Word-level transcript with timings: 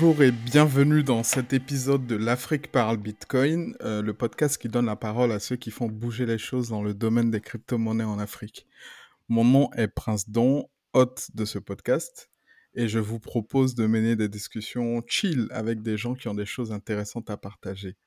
Bonjour 0.00 0.22
et 0.22 0.32
bienvenue 0.32 1.02
dans 1.02 1.22
cet 1.22 1.52
épisode 1.52 2.06
de 2.06 2.16
l'Afrique 2.16 2.72
parle 2.72 2.96
Bitcoin, 2.96 3.76
euh, 3.82 4.00
le 4.00 4.14
podcast 4.14 4.56
qui 4.56 4.70
donne 4.70 4.86
la 4.86 4.96
parole 4.96 5.30
à 5.30 5.38
ceux 5.38 5.56
qui 5.56 5.70
font 5.70 5.88
bouger 5.88 6.24
les 6.24 6.38
choses 6.38 6.70
dans 6.70 6.82
le 6.82 6.94
domaine 6.94 7.30
des 7.30 7.42
crypto-monnaies 7.42 8.04
en 8.04 8.18
Afrique. 8.18 8.66
Mon 9.28 9.44
nom 9.44 9.70
est 9.74 9.88
Prince 9.88 10.30
Don, 10.30 10.70
hôte 10.94 11.28
de 11.34 11.44
ce 11.44 11.58
podcast, 11.58 12.30
et 12.72 12.88
je 12.88 12.98
vous 12.98 13.20
propose 13.20 13.74
de 13.74 13.86
mener 13.86 14.16
des 14.16 14.30
discussions 14.30 15.02
chill 15.06 15.48
avec 15.50 15.82
des 15.82 15.98
gens 15.98 16.14
qui 16.14 16.28
ont 16.28 16.34
des 16.34 16.46
choses 16.46 16.72
intéressantes 16.72 17.28
à 17.28 17.36
partager. 17.36 17.98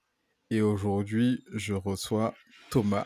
Et 0.49 0.61
aujourd'hui, 0.61 1.43
je 1.53 1.75
reçois 1.75 2.33
Thomas. 2.71 3.05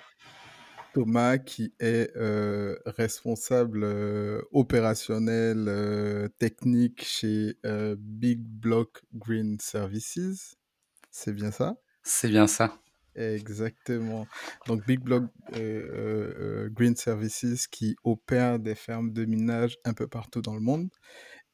Thomas 0.98 1.38
qui 1.38 1.76
est 1.80 2.10
euh, 2.18 2.76
responsable 2.88 3.84
euh, 3.84 4.42
opérationnel 4.52 5.68
euh, 5.68 6.28
technique 6.40 7.04
chez 7.04 7.60
Big 8.00 8.40
Block 8.42 9.04
Green 9.14 9.60
Services. 9.60 10.56
C'est 11.12 11.34
bien 11.34 11.52
ça? 11.52 11.76
C'est 12.02 12.30
bien 12.30 12.48
ça. 12.48 12.82
Exactement. 13.14 14.26
Donc 14.66 14.88
Big 14.88 15.00
Block 15.00 15.26
Green 15.52 16.96
Services 16.96 17.68
qui 17.68 17.96
opère 18.04 18.58
des 18.58 18.74
fermes 18.74 19.14
de 19.14 19.26
minage 19.26 19.78
un 19.86 19.94
peu 19.94 20.08
partout 20.08 20.42
dans 20.42 20.56
le 20.56 20.62
monde. 20.62 20.90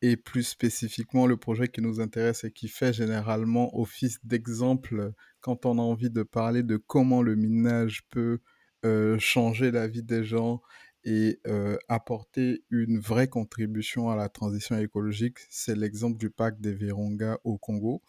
Et 0.02 0.16
plus 0.16 0.44
spécifiquement, 0.44 1.28
le 1.28 1.36
projet 1.36 1.68
qui 1.68 1.82
nous 1.82 2.00
intéresse 2.00 2.46
et 2.46 2.52
qui 2.52 2.70
fait 2.70 2.94
généralement 2.94 3.78
office 3.78 4.20
d'exemple 4.24 5.12
quand 5.42 5.66
on 5.66 5.80
a 5.80 5.82
envie 5.82 6.10
de 6.10 6.24
parler 6.24 6.64
de 6.64 6.78
comment 6.78 7.22
le 7.22 7.36
minage 7.36 8.04
peut 8.10 8.40
euh, 8.86 9.18
changer 9.20 9.72
la 9.72 9.88
vie 9.88 10.04
des 10.04 10.24
gens 10.24 10.62
et 11.06 11.40
euh, 11.48 11.78
apporter 11.90 12.64
une 12.70 13.00
vraie 13.00 13.28
contribution 13.28 14.10
à 14.10 14.16
la 14.16 14.30
transition 14.30 14.78
écologique, 14.80 15.38
c'est 15.50 15.76
l'exemple 15.76 16.18
du 16.18 16.30
parc 16.30 16.60
des 16.62 16.74
Virunga 16.74 17.40
au 17.44 17.58
Congo. 17.58 18.02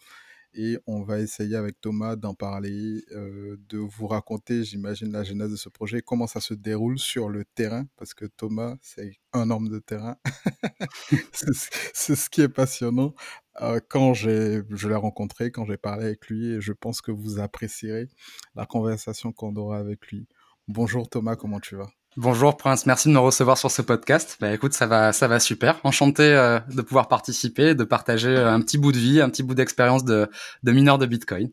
Et 0.57 0.77
on 0.87 1.01
va 1.03 1.19
essayer 1.19 1.57
avec 1.57 1.81
Thomas 1.81 2.15
d'en 2.15 2.33
parler, 2.33 3.03
euh, 3.11 3.57
de 3.69 3.77
vous 3.77 4.07
raconter, 4.07 4.63
j'imagine, 4.63 5.11
la 5.11 5.23
genèse 5.23 5.51
de 5.51 5.57
ce 5.57 5.67
projet, 5.69 6.01
comment 6.01 6.27
ça 6.27 6.39
se 6.41 6.53
déroule 6.53 6.97
sur 6.97 7.27
le 7.29 7.43
terrain, 7.43 7.85
parce 7.97 8.13
que 8.13 8.25
Thomas, 8.25 8.75
c'est 8.81 9.11
un 9.33 9.49
homme 9.51 9.67
de 9.69 9.79
terrain. 9.79 10.17
c'est 11.33 12.15
ce- 12.15 12.29
qui 12.29 12.41
est 12.41 12.49
passionnant. 12.49 13.13
Euh, 13.61 13.79
quand 13.89 14.13
je 14.13 14.87
l'ai 14.87 14.95
rencontré, 14.95 15.51
quand 15.51 15.65
j'ai 15.65 15.77
parlé 15.77 16.05
avec 16.05 16.27
lui, 16.27 16.53
et 16.53 16.61
je 16.61 16.73
pense 16.73 17.01
que 17.01 17.11
vous 17.11 17.39
apprécierez 17.39 18.07
la 18.55 18.65
conversation 18.65 19.31
qu'on 19.31 19.55
aura 19.55 19.77
avec 19.77 20.07
lui. 20.07 20.27
Bonjour 20.67 21.07
Thomas, 21.07 21.35
comment 21.35 21.59
tu 21.59 21.75
vas? 21.75 21.91
Bonjour 22.17 22.57
Prince, 22.57 22.87
merci 22.87 23.07
de 23.07 23.13
me 23.13 23.19
recevoir 23.19 23.55
sur 23.55 23.69
ce 23.69 23.83
podcast. 23.83 24.37
Bah 24.39 24.51
écoute, 24.51 24.73
ça 24.73 24.87
va, 24.87 25.13
ça 25.13 25.27
va 25.27 25.39
super. 25.39 25.79
Enchanté 25.83 26.23
euh, 26.23 26.59
de 26.73 26.81
pouvoir 26.81 27.07
participer, 27.07 27.75
de 27.75 27.83
partager 27.83 28.29
euh, 28.29 28.51
un 28.51 28.61
petit 28.61 28.79
bout 28.79 28.91
de 28.91 28.97
vie, 28.97 29.21
un 29.21 29.29
petit 29.29 29.43
bout 29.43 29.53
d'expérience 29.53 30.03
de, 30.05 30.27
de 30.63 30.71
mineur 30.71 30.97
de 30.97 31.05
Bitcoin. 31.05 31.51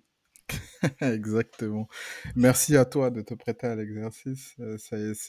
Exactement. 1.03 1.89
Merci 2.37 2.77
à 2.79 2.87
toi 2.87 3.11
de 3.11 3.21
te 3.21 3.35
prêter 3.35 3.67
à 3.67 3.77
l'exercice. 3.77 4.55
Euh, 4.61 4.79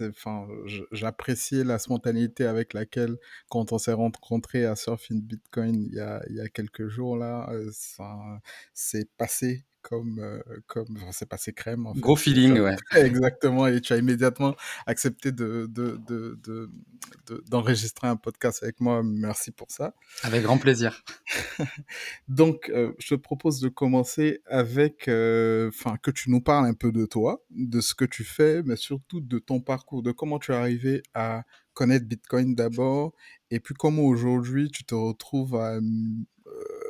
enfin, 0.09 0.48
j'appréciais 0.94 1.66
la 1.66 1.78
spontanéité 1.78 2.45
avec 2.45 2.73
laquelle, 2.73 3.17
quand 3.50 3.73
on 3.73 3.78
s'est 3.80 3.92
rencontré 3.92 4.66
à 4.66 4.78
Surfing 4.78 5.22
Bitcoin 5.22 5.84
il 5.84 5.95
y 5.95 6.00
a, 6.00 6.23
il 6.30 6.38
y 6.38 6.42
a 6.42 6.48
quelques 6.48 6.88
jours 6.88 7.17
là, 7.17 7.50
c'est 8.73 9.09
passé 9.17 9.66
comme, 9.84 10.17
euh, 10.20 10.39
comme, 10.66 10.88
enfin, 10.95 11.12
c'est 11.12 11.28
passé 11.30 11.53
crème 11.53 11.86
en 11.86 11.94
fait. 11.94 12.00
Gros 12.00 12.16
feeling, 12.16 12.59
ouais. 12.59 12.76
Exactement. 12.95 13.67
Et 13.67 13.80
tu 13.81 13.94
as 13.94 13.98
immédiatement 13.98 14.56
accepté 14.88 15.31
de, 15.31 15.67
de, 15.70 16.00
de, 16.08 16.39
de, 16.44 16.72
de- 17.28 17.44
d'enregistrer 17.50 18.08
un 18.08 18.16
podcast 18.16 18.64
avec 18.64 18.80
moi. 18.80 19.04
Merci 19.04 19.52
pour 19.52 19.70
ça. 19.70 19.93
Avec 20.23 20.43
grand 20.43 20.58
plaisir. 20.58 21.04
Donc, 22.27 22.70
euh, 22.70 22.93
je 22.98 23.10
te 23.10 23.16
propose 23.16 23.60
de 23.60 23.70
commencer 23.70 24.42
avec, 24.48 25.08
euh, 25.08 25.67
enfin, 25.67 25.98
que 26.02 26.10
tu 26.11 26.32
nous 26.32 26.42
parles 26.42 26.66
un 26.66 26.73
peu 26.73 26.92
de 26.92 27.05
toi, 27.05 27.43
de 27.52 27.82
ce 27.82 27.93
que 27.93 28.05
tu 28.05 28.23
fais, 28.23 28.64
mais 28.64 28.77
surtout 28.77 29.22
de 29.22 29.38
ton 29.38 29.60
parcours, 29.60 30.02
de 30.02 30.11
comment 30.11 30.39
tu 30.39 30.52
es 30.52 30.55
arrivé 30.55 31.04
à 31.14 31.43
connaître 31.73 32.05
Bitcoin 32.05 32.55
d'abord, 32.55 33.14
et 33.49 33.60
puis 33.60 33.73
comment 33.73 34.04
aujourd'hui 34.04 34.70
tu 34.70 34.83
te 34.83 34.93
retrouves 34.93 35.55
à, 35.55 35.80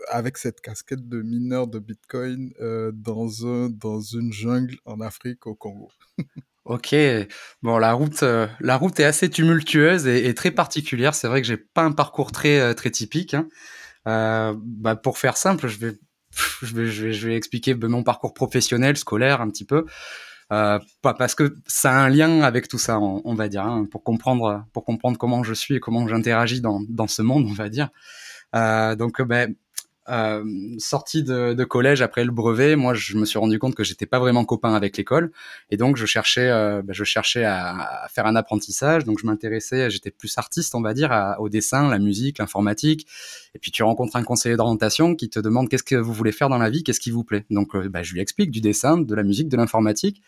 avec 0.10 0.38
cette 0.38 0.62
casquette 0.62 1.08
de 1.08 1.22
mineur 1.22 1.68
de 1.68 1.80
Bitcoin 1.80 2.52
euh, 2.62 2.92
dans 2.94 3.46
un, 3.46 3.70
dans 3.70 4.02
une 4.02 4.32
jungle 4.32 4.78
en 4.86 5.02
Afrique 5.02 5.48
au 5.48 5.56
Congo. 5.56 5.90
Ok, 6.66 6.96
bon 7.62 7.78
la 7.78 7.92
route, 7.92 8.24
euh, 8.24 8.48
la 8.62 8.78
route 8.78 8.98
est 9.02 9.04
assez 9.04 9.30
tumultueuse 9.30 10.08
et, 10.08 10.34
très 10.34 10.50
particulière. 10.52 11.14
C'est 11.14 11.28
vrai 11.28 11.42
que 11.42 11.48
j'ai 11.48 11.58
pas 11.58 11.82
un 11.84 11.92
parcours 11.92 12.32
très 12.32 12.58
euh, 12.60 12.74
très 12.74 12.90
typique. 12.90 13.34
hein. 13.34 13.50
Bah, 14.06 14.96
pour 14.96 15.18
faire 15.18 15.36
simple, 15.36 15.68
je 15.68 15.78
vais, 15.80 15.94
je 16.62 16.74
vais, 16.74 16.88
je 16.88 17.28
vais, 17.28 17.36
expliquer 17.36 17.76
mon 17.76 18.04
parcours 18.04 18.34
professionnel, 18.34 18.96
scolaire 18.96 19.42
un 19.42 19.50
petit 19.50 19.66
peu. 19.66 19.86
Euh, 20.54 20.80
parce 21.02 21.36
que 21.36 21.54
ça 21.68 21.92
a 21.92 21.96
un 21.96 22.10
lien 22.10 22.42
avec 22.42 22.70
tout 22.70 22.78
ça, 22.78 23.00
on, 23.00 23.36
va 23.36 23.50
dire, 23.50 23.64
hein, 23.64 23.86
pour 23.92 24.04
comprendre, 24.04 24.66
pour 24.72 24.86
comprendre 24.86 25.18
comment 25.18 25.44
je 25.44 25.54
suis 25.54 25.76
et 25.76 25.80
comment 25.80 26.08
j'interagis 26.08 26.62
dans, 26.62 26.82
dans 26.88 27.08
ce 27.08 27.22
monde, 27.22 27.46
on 27.50 27.54
va 27.54 27.70
dire. 27.70 27.90
Donc, 28.54 29.22
ben, 29.22 29.54
euh, 30.10 30.44
sorti 30.80 31.24
de, 31.24 31.54
de 31.54 31.64
collège 31.64 32.02
après 32.02 32.26
le 32.26 32.32
brevet, 32.32 32.76
moi, 32.76 32.94
je 32.94 33.18
me 33.18 33.26
suis 33.26 33.40
rendu 33.40 33.60
compte 33.60 33.76
que 33.76 33.84
j'étais 33.84 34.06
pas 34.06 34.20
vraiment 34.20 34.46
copain 34.46 34.74
avec 34.74 34.98
l'école, 34.98 35.32
et 35.70 35.78
donc 35.78 35.98
je 35.98 36.06
cherchais, 36.06 36.50
euh, 36.50 36.82
ben, 36.82 36.94
je 36.94 37.04
cherchais 37.04 37.44
à, 37.46 38.04
à 38.04 38.08
faire 38.10 38.26
un 38.26 38.36
apprentissage. 38.36 39.04
Donc, 39.06 39.20
je 39.20 39.26
m'intéressais, 39.26 39.90
j'étais 39.90 40.12
plus 40.12 40.38
artiste, 40.38 40.76
on 40.76 40.82
va 40.82 40.94
dire, 40.94 41.12
à- 41.12 41.40
au 41.40 41.50
dessin, 41.50 41.90
la 41.90 42.00
musique, 42.00 42.38
l'informatique. 42.40 43.08
Et 43.56 43.60
puis, 43.60 43.72
tu 43.72 43.84
rencontres 43.84 44.16
un 44.16 44.24
conseiller 44.24 44.56
d'orientation 44.56 45.16
qui 45.16 45.30
te 45.30 45.40
demande 45.40 45.70
qu'est-ce 45.70 45.84
que 45.84 45.96
vous 45.96 46.14
voulez 46.14 46.32
faire 46.32 46.50
dans 46.50 46.58
la 46.58 46.70
vie, 46.70 46.84
qu'est-ce 46.84 47.00
qui 47.00 47.12
vous 47.12 47.24
plaît. 47.24 47.46
Donc, 47.50 47.76
euh, 47.76 47.90
ben, 47.90 48.04
je 48.04 48.14
lui 48.14 48.22
explique 48.22 48.52
du 48.52 48.62
dessin, 48.62 48.98
de 48.98 49.16
la 49.16 49.24
musique, 49.24 49.50
de 49.50 49.58
l'informatique. 49.58 50.22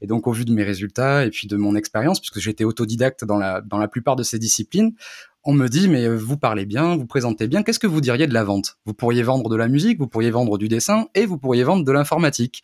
Et 0.00 0.06
donc, 0.08 0.26
au 0.26 0.32
vu 0.32 0.44
de 0.44 0.52
mes 0.52 0.64
résultats 0.64 1.24
et 1.24 1.30
puis 1.30 1.46
de 1.46 1.56
mon 1.56 1.76
expérience, 1.76 2.18
puisque 2.18 2.40
j'étais 2.40 2.64
autodidacte 2.64 3.24
dans 3.24 3.38
la, 3.38 3.60
dans 3.60 3.78
la 3.78 3.86
plupart 3.86 4.16
de 4.16 4.24
ces 4.24 4.40
disciplines, 4.40 4.94
on 5.44 5.52
me 5.52 5.68
dit, 5.68 5.88
mais 5.88 6.04
euh, 6.04 6.16
vous 6.16 6.36
parlez 6.36 6.66
bien, 6.66 6.96
vous 6.96 7.06
présentez 7.06 7.48
bien, 7.48 7.62
qu'est-ce 7.62 7.78
que 7.78 7.86
vous 7.86 8.00
diriez 8.00 8.26
de 8.26 8.34
la 8.34 8.44
vente? 8.44 8.78
Vous 8.86 8.94
pourriez 8.94 9.22
vendre 9.22 9.50
de 9.50 9.56
la 9.56 9.68
musique, 9.68 9.98
vous 9.98 10.06
pourriez 10.06 10.30
vendre 10.30 10.58
du 10.58 10.68
dessin 10.68 11.08
et 11.14 11.26
vous 11.26 11.38
pourriez 11.38 11.64
vendre 11.64 11.84
de 11.84 11.92
l'informatique. 11.92 12.62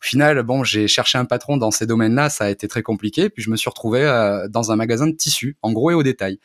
Au 0.00 0.04
final, 0.06 0.42
bon, 0.42 0.64
j'ai 0.64 0.88
cherché 0.88 1.18
un 1.18 1.24
patron 1.24 1.56
dans 1.56 1.70
ces 1.70 1.86
domaines-là, 1.86 2.30
ça 2.30 2.44
a 2.44 2.50
été 2.50 2.68
très 2.68 2.82
compliqué, 2.82 3.30
puis 3.30 3.42
je 3.42 3.50
me 3.50 3.56
suis 3.56 3.68
retrouvé 3.68 4.02
euh, 4.02 4.48
dans 4.48 4.72
un 4.72 4.76
magasin 4.76 5.06
de 5.06 5.14
tissus, 5.14 5.56
en 5.62 5.72
gros 5.72 5.90
et 5.90 5.94
au 5.94 6.02
détail. 6.02 6.38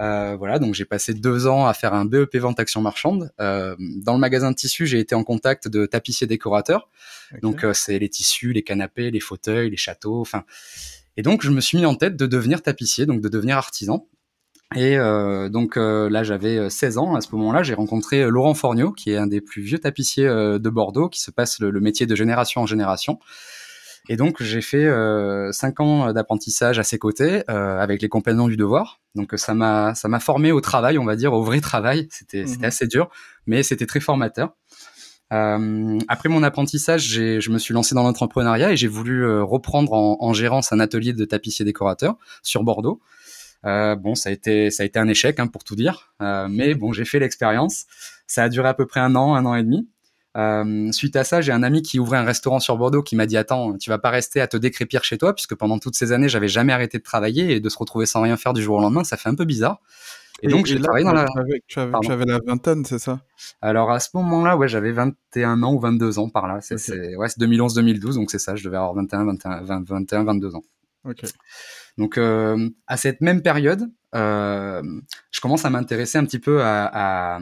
Euh, 0.00 0.36
voilà, 0.36 0.58
donc 0.58 0.74
j'ai 0.74 0.84
passé 0.84 1.12
deux 1.12 1.46
ans 1.46 1.66
à 1.66 1.74
faire 1.74 1.92
un 1.92 2.04
BEP 2.04 2.36
vente 2.36 2.60
action 2.60 2.80
marchande. 2.80 3.32
Euh, 3.40 3.74
dans 3.78 4.12
le 4.12 4.20
magasin 4.20 4.50
de 4.50 4.56
tissus, 4.56 4.86
j'ai 4.86 5.00
été 5.00 5.14
en 5.14 5.24
contact 5.24 5.68
de 5.68 5.86
tapissiers 5.86 6.26
décorateurs. 6.26 6.88
Donc 7.42 7.64
euh, 7.64 7.74
c'est 7.74 7.98
les 7.98 8.08
tissus, 8.08 8.52
les 8.52 8.62
canapés, 8.62 9.10
les 9.10 9.20
fauteuils, 9.20 9.70
les 9.70 9.76
châteaux, 9.76 10.20
enfin. 10.20 10.44
Et 11.16 11.22
donc 11.22 11.42
je 11.42 11.50
me 11.50 11.60
suis 11.60 11.78
mis 11.78 11.84
en 11.84 11.96
tête 11.96 12.16
de 12.16 12.26
devenir 12.26 12.62
tapissier, 12.62 13.06
donc 13.06 13.20
de 13.20 13.28
devenir 13.28 13.56
artisan. 13.56 14.06
Et 14.76 14.98
euh, 14.98 15.48
donc 15.48 15.76
euh, 15.78 16.10
là 16.10 16.22
j'avais 16.24 16.58
euh, 16.58 16.68
16 16.68 16.98
ans 16.98 17.14
à 17.14 17.22
ce 17.22 17.28
moment-là, 17.32 17.62
j'ai 17.62 17.72
rencontré 17.74 18.22
euh, 18.22 18.28
Laurent 18.28 18.52
Forniot, 18.54 18.92
qui 18.92 19.10
est 19.12 19.16
un 19.16 19.26
des 19.26 19.40
plus 19.40 19.62
vieux 19.62 19.78
tapissiers 19.78 20.26
euh, 20.26 20.58
de 20.58 20.68
Bordeaux, 20.68 21.08
qui 21.08 21.20
se 21.22 21.30
passe 21.30 21.58
le, 21.58 21.70
le 21.70 21.80
métier 21.80 22.04
de 22.04 22.14
génération 22.14 22.60
en 22.60 22.66
génération. 22.66 23.18
Et 24.10 24.16
donc 24.16 24.42
j'ai 24.42 24.60
fait 24.60 24.84
euh, 24.84 25.52
cinq 25.52 25.80
ans 25.80 26.12
d'apprentissage 26.12 26.78
à 26.78 26.82
ses 26.84 26.98
côtés 26.98 27.44
euh, 27.50 27.78
avec 27.78 28.02
les 28.02 28.08
compagnons 28.10 28.46
du 28.46 28.56
devoir. 28.58 29.00
Donc 29.14 29.32
ça 29.36 29.54
m'a 29.54 29.94
ça 29.94 30.08
m'a 30.08 30.20
formé 30.20 30.52
au 30.52 30.60
travail, 30.60 30.98
on 30.98 31.04
va 31.04 31.16
dire 31.16 31.32
au 31.32 31.42
vrai 31.42 31.60
travail. 31.60 32.08
C'était 32.10 32.42
Mhm. 32.42 32.46
c'était 32.46 32.66
assez 32.66 32.86
dur, 32.86 33.08
mais 33.46 33.62
c'était 33.62 33.86
très 33.86 34.00
formateur. 34.00 34.54
Euh, 35.32 35.98
après 36.08 36.28
mon 36.30 36.42
apprentissage, 36.42 37.02
j'ai, 37.02 37.40
je 37.40 37.50
me 37.50 37.58
suis 37.58 37.74
lancé 37.74 37.94
dans 37.94 38.02
l'entrepreneuriat 38.02 38.72
et 38.72 38.76
j'ai 38.76 38.88
voulu 38.88 39.24
euh, 39.26 39.42
reprendre 39.44 39.92
en, 39.92 40.16
en 40.20 40.32
gérance 40.32 40.72
un 40.72 40.80
atelier 40.80 41.12
de 41.12 41.24
tapissier 41.26 41.64
décorateur 41.66 42.16
sur 42.42 42.62
Bordeaux. 42.64 43.00
Euh, 43.66 43.96
bon, 43.96 44.14
ça 44.14 44.30
a 44.30 44.32
été, 44.32 44.70
ça 44.70 44.82
a 44.82 44.86
été 44.86 44.98
un 44.98 45.08
échec 45.08 45.40
hein, 45.40 45.46
pour 45.46 45.64
tout 45.64 45.74
dire, 45.76 46.12
Euh, 46.22 46.46
mais 46.48 46.74
bon, 46.74 46.92
j'ai 46.92 47.04
fait 47.04 47.18
l'expérience. 47.18 47.86
Ça 48.26 48.44
a 48.44 48.48
duré 48.48 48.68
à 48.68 48.74
peu 48.74 48.86
près 48.86 49.00
un 49.00 49.14
an, 49.16 49.34
un 49.34 49.44
an 49.46 49.54
et 49.54 49.62
demi. 49.62 49.88
Euh, 50.36 50.92
suite 50.92 51.16
à 51.16 51.24
ça, 51.24 51.40
j'ai 51.40 51.50
un 51.52 51.62
ami 51.64 51.82
qui 51.82 51.98
ouvrait 51.98 52.18
un 52.18 52.24
restaurant 52.24 52.60
sur 52.60 52.76
Bordeaux 52.76 53.02
qui 53.02 53.16
m'a 53.16 53.26
dit 53.26 53.36
attends, 53.36 53.76
tu 53.76 53.90
vas 53.90 53.98
pas 53.98 54.10
rester 54.10 54.40
à 54.40 54.46
te 54.46 54.56
décrépir 54.56 55.02
chez 55.02 55.18
toi 55.18 55.34
puisque 55.34 55.56
pendant 55.56 55.78
toutes 55.78 55.96
ces 55.96 56.12
années, 56.12 56.28
j'avais 56.28 56.46
jamais 56.48 56.72
arrêté 56.72 56.98
de 56.98 57.02
travailler 57.02 57.52
et 57.56 57.60
de 57.60 57.68
se 57.68 57.78
retrouver 57.78 58.06
sans 58.06 58.22
rien 58.22 58.36
faire 58.36 58.52
du 58.52 58.62
jour 58.62 58.76
au 58.76 58.80
lendemain, 58.80 59.02
ça 59.02 59.16
fait 59.16 59.28
un 59.28 59.34
peu 59.34 59.44
bizarre. 59.44 59.80
Et, 60.42 60.48
donc 60.48 60.66
j'ai 60.66 60.78
travaillé 60.78 61.04
dans 61.04 61.10
tu 61.10 61.16
la. 61.16 61.22
avais, 61.40 61.62
tu 61.66 61.80
avais, 61.80 61.92
tu 62.00 62.12
avais 62.12 62.24
la 62.26 62.38
vingtaine, 62.46 62.84
c'est 62.84 63.00
ça? 63.00 63.20
Alors 63.60 63.90
à 63.90 63.98
ce 63.98 64.10
moment-là, 64.14 64.56
ouais, 64.56 64.68
j'avais 64.68 64.92
21 64.92 65.62
ans 65.64 65.74
ou 65.74 65.80
22 65.80 66.20
ans 66.20 66.28
par 66.28 66.46
là. 66.46 66.60
C'est 66.60 66.74
Ok. 66.74 66.80
c'est- 66.80 67.16
ouais, 67.16 67.28
c'est 67.28 67.40
2011-2012, 67.40 68.14
donc 68.14 68.30
c'est 68.30 68.38
ça. 68.38 68.54
Je 68.54 68.62
devais 68.62 68.76
avoir 68.76 68.94
21, 68.94 69.24
21, 69.24 69.62
20, 69.62 69.88
21, 69.88 70.22
22 70.22 70.54
ans. 70.54 70.62
Ok. 71.04 71.22
Donc 71.98 72.16
euh, 72.16 72.70
à 72.86 72.96
cette 72.96 73.20
même 73.20 73.42
période, 73.42 73.90
euh, 74.14 74.82
je 75.30 75.40
commence 75.40 75.64
à 75.64 75.70
m'intéresser 75.70 76.16
un 76.16 76.24
petit 76.24 76.38
peu 76.38 76.62
à, 76.62 76.86
à, 76.92 77.40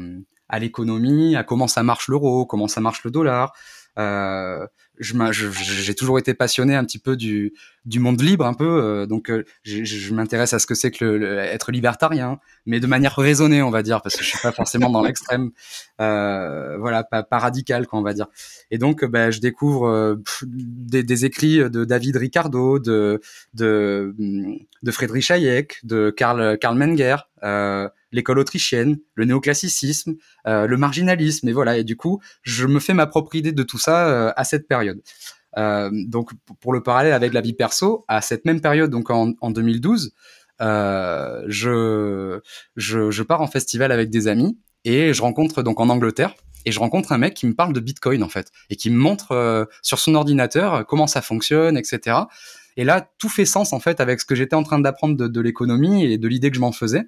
à 0.49 0.59
l'économie, 0.59 1.37
à 1.37 1.45
comment 1.45 1.69
ça 1.69 1.83
marche 1.83 2.09
l'euro, 2.09 2.47
comment 2.47 2.67
ça 2.67 2.81
marche 2.81 3.05
le 3.05 3.11
dollar. 3.11 3.53
Euh, 3.99 4.67
j'ai 5.01 5.95
toujours 5.95 6.19
été 6.19 6.35
passionné 6.35 6.75
un 6.75 6.85
petit 6.85 6.99
peu 6.99 7.17
du, 7.17 7.53
du 7.85 8.01
monde 8.01 8.21
libre 8.21 8.47
un 8.47 8.55
peu 8.55 8.83
euh, 8.83 9.07
donc 9.07 9.31
euh, 9.31 9.45
je 9.65 10.15
m'intéresse 10.15 10.53
à 10.53 10.59
ce 10.59 10.67
que 10.67 10.75
c'est 10.75 10.91
que 10.91 11.05
le, 11.05 11.39
être 11.39 11.73
libertarien 11.73 12.39
mais 12.65 12.81
de 12.81 12.87
manière 12.87 13.15
raisonnée 13.17 13.63
on 13.63 13.71
va 13.71 13.83
dire 13.83 14.03
parce 14.03 14.17
que 14.17 14.25
je 14.25 14.29
suis 14.29 14.39
pas 14.43 14.53
forcément 14.53 14.91
dans 14.91 15.03
l'extrême 15.03 15.51
euh, 16.01 16.77
voilà 16.79 17.05
pas, 17.05 17.23
pas 17.23 17.39
radical 17.39 17.87
quoi 17.87 17.99
on 17.99 18.03
va 18.03 18.13
dire. 18.13 18.27
Et 18.71 18.79
donc 18.79 19.05
bah, 19.05 19.31
je 19.31 19.41
découvre 19.41 19.89
euh, 19.89 20.17
des, 20.45 21.03
des, 21.03 21.25
écrits 21.25 21.59
de 21.59 21.85
David 21.85 22.17
Ricardo 22.17 22.79
de 22.79 23.21
de 23.55 24.15
de 24.83 24.91
Friedrich 24.91 25.31
Hayek 25.31 25.81
de 25.85 26.11
Karl 26.11 26.59
Karl 26.59 26.77
Menger 26.77 27.17
l'école 28.17 28.39
autrichienne, 28.41 28.99
le 29.15 29.27
néoclassicisme, 29.27 30.17
euh, 30.49 30.67
le 30.67 30.77
marginalisme, 30.77 31.49
et 31.49 31.53
voilà. 31.53 31.79
Et 31.79 31.85
du 31.85 31.97
coup, 31.97 32.21
je 32.43 32.67
me 32.67 32.81
fais 32.81 32.95
ma 32.95 33.07
propre 33.07 33.37
idée 33.37 33.53
de 33.53 33.63
tout 33.63 33.79
ça 33.79 34.09
euh, 34.09 34.33
à 34.35 34.45
cette 34.45 34.67
période. 34.67 35.01
Euh, 35.59 35.91
donc, 35.93 36.31
pour 36.61 36.73
le 36.73 36.83
parallèle 36.83 37.13
avec 37.13 37.33
la 37.33 37.41
vie 37.41 37.53
perso, 37.53 38.05
à 38.09 38.21
cette 38.21 38.45
même 38.45 38.61
période, 38.61 38.91
donc 38.91 39.11
en, 39.11 39.35
en 39.41 39.51
2012, 39.51 40.13
euh, 40.61 41.43
je, 41.47 42.41
je, 42.77 43.23
pars 43.23 43.43
en 43.43 43.47
festival 43.47 43.93
avec 43.93 44.11
des 44.11 44.27
amis 44.27 44.59
et 44.85 45.13
je 45.13 45.23
rencontre 45.23 45.63
donc 45.63 45.81
en 45.81 45.91
Angleterre 45.91 46.35
et 46.65 46.73
je 46.73 46.79
rencontre 46.79 47.13
un 47.13 47.19
mec 47.19 47.35
qui 47.35 47.47
me 47.47 47.55
parle 47.55 47.75
de 47.75 47.81
Bitcoin 47.81 48.23
en 48.23 48.31
fait 48.31 48.51
et 48.71 48.77
qui 48.77 48.89
me 48.89 48.97
montre 48.97 49.69
sur 49.83 49.99
son 49.99 50.15
ordinateur 50.15 50.87
comment 50.87 51.07
ça 51.07 51.21
fonctionne, 51.21 51.77
etc. 51.77 52.17
Et 52.79 52.85
là, 52.85 53.07
tout 53.19 53.29
fait 53.29 53.45
sens 53.45 53.75
en 53.75 53.81
fait 53.81 54.01
avec 54.01 54.19
ce 54.21 54.25
que 54.25 54.35
j'étais 54.35 54.57
en 54.57 54.63
train 54.63 54.79
d'apprendre 54.79 55.29
de 55.29 55.41
l'économie 55.43 56.05
et 56.05 56.17
de 56.17 56.29
l'idée 56.29 56.51
que 56.51 56.57
je 56.57 56.61
m'en 56.61 56.73
faisais 56.73 57.05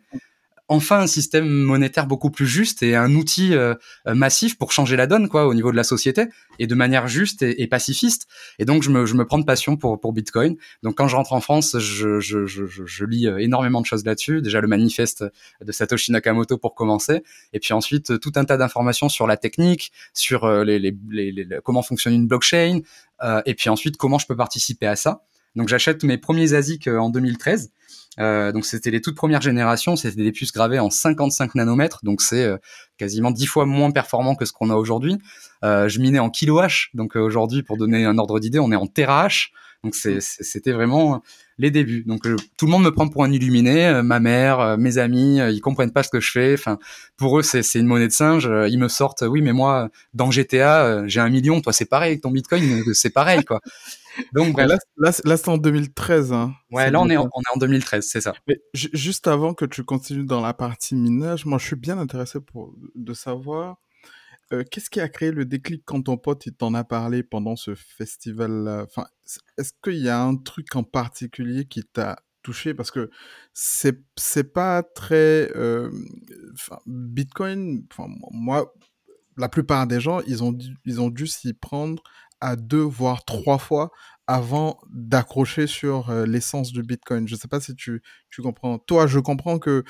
enfin 0.69 1.00
un 1.00 1.06
système 1.06 1.49
monétaire 1.49 2.06
beaucoup 2.06 2.31
plus 2.31 2.47
juste 2.47 2.82
et 2.82 2.94
un 2.94 3.15
outil 3.15 3.55
euh, 3.55 3.75
euh, 4.06 4.15
massif 4.15 4.56
pour 4.56 4.73
changer 4.73 4.97
la 4.97 5.06
donne 5.06 5.29
quoi 5.29 5.47
au 5.47 5.55
niveau 5.55 5.70
de 5.70 5.76
la 5.76 5.85
société 5.85 6.26
et 6.59 6.67
de 6.67 6.75
manière 6.75 7.09
juste 7.09 7.43
et, 7.43 7.67
pacifiste. 7.67 8.29
Et 8.59 8.65
donc 8.65 8.82
je 8.82 8.91
me, 8.91 9.06
je 9.06 9.15
me 9.15 9.25
prends 9.25 9.38
de 9.38 9.44
passion 9.44 9.76
pour, 9.76 10.00
pour 10.00 10.12
Bitcoin. 10.12 10.56
Donc 10.82 10.97
quand 10.97 11.09
je 11.09 11.17
rentre 11.17 11.32
en 11.32 11.41
France 11.41 11.76
je, 11.79 12.20
je, 12.20 12.47
je, 12.47 12.65
je 12.67 13.05
lis 13.05 13.26
euh, 13.26 13.38
énormément 13.38 13.81
de 13.81 13.87
choses 13.87 14.05
là-dessus. 14.05 14.43
Déjà 14.43 14.61
le 14.61 14.69
manifeste 14.69 15.25
de 15.65 15.73
Satoshi 15.73 16.12
Nakamoto 16.12 16.59
pour 16.59 16.75
commencer. 16.75 17.23
Et 17.53 17.61
puis 17.61 17.73
ensuite 17.73 18.20
tout 18.20 18.32
un 18.37 18.44
tas 18.44 18.56
d'informations 18.56 19.09
sur 19.09 19.26
la 19.26 19.37
technique 19.37 19.93
sur 20.15 20.49
les, 20.65 20.79
les, 20.79 20.93
les, 21.11 21.47
comment 21.65 21.82
fonctionne 21.82 22.15
une 22.15 22.26
blockchain 22.26 22.81
euh, 23.23 23.43
et 23.47 23.55
puis 23.55 23.69
ensuite 23.70 23.97
comment 23.97 24.19
je 24.19 24.26
peux 24.26 24.37
participer 24.37 24.87
à 24.87 24.97
ça. 24.97 25.23
Donc 25.56 25.69
j'achète 25.69 26.05
mes 26.05 26.19
premiers 26.19 26.53
ASIC 26.53 26.87
en 26.88 27.11
2013 27.11 27.73
euh, 28.19 28.52
donc 28.52 28.64
c'était 28.64 28.90
les 28.90 29.00
toutes 29.00 29.14
premières 29.14 29.40
générations, 29.40 29.96
c'était 29.96 30.23
des 30.23 30.32
puces 30.32 30.52
gravées 30.52 30.79
en 30.79 30.90
55 30.90 31.55
nanomètres, 31.55 32.00
donc 32.02 32.20
c'est 32.20 32.44
euh, 32.44 32.56
quasiment 32.96 33.31
10 33.31 33.46
fois 33.46 33.67
moins 33.67 33.90
performant 33.90 34.35
que 34.35 34.44
ce 34.44 34.52
qu'on 34.52 34.70
a 34.70 34.75
aujourd'hui. 34.75 35.19
Euh, 35.64 35.88
je 35.88 36.00
minais 36.00 36.19
en 36.19 36.31
kilo 36.31 36.61
H, 36.61 36.88
donc 36.94 37.17
euh, 37.17 37.20
aujourd'hui 37.20 37.62
pour 37.62 37.76
donner 37.76 38.05
un 38.05 38.19
ordre 38.19 38.40
d'idée, 38.40 38.58
on 38.58 38.73
est 38.73 38.76
en 38.76 38.87
tera 38.87 39.26
H. 39.26 39.50
Donc 39.85 39.94
mm. 39.94 40.19
c'était 40.20 40.73
vraiment 40.73 41.23
les 41.56 41.70
débuts. 41.70 42.02
Donc 42.05 42.23
tout 42.56 42.67
le 42.67 42.73
monde 42.73 42.82
me 42.82 42.90
prend 42.90 43.06
pour 43.06 43.23
un 43.23 43.31
illuminé, 43.31 44.02
ma 44.02 44.19
mère, 44.19 44.76
mes 44.76 44.99
amis, 44.99 45.38
ils 45.38 45.61
comprennent 45.61 45.93
pas 45.93 46.02
ce 46.02 46.08
que 46.08 46.19
je 46.19 46.32
fais. 46.32 46.55
Enfin, 46.55 46.81
pour 47.17 47.38
eux 47.38 47.43
c'est 47.44 47.62
une 47.75 47.87
monnaie 47.87 48.08
de 48.08 48.12
singe. 48.12 48.50
Ils 48.69 48.79
me 48.79 48.88
sortent, 48.88 49.23
oui, 49.23 49.41
mais 49.41 49.52
moi 49.52 49.88
dans 50.14 50.32
GTA 50.32 51.06
j'ai 51.06 51.20
un 51.20 51.29
million, 51.29 51.61
toi 51.61 51.73
c'est 51.73 51.84
pareil 51.84 52.11
avec 52.11 52.23
ton 52.23 52.32
Bitcoin, 52.32 52.82
c'est 52.93 53.11
pareil 53.11 53.44
quoi. 53.44 53.61
Donc 54.32 54.56
Là, 54.59 54.79
là, 54.97 55.37
c'est 55.37 55.49
en 55.49 55.59
2013. 55.59 56.32
Hein. 56.32 56.55
Ouais, 56.70 56.91
là 56.91 57.00
on 57.00 57.09
est, 57.09 57.17
en, 57.17 57.29
on 57.32 57.41
est 57.41 57.55
en 57.55 57.59
2013, 57.59 58.06
c'est 58.06 58.20
ça. 58.20 58.35
Mais 58.47 58.61
juste 58.75 59.29
avant 59.29 59.55
que 59.55 59.65
tu 59.65 59.85
continues 59.85 60.25
dans 60.25 60.41
la 60.41 60.55
partie 60.55 60.94
minage, 60.94 61.47
moi 61.47 61.59
je 61.59 61.67
suis 61.67 61.76
bien 61.76 61.99
intéressé 61.99 62.41
pour 62.41 62.75
de 62.94 63.15
savoir 63.15 63.76
euh, 64.53 64.65
qu'est-ce 64.70 64.88
qui 64.88 65.00
a 65.00 65.09
créé 65.09 65.31
le 65.31 65.44
déclic 65.44 65.82
quand 65.85 66.03
ton 66.03 66.17
pote 66.17 66.47
il 66.47 66.55
t'en 66.55 66.73
a 66.75 66.82
parlé 66.85 67.23
pendant 67.23 67.55
ce 67.55 67.75
festival-là? 67.75 68.85
Enfin, 68.85 69.06
est-ce 69.59 69.73
qu'il 69.82 70.03
y 70.03 70.09
a 70.09 70.23
un 70.23 70.37
truc 70.37 70.75
en 70.75 70.85
particulier 70.85 71.67
qui 71.67 71.85
t'a 71.85 72.19
touché? 72.43 72.73
Parce 72.73 72.91
que 72.91 73.11
c'est 73.53 74.03
c'est 74.17 74.53
pas 74.53 74.82
très 74.82 75.50
euh, 75.55 75.91
Bitcoin. 76.87 77.87
Moi, 78.32 78.73
la 79.37 79.49
plupart 79.50 79.87
des 79.87 80.00
gens, 80.00 80.20
ils 80.26 80.43
ont 80.43 80.56
ils 80.87 81.00
ont 81.00 81.11
dû 81.11 81.26
s'y 81.26 81.53
prendre 81.53 82.03
à 82.40 82.56
deux, 82.56 82.82
voire 82.82 83.25
trois 83.25 83.58
fois 83.58 83.90
avant 84.26 84.79
d'accrocher 84.90 85.67
sur 85.67 86.12
l'essence 86.26 86.73
du 86.73 86.82
Bitcoin. 86.82 87.26
Je 87.26 87.35
ne 87.35 87.38
sais 87.38 87.49
pas 87.49 87.61
si 87.61 87.75
tu, 87.75 88.02
tu 88.31 88.43
comprends. 88.43 88.79
Toi, 88.79 89.06
je 89.06 89.19
comprends 89.19 89.58
que 89.58 89.85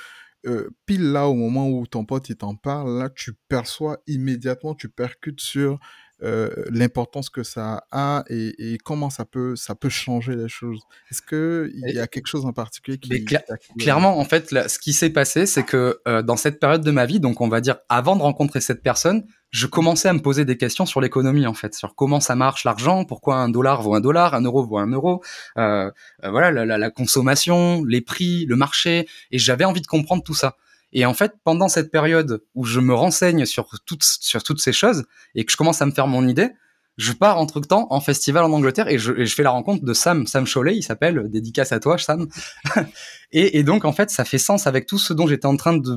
pile 0.87 1.13
là, 1.13 1.29
au 1.29 1.35
moment 1.35 1.69
où 1.69 1.87
ton 1.87 2.05
pote 2.05 2.29
il 2.29 2.37
t'en 2.37 2.55
parle, 2.55 2.99
là, 2.99 3.11
tu 3.11 3.35
perçois 3.49 3.99
immédiatement, 4.07 4.75
tu 4.75 4.89
percutes 4.89 5.41
sur 5.41 5.79
euh, 6.23 6.51
l'importance 6.71 7.31
que 7.31 7.45
ça 7.45 7.85
a 7.93 8.25
et, 8.29 8.73
et, 8.73 8.79
comment 8.79 9.09
ça 9.09 9.25
peut, 9.25 9.55
ça 9.55 9.77
peut 9.77 9.89
changer 9.89 10.35
les 10.35 10.49
choses. 10.49 10.81
Est-ce 11.11 11.23
qu'il 11.23 11.95
y 11.95 12.01
a 12.01 12.09
quelque 12.09 12.27
chose 12.27 12.45
en 12.45 12.53
particulier 12.53 12.99
qui... 12.99 13.37
clairement, 13.79 14.19
en 14.19 14.25
fait, 14.25 14.51
là, 14.51 14.69
ce 14.69 14.81
qui 14.81 14.93
s'est 14.93 15.11
passé, 15.11 15.47
c'est 15.47 15.63
que 15.63 16.01
euh, 16.09 16.23
dans 16.23 16.37
cette 16.37 16.59
période 16.59 16.83
de 16.83 16.91
ma 16.91 17.07
vie, 17.07 17.21
donc 17.21 17.41
on 17.41 17.49
va 17.49 17.61
dire 17.61 17.77
avant 17.89 18.17
de 18.17 18.23
rencontrer 18.23 18.61
cette 18.61 18.83
personne, 18.83 19.25
je 19.51 19.67
commençais 19.67 20.09
à 20.09 20.13
me 20.13 20.21
poser 20.21 20.45
des 20.45 20.57
questions 20.57 20.87
sur 20.87 21.01
l'économie 21.01 21.47
en 21.47 21.55
fait, 21.55 21.75
sur 21.75 21.95
comment 21.95 22.21
ça 22.21 22.35
marche 22.35 22.65
l'argent, 22.65 23.05
pourquoi 23.05 23.37
un 23.37 23.49
dollar 23.49 23.83
vaut 23.83 23.95
un 23.95 24.01
dollar, 24.01 24.35
un 24.35 24.43
euro 24.43 24.65
vaut 24.65 24.79
un 24.79 24.91
euro, 24.91 25.23
euh, 25.57 25.91
euh 26.25 26.31
voilà 26.31 26.51
la, 26.51 26.67
la, 26.67 26.79
la, 26.79 26.91
consommation, 26.91 27.85
les 27.85 28.01
prix, 28.01 28.45
le 28.47 28.57
marché, 28.57 29.09
et 29.31 29.39
j'avais 29.39 29.65
envie 29.65 29.81
de 29.81 29.87
comprendre 29.87 30.23
tout 30.23 30.35
ça. 30.35 30.57
Et 30.93 31.05
en 31.07 31.15
fait, 31.15 31.35
pendant 31.45 31.69
cette 31.69 31.91
période 31.91 32.43
où 32.55 32.65
je 32.65 32.81
me 32.81 32.95
renseigne 32.95 33.45
sur 33.45 33.69
toutes 33.85 34.05
sur 34.05 34.43
toutes 34.43 34.61
ces 34.61 34.73
choses 34.73 35.05
et 35.35 35.45
que 35.45 35.53
je 35.53 35.57
commence 35.57 35.83
à 35.83 35.87
me 35.87 35.93
faire 35.93 36.07
mon 36.07 36.27
idée, 36.27 36.51
je 36.99 37.13
pars 37.13 37.39
entre 37.39 37.61
temps 37.61 37.87
en 37.91 38.01
festival 38.01 38.45
en 38.45 38.53
Angleterre 38.53 38.89
et 38.89 38.99
je, 38.99 39.25
fais 39.27 39.45
la 39.45 39.51
rencontre 39.51 39.85
de 39.85 39.93
Sam, 39.95 40.27
Sam 40.27 40.47
Cholet, 40.53 40.77
il 40.77 40.83
s'appelle, 40.83 41.31
dédicace 41.31 41.71
à 41.71 41.79
toi, 41.79 41.97
Sam. 41.97 42.27
et, 43.33 43.63
donc 43.63 43.85
en 43.85 43.93
fait, 43.93 44.11
ça 44.11 44.25
fait 44.25 44.39
sens 44.39 44.67
avec 44.67 44.87
tout 44.87 44.99
ce 44.99 45.13
dont 45.13 45.29
j'étais 45.29 45.47
en 45.47 45.57
train 45.57 45.77
de, 45.77 45.97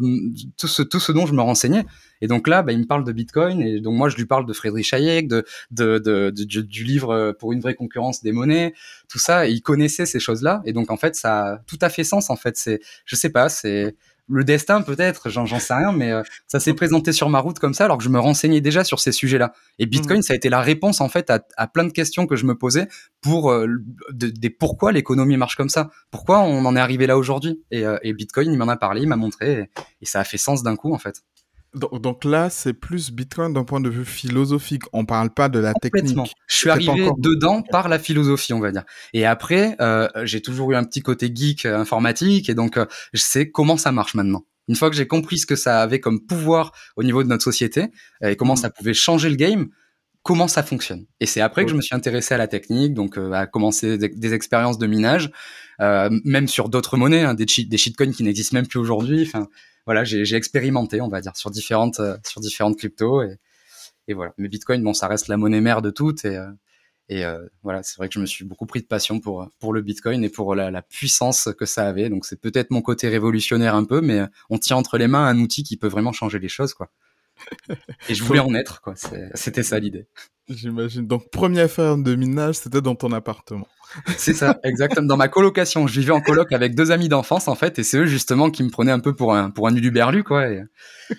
tout 0.57 0.67
ce, 0.67 0.83
tout 0.83 0.99
ce 0.99 1.11
dont 1.11 1.25
je 1.25 1.33
me 1.33 1.41
renseignais. 1.41 1.85
Et 2.21 2.27
donc 2.27 2.47
là, 2.47 2.61
bah, 2.61 2.71
il 2.71 2.77
me 2.77 2.85
parle 2.85 3.03
de 3.03 3.11
Bitcoin 3.11 3.63
et 3.63 3.81
donc 3.81 3.95
moi 3.95 4.09
je 4.09 4.15
lui 4.15 4.27
parle 4.27 4.45
de 4.45 4.53
Friedrich 4.53 4.93
Hayek, 4.93 5.27
de, 5.27 5.43
de, 5.71 6.29
du 6.29 6.83
livre 6.83 7.35
pour 7.39 7.51
une 7.51 7.61
vraie 7.61 7.73
concurrence 7.73 8.21
des 8.21 8.31
monnaies, 8.31 8.75
tout 9.09 9.19
ça. 9.19 9.47
Il 9.47 9.63
connaissait 9.63 10.05
ces 10.05 10.19
choses-là 10.19 10.61
et 10.65 10.71
donc 10.71 10.91
en 10.91 10.97
fait, 10.97 11.15
ça 11.15 11.45
a 11.45 11.57
tout 11.65 11.79
à 11.81 11.89
fait 11.89 12.03
sens. 12.03 12.29
En 12.29 12.35
fait, 12.35 12.57
c'est, 12.57 12.79
je 13.05 13.15
sais 13.15 13.31
pas, 13.31 13.49
c'est 13.49 13.95
le 14.31 14.43
destin 14.43 14.81
peut-être, 14.81 15.29
j'en 15.29 15.45
sais 15.59 15.73
rien, 15.73 15.91
mais 15.91 16.11
euh, 16.11 16.23
ça 16.47 16.59
s'est 16.59 16.73
présenté 16.73 17.11
sur 17.11 17.29
ma 17.29 17.39
route 17.39 17.59
comme 17.59 17.73
ça, 17.73 17.85
alors 17.85 17.97
que 17.97 18.03
je 18.03 18.09
me 18.09 18.19
renseignais 18.19 18.61
déjà 18.61 18.83
sur 18.83 18.99
ces 18.99 19.11
sujets-là. 19.11 19.53
Et 19.77 19.85
Bitcoin, 19.85 20.19
mmh. 20.19 20.23
ça 20.23 20.33
a 20.33 20.35
été 20.35 20.49
la 20.49 20.61
réponse 20.61 21.01
en 21.01 21.09
fait 21.09 21.29
à, 21.29 21.39
à, 21.57 21.67
plein 21.67 21.83
de 21.83 21.91
questions 21.91 22.25
que 22.27 22.35
je 22.35 22.45
me 22.45 22.57
posais 22.57 22.87
pour 23.21 23.51
euh, 23.51 23.67
des 24.13 24.49
pourquoi 24.49 24.91
l'économie 24.91 25.37
marche 25.37 25.55
comme 25.55 25.69
ça, 25.69 25.89
pourquoi 26.09 26.39
on 26.39 26.65
en 26.65 26.75
est 26.75 26.79
arrivé 26.79 27.07
là 27.07 27.17
aujourd'hui? 27.17 27.61
Et, 27.71 27.85
euh, 27.85 27.97
et, 28.03 28.13
Bitcoin, 28.13 28.51
il 28.51 28.57
m'en 28.57 28.67
a 28.67 28.77
parlé, 28.77 29.01
il 29.01 29.07
m'a 29.07 29.17
montré, 29.17 29.53
et, 29.53 29.69
et 30.01 30.05
ça 30.05 30.21
a 30.21 30.23
fait 30.23 30.37
sens 30.37 30.63
d'un 30.63 30.75
coup 30.75 30.93
en 30.93 30.99
fait. 30.99 31.21
Donc, 31.73 32.25
là, 32.25 32.49
c'est 32.49 32.73
plus 32.73 33.11
Bitcoin 33.11 33.53
d'un 33.53 33.63
point 33.63 33.79
de 33.79 33.89
vue 33.89 34.03
philosophique. 34.05 34.83
On 34.91 35.05
parle 35.05 35.33
pas 35.33 35.47
de 35.47 35.59
la 35.59 35.73
technique. 35.73 36.35
Je 36.47 36.55
suis 36.55 36.69
arrivé 36.69 37.09
dedans 37.17 37.61
par 37.61 37.87
la 37.87 37.97
philosophie, 37.97 38.53
on 38.53 38.59
va 38.59 38.71
dire. 38.71 38.83
Et 39.13 39.25
après, 39.25 39.75
euh, 39.79 40.07
j'ai 40.23 40.41
toujours 40.41 40.71
eu 40.71 40.75
un 40.75 40.83
petit 40.83 41.01
côté 41.01 41.31
geek 41.33 41.65
euh, 41.65 41.77
informatique, 41.77 42.49
et 42.49 42.55
donc 42.55 42.77
euh, 42.77 42.85
je 43.13 43.21
sais 43.21 43.49
comment 43.49 43.77
ça 43.77 43.91
marche 43.91 44.15
maintenant. 44.15 44.43
Une 44.67 44.75
fois 44.75 44.89
que 44.89 44.95
j'ai 44.95 45.07
compris 45.07 45.37
ce 45.37 45.45
que 45.45 45.55
ça 45.55 45.81
avait 45.81 45.99
comme 45.99 46.25
pouvoir 46.25 46.73
au 46.95 47.03
niveau 47.03 47.23
de 47.23 47.29
notre 47.29 47.43
société 47.43 47.87
et 48.23 48.35
comment 48.35 48.53
mmh. 48.53 48.57
ça 48.57 48.69
pouvait 48.69 48.93
changer 48.93 49.29
le 49.29 49.35
game, 49.35 49.69
comment 50.23 50.47
ça 50.47 50.63
fonctionne. 50.63 51.05
Et 51.19 51.25
c'est 51.25 51.41
après 51.41 51.65
que 51.65 51.71
je 51.71 51.75
me 51.75 51.81
suis 51.81 51.95
intéressé 51.95 52.33
à 52.33 52.37
la 52.37 52.47
technique, 52.47 52.93
donc 52.93 53.17
euh, 53.17 53.31
à 53.31 53.47
commencer 53.47 53.97
des, 53.97 54.09
des, 54.09 54.33
expériences 54.33 54.77
de 54.77 54.87
minage, 54.87 55.31
euh, 55.79 56.09
même 56.23 56.47
sur 56.47 56.69
d'autres 56.69 56.97
monnaies, 56.97 57.23
hein, 57.23 57.33
des, 57.33 57.47
cheat, 57.47 57.69
des 57.69 57.77
shitcoins 57.77 58.11
qui 58.11 58.23
n'existent 58.23 58.55
même 58.55 58.67
plus 58.67 58.79
aujourd'hui. 58.79 59.23
Enfin, 59.23 59.47
voilà, 59.85 60.03
j'ai 60.03 60.35
expérimenté, 60.35 61.01
on 61.01 61.07
va 61.07 61.21
dire, 61.21 61.35
sur 61.35 61.51
différentes, 61.51 61.99
euh, 61.99 62.17
sur 62.25 62.41
différentes 62.41 62.77
cryptos 62.77 63.23
et, 63.23 63.37
et, 64.07 64.13
voilà. 64.13 64.33
Mais 64.37 64.47
Bitcoin, 64.47 64.83
bon, 64.83 64.93
ça 64.93 65.07
reste 65.07 65.27
la 65.27 65.37
monnaie 65.37 65.61
mère 65.61 65.81
de 65.81 65.89
toutes 65.89 66.25
et, 66.25 66.37
euh, 66.37 66.51
et 67.09 67.25
euh, 67.25 67.45
voilà, 67.63 67.83
c'est 67.83 67.97
vrai 67.97 68.07
que 68.07 68.13
je 68.13 68.19
me 68.19 68.25
suis 68.25 68.45
beaucoup 68.45 68.65
pris 68.65 68.81
de 68.81 68.87
passion 68.87 69.19
pour 69.19 69.49
pour 69.59 69.73
le 69.73 69.81
Bitcoin 69.81 70.23
et 70.23 70.29
pour 70.29 70.55
la, 70.55 70.71
la 70.71 70.81
puissance 70.81 71.49
que 71.57 71.65
ça 71.65 71.87
avait. 71.87 72.09
Donc 72.09 72.25
c'est 72.25 72.39
peut-être 72.39 72.71
mon 72.71 72.81
côté 72.81 73.09
révolutionnaire 73.09 73.75
un 73.75 73.83
peu, 73.83 74.01
mais 74.01 74.21
on 74.49 74.57
tient 74.57 74.77
entre 74.77 74.97
les 74.97 75.07
mains 75.07 75.25
un 75.25 75.39
outil 75.39 75.63
qui 75.63 75.77
peut 75.77 75.87
vraiment 75.87 76.13
changer 76.13 76.39
les 76.39 76.49
choses, 76.49 76.73
quoi. 76.73 76.89
Et 78.09 78.15
je 78.15 78.23
voulais 78.23 78.39
en 78.39 78.53
être, 78.53 78.81
quoi. 78.81 78.93
C'était 79.33 79.63
ça 79.63 79.79
l'idée. 79.79 80.07
J'imagine. 80.49 81.07
Donc, 81.07 81.29
première 81.31 81.69
ferme 81.69 82.03
de 82.03 82.15
minage, 82.15 82.55
c'était 82.55 82.81
dans 82.81 82.95
ton 82.95 83.11
appartement. 83.11 83.67
C'est 84.17 84.33
ça, 84.33 84.59
exactement. 84.63 85.07
Dans 85.07 85.17
ma 85.17 85.27
colocation, 85.27 85.87
je 85.87 85.99
vivais 85.99 86.11
en 86.11 86.21
coloc 86.21 86.51
avec 86.51 86.75
deux 86.75 86.91
amis 86.91 87.09
d'enfance 87.09 87.47
en 87.47 87.55
fait, 87.55 87.79
et 87.79 87.83
c'est 87.83 87.97
eux 87.97 88.05
justement 88.05 88.49
qui 88.49 88.63
me 88.63 88.69
prenaient 88.69 88.91
un 88.91 88.99
peu 88.99 89.15
pour 89.15 89.33
un 89.33 89.49
pour 89.49 89.67
un 89.67 89.75
uluberlu 89.75 90.23
quoi. 90.23 90.45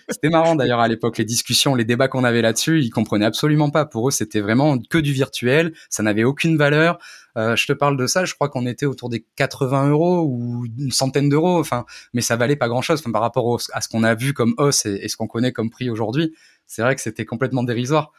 C'était 0.09 0.31
marrant 0.31 0.55
d'ailleurs 0.55 0.81
à 0.81 0.89
l'époque 0.89 1.19
les 1.19 1.25
discussions, 1.25 1.75
les 1.75 1.85
débats 1.85 2.09
qu'on 2.09 2.25
avait 2.25 2.43
là-dessus, 2.43 2.81
ils 2.81 2.91
comprenaient 2.91 3.27
absolument 3.27 3.71
pas. 3.71 3.85
Pour 3.85 4.09
eux, 4.09 4.11
c'était 4.11 4.41
vraiment 4.41 4.79
que 4.79 4.99
du 4.99 5.13
virtuel, 5.13 5.73
ça 5.91 6.03
n'avait 6.03 6.25
aucune 6.25 6.57
valeur. 6.57 6.99
Euh, 7.39 7.57
je 7.57 7.67
te 7.67 7.73
parle 7.73 7.97
de 7.97 8.07
ça, 8.07 8.25
je 8.25 8.35
crois 8.35 8.49
qu'on 8.49 8.67
était 8.67 8.87
autour 8.87 9.09
des 9.09 9.25
80 9.37 9.89
euros 9.89 10.23
ou 10.23 10.67
une 10.79 10.93
centaine 10.93 11.29
d'euros, 11.29 11.59
enfin, 11.59 11.87
mais 12.13 12.21
ça 12.21 12.37
valait 12.37 12.57
pas 12.57 12.69
grand-chose 12.69 13.01
enfin, 13.01 13.11
par 13.11 13.23
rapport 13.23 13.59
à 13.73 13.81
ce 13.81 13.89
qu'on 13.89 14.05
a 14.05 14.15
vu 14.15 14.35
comme 14.35 14.55
hausse 14.59 14.85
et, 14.85 14.99
et 15.03 15.09
ce 15.09 15.17
qu'on 15.17 15.27
connaît 15.27 15.53
comme 15.53 15.71
prix 15.71 15.89
aujourd'hui. 15.89 16.35
C'est 16.67 16.83
vrai 16.83 16.95
que 16.95 17.01
c'était 17.01 17.25
complètement 17.25 17.63
dérisoire. 17.63 18.13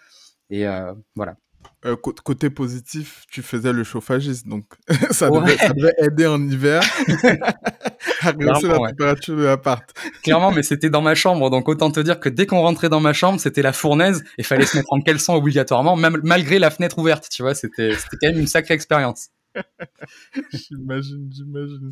Et 0.49 0.67
euh, 0.67 0.93
voilà. 1.15 1.37
Euh, 1.85 1.95
côté 1.97 2.49
positif, 2.49 3.25
tu 3.29 3.41
faisais 3.41 3.73
le 3.73 3.83
chauffagiste, 3.83 4.47
donc 4.47 4.65
ça, 5.11 5.29
Ouais. 5.31 5.41
devait, 5.41 5.57
ça 5.57 5.73
devait 5.73 5.93
aider 5.99 6.25
en 6.27 6.41
hiver 6.47 6.81
à 8.21 8.31
rehausser 8.31 8.67
la 8.67 8.79
ouais. 8.79 8.89
température 8.91 9.35
de 9.35 9.43
l'appart. 9.43 9.83
Clairement, 10.23 10.51
mais 10.51 10.63
c'était 10.63 10.89
dans 10.89 11.01
ma 11.01 11.15
chambre, 11.15 11.49
donc 11.49 11.67
autant 11.67 11.91
te 11.91 11.99
dire 11.99 12.19
que 12.19 12.29
dès 12.29 12.45
qu'on 12.45 12.61
rentrait 12.61 12.89
dans 12.89 12.99
ma 13.01 13.13
chambre, 13.13 13.39
c'était 13.39 13.61
la 13.61 13.73
fournaise 13.73 14.23
et 14.37 14.43
fallait 14.43 14.65
se 14.65 14.77
mettre 14.77 14.91
en 14.93 15.01
caleçon 15.01 15.33
obligatoirement, 15.35 15.95
même 15.95 16.19
malgré 16.23 16.57
la 16.59 16.71
fenêtre 16.71 16.97
ouverte, 16.99 17.27
tu 17.29 17.41
vois, 17.41 17.53
c'était 17.55 17.91
quand 18.11 18.27
même 18.29 18.39
une 18.39 18.47
sacrée 18.47 18.73
expérience. 18.73 19.29
J'imagine, 20.53 21.29
j'imagine. 21.31 21.91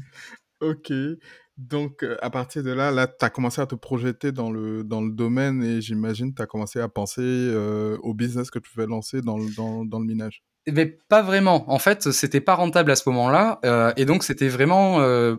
Ok. 0.61 0.91
Donc, 1.69 2.03
euh, 2.03 2.17
à 2.21 2.31
partir 2.31 2.63
de 2.63 2.71
là, 2.71 2.89
là, 2.89 3.05
tu 3.05 3.23
as 3.23 3.29
commencé 3.29 3.61
à 3.61 3.67
te 3.67 3.75
projeter 3.75 4.31
dans 4.31 4.49
le, 4.51 4.83
dans 4.83 5.01
le 5.01 5.11
domaine 5.11 5.61
et 5.63 5.79
j'imagine 5.79 6.33
tu 6.33 6.41
as 6.41 6.47
commencé 6.47 6.79
à 6.79 6.87
penser 6.87 7.21
euh, 7.21 7.97
au 8.01 8.15
business 8.15 8.49
que 8.49 8.57
tu 8.57 8.71
pouvais 8.71 8.87
lancer 8.87 9.21
dans, 9.21 9.37
le- 9.37 9.53
dans, 9.55 9.85
dans 9.85 9.99
le 9.99 10.05
minage. 10.05 10.41
Mais 10.71 10.85
pas 10.85 11.21
vraiment. 11.21 11.71
En 11.71 11.77
fait, 11.79 12.11
c'était 12.11 12.39
pas 12.41 12.53
rentable 12.55 12.89
à 12.91 12.95
ce 12.95 13.07
moment-là, 13.09 13.59
euh, 13.65 13.91
et 13.97 14.05
donc 14.05 14.23
c'était 14.23 14.47
vraiment 14.47 15.01
euh, 15.01 15.35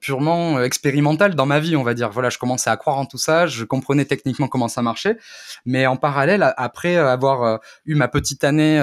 purement 0.00 0.60
expérimental 0.62 1.34
dans 1.34 1.44
ma 1.46 1.60
vie, 1.60 1.76
on 1.76 1.82
va 1.82 1.92
dire. 1.94 2.10
Voilà, 2.10 2.30
je 2.30 2.38
commençais 2.38 2.70
à 2.70 2.76
croire 2.78 2.98
en 2.98 3.04
tout 3.06 3.18
ça, 3.18 3.46
je 3.46 3.64
comprenais 3.64 4.06
techniquement 4.06 4.48
comment 4.48 4.68
ça 4.68 4.80
marchait, 4.82 5.18
mais 5.66 5.86
en 5.86 5.96
parallèle, 5.96 6.54
après 6.56 6.96
avoir 6.96 7.60
eu 7.84 7.94
ma 7.94 8.08
petite 8.08 8.42
année 8.42 8.78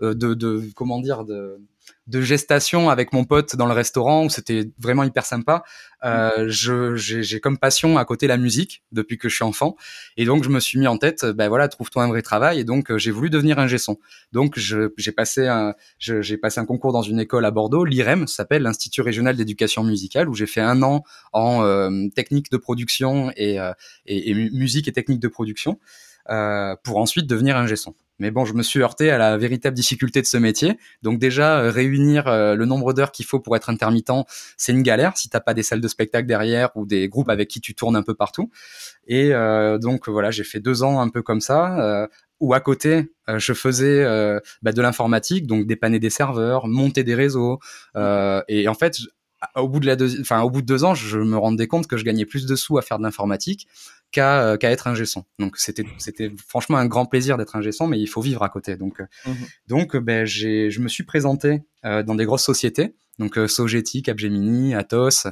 de, 0.00 0.14
de 0.34 0.62
comment 0.76 1.00
dire 1.00 1.24
de 1.24 1.58
de 2.06 2.20
gestation 2.20 2.88
avec 2.90 3.12
mon 3.12 3.24
pote 3.24 3.56
dans 3.56 3.66
le 3.66 3.72
restaurant 3.72 4.24
où 4.26 4.30
c'était 4.30 4.70
vraiment 4.78 5.02
hyper 5.04 5.26
sympa. 5.26 5.64
Euh, 6.04 6.46
je 6.48 6.94
j'ai 6.94 7.40
comme 7.40 7.58
passion 7.58 7.98
à 7.98 8.04
côté 8.04 8.26
la 8.26 8.36
musique 8.36 8.82
depuis 8.92 9.16
que 9.18 9.28
je 9.28 9.34
suis 9.34 9.44
enfant 9.44 9.76
et 10.16 10.24
donc 10.26 10.44
je 10.44 10.50
me 10.50 10.60
suis 10.60 10.78
mis 10.78 10.86
en 10.86 10.98
tête 10.98 11.24
ben 11.24 11.48
voilà 11.48 11.68
trouve-toi 11.68 12.04
un 12.04 12.08
vrai 12.08 12.20
travail 12.22 12.60
et 12.60 12.64
donc 12.64 12.90
euh, 12.90 12.98
j'ai 12.98 13.10
voulu 13.10 13.30
devenir 13.30 13.58
ingé 13.58 13.78
son. 13.78 13.98
Donc 14.32 14.58
j'ai 14.58 15.12
passé 15.12 15.48
un 15.48 15.74
j'ai 15.98 16.36
passé 16.36 16.60
un 16.60 16.66
concours 16.66 16.92
dans 16.92 17.02
une 17.02 17.18
école 17.18 17.44
à 17.44 17.50
Bordeaux, 17.50 17.84
l'IREM 17.84 18.26
s'appelle 18.26 18.62
l'Institut 18.62 19.00
régional 19.00 19.34
d'éducation 19.36 19.82
musicale 19.82 20.28
où 20.28 20.34
j'ai 20.34 20.46
fait 20.46 20.60
un 20.60 20.82
an 20.82 21.02
en 21.32 21.64
euh, 21.64 22.08
technique 22.14 22.50
de 22.52 22.56
production 22.58 23.32
et, 23.36 23.58
euh, 23.58 23.72
et, 24.04 24.30
et 24.30 24.34
mu- 24.34 24.50
musique 24.52 24.86
et 24.86 24.92
technique 24.92 25.20
de 25.20 25.28
production 25.28 25.78
euh, 26.28 26.76
pour 26.84 26.98
ensuite 26.98 27.26
devenir 27.26 27.56
ingé 27.56 27.76
son. 27.76 27.94
Mais 28.18 28.30
bon, 28.30 28.44
je 28.44 28.54
me 28.54 28.62
suis 28.62 28.80
heurté 28.80 29.10
à 29.10 29.18
la 29.18 29.36
véritable 29.36 29.76
difficulté 29.76 30.22
de 30.22 30.26
ce 30.26 30.36
métier. 30.36 30.78
Donc 31.02 31.18
déjà, 31.18 31.60
euh, 31.60 31.70
réunir 31.70 32.26
euh, 32.28 32.54
le 32.54 32.64
nombre 32.64 32.92
d'heures 32.92 33.12
qu'il 33.12 33.26
faut 33.26 33.40
pour 33.40 33.56
être 33.56 33.68
intermittent, 33.68 34.26
c'est 34.56 34.72
une 34.72 34.82
galère 34.82 35.16
si 35.16 35.28
t'as 35.28 35.40
pas 35.40 35.54
des 35.54 35.62
salles 35.62 35.80
de 35.80 35.88
spectacle 35.88 36.26
derrière 36.26 36.70
ou 36.76 36.86
des 36.86 37.08
groupes 37.08 37.28
avec 37.28 37.48
qui 37.48 37.60
tu 37.60 37.74
tournes 37.74 37.96
un 37.96 38.02
peu 38.02 38.14
partout. 38.14 38.50
Et 39.06 39.34
euh, 39.34 39.78
donc 39.78 40.08
voilà, 40.08 40.30
j'ai 40.30 40.44
fait 40.44 40.60
deux 40.60 40.82
ans 40.82 41.00
un 41.00 41.08
peu 41.08 41.22
comme 41.22 41.40
ça. 41.40 41.78
Euh, 41.80 42.06
où 42.38 42.52
à 42.52 42.60
côté, 42.60 43.14
je 43.34 43.54
faisais 43.54 44.04
bah, 44.60 44.72
de 44.72 44.82
l'informatique, 44.82 45.46
donc 45.46 45.66
dépanner 45.66 45.98
des 45.98 46.10
serveurs, 46.10 46.66
monter 46.66 47.02
des 47.02 47.14
réseaux. 47.14 47.60
et 47.96 48.68
en 48.68 48.74
fait, 48.74 48.98
au 49.54 49.68
bout 49.68 49.80
de 49.80 49.86
la 49.86 49.96
enfin 50.20 50.42
au 50.42 50.50
bout 50.50 50.62
de 50.62 50.66
deux 50.66 50.84
ans, 50.84 50.94
je 50.94 51.18
me 51.18 51.36
rendais 51.36 51.66
compte 51.66 51.86
que 51.86 51.96
je 51.96 52.04
gagnais 52.04 52.24
plus 52.24 52.46
de 52.46 52.56
sous 52.56 52.78
à 52.78 52.82
faire 52.82 52.98
de 52.98 53.02
l'informatique 53.02 53.68
qu'à 54.12 54.42
euh, 54.42 54.56
qu'à 54.56 54.70
être 54.70 54.86
ingé 54.86 55.04
son. 55.06 55.24
Donc 55.38 55.56
c'était 55.56 55.84
c'était 55.98 56.30
franchement 56.48 56.78
un 56.78 56.86
grand 56.86 57.06
plaisir 57.06 57.36
d'être 57.36 57.56
ingé 57.56 57.72
son, 57.72 57.86
mais 57.86 57.98
il 58.00 58.06
faut 58.06 58.20
vivre 58.20 58.42
à 58.42 58.48
côté. 58.48 58.76
Donc 58.76 59.00
euh, 59.00 59.06
Mhm. 59.26 59.36
donc 59.68 59.94
euh, 59.96 60.00
ben 60.00 60.24
j'ai 60.24 60.70
je 60.70 60.80
me 60.80 60.88
suis 60.88 61.04
présenté 61.04 61.62
euh, 61.84 62.02
dans 62.02 62.14
des 62.14 62.24
grosses 62.24 62.44
sociétés, 62.44 62.94
donc 63.18 63.38
Sogeti, 63.48 64.02
Capgemini, 64.02 64.74
Atos 64.74 65.26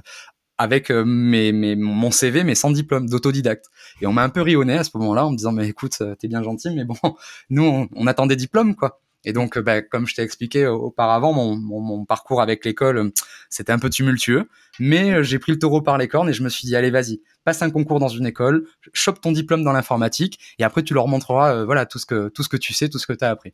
avec 0.57 0.91
mes, 0.91 1.51
mes, 1.51 1.75
mon 1.75 2.13
CV, 2.13 2.45
mais 2.45 2.55
sans 2.55 2.71
diplôme, 2.71 3.09
d'autodidacte. 3.09 3.67
Et 4.01 4.07
on 4.07 4.13
m'a 4.13 4.23
un 4.23 4.29
peu 4.29 4.41
ri 4.41 4.55
au 4.55 4.65
nez 4.65 4.79
à 4.79 4.85
ce 4.85 4.91
moment-là 4.95 5.27
en 5.27 5.33
me 5.33 5.37
disant, 5.37 5.51
mais 5.51 5.67
écoute, 5.67 6.01
t'es 6.21 6.29
bien 6.29 6.45
gentil, 6.45 6.71
mais 6.71 6.85
bon, 6.85 6.95
nous, 7.51 7.65
on, 7.65 7.89
on 7.97 8.07
attend 8.07 8.27
des 8.27 8.37
diplômes, 8.37 8.77
quoi. 8.77 9.01
Et 9.25 9.33
donc, 9.33 9.57
euh, 9.57 9.63
bah, 9.63 9.83
comme 9.83 10.07
je 10.07 10.15
t'ai 10.15 10.23
expliqué 10.23 10.65
euh, 10.65 10.73
auparavant, 10.73 11.33
mon, 11.33 11.57
mon, 11.57 11.81
mon 11.81 12.05
parcours 12.05 12.43
avec 12.43 12.65
l'école, 12.65 12.99
euh, 12.99 13.11
c'était 13.49 13.73
un 13.73 13.79
peu 13.79 13.91
tumultueux, 13.91 14.49
mais 14.79 15.23
j'ai 15.25 15.39
pris 15.39 15.53
le 15.53 15.59
taureau 15.59 15.81
par 15.81 15.99
les 15.99 16.09
cornes 16.09 16.29
et 16.29 16.33
je 16.33 16.43
me 16.43 16.49
suis 16.49 16.67
dit, 16.67 16.77
allez, 16.77 16.91
vas-y, 16.91 17.21
passe 17.45 17.63
un 17.63 17.71
concours 17.71 18.01
dans 18.01 18.09
une 18.09 18.27
école, 18.27 18.67
chope 18.93 19.21
ton 19.21 19.33
diplôme 19.33 19.63
dans 19.65 19.73
l'informatique, 19.73 20.39
et 20.59 20.65
après, 20.65 20.83
tu 20.83 20.95
leur 20.95 21.09
montreras, 21.09 21.65
voilà, 21.65 21.87
tout 21.87 21.99
ce 21.99 22.07
que, 22.07 22.29
tout 22.29 22.43
ce 22.43 22.49
que 22.49 22.57
tu 22.57 22.75
sais, 22.75 22.89
tout 22.89 22.99
ce 22.99 23.07
que 23.07 23.13
tu 23.13 23.25
as 23.25 23.31
appris. 23.31 23.53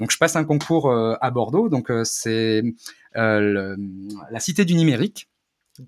Donc, 0.00 0.10
je 0.10 0.18
passe 0.18 0.36
un 0.36 0.44
concours 0.44 0.92
à 0.92 1.30
Bordeaux, 1.30 1.68
donc 1.68 1.92
c'est 2.04 2.62
la 3.14 3.76
Cité 4.38 4.64
du 4.64 4.74
numérique, 4.74 5.28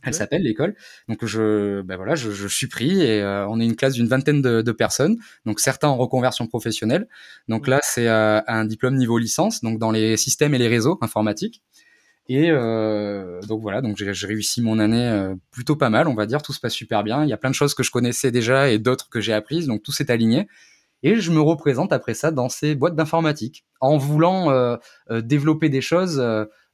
elle 0.03 0.15
s'appelle 0.15 0.43
l'école. 0.43 0.75
Donc 1.09 1.25
je, 1.25 1.83
ben 1.83 1.97
voilà, 1.97 2.15
je, 2.15 2.31
je 2.31 2.49
suis 2.49 2.69
pris 2.69 3.03
et 3.03 3.21
euh, 3.21 3.47
on 3.49 3.61
est 3.61 3.65
une 3.65 3.77
classe 3.77 3.95
d'une 3.95 4.09
vingtaine 4.09 4.43
de, 4.43 4.63
de 4.63 4.73
personnes. 4.73 5.17
Donc 5.45 5.61
certains 5.61 5.89
en 5.89 5.97
reconversion 5.97 6.47
professionnelle. 6.47 7.09
Donc 7.49 7.69
là 7.69 7.81
c'est 7.83 8.09
euh, 8.09 8.41
un 8.47 8.65
diplôme 8.65 8.97
niveau 8.97 9.19
licence, 9.19 9.63
donc 9.63 9.79
dans 9.79 9.91
les 9.91 10.17
systèmes 10.17 10.55
et 10.55 10.59
les 10.59 10.69
réseaux 10.69 10.99
informatiques. 11.01 11.63
Et 12.29 12.51
euh, 12.51 13.41
donc 13.43 13.61
voilà, 13.61 13.83
donc 13.83 13.97
j'ai 13.99 14.27
réussi 14.27 14.63
mon 14.63 14.79
année 14.79 15.07
euh, 15.07 15.35
plutôt 15.51 15.77
pas 15.77 15.91
mal, 15.91 16.09
on 16.09 16.15
va 16.15 16.25
dire. 16.25 16.41
Tout 16.41 16.55
se 16.55 16.61
passe 16.61 16.73
super 16.73 17.05
bien. 17.05 17.23
Il 17.23 17.29
y 17.29 17.35
a 17.35 17.37
plein 17.37 17.51
de 17.51 17.55
choses 17.55 17.75
que 17.75 17.83
je 17.83 17.91
connaissais 17.91 18.31
déjà 18.31 18.71
et 18.71 18.79
d'autres 18.79 19.11
que 19.11 19.21
j'ai 19.21 19.35
apprises, 19.35 19.67
donc 19.67 19.83
tout 19.83 19.93
s'est 19.93 20.11
aligné. 20.11 20.49
Et 21.03 21.17
je 21.17 21.31
me 21.31 21.41
représente 21.41 21.93
après 21.93 22.15
ça 22.15 22.31
dans 22.31 22.49
ces 22.49 22.75
boîtes 22.75 22.97
d'informatique, 22.97 23.67
en 23.81 23.99
voulant 23.99 24.51
euh, 24.51 24.77
euh, 25.11 25.21
développer 25.21 25.69
des 25.69 25.83
choses 25.83 26.19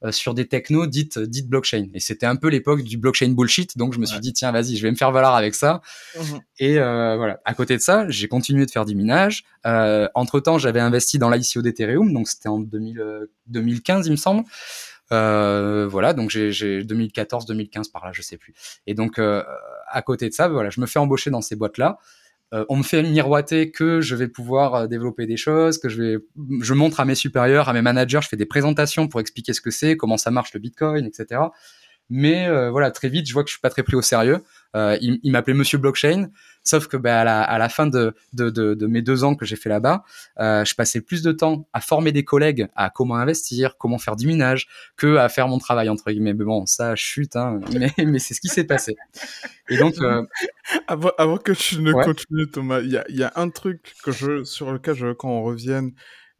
sur 0.09 0.33
des 0.33 0.47
technos 0.47 0.87
dites, 0.87 1.19
dites 1.19 1.47
blockchain. 1.47 1.87
Et 1.93 1.99
c'était 1.99 2.25
un 2.25 2.35
peu 2.35 2.47
l'époque 2.47 2.81
du 2.81 2.97
blockchain 2.97 3.29
bullshit, 3.29 3.77
donc 3.77 3.93
je 3.93 3.99
me 3.99 4.05
suis 4.05 4.15
Ouais. 4.15 4.21
dit, 4.21 4.33
tiens, 4.33 4.51
vas-y, 4.51 4.75
je 4.75 4.81
vais 4.81 4.89
me 4.89 4.95
faire 4.95 5.11
valoir 5.11 5.35
avec 5.35 5.53
ça. 5.53 5.81
Mhm. 6.17 6.39
Et 6.57 6.79
euh, 6.79 7.17
voilà. 7.17 7.39
À 7.45 7.53
côté 7.53 7.75
de 7.77 7.81
ça, 7.81 8.09
j'ai 8.09 8.27
continué 8.27 8.65
de 8.65 8.71
faire 8.71 8.85
du 8.85 8.95
minage. 8.95 9.43
Euh, 9.67 10.07
entre 10.15 10.39
temps, 10.39 10.57
j'avais 10.57 10.79
investi 10.79 11.19
dans 11.19 11.29
l'ICO 11.29 11.61
d'Ethereum, 11.61 12.11
donc 12.13 12.27
c'était 12.27 12.49
en 12.49 12.59
2000, 12.59 12.99
euh, 12.99 13.25
2015, 13.47 14.07
il 14.07 14.11
me 14.11 14.15
semble. 14.15 14.43
Euh, 15.11 15.87
voilà, 15.89 16.13
donc 16.13 16.29
j'ai 16.29 16.51
j'ai 16.53 16.83
2014, 16.85 17.45
2015 17.45 17.89
par 17.89 18.05
là, 18.05 18.11
je 18.13 18.21
sais 18.21 18.37
plus. 18.37 18.53
Et 18.87 18.93
donc 18.93 19.19
euh, 19.19 19.43
à 19.89 20.01
côté 20.01 20.29
de 20.29 20.33
ça, 20.33 20.47
voilà, 20.47 20.69
je 20.69 20.79
me 20.79 20.85
fais 20.85 20.99
embaucher 20.99 21.29
dans 21.29 21.41
ces 21.41 21.55
boîtes-là. 21.57 21.97
Euh, 22.53 22.65
on 22.67 22.77
me 22.77 22.83
fait 22.83 23.01
miroiter 23.01 23.71
que 23.71 24.01
je 24.01 24.15
vais 24.15 24.27
pouvoir 24.27 24.75
euh, 24.75 24.87
développer 24.87 25.25
des 25.25 25.37
choses, 25.37 25.77
que 25.77 25.87
je 25.87 26.01
vais, 26.01 26.17
je 26.61 26.73
montre 26.73 26.99
à 26.99 27.05
mes 27.05 27.15
supérieurs, 27.15 27.69
à 27.69 27.73
mes 27.73 27.81
managers, 27.81 28.19
je 28.21 28.27
fais 28.27 28.35
des 28.35 28.45
présentations 28.45 29.07
pour 29.07 29.21
expliquer 29.21 29.53
ce 29.53 29.61
que 29.61 29.71
c'est, 29.71 29.95
comment 29.95 30.17
ça 30.17 30.31
marche 30.31 30.53
le 30.53 30.59
Bitcoin, 30.59 31.05
etc. 31.05 31.41
Mais 32.09 32.47
euh, 32.47 32.69
voilà, 32.69 32.91
très 32.91 33.07
vite, 33.07 33.25
je 33.27 33.33
vois 33.33 33.43
que 33.43 33.49
je 33.49 33.53
suis 33.53 33.61
pas 33.61 33.69
très 33.69 33.83
pris 33.83 33.95
au 33.95 34.01
sérieux. 34.01 34.43
Euh, 34.75 34.97
il 35.01 35.19
il 35.23 35.31
m'appelait 35.31 35.53
Monsieur 35.53 35.77
Blockchain, 35.77 36.29
sauf 36.63 36.87
que 36.87 36.95
bah, 36.97 37.21
à, 37.21 37.23
la, 37.23 37.41
à 37.41 37.57
la 37.57 37.69
fin 37.69 37.87
de, 37.87 38.13
de, 38.33 38.49
de, 38.49 38.73
de 38.73 38.87
mes 38.87 39.01
deux 39.01 39.23
ans 39.23 39.35
que 39.35 39.45
j'ai 39.45 39.55
fait 39.55 39.69
là-bas, 39.69 40.03
euh, 40.39 40.63
je 40.63 40.75
passais 40.75 41.01
plus 41.01 41.21
de 41.23 41.31
temps 41.31 41.67
à 41.73 41.81
former 41.81 42.11
des 42.11 42.23
collègues 42.23 42.67
à 42.75 42.89
comment 42.89 43.15
investir, 43.15 43.77
comment 43.77 43.97
faire 43.97 44.15
du 44.15 44.27
minage, 44.27 44.67
que 44.97 45.17
à 45.17 45.27
faire 45.29 45.47
mon 45.47 45.57
travail 45.57 45.89
entre 45.89 46.09
guillemets. 46.11 46.33
Mais 46.33 46.45
bon, 46.45 46.65
ça 46.65 46.95
chute, 46.95 47.35
hein, 47.35 47.59
mais, 47.73 47.91
mais 48.05 48.19
c'est 48.19 48.33
ce 48.33 48.41
qui 48.41 48.47
s'est 48.47 48.63
passé. 48.63 48.95
Et 49.69 49.77
donc, 49.77 49.95
euh, 50.01 50.23
Avant, 50.87 51.11
avant 51.17 51.37
que 51.37 51.51
tu 51.51 51.81
ne 51.81 51.91
Ouais. 51.93 52.05
continues, 52.05 52.49
Thomas, 52.49 52.79
il 52.81 52.91
y 52.91 52.97
a, 52.97 53.03
y 53.09 53.23
a 53.23 53.31
un 53.35 53.49
truc 53.49 53.93
que 54.03 54.11
je, 54.11 54.43
sur 54.45 54.71
lequel 54.71 54.95
je 54.95 55.07
veux 55.07 55.13
qu'on 55.13 55.41
revienne, 55.43 55.91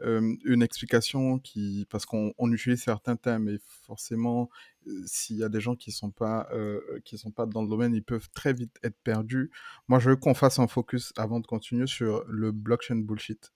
euh, 0.03 0.35
une 0.45 0.61
explication 0.63 1.39
qui, 1.39 1.87
parce 1.89 2.05
qu'on 2.05 2.33
on 2.37 2.51
utilise 2.51 2.81
certains 2.81 3.15
termes 3.15 3.49
et 3.49 3.59
forcément, 3.85 4.49
euh, 4.87 5.03
s'il 5.05 5.37
y 5.37 5.43
a 5.43 5.49
des 5.49 5.61
gens 5.61 5.75
qui 5.75 5.91
sont 5.91 6.11
pas, 6.11 6.47
euh, 6.53 6.79
qui 7.05 7.17
sont 7.17 7.31
pas 7.31 7.45
dans 7.45 7.61
le 7.61 7.69
domaine, 7.69 7.93
ils 7.93 8.03
peuvent 8.03 8.29
très 8.33 8.53
vite 8.53 8.77
être 8.83 8.97
perdus. 9.03 9.51
Moi, 9.87 9.99
je 9.99 10.09
veux 10.11 10.15
qu'on 10.15 10.33
fasse 10.33 10.59
un 10.59 10.67
focus 10.67 11.13
avant 11.17 11.39
de 11.39 11.47
continuer 11.47 11.87
sur 11.87 12.23
le 12.27 12.51
blockchain 12.51 12.97
bullshit. 12.97 13.51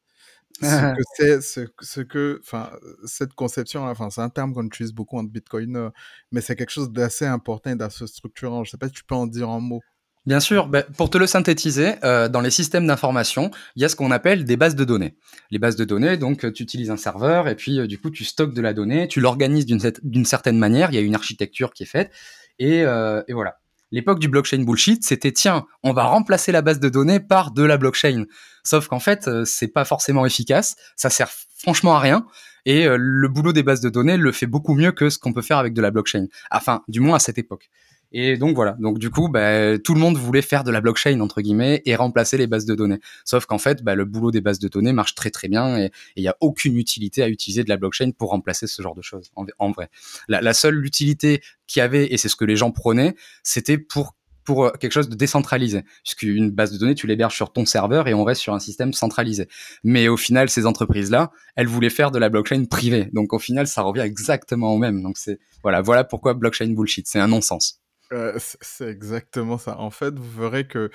Ce 0.62 0.96
que 0.96 1.02
c'est, 1.16 1.42
ce, 1.42 1.68
ce 1.82 2.02
que, 2.02 2.40
enfin, 2.42 2.72
cette 3.06 3.34
conception, 3.34 3.84
enfin, 3.84 4.10
c'est 4.10 4.22
un 4.22 4.30
terme 4.30 4.54
qu'on 4.54 4.66
utilise 4.66 4.94
beaucoup 4.94 5.18
entre 5.18 5.30
bitcoiners, 5.30 5.90
mais 6.32 6.40
c'est 6.42 6.56
quelque 6.56 6.70
chose 6.70 6.92
d'assez 6.92 7.26
important 7.26 7.72
et 7.72 7.76
d'assez 7.76 8.08
structurant. 8.08 8.64
Je 8.64 8.72
sais 8.72 8.78
pas 8.78 8.88
si 8.88 8.94
tu 8.94 9.04
peux 9.04 9.16
en 9.16 9.28
dire 9.28 9.50
un 9.50 9.60
mot. 9.60 9.82
Bien 10.26 10.40
sûr, 10.40 10.68
ben, 10.68 10.84
pour 10.98 11.12
te 11.12 11.20
le 11.20 11.28
synthétiser, 11.28 11.96
euh, 12.04 12.28
dans 12.28 12.42
les 12.42 12.50
systèmes 12.50 12.88
d'information, 12.88 13.52
il 13.76 13.84
y 13.84 13.86
a 13.86 13.90
ce 13.90 13.96
qu'on 13.96 14.10
appelle 14.10 14.44
des 14.44 14.58
bases 14.58 14.76
de 14.76 14.84
données. 14.84 15.16
Les 15.52 15.60
bases 15.60 15.76
de 15.76 15.86
données, 15.86 16.18
donc 16.18 16.44
euh, 16.46 16.52
tu 16.52 16.64
utilises 16.64 16.90
un 16.90 16.98
serveur 16.98 17.48
et 17.48 17.56
puis 17.56 17.80
euh, 17.80 17.86
du 17.86 18.00
coup 18.00 18.10
tu 18.10 18.26
stockes 18.26 18.56
de 18.56 18.62
la 18.62 18.74
donnée, 18.74 19.08
tu 19.08 19.20
l'organises 19.20 19.68
d'une 19.68 19.78
cer- 19.78 20.00
d'une 20.02 20.26
certaine 20.26 20.58
manière, 20.58 20.90
il 20.90 20.96
y 20.96 20.98
a 20.98 21.02
une 21.02 21.14
architecture 21.14 21.74
qui 21.74 21.84
est 21.84 21.88
faite 21.88 22.12
et, 22.58 22.80
et 22.80 23.34
voilà. 23.34 23.58
L'époque 23.92 24.20
du 24.20 24.28
blockchain 24.30 24.64
bullshit, 24.64 25.04
c'était 25.04 25.32
tiens, 25.32 25.66
on 25.84 25.94
va 25.94 26.06
remplacer 26.06 26.52
la 26.52 26.62
base 26.62 26.80
de 26.80 26.90
données 26.90 27.20
par 27.20 27.52
de 27.52 27.64
la 27.64 27.78
blockchain. 27.78 28.26
Sauf 28.64 28.88
qu'en 28.88 29.00
fait, 29.00 29.30
c'est 29.46 29.68
pas 29.68 29.86
forcément 29.86 30.26
efficace, 30.26 30.76
ça 30.96 31.10
sert 31.10 31.30
franchement 31.58 31.96
à 31.96 32.00
rien 32.00 32.26
et 32.66 32.88
le 32.88 33.28
boulot 33.28 33.54
des 33.54 33.62
bases 33.62 33.82
de 33.82 33.90
données 33.90 34.18
le 34.18 34.32
fait 34.32 34.48
beaucoup 34.48 34.74
mieux 34.74 34.92
que 34.92 35.10
ce 35.10 35.20
qu'on 35.20 35.34
peut 35.34 35.42
faire 35.42 35.58
avec 35.58 35.74
de 35.74 35.82
la 35.82 35.92
blockchain. 35.92 36.28
Enfin, 36.50 36.82
du 36.88 37.00
moins 37.00 37.18
à 37.18 37.20
cette 37.20 37.38
époque. 37.38 37.70
Et 38.12 38.38
donc 38.38 38.56
voilà. 38.56 38.76
Donc 38.80 39.00
du 39.00 39.10
coup, 39.10 39.30
bah, 39.30 39.78
tout 39.78 39.94
le 39.94 40.00
monde 40.00 40.18
voulait 40.18 40.42
faire 40.42 40.64
de 40.64 40.72
la 40.72 40.82
blockchain 40.82 41.20
entre 41.20 41.42
guillemets 41.42 41.82
et 41.86 41.96
remplacer 41.96 42.38
les 42.38 42.48
bases 42.48 42.66
de 42.66 42.76
données. 42.76 43.00
Sauf 43.24 43.46
qu'en 43.46 43.58
fait, 43.58 43.84
bah, 43.84 43.96
le 43.96 44.06
boulot 44.06 44.32
des 44.32 44.42
bases 44.42 44.60
de 44.60 44.68
données 44.68 44.94
marche 44.94 45.16
très 45.16 45.32
très 45.32 45.48
bien 45.48 45.78
et 45.78 45.92
il 46.16 46.22
n'y 46.22 46.30
a 46.30 46.36
aucune 46.40 46.78
utilité 46.78 47.24
à 47.24 47.30
utiliser 47.30 47.64
de 47.64 47.70
la 47.70 47.78
blockchain 47.78 48.12
pour 48.12 48.30
remplacer 48.30 48.68
ce 48.68 48.82
genre 48.82 48.96
de 48.96 49.02
choses. 49.02 49.32
En, 49.60 49.72
vrai, 49.72 49.90
la, 50.28 50.42
la 50.42 50.54
seule 50.54 50.86
utilité 50.86 51.42
qu'il 51.68 51.80
y 51.80 51.84
avait 51.84 52.12
et 52.14 52.18
c'est 52.18 52.30
ce 52.30 52.36
que 52.36 52.46
les 52.46 52.56
gens 52.56 52.72
prenaient, 52.72 53.16
c'était 53.44 53.78
pour 53.78 54.16
pour 54.46 54.72
quelque 54.74 54.92
chose 54.92 55.10
de 55.10 55.16
décentralisé. 55.16 55.84
Puisqu'une 56.04 56.52
base 56.52 56.72
de 56.72 56.78
données, 56.78 56.96
tu 56.96 57.08
l'héberges 57.08 57.36
sur 57.36 57.52
ton 57.52 57.66
serveur 57.66 58.08
et 58.08 58.14
on 58.14 58.24
reste 58.24 58.42
sur 58.42 58.54
un 58.54 58.60
système 58.60 58.94
centralisé. 58.94 59.50
Mais 59.84 60.08
au 60.08 60.18
final, 60.18 60.50
ces 60.50 60.66
entreprises-là, 60.66 61.32
elles 61.56 61.68
voulaient 61.68 61.90
faire 61.90 62.12
de 62.12 62.20
la 62.20 62.30
blockchain 62.30 62.64
privée. 62.66 63.10
Donc 63.12 63.34
au 63.34 63.40
final, 63.40 63.68
ça 63.68 63.82
revient 63.82 64.02
exactement 64.02 64.72
au 64.74 64.78
même. 64.78 65.02
Donc 65.02 65.18
c'est 65.18 65.40
voilà, 65.64 65.82
voilà 65.82 66.04
pourquoi 66.04 66.36
blockchain 66.36 66.70
bullshit. 66.70 67.08
C'est 67.08 67.20
un 67.20 67.28
non-sens. 67.28 67.82
Euh, 68.14 68.38
c'est 68.62 68.88
exactement 68.90 69.58
ça. 69.58 69.80
En 69.80 69.90
fait, 69.90 70.14
vous 70.18 70.42
verrez 70.42 70.68
que 70.68 70.92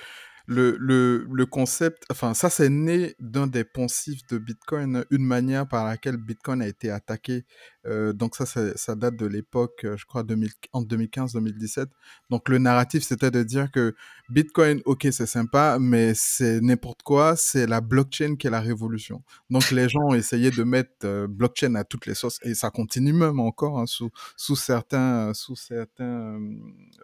le, 0.50 1.26
le, 1.30 1.46
concept, 1.46 2.04
enfin, 2.10 2.34
ça, 2.34 2.50
c'est 2.50 2.68
né 2.68 3.14
d'un 3.20 3.46
des 3.46 3.62
poncifs 3.62 4.26
de 4.26 4.36
Bitcoin, 4.36 5.04
une 5.10 5.24
manière 5.24 5.68
par 5.68 5.84
laquelle 5.84 6.16
Bitcoin 6.16 6.60
a 6.60 6.66
été 6.66 6.90
attaqué. 6.90 7.44
Euh, 7.86 8.12
donc 8.12 8.34
ça, 8.34 8.44
ça 8.46 8.94
date 8.94 9.16
de 9.16 9.26
l'époque, 9.26 9.84
euh, 9.84 9.96
je 9.96 10.04
crois, 10.06 10.22
2000, 10.24 10.50
en 10.72 10.82
2015-2017. 10.82 11.86
Donc 12.30 12.48
le 12.48 12.58
narratif, 12.58 13.04
c'était 13.04 13.30
de 13.30 13.42
dire 13.44 13.70
que 13.70 13.94
Bitcoin, 14.28 14.82
ok, 14.84 15.06
c'est 15.12 15.26
sympa, 15.26 15.78
mais 15.80 16.12
c'est 16.14 16.60
n'importe 16.60 17.02
quoi, 17.02 17.36
c'est 17.36 17.66
la 17.66 17.80
blockchain 17.80 18.36
qui 18.36 18.48
est 18.48 18.50
la 18.50 18.60
révolution. 18.60 19.22
Donc 19.50 19.70
les 19.70 19.88
gens 19.88 20.02
ont 20.02 20.14
essayé 20.14 20.50
de 20.50 20.62
mettre 20.62 20.90
euh, 21.04 21.26
blockchain 21.26 21.74
à 21.76 21.84
toutes 21.84 22.06
les 22.06 22.14
sauces, 22.14 22.38
et 22.42 22.54
ça 22.54 22.70
continue 22.70 23.12
même 23.12 23.40
encore 23.40 23.78
hein, 23.78 23.86
sous, 23.86 24.10
sous 24.36 24.56
certains, 24.56 25.32
sous 25.32 25.56
certains, 25.56 26.38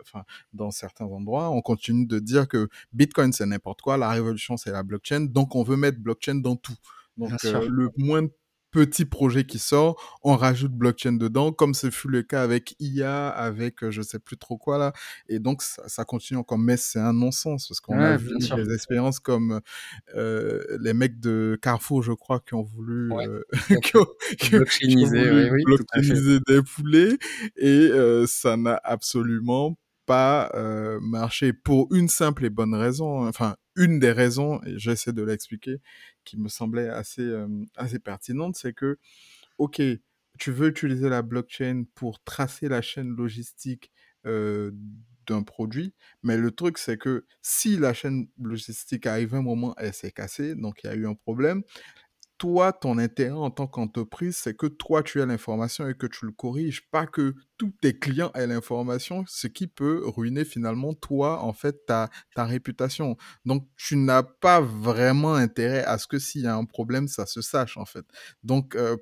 enfin, 0.00 0.24
dans 0.52 0.70
certains 0.70 1.06
endroits, 1.06 1.50
on 1.50 1.62
continue 1.62 2.06
de 2.06 2.18
dire 2.18 2.48
que 2.48 2.68
Bitcoin, 2.92 3.32
c'est 3.36 3.46
n'importe 3.46 3.82
quoi, 3.82 3.96
la 3.96 4.10
révolution, 4.10 4.56
c'est 4.56 4.72
la 4.72 4.82
blockchain, 4.82 5.20
donc 5.20 5.54
on 5.54 5.62
veut 5.62 5.76
mettre 5.76 5.98
blockchain 5.98 6.36
dans 6.36 6.56
tout. 6.56 6.76
Donc 7.16 7.42
le 7.42 7.90
moins 7.96 8.26
petit 8.76 9.06
projet 9.06 9.44
qui 9.44 9.58
sort, 9.58 10.18
on 10.22 10.36
rajoute 10.36 10.72
blockchain 10.72 11.14
dedans, 11.14 11.50
comme 11.50 11.72
ce 11.72 11.90
fut 11.90 12.08
le 12.08 12.22
cas 12.22 12.42
avec 12.42 12.76
IA, 12.78 13.28
avec 13.28 13.82
euh, 13.82 13.90
je 13.90 14.02
sais 14.02 14.18
plus 14.18 14.36
trop 14.36 14.58
quoi 14.58 14.76
là. 14.76 14.92
Et 15.30 15.38
donc 15.38 15.62
ça, 15.62 16.04
continue 16.04 16.38
encore, 16.38 16.58
mais 16.58 16.76
c'est 16.76 16.98
un 16.98 17.14
non-sens 17.14 17.68
parce 17.68 17.80
qu'on 17.80 17.98
a 17.98 18.18
vu 18.18 18.36
des 18.38 18.74
expériences 18.74 19.18
comme 19.18 19.62
euh, 20.14 20.62
les 20.80 20.92
mecs 20.92 21.18
de 21.20 21.58
Carrefour, 21.62 22.02
je 22.02 22.12
crois, 22.12 22.40
qui 22.40 22.52
ont 22.52 22.64
voulu, 22.64 23.10
euh, 23.12 23.42
des 26.46 26.62
poulets. 26.62 27.16
Et 27.56 27.90
ça 28.26 28.58
n'a 28.58 28.78
absolument 28.84 29.78
pas 30.06 30.50
marché 31.00 31.52
pour 31.52 31.92
une 31.94 32.08
simple 32.08 32.44
et 32.44 32.50
bonne 32.50 32.74
raison. 32.74 33.26
Enfin, 33.26 33.56
une 33.76 33.98
des 33.98 34.10
raisons, 34.10 34.60
et 34.64 34.78
j'essaie 34.78 35.12
de 35.12 35.22
l'expliquer, 35.22 35.80
qui 36.24 36.38
me 36.38 36.48
semblait 36.48 36.88
assez, 36.88 37.22
euh, 37.22 37.46
assez 37.76 37.98
pertinente, 37.98 38.56
c'est 38.56 38.72
que, 38.72 38.98
OK, 39.58 39.80
tu 40.38 40.50
veux 40.50 40.68
utiliser 40.68 41.08
la 41.08 41.22
blockchain 41.22 41.84
pour 41.94 42.22
tracer 42.24 42.68
la 42.68 42.82
chaîne 42.82 43.14
logistique 43.14 43.92
euh, 44.26 44.72
d'un 45.26 45.42
produit, 45.42 45.94
mais 46.22 46.36
le 46.36 46.50
truc, 46.50 46.78
c'est 46.78 46.98
que 46.98 47.26
si 47.42 47.76
la 47.76 47.94
chaîne 47.94 48.28
logistique 48.40 49.06
arrive 49.06 49.34
un 49.34 49.42
moment, 49.42 49.74
elle 49.76 49.92
s'est 49.92 50.12
cassée, 50.12 50.54
donc 50.54 50.82
il 50.82 50.86
y 50.86 50.90
a 50.90 50.94
eu 50.94 51.06
un 51.06 51.14
problème, 51.14 51.62
toi, 52.38 52.72
ton 52.72 52.98
intérêt 52.98 53.30
en 53.30 53.50
tant 53.50 53.66
qu'entreprise, 53.66 54.36
c'est 54.36 54.54
que 54.56 54.66
toi, 54.66 55.02
tu 55.02 55.20
as 55.20 55.26
l'information 55.26 55.88
et 55.88 55.94
que 55.94 56.06
tu 56.06 56.26
le 56.26 56.32
corriges, 56.32 56.88
pas 56.90 57.06
que 57.06 57.34
tous 57.56 57.72
tes 57.80 57.98
clients 57.98 58.30
aient 58.34 58.46
l'information, 58.46 59.24
ce 59.26 59.46
qui 59.46 59.66
peut 59.66 60.02
ruiner 60.04 60.44
finalement 60.44 60.94
toi, 60.94 61.42
en 61.42 61.52
fait, 61.52 61.86
ta, 61.86 62.10
ta 62.34 62.44
réputation. 62.44 63.16
Donc, 63.44 63.66
tu 63.76 63.96
n'as 63.96 64.22
pas 64.22 64.60
vraiment 64.60 65.34
intérêt 65.34 65.84
à 65.84 65.98
ce 65.98 66.06
que 66.06 66.18
s'il 66.18 66.42
y 66.42 66.46
a 66.46 66.56
un 66.56 66.64
problème, 66.64 67.08
ça 67.08 67.26
se 67.26 67.40
sache, 67.40 67.76
en 67.76 67.86
fait. 67.86 68.04
Donc, 68.42 68.76
euh, 68.76 68.96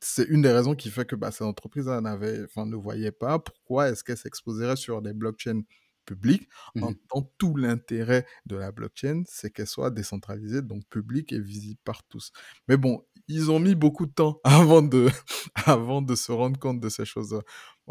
c'est 0.00 0.24
une 0.28 0.42
des 0.42 0.52
raisons 0.52 0.74
qui 0.74 0.90
fait 0.90 1.06
que 1.06 1.16
bah, 1.16 1.30
cette 1.30 1.42
entreprise 1.42 1.86
ne 1.86 2.76
voyait 2.76 3.12
pas 3.12 3.38
pourquoi 3.38 3.88
est-ce 3.88 4.04
qu'elle 4.04 4.16
s'exposerait 4.16 4.76
sur 4.76 5.02
des 5.02 5.12
blockchains 5.12 5.62
public, 6.06 6.48
mmh 6.74 6.84
en 6.84 6.92
tant 6.94 7.32
tout 7.38 7.56
l'intérêt 7.56 8.26
de 8.46 8.56
la 8.56 8.72
blockchain, 8.72 9.24
c'est 9.26 9.50
qu'elle 9.50 9.66
soit 9.66 9.90
décentralisée, 9.90 10.62
donc 10.62 10.84
publique 10.88 11.32
et 11.32 11.40
visible 11.40 11.80
par 11.84 12.04
tous. 12.04 12.32
Mais 12.68 12.76
bon, 12.76 13.04
ils 13.28 13.50
ont 13.50 13.58
mis 13.58 13.74
beaucoup 13.74 14.06
de 14.06 14.12
temps 14.12 14.40
avant 14.44 14.82
de, 14.82 15.08
avant 15.54 16.02
de 16.02 16.14
se 16.14 16.32
rendre 16.32 16.58
compte 16.58 16.80
de 16.80 16.88
ces 16.88 17.04
choses. 17.04 17.40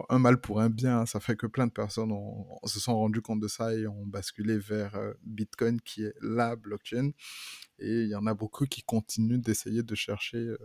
un 0.10 0.20
mal 0.20 0.40
pour 0.40 0.62
un 0.62 0.70
bien, 0.70 1.02
hein, 1.02 1.06
ça 1.06 1.20
fait 1.20 1.36
que 1.36 1.48
plein 1.48 1.68
de 1.68 1.72
personnes 1.72 2.14
se 2.64 2.80
sont 2.80 2.96
rendues 2.96 3.22
compte 3.22 3.42
de 3.42 3.48
ça 3.48 3.74
et 3.74 3.88
ont 3.88 4.06
basculé 4.06 4.58
vers 4.58 4.96
euh, 4.96 5.14
Bitcoin, 5.24 5.82
qui 5.82 6.04
est 6.04 6.14
la 6.22 6.56
blockchain 6.56 7.12
et 7.80 8.04
il 8.04 8.08
y 8.08 8.16
en 8.16 8.26
a 8.26 8.34
beaucoup 8.34 8.66
qui 8.66 8.84
continuent 8.84 9.40
d'essayer 9.40 9.84
de 9.84 9.96
chercher. 9.96 10.38
Euh, 10.38 10.58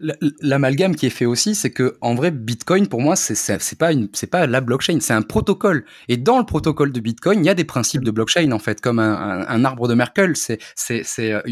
euh, 0.00 0.14
l'amalgame 0.40 0.96
qui 0.96 1.06
est 1.06 1.10
fait 1.10 1.26
aussi, 1.26 1.54
c'est 1.54 1.70
que 1.70 1.96
en 2.00 2.14
vrai, 2.14 2.30
Bitcoin 2.30 2.88
pour 2.88 3.00
moi, 3.00 3.16
c'est 3.16 3.78
pas 3.78 3.92
une, 3.92 4.08
c'est 4.12 4.26
pas 4.26 4.46
la 4.46 4.60
blockchain, 4.60 5.00
c'est 5.00 5.12
un 5.12 5.22
protocole. 5.22 5.84
Et 6.08 6.16
dans 6.16 6.38
le 6.38 6.46
protocole 6.46 6.92
de 6.92 7.00
Bitcoin, 7.00 7.44
il 7.44 7.46
y 7.46 7.50
a 7.50 7.54
des 7.54 7.64
principes 7.64 8.04
de 8.04 8.10
blockchain 8.10 8.52
en 8.52 8.58
fait, 8.58 8.80
comme 8.80 8.98
un, 8.98 9.46
un, 9.46 9.64
arbre 9.64 9.88
de 9.88 9.94
Merkel. 9.94 10.36
C'est 10.36 10.58
c'est 10.74 11.02
c'est 11.04 11.32
euh, 11.32 11.42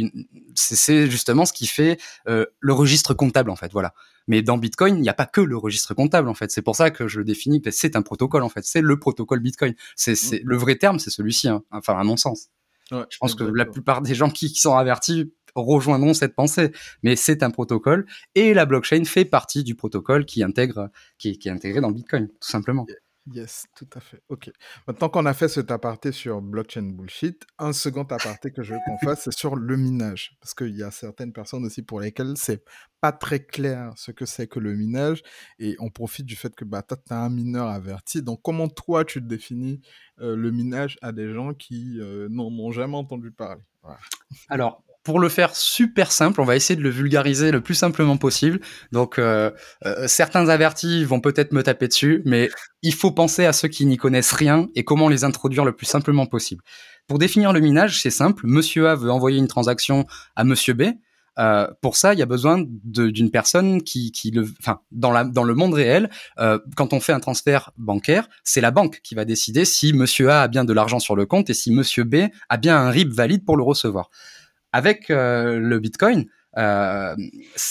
c'est 0.55 1.11
justement 1.11 1.45
ce 1.45 1.53
qui 1.53 1.67
fait 1.67 1.99
le 2.27 2.73
registre 2.73 3.15
comptable 3.15 3.51
en 3.51 3.57
fait, 3.57 3.73
voilà. 3.73 3.93
Mais 4.29 4.43
dans 4.43 4.59
Bitcoin, 4.59 4.97
il 4.97 5.03
n'y 5.03 5.09
a 5.09 5.15
pas 5.15 5.27
que 5.27 5.41
le 5.41 5.57
registre 5.57 5.95
comptable 5.95 6.29
en 6.29 6.35
fait. 6.35 6.51
C'est 6.51 6.63
pour 6.63 6.75
ça 6.75 6.91
que 6.91 7.07
je 7.07 7.19
le 7.19 7.25
définis. 7.25 7.63
C'est 7.71 7.95
un 7.95 8.03
protocole 8.03 8.43
en 8.43 8.49
fait. 8.49 8.65
C'est 8.65 8.81
le 8.81 8.99
protocole 8.99 9.41
Bitcoin. 9.41 9.75
C'est 9.95 10.15
mmh. 10.15 10.39
le 10.45 10.57
vrai 10.57 10.77
terme, 10.77 10.99
c'est 10.99 11.11
celui-ci. 11.11 11.49
Hein. 11.49 11.63
Enfin, 11.71 11.97
à 11.97 12.03
mon 12.03 12.17
sens 12.17 12.49
je 12.91 13.19
pense 13.19 13.35
que 13.35 13.45
la 13.45 13.65
plupart 13.65 14.03
des 14.03 14.15
gens 14.15 14.31
qui, 14.31 14.49
sont 14.51 14.77
avertis 14.77 15.33
rejoindront 15.55 16.15
cette 16.15 16.35
pensée. 16.35 16.73
Mais 17.03 17.17
c'est 17.17 17.43
un 17.43 17.51
protocole 17.51 18.07
et 18.35 18.55
la 18.55 18.67
blockchain 18.67 19.05
fait 19.05 19.25
partie 19.25 19.65
du 19.65 19.75
protocole 19.75 20.25
qui 20.25 20.43
intègre, 20.43 20.91
qui, 21.19 21.39
est 21.43 21.49
intégré 21.49 21.81
dans 21.81 21.91
Bitcoin, 21.91 22.29
tout 22.29 22.49
simplement. 22.49 22.87
Yes, 23.33 23.67
tout 23.75 23.89
à 23.95 24.01
fait. 24.01 24.23
Ok. 24.29 24.51
Maintenant 24.87 25.09
qu'on 25.09 25.27
a 25.27 25.35
fait 25.35 25.49
cet 25.49 25.73
aparté 25.73 26.13
sur 26.13 26.41
blockchain 26.41 26.91
bullshit, 26.93 27.45
un 27.59 27.73
second 27.73 28.05
aparté 28.05 28.53
que 28.53 28.63
je 28.63 28.75
veux 28.75 28.81
qu'on 28.87 28.99
fasse, 28.99 29.23
c'est 29.25 29.37
sur 29.37 29.57
le 29.57 29.77
minage. 29.77 30.37
Parce 30.41 30.55
qu'il 30.55 30.77
y 30.77 30.83
a 30.85 30.93
certaines 30.93 31.33
personnes 31.33 31.65
aussi 31.65 31.83
pour 31.83 32.01
lesquelles 32.01 32.35
c'est 32.37 32.65
pas 33.01 33.11
très 33.11 33.45
clair 33.45 33.93
ce 33.97 34.13
que 34.13 34.27
c'est 34.27 34.47
que 34.47 34.61
le 34.61 34.75
minage. 34.75 35.23
Et 35.59 35.77
on 35.81 35.91
profite 35.91 36.27
du 36.27 36.37
fait 36.37 36.55
que 36.55 36.65
bah, 36.65 36.83
tu 36.83 36.95
as 37.11 37.21
un 37.21 37.31
mineur 37.31 37.67
averti. 37.67 38.23
Donc, 38.23 38.41
comment 38.43 38.69
toi, 38.69 39.05
tu 39.05 39.21
définis 39.21 39.81
euh, 40.21 40.37
le 40.37 40.53
minage 40.53 40.97
à 41.03 41.11
des 41.11 41.33
gens 41.33 41.53
qui 41.53 41.99
euh, 42.01 42.29
n'en 42.31 42.47
ont 42.47 42.71
jamais 42.71 42.97
entendu 42.97 43.33
parler? 43.33 43.63
Alors, 44.49 44.85
pour 45.07 45.21
le 45.21 45.29
faire 45.29 45.55
super 45.55 46.11
simple, 46.11 46.41
on 46.41 46.45
va 46.45 46.57
essayer 46.57 46.75
de 46.75 46.83
le 46.83 46.91
vulgariser 46.91 47.53
le 47.53 47.61
plus 47.61 47.77
simplement 47.77 48.17
possible. 48.17 48.59
Donc, 48.91 49.21
euh, 49.21 49.53
euh, 49.85 50.09
certains 50.09 50.49
avertis 50.49 51.05
vont 51.05 51.21
peut-être 51.21 51.53
me 51.53 51.63
taper 51.63 51.87
dessus, 51.87 52.23
mais 52.25 52.51
il 52.83 52.93
faut 52.93 53.13
penser 53.13 53.47
à 53.47 53.53
ceux 53.53 53.69
qui 53.69 53.87
n'y 53.87 53.99
connaissent 53.99 54.33
rien 54.33 54.67
et 54.75 54.83
comment 54.83 55.09
les 55.09 55.23
introduire 55.23 55.65
le 55.65 55.71
plus 55.71 55.87
simplement 55.87 56.27
possible. 56.27 56.65
Pour 57.07 57.21
définir 57.21 57.53
le 57.53 57.61
minage, 57.61 58.03
c'est 58.03 58.11
simple. 58.11 58.49
Monsieur 58.49 58.89
A 58.89 58.97
veut 58.97 59.13
envoyer 59.13 59.39
une 59.39 59.47
transaction 59.47 60.07
à 60.35 60.43
Monsieur 60.43 60.75
B. 60.75 60.83
Euh, 61.39 61.69
pour 61.83 61.95
ça, 61.95 62.13
il 62.13 62.19
y 62.19 62.23
a 62.23 62.27
besoin 62.27 62.65
d'une 62.67 63.31
personne 63.31 63.83
qui, 63.83 64.11
le, 64.35 64.45
enfin, 64.59 64.81
dans, 64.91 65.13
le 65.13 65.55
monde 65.55 65.75
réel, 65.75 66.11
quand 66.75 66.93
on 66.93 66.99
fait 66.99 67.13
un 67.13 67.21
transfert 67.21 67.71
bancaire, 67.77 68.29
c'est 68.43 68.61
la 68.61 68.73
banque 68.73 68.99
qui 69.05 69.15
va 69.15 69.25
décider 69.25 69.65
si 69.65 69.93
Monsieur 69.93 70.31
A 70.31 70.43
a 70.43 70.49
bien 70.49 70.65
de 70.65 70.73
l'argent 70.73 70.99
sur 70.99 71.15
le 71.15 71.27
compte 71.27 71.49
et 71.49 71.55
si 71.55 71.71
Monsieur 71.71 72.03
B 72.03 72.27
a 72.49 72.57
bien 72.57 72.77
un 72.77 72.91
RIB 72.91 73.13
valide 73.13 73.45
pour 73.45 73.57
le 73.57 73.63
recevoir 73.63 74.11
avec 74.77 75.09
euh, 75.09 75.59
le 75.59 75.79
Bitcoin, 75.79 76.27
euh, 76.59 77.15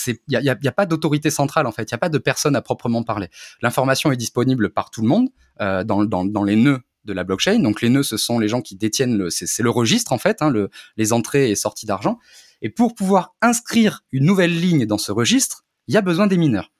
il 0.08 0.18
n'y 0.28 0.50
a, 0.50 0.72
pas 0.72 0.88
d'autorité 0.88 1.30
centrale 1.30 1.68
en 1.68 1.72
fait, 1.72 1.84
il 1.84 1.94
n'y 1.94 1.98
a 1.98 2.00
pas 2.00 2.10
de 2.10 2.18
personne 2.18 2.56
à 2.56 2.64
proprement 2.64 3.04
parler. 3.04 3.30
L'information 3.62 4.12
est 4.12 4.18
disponible 4.18 4.72
par 4.72 4.90
tout 4.90 5.04
le 5.04 5.08
monde 5.08 5.30
euh, 5.62 5.84
dans, 5.84 6.44
les 6.44 6.56
nœuds 6.56 6.80
de 7.04 7.14
la 7.14 7.24
blockchain. 7.24 7.60
Donc 7.60 7.84
les 7.84 7.90
nœuds, 7.90 8.02
ce 8.02 8.18
sont 8.18 8.40
les 8.40 8.48
gens 8.48 8.62
qui 8.62 8.76
détiennent 8.76 9.20
le, 9.20 9.30
c'est 9.30 9.62
le 9.62 9.70
registre 9.70 10.14
en 10.14 10.18
fait, 10.18 10.42
hein, 10.42 10.50
le, 10.50 10.72
les 10.98 11.14
entrées 11.14 11.52
et 11.52 11.56
sorties 11.56 11.86
d'argent. 11.86 12.18
Et 12.64 12.72
pour 12.72 12.96
pouvoir 12.96 13.36
inscrire 13.40 14.02
une 14.12 14.26
nouvelle 14.26 14.60
ligne 14.60 14.88
dans 14.88 14.98
ce 14.98 15.12
registre, 15.12 15.64
il 15.88 15.94
y 15.94 15.98
a 15.98 16.02
besoin 16.02 16.26
des 16.26 16.38
mineurs. 16.38 16.72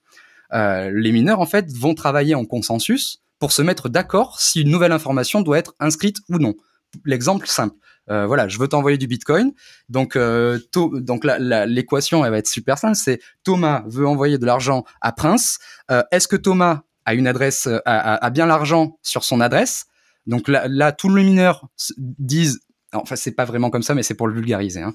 Les 0.52 1.12
mineurs 1.12 1.40
en 1.40 1.46
fait 1.46 1.72
vont 1.72 1.94
travailler 1.94 2.34
en 2.34 2.46
consensus 2.46 3.22
pour 3.40 3.52
se 3.52 3.62
mettre 3.62 3.90
d'accord 3.90 4.40
si 4.40 4.62
une 4.62 4.72
nouvelle 4.72 4.94
information 4.94 5.42
doit 5.42 5.60
être 5.60 5.76
inscrite 5.80 6.18
ou 6.30 6.40
non. 6.40 6.56
L'exemple 7.04 7.46
simple, 7.46 7.76
euh, 8.10 8.26
voilà, 8.26 8.48
je 8.48 8.60
veux 8.60 8.68
t'envoyer 8.68 8.98
du 8.98 9.08
Bitcoin. 9.08 9.52
Donc, 9.90 10.16
euh, 10.16 10.60
donc 10.74 11.26
l'équation, 11.26 12.26
elle 12.26 12.32
va 12.32 12.38
être 12.38 12.48
super 12.48 12.78
simple. 12.78 12.96
C'est 12.96 13.20
Thomas 13.44 13.84
veut 13.88 14.08
envoyer 14.08 14.38
de 14.38 14.46
l'argent 14.46 14.84
à 15.02 15.12
Prince. 15.12 15.60
Euh, 15.92 16.04
est-ce 16.12 16.28
que 16.28 16.36
Thomas 16.36 16.82
a 17.06 17.14
une 17.14 17.28
adresse, 17.28 17.68
a, 17.86 18.30
bien 18.32 18.46
l'argent 18.46 18.98
sur 19.02 19.24
son 19.24 19.42
adresse? 19.42 19.86
Donc 20.26 20.48
là, 20.48 20.68
là, 20.68 20.92
tous 20.92 21.14
les 21.14 21.24
mineurs 21.24 21.68
disent 22.00 22.60
enfin 22.94 23.18
c'est 23.18 23.34
pas 23.34 23.44
vraiment 23.44 23.70
comme 23.70 23.84
ça, 23.84 23.94
mais 23.94 24.04
c'est 24.04 24.14
pour 24.14 24.28
le 24.28 24.34
vulgariser. 24.34 24.82
Hein. 24.82 24.94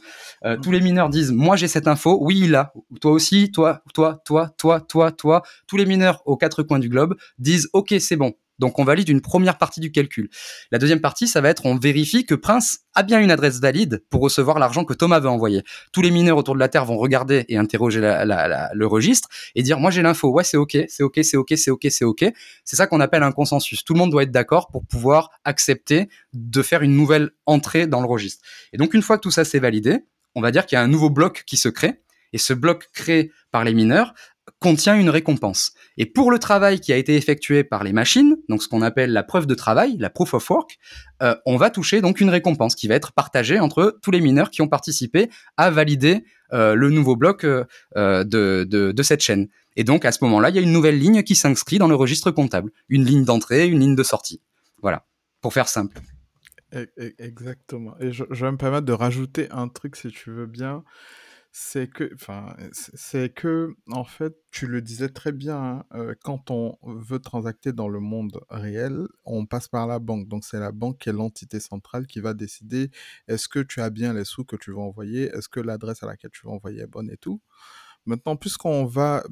Tous 0.62 0.70
les 0.70 0.80
mineurs 0.80 1.10
disent, 1.10 1.32
moi 1.32 1.56
j'ai 1.56 1.68
cette 1.68 1.86
info, 1.86 2.16
oui 2.22 2.40
il 2.44 2.54
a, 2.54 2.72
toi 3.00 3.12
aussi, 3.12 3.52
toi, 3.52 3.82
toi, 3.92 4.22
toi, 4.24 4.48
toi, 4.56 4.80
toi, 4.80 5.12
toi. 5.12 5.42
Tous 5.66 5.76
les 5.76 5.84
mineurs 5.84 6.22
aux 6.24 6.38
quatre 6.38 6.62
coins 6.62 6.78
du 6.78 6.88
globe 6.88 7.14
disent, 7.38 7.68
ok 7.74 7.94
c'est 8.00 8.16
bon, 8.16 8.32
Donc 8.60 8.78
on 8.78 8.84
valide 8.84 9.08
une 9.08 9.22
première 9.22 9.58
partie 9.58 9.80
du 9.80 9.90
calcul. 9.90 10.28
La 10.70 10.78
deuxième 10.78 11.00
partie, 11.00 11.26
ça 11.26 11.40
va 11.40 11.48
être 11.48 11.64
on 11.64 11.76
vérifie 11.76 12.26
que 12.26 12.34
Prince 12.34 12.80
a 12.94 13.02
bien 13.02 13.18
une 13.20 13.30
adresse 13.30 13.58
valide 13.58 14.04
pour 14.10 14.20
recevoir 14.20 14.58
l'argent 14.58 14.84
que 14.84 14.92
Thomas 14.92 15.18
veut 15.18 15.28
envoyer. 15.28 15.62
Tous 15.92 16.02
les 16.02 16.10
mineurs 16.10 16.36
autour 16.36 16.54
de 16.54 16.60
la 16.60 16.68
Terre 16.68 16.84
vont 16.84 16.98
regarder 16.98 17.46
et 17.48 17.56
interroger 17.56 18.00
le 18.00 18.86
registre 18.86 19.28
et 19.54 19.62
dire 19.62 19.80
moi 19.80 19.90
j'ai 19.90 20.02
l'info, 20.02 20.30
ouais 20.30 20.44
c'est 20.44 20.58
ok, 20.58 20.76
c'est 20.88 21.02
ok, 21.02 21.20
c'est 21.22 21.36
ok, 21.38 21.52
c'est 21.56 21.70
ok, 21.70 21.86
c'est 21.88 22.04
ok. 22.04 22.24
C'est 22.64 22.76
ça 22.76 22.86
qu'on 22.86 23.00
appelle 23.00 23.22
un 23.22 23.32
consensus. 23.32 23.82
Tout 23.82 23.94
le 23.94 23.98
monde 23.98 24.10
doit 24.10 24.24
être 24.24 24.30
d'accord 24.30 24.68
pour 24.68 24.84
pouvoir 24.84 25.30
accepter 25.44 26.08
de 26.34 26.62
faire 26.62 26.82
une 26.82 26.94
nouvelle 26.94 27.30
entrée 27.46 27.86
dans 27.86 28.00
le 28.00 28.06
registre. 28.06 28.44
Et 28.74 28.76
donc 28.76 28.92
une 28.92 29.02
fois 29.02 29.16
que 29.16 29.22
tout 29.22 29.30
ça 29.30 29.44
c'est 29.44 29.58
validé, 29.58 30.00
on 30.34 30.42
va 30.42 30.50
dire 30.50 30.66
qu'il 30.66 30.76
y 30.76 30.78
a 30.78 30.82
un 30.82 30.88
nouveau 30.88 31.08
bloc 31.08 31.44
qui 31.46 31.56
se 31.56 31.70
crée. 31.70 32.02
Et 32.32 32.38
ce 32.38 32.52
bloc 32.52 32.90
créé 32.92 33.32
par 33.50 33.64
les 33.64 33.74
mineurs 33.74 34.14
contient 34.58 34.98
une 34.98 35.10
récompense. 35.10 35.72
Et 35.96 36.06
pour 36.06 36.30
le 36.30 36.38
travail 36.38 36.80
qui 36.80 36.92
a 36.92 36.96
été 36.96 37.16
effectué 37.16 37.64
par 37.64 37.84
les 37.84 37.92
machines, 37.92 38.36
donc 38.48 38.62
ce 38.62 38.68
qu'on 38.68 38.82
appelle 38.82 39.12
la 39.12 39.22
preuve 39.22 39.46
de 39.46 39.54
travail, 39.54 39.96
la 39.98 40.10
proof 40.10 40.34
of 40.34 40.50
work, 40.50 40.78
euh, 41.22 41.34
on 41.46 41.56
va 41.56 41.70
toucher 41.70 42.00
donc 42.00 42.20
une 42.20 42.30
récompense 42.30 42.74
qui 42.74 42.88
va 42.88 42.94
être 42.94 43.12
partagée 43.12 43.60
entre 43.60 43.98
tous 44.02 44.10
les 44.10 44.20
mineurs 44.20 44.50
qui 44.50 44.62
ont 44.62 44.68
participé 44.68 45.30
à 45.56 45.70
valider 45.70 46.24
euh, 46.52 46.74
le 46.74 46.90
nouveau 46.90 47.16
bloc 47.16 47.44
euh, 47.44 47.64
de, 47.94 48.64
de, 48.64 49.02
cette 49.02 49.20
chaîne. 49.20 49.48
Et 49.76 49.84
donc 49.84 50.04
à 50.04 50.12
ce 50.12 50.24
moment-là, 50.24 50.50
il 50.50 50.56
y 50.56 50.58
a 50.58 50.62
une 50.62 50.72
nouvelle 50.72 50.98
ligne 50.98 51.22
qui 51.22 51.34
s'inscrit 51.34 51.78
dans 51.78 51.88
le 51.88 51.94
registre 51.94 52.30
comptable, 52.30 52.70
une 52.88 53.04
ligne 53.04 53.24
d'entrée, 53.24 53.66
une 53.66 53.80
ligne 53.80 53.96
de 53.96 54.02
sortie. 54.02 54.40
Voilà, 54.82 55.06
pour 55.40 55.52
faire 55.52 55.68
simple. 55.68 55.98
E-, 56.74 56.88
e-, 56.98 57.14
exactement. 57.18 57.94
Et 58.00 58.12
je, 58.12 58.24
je 58.30 58.44
vais 58.44 58.52
me 58.52 58.56
permettre 58.56 58.86
de 58.86 58.92
rajouter 58.92 59.48
un 59.50 59.68
truc 59.68 59.96
si 59.96 60.08
tu 60.08 60.30
veux 60.30 60.46
bien 60.46 60.82
c'est 61.52 61.88
que, 61.88 62.12
enfin, 62.14 62.56
c'est 62.72 63.34
que, 63.34 63.74
en 63.90 64.04
fait, 64.04 64.34
tu 64.52 64.66
le 64.66 64.80
disais 64.82 65.08
très 65.08 65.32
bien, 65.32 65.84
hein, 65.90 66.14
quand 66.22 66.50
on 66.50 66.78
veut 66.82 67.18
transacter 67.18 67.72
dans 67.72 67.88
le 67.88 68.00
monde 68.00 68.40
réel, 68.50 69.06
on 69.24 69.46
passe 69.46 69.68
par 69.68 69.86
la 69.88 69.98
banque. 69.98 70.28
Donc, 70.28 70.44
c'est 70.44 70.60
la 70.60 70.72
banque 70.72 70.98
qui 70.98 71.08
est 71.08 71.12
l'entité 71.12 71.58
centrale 71.58 72.06
qui 72.06 72.20
va 72.20 72.34
décider 72.34 72.90
est-ce 73.28 73.48
que 73.48 73.58
tu 73.60 73.80
as 73.80 73.90
bien 73.90 74.12
les 74.12 74.24
sous 74.24 74.44
que 74.44 74.56
tu 74.56 74.70
veux 74.70 74.78
envoyer, 74.78 75.24
est-ce 75.34 75.48
que 75.48 75.60
l'adresse 75.60 76.02
à 76.02 76.06
laquelle 76.06 76.30
tu 76.32 76.46
veux 76.46 76.52
envoyer 76.52 76.82
est 76.82 76.86
bonne 76.86 77.10
et 77.10 77.16
tout. 77.16 77.40
Maintenant, 78.06 78.36
puisqu'on 78.36 78.86
va, 78.86 79.24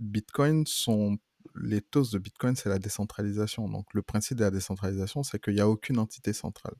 Bitcoin, 0.00 0.64
son 0.66 1.18
l'éthos 1.54 2.10
de 2.12 2.18
Bitcoin, 2.18 2.56
c'est 2.56 2.68
la 2.68 2.78
décentralisation. 2.78 3.68
Donc, 3.68 3.86
le 3.94 4.02
principe 4.02 4.38
de 4.38 4.44
la 4.44 4.50
décentralisation, 4.50 5.22
c'est 5.22 5.40
qu'il 5.40 5.54
n'y 5.54 5.60
a 5.60 5.68
aucune 5.68 5.98
entité 5.98 6.32
centrale. 6.32 6.74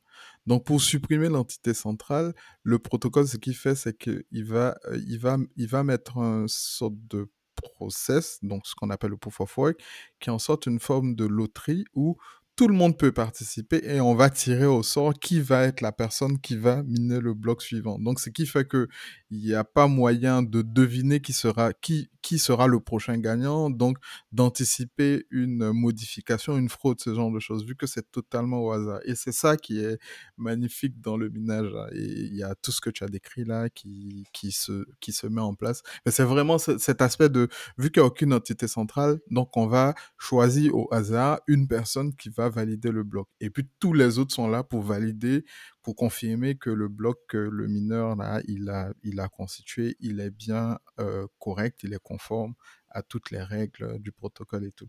Donc, 0.46 0.64
pour 0.64 0.81
supprimer 0.81 1.29
l'entité 1.29 1.75
centrale, 1.75 2.35
le 2.62 2.79
protocole, 2.79 3.27
ce 3.27 3.37
qu'il 3.37 3.57
fait, 3.57 3.75
c'est 3.75 3.96
qu'il 3.96 4.44
va, 4.44 4.77
euh, 4.87 4.98
il 5.07 5.18
va, 5.18 5.37
il 5.57 5.68
va 5.68 5.85
mettre 5.85 6.18
un 6.18 6.46
sorte 6.48 6.94
de 7.09 7.29
process, 7.55 8.38
donc 8.42 8.66
ce 8.66 8.75
qu'on 8.75 8.90
appelle 8.90 9.11
le 9.11 9.16
proof 9.16 9.40
of 9.40 9.57
work, 9.59 9.81
qui 10.20 10.31
est 10.31 10.33
en 10.33 10.38
sorte 10.38 10.66
une 10.66 10.81
forme 10.81 11.14
de 11.14 11.25
loterie 11.25 11.85
où 11.94 12.16
tout 12.55 12.68
le 12.68 12.75
monde 12.75 12.98
peut 12.98 13.12
participer 13.12 13.81
et 13.83 14.01
on 14.01 14.14
va 14.14 14.29
tirer 14.29 14.66
au 14.66 14.83
sort 14.83 15.14
qui 15.14 15.40
va 15.40 15.64
être 15.64 15.81
la 15.81 15.90
personne 15.90 16.38
qui 16.38 16.57
va 16.57 16.83
miner 16.83 17.18
le 17.18 17.33
bloc 17.33 17.62
suivant. 17.62 17.98
Donc, 17.98 18.20
ce 18.20 18.29
qui 18.29 18.46
fait 18.46 18.66
que 18.66 18.88
il 19.31 19.38
n'y 19.38 19.55
a 19.55 19.64
pas 19.64 19.87
moyen 19.87 20.42
de 20.42 20.61
deviner 20.61 21.20
qui 21.20 21.33
sera 21.33 21.72
qui 21.72 22.11
qui 22.23 22.39
sera 22.39 22.67
le 22.67 22.81
prochain 22.81 23.19
gagnant, 23.19 23.69
donc 23.69 23.99
d'anticiper 24.31 25.27
une 25.31 25.73
modification, 25.73 26.57
une 26.57 26.69
fraude, 26.69 27.01
ce 27.01 27.15
genre 27.15 27.31
de 27.33 27.41
choses, 27.41 27.67
vu 27.67 27.77
que 27.77 27.87
c'est 27.87 28.11
totalement 28.11 28.61
au 28.65 28.71
hasard. 28.71 29.01
Et 29.05 29.15
c'est 29.15 29.33
ça 29.33 29.57
qui 29.57 29.81
est 29.81 29.99
magnifique 30.37 31.01
dans 31.01 31.17
le 31.17 31.29
minage. 31.29 31.73
Et 31.95 32.05
il 32.05 32.37
y 32.37 32.43
a 32.43 32.55
tout 32.55 32.73
ce 32.73 32.81
que 32.81 32.91
tu 32.91 33.05
as 33.05 33.09
décrit 33.09 33.45
là 33.45 33.69
qui, 33.69 34.25
qui, 34.33 34.53
se, 34.53 34.87
qui 35.01 35.13
se 35.13 35.27
met 35.27 35.41
en 35.41 35.55
place. 35.55 35.83
Mais 36.07 36.13
c'est 36.13 36.25
vraiment 36.25 36.59
cet 36.59 37.03
aspect 37.03 37.29
de, 37.29 37.49
vu 37.77 37.91
qu'il 37.91 38.03
n'y 38.03 38.07
a 38.07 38.09
aucune 38.09 38.33
entité 38.33 38.69
centrale, 38.69 39.19
donc 39.31 39.57
on 39.57 39.67
va 39.67 39.95
choisir 40.19 40.75
au 40.75 40.89
hasard 40.93 41.41
une 41.47 41.67
personne 41.67 42.15
qui 42.15 42.31
va 42.31 42.49
valider 42.49 42.91
le 42.91 43.03
bloc. 43.03 43.29
Et 43.41 43.51
puis 43.51 43.69
tous 43.81 43.93
les 43.93 44.19
autres 44.19 44.35
sont 44.35 44.49
là 44.49 44.63
pour 44.63 44.83
valider, 44.83 45.45
pour 45.83 45.97
confirmer 45.97 46.55
que 46.55 46.71
le 46.71 46.88
bloc 46.88 47.18
que 47.29 47.37
le 47.37 47.66
mineur 47.66 48.16
là, 48.16 48.40
il 48.47 48.68
a, 48.71 48.92
il 49.03 49.21
a 49.21 49.29
constitué, 49.29 49.97
il 50.01 50.21
est 50.21 50.31
bien 50.31 50.79
euh, 51.01 51.27
correct, 51.38 51.81
il 51.83 51.92
est 51.92 52.03
conforme 52.03 52.55
à 52.88 53.03
toutes 53.03 53.31
les 53.31 53.42
règles 53.42 53.99
du 53.99 54.12
protocole 54.12 54.64
et 54.64 54.73
tout. 54.73 54.88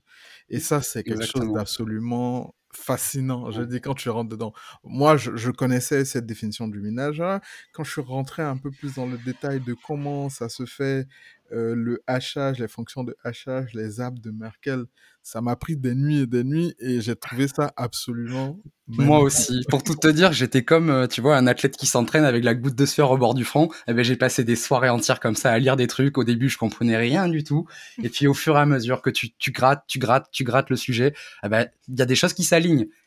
Et 0.50 0.60
ça, 0.60 0.82
c'est 0.82 1.04
quelque 1.04 1.26
chose 1.26 1.52
d'absolument 1.54 2.54
fascinant. 2.76 3.52
Je 3.52 3.62
dis 3.62 3.82
quand 3.82 3.94
tu 3.94 4.10
rentres 4.10 4.30
dedans. 4.30 4.54
Moi, 4.84 5.18
je, 5.18 5.36
je 5.36 5.52
connaissais 5.52 6.06
cette 6.06 6.26
définition 6.26 6.68
du 6.68 6.80
minage. 6.80 7.22
Hein. 7.22 7.40
Quand 7.74 7.84
je 7.84 7.92
suis 7.92 8.02
rentré 8.02 8.44
un 8.44 8.58
peu 8.58 8.72
plus 8.72 8.96
dans 8.96 9.06
le 9.06 9.18
détail 9.18 9.60
de 9.60 9.74
comment 9.74 10.30
ça 10.30 10.50
se 10.50 10.66
fait, 10.66 11.08
euh, 11.52 11.76
le 11.76 12.02
hachage, 12.08 12.60
les 12.60 12.68
fonctions 12.68 13.04
de 13.04 13.16
hachage, 13.24 13.74
les 13.74 14.02
apps 14.02 14.20
de 14.22 14.32
Merkel, 14.32 14.86
ça 15.22 15.42
m'a 15.42 15.56
pris 15.56 15.78
des 15.78 15.94
nuits 15.94 16.22
et 16.22 16.28
des 16.28 16.44
nuits 16.44 16.74
et 16.80 17.00
j'ai 17.00 17.16
trouvé 17.16 17.48
ça 17.48 17.72
absolument 17.78 18.60
moi 18.88 19.20
aussi. 19.20 19.64
Pour 19.70 19.82
tout 19.82 19.96
te 19.96 20.10
dire, 20.10 20.34
j'étais 20.34 20.64
comme, 20.64 20.90
euh, 20.90 21.08
tu 21.08 21.22
vois, 21.22 21.38
un 21.38 21.48
athlète 21.48 21.78
qui 21.78 21.86
s'entraîne 21.86 22.26
avec 22.26 22.44
la 22.44 22.54
goutte 22.54 22.76
de 22.76 22.86
sueur 22.86 23.12
au 23.12 23.18
bord 23.18 23.34
du 23.34 23.46
front. 23.46 23.68
Et 23.68 23.92
eh 23.92 23.94
ben, 23.94 24.04
j'ai 24.04 24.18
passé 24.18 24.44
des 24.44 24.58
soirées 24.58 24.90
entières 24.90 25.22
comme 25.22 25.36
ça 25.36 25.52
à 25.52 25.60
lire 25.60 25.78
des 25.78 25.88
trucs. 25.88 26.18
Au 26.18 26.26
début, 26.26 26.50
je 26.50 26.58
comprenais 26.58 26.98
rien 26.98 27.30
du 27.30 27.44
tout. 27.44 27.66
Et 28.02 28.10
puis, 28.10 28.28
au 28.28 28.34
fur 28.34 28.58
et 28.58 28.60
à 28.60 28.66
mesure 28.66 29.02
que 29.02 29.10
tu, 29.10 29.34
tu 29.36 29.52
grattes, 29.52 29.86
tu 29.88 30.00
grattes, 30.00 30.28
tu 30.32 30.44
grattes 30.44 30.70
le 30.70 30.76
sujet, 30.76 31.14
eh 31.44 31.50
ben, 31.50 31.68
il 31.88 31.98
y 31.98 32.02
a 32.02 32.06
des 32.06 32.16
choses 32.16 32.34
qui 32.34 32.44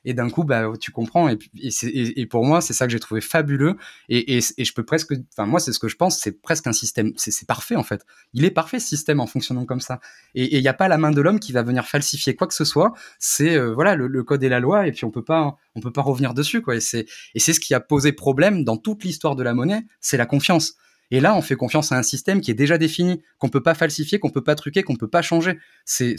Et 0.04 0.14
d'un 0.14 0.30
coup, 0.30 0.44
bah, 0.44 0.72
tu 0.80 0.92
comprends. 0.92 1.28
Et, 1.28 2.26
pour 2.26 2.44
moi, 2.44 2.60
c'est 2.60 2.72
ça 2.72 2.86
que 2.86 2.92
j'ai 2.92 3.00
trouvé 3.00 3.20
fabuleux. 3.20 3.76
Et, 4.08 4.40
je 4.40 4.72
peux 4.72 4.84
presque, 4.84 5.14
enfin, 5.32 5.46
moi, 5.46 5.60
c'est 5.60 5.72
ce 5.72 5.78
que 5.78 5.88
je 5.88 5.96
pense, 5.96 6.18
c'est 6.18 6.40
presque 6.40 6.66
un 6.66 6.72
système, 6.72 7.12
c'est 7.16 7.46
parfait, 7.46 7.76
en 7.76 7.82
fait. 7.82 8.04
Il 8.32 8.44
est 8.44 8.50
parfait, 8.50 8.78
ce 8.78 8.88
système, 8.88 9.20
en 9.20 9.26
fonctionnant 9.26 9.64
comme 9.64 9.80
ça. 9.80 10.00
Et 10.34 10.56
il 10.56 10.62
n'y 10.62 10.68
a 10.68 10.74
pas 10.74 10.88
la 10.88 10.98
main 10.98 11.10
de 11.10 11.20
l'homme 11.20 11.40
qui 11.40 11.52
va 11.52 11.62
venir 11.62 11.86
falsifier 11.86 12.36
quoi 12.36 12.46
que 12.46 12.54
ce 12.54 12.64
soit. 12.64 12.92
C'est, 13.18 13.56
euh, 13.56 13.72
voilà, 13.74 13.96
le, 13.96 14.06
le, 14.06 14.22
code 14.22 14.42
et 14.42 14.48
la 14.48 14.60
loi. 14.60 14.86
Et 14.86 14.92
puis, 14.92 15.04
on 15.04 15.10
peut 15.10 15.24
pas, 15.24 15.56
on 15.74 15.80
peut 15.80 15.92
pas 15.92 16.02
revenir 16.02 16.34
dessus, 16.34 16.62
quoi. 16.62 16.76
Et 16.76 16.80
c'est 16.80 17.06
ce 17.34 17.60
qui 17.60 17.74
a 17.74 17.80
posé 17.80 18.12
problème 18.12 18.64
dans 18.64 18.76
toute 18.76 19.04
l'histoire 19.04 19.36
de 19.36 19.42
la 19.42 19.54
monnaie, 19.54 19.86
c'est 20.00 20.16
la 20.16 20.26
confiance. 20.26 20.74
Et 21.10 21.20
là, 21.20 21.36
on 21.36 21.42
fait 21.42 21.56
confiance 21.56 21.92
à 21.92 21.96
un 21.96 22.02
système 22.02 22.40
qui 22.40 22.50
est 22.50 22.54
déjà 22.54 22.78
défini, 22.78 23.22
qu'on 23.38 23.48
peut 23.48 23.62
pas 23.62 23.74
falsifier, 23.74 24.18
qu'on 24.18 24.30
peut 24.30 24.42
pas 24.42 24.54
truquer, 24.54 24.82
qu'on 24.82 24.96
peut 24.96 25.08
pas 25.08 25.22
changer. 25.22 25.58
C'est, 25.84 26.16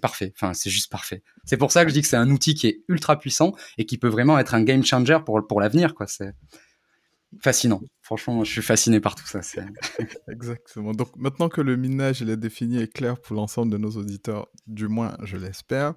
parfait. 0.00 0.32
Enfin, 0.36 0.54
c'est 0.54 0.70
juste 0.70 0.90
parfait. 0.90 1.22
C'est 1.44 1.56
pour 1.56 1.72
ça 1.72 1.84
que 1.84 1.90
je 1.90 1.94
dis 1.94 2.02
que 2.02 2.08
c'est 2.08 2.16
un 2.16 2.30
outil 2.30 2.54
qui 2.54 2.66
est 2.66 2.84
ultra 2.88 3.18
puissant 3.18 3.52
et 3.78 3.86
qui 3.86 3.98
peut 3.98 4.08
vraiment 4.08 4.38
être 4.38 4.54
un 4.54 4.62
game 4.62 4.84
changer 4.84 5.18
pour, 5.24 5.46
pour 5.46 5.60
l'avenir, 5.60 5.94
quoi. 5.94 6.06
C'est 6.06 6.34
fascinant. 7.40 7.80
Franchement, 8.02 8.44
je 8.44 8.50
suis 8.50 8.62
fasciné 8.62 9.00
par 9.00 9.14
tout 9.14 9.26
ça. 9.26 9.40
Exactement. 10.28 10.92
Donc 10.92 11.08
maintenant 11.16 11.48
que 11.48 11.60
le 11.60 11.76
minage 11.76 12.22
est 12.22 12.36
défini 12.36 12.80
et 12.80 12.88
clair 12.88 13.20
pour 13.20 13.36
l'ensemble 13.36 13.72
de 13.72 13.78
nos 13.78 13.90
auditeurs, 13.90 14.48
du 14.66 14.88
moins 14.88 15.16
je 15.22 15.36
l'espère, 15.36 15.94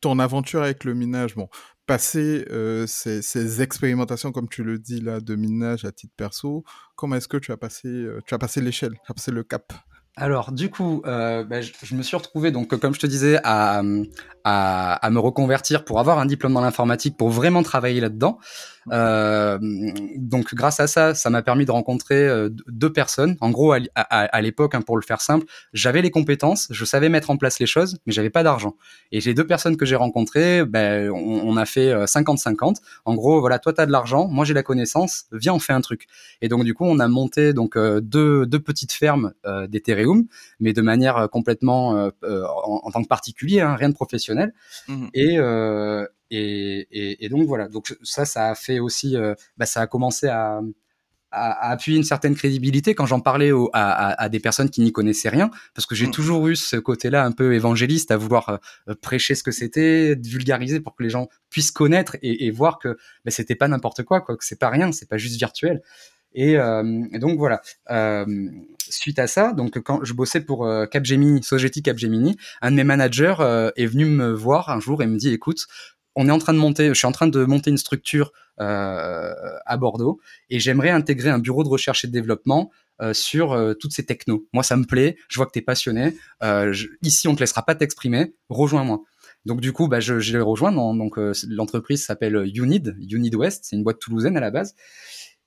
ton 0.00 0.18
aventure 0.18 0.62
avec 0.62 0.84
le 0.84 0.94
minage, 0.94 1.34
bon, 1.34 1.48
passer 1.90 2.46
ces, 2.86 3.62
expérimentations, 3.62 4.30
comme 4.30 4.48
tu 4.48 4.62
le 4.62 4.78
dis 4.78 5.00
là, 5.00 5.20
de 5.20 5.34
minage 5.34 5.84
à 5.84 5.90
titre 5.90 6.14
perso, 6.16 6.62
comment 6.94 7.16
est-ce 7.16 7.26
que 7.26 7.36
tu 7.36 7.50
as 7.50 7.56
passé, 7.56 8.06
tu 8.26 8.34
as 8.34 8.38
passé 8.38 8.60
l'échelle, 8.60 8.92
tu 8.92 9.10
as 9.10 9.14
passé 9.14 9.32
le 9.32 9.42
cap? 9.42 9.72
Alors, 10.16 10.52
du 10.52 10.70
coup, 10.70 11.02
bah, 11.04 11.60
je, 11.60 11.72
je, 11.82 11.94
me 11.96 12.02
suis 12.02 12.16
retrouvé, 12.16 12.52
donc, 12.52 12.68
comme 12.78 12.94
je 12.94 13.00
te 13.00 13.06
disais, 13.06 13.40
à, 13.42 13.82
à, 14.44 14.94
à 14.94 15.10
me 15.10 15.18
reconvertir 15.18 15.84
pour 15.84 16.00
avoir 16.00 16.18
un 16.18 16.26
diplôme 16.26 16.54
dans 16.54 16.60
l'informatique, 16.60 17.16
pour 17.16 17.30
vraiment 17.30 17.62
travailler 17.62 18.00
là-dedans. 18.00 18.38
Euh, 18.92 19.58
donc, 20.16 20.54
grâce 20.54 20.80
à 20.80 20.86
ça, 20.86 21.14
ça 21.14 21.30
m'a 21.30 21.42
permis 21.42 21.64
de 21.64 21.70
rencontrer 21.70 22.26
euh, 22.26 22.48
deux 22.68 22.92
personnes. 22.92 23.36
En 23.40 23.50
gros, 23.50 23.72
à, 23.72 23.78
à, 23.94 24.24
à 24.24 24.40
l'époque, 24.40 24.74
hein, 24.74 24.82
pour 24.82 24.96
le 24.96 25.02
faire 25.02 25.20
simple, 25.20 25.46
j'avais 25.72 26.02
les 26.02 26.10
compétences, 26.10 26.68
je 26.70 26.84
savais 26.84 27.08
mettre 27.08 27.30
en 27.30 27.36
place 27.36 27.58
les 27.58 27.66
choses, 27.66 27.98
mais 28.06 28.12
j'avais 28.12 28.30
pas 28.30 28.42
d'argent. 28.42 28.76
Et 29.12 29.20
les 29.20 29.34
deux 29.34 29.46
personnes 29.46 29.76
que 29.76 29.84
j'ai 29.84 29.96
rencontrées, 29.96 30.64
ben, 30.64 31.10
on, 31.10 31.42
on, 31.44 31.56
a 31.56 31.66
fait 31.66 31.92
50-50. 32.04 32.70
Euh, 32.70 32.74
en 33.04 33.14
gros, 33.14 33.40
voilà, 33.40 33.58
toi, 33.58 33.72
tu 33.72 33.80
as 33.80 33.86
de 33.86 33.92
l'argent, 33.92 34.28
moi, 34.28 34.44
j'ai 34.44 34.54
la 34.54 34.62
connaissance, 34.62 35.26
viens, 35.32 35.54
on 35.54 35.58
fait 35.58 35.72
un 35.72 35.80
truc. 35.80 36.06
Et 36.40 36.48
donc, 36.48 36.64
du 36.64 36.74
coup, 36.74 36.84
on 36.84 36.98
a 36.98 37.08
monté 37.08 37.52
donc 37.52 37.76
euh, 37.76 38.00
deux, 38.00 38.46
deux 38.46 38.60
petites 38.60 38.92
fermes 38.92 39.32
d'Ethereum, 39.68 40.26
mais 40.58 40.72
de 40.72 40.82
manière 40.82 41.28
complètement 41.30 42.10
en, 42.22 42.80
en, 42.82 42.90
tant 42.90 43.02
que 43.02 43.08
particulier, 43.08 43.60
hein, 43.60 43.74
rien 43.74 43.88
de 43.88 43.94
professionnel. 43.94 44.29
Mmh. 44.88 45.06
Et, 45.14 45.38
et, 46.30 46.86
et, 46.90 47.24
et, 47.24 47.28
donc 47.28 47.46
voilà, 47.46 47.68
donc 47.68 47.96
ça, 48.02 48.24
ça 48.24 48.50
a 48.50 48.54
fait 48.54 48.78
aussi, 48.78 49.16
euh, 49.16 49.34
bah, 49.56 49.66
ça 49.66 49.80
a 49.80 49.86
commencé 49.86 50.28
à, 50.28 50.60
à, 51.32 51.68
à, 51.68 51.70
appuyer 51.72 51.98
une 51.98 52.04
certaine 52.04 52.36
crédibilité 52.36 52.94
quand 52.94 53.06
j'en 53.06 53.20
parlais 53.20 53.50
au, 53.50 53.68
à, 53.72 54.22
à, 54.22 54.28
des 54.28 54.38
personnes 54.38 54.70
qui 54.70 54.80
n'y 54.80 54.92
connaissaient 54.92 55.28
rien, 55.28 55.50
parce 55.74 55.86
que 55.86 55.94
j'ai 55.96 56.06
mmh. 56.06 56.12
toujours 56.12 56.46
eu 56.46 56.54
ce 56.54 56.76
côté-là 56.76 57.24
un 57.24 57.32
peu 57.32 57.54
évangéliste, 57.54 58.12
à 58.12 58.16
vouloir 58.16 58.60
euh, 58.88 58.94
prêcher 59.02 59.34
ce 59.34 59.42
que 59.42 59.50
c'était, 59.50 60.16
vulgariser 60.22 60.80
pour 60.80 60.94
que 60.94 61.02
les 61.02 61.10
gens 61.10 61.28
puissent 61.50 61.72
connaître 61.72 62.16
et, 62.22 62.46
et 62.46 62.50
voir 62.52 62.78
que 62.78 62.96
bah, 63.24 63.32
c'était 63.32 63.56
pas 63.56 63.66
n'importe 63.66 64.04
quoi, 64.04 64.20
quoi, 64.20 64.36
que 64.36 64.44
c'est 64.44 64.58
pas 64.58 64.70
rien, 64.70 64.92
c'est 64.92 65.08
pas 65.08 65.18
juste 65.18 65.36
virtuel. 65.36 65.82
Et, 66.34 66.56
euh, 66.56 67.04
et 67.12 67.18
donc 67.18 67.38
voilà. 67.38 67.60
Euh, 67.90 68.24
suite 68.88 69.18
à 69.18 69.26
ça, 69.26 69.52
donc 69.52 69.80
quand 69.80 70.04
je 70.04 70.12
bossais 70.12 70.40
pour 70.40 70.66
euh, 70.66 70.86
Capgemini, 70.86 71.42
Sogeti 71.42 71.82
Capgemini, 71.82 72.36
un 72.60 72.70
de 72.70 72.76
mes 72.76 72.84
managers 72.84 73.36
est 73.76 73.86
venu 73.86 74.04
me 74.06 74.32
voir 74.32 74.68
un 74.70 74.80
jour 74.80 75.02
et 75.02 75.06
me 75.06 75.16
dit 75.16 75.32
"Écoute, 75.32 75.66
on 76.16 76.28
est 76.28 76.32
en 76.32 76.38
train 76.38 76.54
de 76.54 76.58
monter, 76.58 76.88
je 76.88 76.94
suis 76.94 77.06
en 77.06 77.12
train 77.12 77.28
de 77.28 77.44
monter 77.44 77.70
une 77.70 77.78
structure 77.78 78.32
à 78.58 79.76
Bordeaux 79.78 80.20
et 80.50 80.60
j'aimerais 80.60 80.90
intégrer 80.90 81.30
un 81.30 81.38
bureau 81.38 81.64
de 81.64 81.68
recherche 81.68 82.04
et 82.04 82.08
de 82.08 82.12
développement 82.12 82.70
sur 83.12 83.52
euh, 83.52 83.72
toutes 83.74 83.92
ces 83.92 84.04
technos. 84.04 84.46
Moi, 84.52 84.62
ça 84.62 84.76
me 84.76 84.84
plaît, 84.84 85.16
je 85.28 85.36
vois 85.36 85.46
que 85.46 85.52
tu 85.52 85.60
es 85.60 85.62
passionné. 85.62 86.14
Ici, 87.02 87.28
on 87.28 87.34
te 87.34 87.40
laissera 87.40 87.64
pas 87.64 87.74
t'exprimer, 87.74 88.34
rejoins-moi. 88.48 89.02
Donc 89.46 89.62
du 89.62 89.72
coup, 89.72 89.88
bah, 89.88 90.00
je, 90.00 90.20
je 90.20 90.32
les 90.36 90.42
rejoins. 90.42 90.72
Dans, 90.72 90.94
donc 90.94 91.18
l'entreprise 91.48 92.04
s'appelle 92.04 92.50
Unid, 92.54 92.96
Unid 93.10 93.34
West, 93.34 93.64
c'est 93.64 93.76
une 93.76 93.84
boîte 93.84 93.98
toulousaine 93.98 94.36
à 94.36 94.40
la 94.40 94.50
base. 94.50 94.74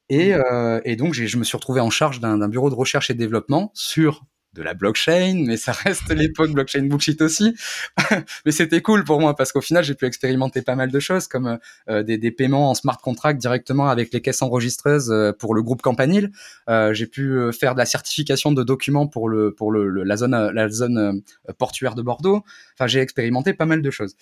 Et, 0.10 0.34
euh, 0.34 0.82
et 0.86 0.96
donc 0.96 1.14
je 1.14 1.38
me 1.38 1.44
suis 1.44 1.58
retrouvé 1.58 1.82
en 1.82 1.90
charge 1.90 2.20
d'un 2.20 2.48
bureau 2.48 2.70
de 2.70 2.76
recherche 2.76 3.10
et 3.10 3.14
développement 3.14 3.72
sur 3.74 4.26
de 4.54 4.62
la 4.62 4.74
blockchain, 4.74 5.44
mais 5.46 5.58
ça 5.58 5.72
reste 5.72 6.10
l'époque 6.12 6.52
blockchain 6.52 6.84
bullshit 6.84 7.22
aussi. 7.22 7.56
mais 8.46 8.52
c'était 8.52 8.82
cool 8.82 9.04
pour 9.04 9.20
moi 9.20 9.36
parce 9.36 9.52
qu'au 9.52 9.62
final, 9.62 9.84
j'ai 9.84 9.96
pu 9.96 10.06
expérimenter 10.06 10.62
pas 10.62 10.76
mal 10.76 10.92
de 10.92 11.00
choses 11.00 11.28
comme 11.28 11.60
euh, 11.90 12.04
des, 12.04 12.18
des, 12.18 12.32
paiements 12.32 12.70
en 12.70 12.74
smart 12.74 12.98
contract 12.98 13.40
directement 13.40 13.90
avec 13.90 14.14
les 14.14 14.22
caisses 14.22 14.42
enregistreuses 14.42 15.12
euh, 15.12 15.32
pour 15.32 15.56
le 15.56 15.64
groupe 15.64 15.82
Campanile. 15.82 16.32
Euh, 16.70 16.94
j'ai 16.94 17.08
pu 17.08 17.32
euh, 17.32 17.52
faire 17.52 17.74
de 17.74 17.80
la 17.80 17.86
certification 17.86 18.52
de 18.52 18.64
documents 18.64 19.08
pour 19.08 19.28
le 19.28 19.54
pour 19.54 19.72
le, 19.72 19.90
la 20.04 20.18
zone 20.18 20.52
la 20.52 20.70
zone 20.70 21.22
portuaire 21.58 21.96
de 21.96 22.02
Bordeaux. 22.02 22.44
Enfin, 22.76 22.88
j'ai 22.88 23.00
expérimenté 23.00 23.54
pas 23.54 23.66
mal 23.66 23.82
de 23.82 23.92
choses. 23.92 24.16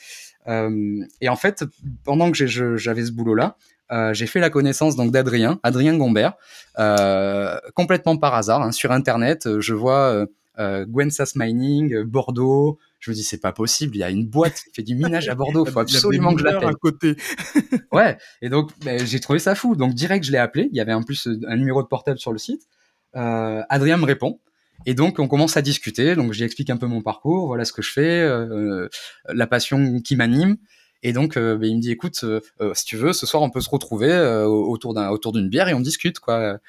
et 0.47 1.29
en 1.29 1.35
fait, 1.35 1.63
pendant 2.03 2.31
que 2.31 2.45
j'avais 2.45 3.05
ce 3.05 3.11
boulot 3.11 3.35
là, 3.35 3.57
euh, 3.91 4.13
j'ai 4.13 4.27
fait 4.27 4.39
la 4.39 4.49
connaissance 4.49 4.95
donc 4.95 5.11
d'Adrien, 5.11 5.59
Adrien 5.63 5.97
Gombert, 5.97 6.33
euh, 6.79 7.57
complètement 7.75 8.17
par 8.17 8.33
hasard 8.33 8.61
hein, 8.61 8.71
sur 8.71 8.91
internet. 8.91 9.47
Euh, 9.47 9.61
je 9.61 9.73
vois 9.73 10.25
euh, 10.59 10.85
Gwensas 10.85 11.33
Mining, 11.35 12.03
Bordeaux. 12.03 12.79
Je 12.99 13.11
me 13.11 13.15
dis 13.15 13.23
c'est 13.23 13.41
pas 13.41 13.51
possible, 13.51 13.95
il 13.95 13.99
y 13.99 14.03
a 14.03 14.09
une 14.09 14.27
boîte 14.27 14.61
qui 14.63 14.71
fait 14.75 14.83
du 14.83 14.95
minage 14.95 15.27
à 15.27 15.35
Bordeaux, 15.35 15.65
faut 15.71 15.79
absolument 15.79 16.33
que 16.33 16.39
je 16.39 16.45
l'appelle. 16.45 16.75
côté. 16.75 17.15
ouais, 17.91 18.17
et 18.41 18.49
donc 18.49 18.71
ben, 18.85 19.05
j'ai 19.05 19.19
trouvé 19.19 19.39
ça 19.39 19.55
fou. 19.55 19.75
Donc 19.75 19.93
direct 19.93 20.23
je 20.23 20.31
l'ai 20.31 20.37
appelé. 20.37 20.69
Il 20.71 20.77
y 20.77 20.81
avait 20.81 20.93
en 20.93 21.03
plus 21.03 21.27
un 21.47 21.55
numéro 21.57 21.81
de 21.81 21.87
portable 21.87 22.19
sur 22.19 22.31
le 22.31 22.37
site. 22.37 22.67
Adrien 23.13 23.97
me 23.97 24.05
répond. 24.05 24.39
Et 24.85 24.93
donc 24.93 25.19
on 25.19 25.27
commence 25.27 25.57
à 25.57 25.61
discuter. 25.61 26.15
Donc 26.15 26.33
j'explique 26.33 26.69
un 26.69 26.77
peu 26.77 26.87
mon 26.87 27.01
parcours, 27.01 27.47
voilà 27.47 27.65
ce 27.65 27.73
que 27.73 27.81
je 27.81 27.91
fais, 27.91 28.21
euh, 28.21 28.87
la 29.29 29.47
passion 29.47 29.99
qui 30.01 30.15
m'anime. 30.15 30.57
Et 31.03 31.13
donc, 31.13 31.37
euh, 31.37 31.57
bah, 31.57 31.65
il 31.65 31.75
me 31.75 31.81
dit, 31.81 31.91
écoute, 31.91 32.19
euh, 32.23 32.39
euh, 32.61 32.73
si 32.73 32.85
tu 32.85 32.97
veux, 32.97 33.13
ce 33.13 33.25
soir, 33.25 33.41
on 33.43 33.49
peut 33.49 33.61
se 33.61 33.69
retrouver 33.69 34.11
autour 34.45 34.93
d'un 34.93 35.09
autour 35.09 35.31
d'une 35.31 35.49
bière 35.49 35.67
et 35.67 35.73
on 35.73 35.79
discute, 35.79 36.19
quoi. 36.19 36.59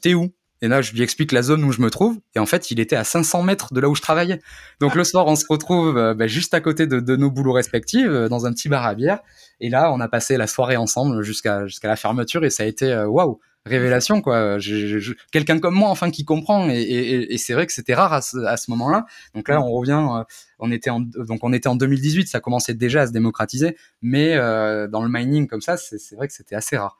T'es 0.00 0.14
où? 0.14 0.32
Et 0.62 0.68
là, 0.68 0.80
je 0.80 0.92
lui 0.92 1.02
explique 1.02 1.32
la 1.32 1.42
zone 1.42 1.62
où 1.64 1.72
je 1.72 1.82
me 1.82 1.90
trouve. 1.90 2.18
Et 2.34 2.38
en 2.38 2.46
fait, 2.46 2.70
il 2.70 2.80
était 2.80 2.96
à 2.96 3.04
500 3.04 3.42
mètres 3.42 3.74
de 3.74 3.80
là 3.80 3.88
où 3.88 3.94
je 3.94 4.00
travaillais. 4.00 4.40
Donc 4.80 4.94
le 4.94 5.04
soir, 5.04 5.26
on 5.26 5.36
se 5.36 5.44
retrouve 5.48 6.14
bah, 6.14 6.26
juste 6.26 6.54
à 6.54 6.60
côté 6.60 6.86
de, 6.86 7.00
de, 7.00 7.16
nos 7.16 7.30
boulots 7.30 7.52
respectifs, 7.52 8.08
dans 8.08 8.46
un 8.46 8.52
petit 8.52 8.68
bar 8.68 8.86
à 8.86 8.94
bière. 8.94 9.18
Et 9.60 9.68
là, 9.68 9.92
on 9.92 10.00
a 10.00 10.08
passé 10.08 10.36
la 10.38 10.46
soirée 10.46 10.76
ensemble 10.76 11.22
jusqu'à 11.22 11.66
jusqu'à 11.66 11.88
la 11.88 11.96
fermeture. 11.96 12.44
Et 12.44 12.50
ça 12.50 12.62
a 12.62 12.66
été 12.66 12.94
waouh, 13.04 13.40
révélation 13.66 14.20
quoi. 14.20 14.58
Quelqu'un 15.32 15.58
comme 15.58 15.74
moi 15.74 15.88
enfin 15.88 16.10
qui 16.10 16.24
comprend 16.24 16.68
et, 16.68 16.80
et, 16.80 17.34
et 17.34 17.38
c'est 17.38 17.54
vrai 17.54 17.66
que 17.66 17.72
c'était 17.72 17.94
rare 17.94 18.12
à 18.12 18.20
ce, 18.20 18.36
à 18.38 18.56
ce 18.56 18.70
moment-là. 18.70 19.06
Donc 19.34 19.48
là 19.48 19.60
on 19.60 19.70
revient, 19.70 20.06
euh, 20.10 20.24
on 20.58 20.70
était 20.70 20.90
en, 20.90 21.00
donc 21.00 21.40
on 21.42 21.52
était 21.52 21.68
en 21.68 21.76
2018, 21.76 22.28
ça 22.28 22.40
commençait 22.40 22.74
déjà 22.74 23.02
à 23.02 23.06
se 23.06 23.12
démocratiser, 23.12 23.76
mais 24.02 24.34
euh, 24.34 24.86
dans 24.86 25.02
le 25.02 25.08
mining 25.10 25.46
comme 25.46 25.62
ça 25.62 25.76
c'est 25.76 26.14
vrai 26.14 26.28
que 26.28 26.34
c'était 26.34 26.54
assez 26.54 26.76
rare. 26.76 26.98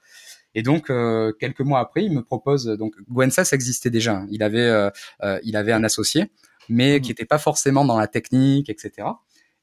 Et 0.55 0.63
donc 0.63 0.89
euh, 0.89 1.33
quelques 1.39 1.61
mois 1.61 1.81
après 1.81 2.05
il 2.05 2.13
me 2.13 2.23
propose 2.23 2.67
donc 2.67 2.95
Gwensas 3.11 3.51
existait 3.53 3.91
déjà, 3.91 4.23
il 4.31 4.43
avait 4.43 4.61
euh, 4.61 4.91
il 5.43 5.57
avait 5.57 5.73
un 5.73 5.85
associé 5.85 6.31
mais 6.71 6.97
mmh. 6.97 7.01
qui 7.03 7.09
n'était 7.11 7.27
pas 7.27 7.39
forcément 7.39 7.85
dans 7.85 7.99
la 7.99 8.07
technique 8.07 8.71
etc 8.71 9.09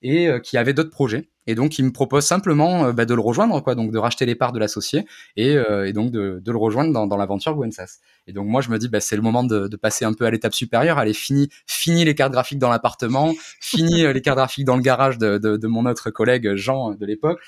et 0.01 0.27
euh, 0.27 0.39
qui 0.39 0.57
avait 0.57 0.73
d'autres 0.73 0.89
projets. 0.89 1.29
Et 1.47 1.55
donc, 1.55 1.79
il 1.79 1.85
me 1.85 1.91
propose 1.91 2.23
simplement 2.23 2.85
euh, 2.85 2.91
bah, 2.91 3.05
de 3.05 3.13
le 3.13 3.21
rejoindre, 3.21 3.59
quoi, 3.61 3.75
donc 3.75 3.91
de 3.91 3.97
racheter 3.97 4.25
les 4.25 4.35
parts 4.35 4.51
de 4.51 4.59
l'associé 4.59 5.05
et, 5.35 5.55
euh, 5.55 5.87
et, 5.87 5.93
donc 5.93 6.11
de, 6.11 6.39
de, 6.43 6.51
le 6.51 6.57
rejoindre 6.57 6.93
dans, 6.93 7.07
dans 7.07 7.17
l'aventure 7.17 7.55
Gwensas. 7.55 7.99
Et 8.27 8.33
donc, 8.33 8.47
moi, 8.47 8.61
je 8.61 8.69
me 8.69 8.77
dis, 8.77 8.89
bah, 8.89 8.99
c'est 8.99 9.15
le 9.15 9.21
moment 9.21 9.43
de, 9.43 9.67
de, 9.67 9.77
passer 9.77 10.05
un 10.05 10.13
peu 10.13 10.25
à 10.25 10.31
l'étape 10.31 10.53
supérieure. 10.53 10.97
Allez, 10.97 11.13
fini, 11.13 11.49
fini 11.65 12.05
les 12.05 12.15
cartes 12.15 12.31
graphiques 12.31 12.59
dans 12.59 12.69
l'appartement, 12.69 13.33
fini 13.59 14.03
les 14.13 14.21
cartes 14.21 14.37
graphiques 14.37 14.65
dans 14.65 14.75
le 14.75 14.83
garage 14.83 15.17
de, 15.17 15.37
de 15.37 15.67
mon 15.67 15.85
autre 15.85 16.11
collègue 16.11 16.55
Jean 16.55 16.91
de 16.91 17.05
l'époque 17.05 17.39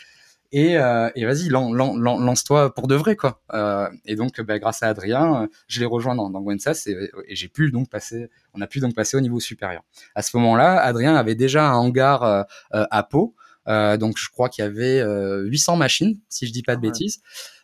et, 0.54 0.78
euh, 0.78 1.10
et 1.16 1.26
vas-y, 1.26 1.50
lance-toi 1.50 2.76
pour 2.76 2.88
de 2.88 2.94
vrai, 2.94 3.16
quoi. 3.16 3.42
Euh, 3.56 3.90
et 4.06 4.16
donc, 4.16 4.40
bah, 4.40 4.60
grâce 4.60 4.84
à 4.84 4.88
Adrien, 4.88 5.50
je 5.68 5.80
l'ai 5.80 5.88
rejoint 5.88 6.14
dans, 6.14 6.30
dans 6.30 6.42
Gwensas 6.42 6.84
et, 6.86 7.10
et 7.28 7.36
j'ai 7.36 7.48
pu 7.48 7.72
donc 7.72 7.90
passer, 7.90 8.30
on 8.54 8.62
a 8.62 8.68
pu 8.68 8.80
donc 8.80 8.94
passer 8.94 9.18
au 9.18 9.22
niveau 9.22 9.40
supérieur. 9.40 9.82
À 10.14 10.22
ce 10.22 10.38
moment-là, 10.38 10.80
Adrien 10.80 11.16
avait 11.16 11.34
déjà 11.34 11.72
un 11.72 11.74
hangar 11.74 12.22
euh, 12.24 12.44
à 12.70 13.02
Pau, 13.02 13.34
euh, 13.68 13.98
donc 13.98 14.20
je 14.20 14.30
crois 14.30 14.48
qu'il 14.48 14.64
y 14.64 14.68
avait 14.68 15.04
800 15.04 15.76
machines, 15.76 16.20
si 16.30 16.46
je 16.46 16.54
dis 16.54 16.62
pas 16.62 16.76
de 16.76 16.82
bêtises. 16.82 17.24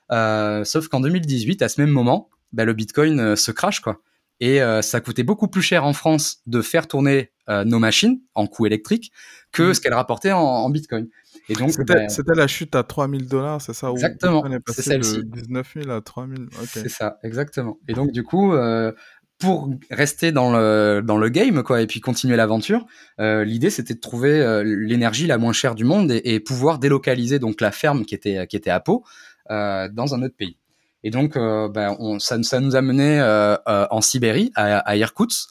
sauf 0.09 0.87
qu'en 0.87 0.99
2018, 0.99 1.61
à 1.61 1.69
ce 1.69 1.79
même 1.79 1.91
moment, 1.91 2.31
bah, 2.53 2.65
le 2.65 2.73
Bitcoin 2.73 3.35
se 3.35 3.51
crache, 3.51 3.81
quoi. 3.81 4.01
Et 4.39 4.61
ça 4.81 4.99
coûtait 4.99 5.21
beaucoup 5.21 5.47
plus 5.47 5.61
cher 5.61 5.85
en 5.85 5.93
France 5.93 6.39
de 6.47 6.63
faire 6.63 6.87
tourner 6.87 7.31
nos 7.47 7.77
machines 7.77 8.19
en 8.33 8.47
coût 8.47 8.65
électrique 8.65 9.11
que 9.51 9.69
mmh. 9.69 9.73
ce 9.75 9.81
qu'elle 9.81 9.93
rapportait 9.93 10.31
en, 10.31 10.41
en 10.41 10.69
Bitcoin. 10.71 11.07
Et 11.49 11.53
donc, 11.55 11.75
ben, 11.85 12.07
c'était 12.09 12.35
la 12.35 12.47
chute 12.47 12.75
à 12.75 12.83
3000 12.83 13.27
dollars, 13.27 13.61
c'est 13.61 13.73
ça 13.73 13.89
Exactement. 13.89 14.45
C'est 14.67 14.83
celle-ci. 14.83 15.23
19 15.25 15.73
000 15.83 15.89
à 15.89 15.99
3000. 15.99 16.47
C'est 16.65 16.89
ça, 16.89 17.17
exactement. 17.23 17.79
Et 17.87 17.93
donc, 17.93 18.11
du 18.11 18.23
coup, 18.23 18.53
euh, 18.53 18.91
pour 19.39 19.69
rester 19.89 20.31
dans 20.31 20.51
le 20.51 21.01
dans 21.03 21.17
le 21.17 21.29
game 21.29 21.63
quoi 21.63 21.81
et 21.81 21.87
puis 21.87 22.01
continuer 22.01 22.35
l'aventure, 22.35 22.85
euh, 23.19 23.43
l'idée 23.45 23.69
c'était 23.69 23.93
de 23.93 23.99
trouver 23.99 24.41
euh, 24.41 24.63
l'énergie 24.63 25.27
la 25.27 25.37
moins 25.37 25.53
chère 25.53 25.75
du 25.75 25.85
monde 25.85 26.11
et, 26.11 26.21
et, 26.25 26.41
pouvoir 26.41 26.77
délocaliser 26.77 27.39
donc 27.39 27.61
la 27.61 27.71
ferme 27.71 28.03
qui 28.03 28.15
était 28.15 28.45
qui 28.47 28.57
était 28.57 28.69
à 28.69 28.81
Pau 28.81 29.03
dans 29.49 30.13
un 30.13 30.21
autre 30.21 30.35
pays. 30.35 30.57
Et 31.03 31.09
donc 31.09 31.35
ben, 31.35 31.95
on, 31.99 32.19
ça, 32.19 32.43
ça 32.43 32.59
nous 32.59 32.75
a 32.75 32.81
mené 32.81 33.21
en 33.65 34.01
Sibérie 34.01 34.51
à, 34.55 34.79
à 34.79 34.95
Irkoutsk 34.97 35.49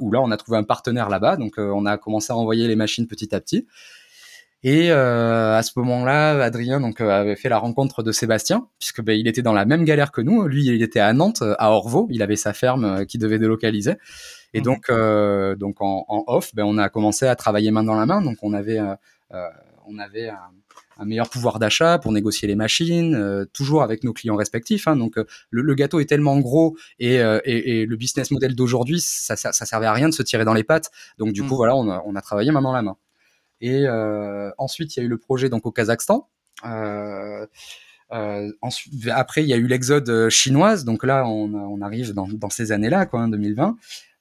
où 0.00 0.12
là 0.12 0.20
on 0.22 0.30
a 0.30 0.36
trouvé 0.36 0.56
un 0.56 0.62
partenaire 0.62 1.08
là-bas 1.08 1.36
donc 1.36 1.54
on 1.58 1.84
a 1.86 1.98
commencé 1.98 2.32
à 2.32 2.36
envoyer 2.36 2.68
les 2.68 2.76
machines 2.76 3.08
petit 3.08 3.34
à 3.34 3.40
petit. 3.40 3.66
Et 4.64 4.90
euh, 4.90 5.56
à 5.56 5.62
ce 5.62 5.70
moment-là, 5.76 6.42
Adrien 6.42 6.80
donc 6.80 7.00
euh, 7.00 7.08
avait 7.08 7.36
fait 7.36 7.48
la 7.48 7.58
rencontre 7.58 8.02
de 8.02 8.10
Sébastien, 8.10 8.66
puisque 8.80 9.02
ben, 9.02 9.18
il 9.18 9.28
était 9.28 9.42
dans 9.42 9.52
la 9.52 9.64
même 9.64 9.84
galère 9.84 10.10
que 10.10 10.20
nous. 10.20 10.48
Lui, 10.48 10.66
il 10.66 10.82
était 10.82 10.98
à 10.98 11.12
Nantes, 11.12 11.44
à 11.58 11.70
Orvaux. 11.70 12.08
Il 12.10 12.22
avait 12.22 12.36
sa 12.36 12.52
ferme 12.52 12.84
euh, 12.84 13.04
qui 13.04 13.18
devait 13.18 13.38
délocaliser. 13.38 13.94
Et 14.54 14.60
mmh. 14.60 14.64
donc, 14.64 14.90
euh, 14.90 15.54
donc 15.54 15.80
en, 15.80 16.04
en 16.08 16.24
off, 16.26 16.54
ben, 16.56 16.64
on 16.64 16.76
a 16.76 16.88
commencé 16.88 17.26
à 17.26 17.36
travailler 17.36 17.70
main 17.70 17.84
dans 17.84 17.94
la 17.94 18.06
main. 18.06 18.20
Donc, 18.20 18.38
on 18.42 18.52
avait, 18.52 18.80
euh, 18.80 18.96
on 19.86 19.96
avait 20.00 20.28
un, 20.28 20.50
un, 20.98 21.04
meilleur 21.04 21.30
pouvoir 21.30 21.60
d'achat 21.60 22.00
pour 22.00 22.10
négocier 22.10 22.48
les 22.48 22.56
machines, 22.56 23.46
toujours 23.52 23.84
avec 23.84 24.02
nos 24.02 24.12
clients 24.12 24.36
respectifs. 24.36 24.88
Hein. 24.88 24.96
Donc, 24.96 25.18
le, 25.50 25.62
le, 25.62 25.74
gâteau 25.74 26.00
est 26.00 26.06
tellement 26.06 26.36
gros 26.40 26.76
et, 26.98 27.14
et, 27.44 27.80
et 27.82 27.86
le 27.86 27.96
business 27.96 28.32
model 28.32 28.56
d'aujourd'hui, 28.56 29.00
ça, 29.00 29.36
ça, 29.36 29.52
ça, 29.52 29.66
servait 29.66 29.86
à 29.86 29.92
rien 29.92 30.08
de 30.08 30.14
se 30.14 30.22
tirer 30.24 30.44
dans 30.44 30.54
les 30.54 30.64
pattes. 30.64 30.90
Donc, 31.18 31.32
du 31.32 31.42
mmh. 31.42 31.48
coup, 31.48 31.54
voilà, 31.54 31.76
on 31.76 31.88
a, 31.88 32.02
on 32.04 32.16
a 32.16 32.20
travaillé 32.20 32.50
main 32.50 32.62
dans 32.62 32.72
la 32.72 32.82
main. 32.82 32.96
Et 33.60 33.86
euh, 33.86 34.50
ensuite, 34.58 34.96
il 34.96 35.00
y 35.00 35.02
a 35.02 35.06
eu 35.06 35.08
le 35.08 35.18
projet 35.18 35.48
donc 35.48 35.66
au 35.66 35.72
Kazakhstan. 35.72 36.28
Euh, 36.64 37.46
euh, 38.12 38.52
ensuite, 38.62 39.08
après, 39.08 39.42
il 39.42 39.48
y 39.48 39.52
a 39.52 39.56
eu 39.56 39.66
l'exode 39.66 40.28
chinoise. 40.30 40.84
Donc 40.84 41.04
là, 41.04 41.26
on, 41.26 41.54
on 41.54 41.80
arrive 41.82 42.14
dans, 42.14 42.28
dans 42.28 42.50
ces 42.50 42.72
années-là, 42.72 43.06
quoi, 43.06 43.20
hein, 43.20 43.28
2020. 43.28 43.76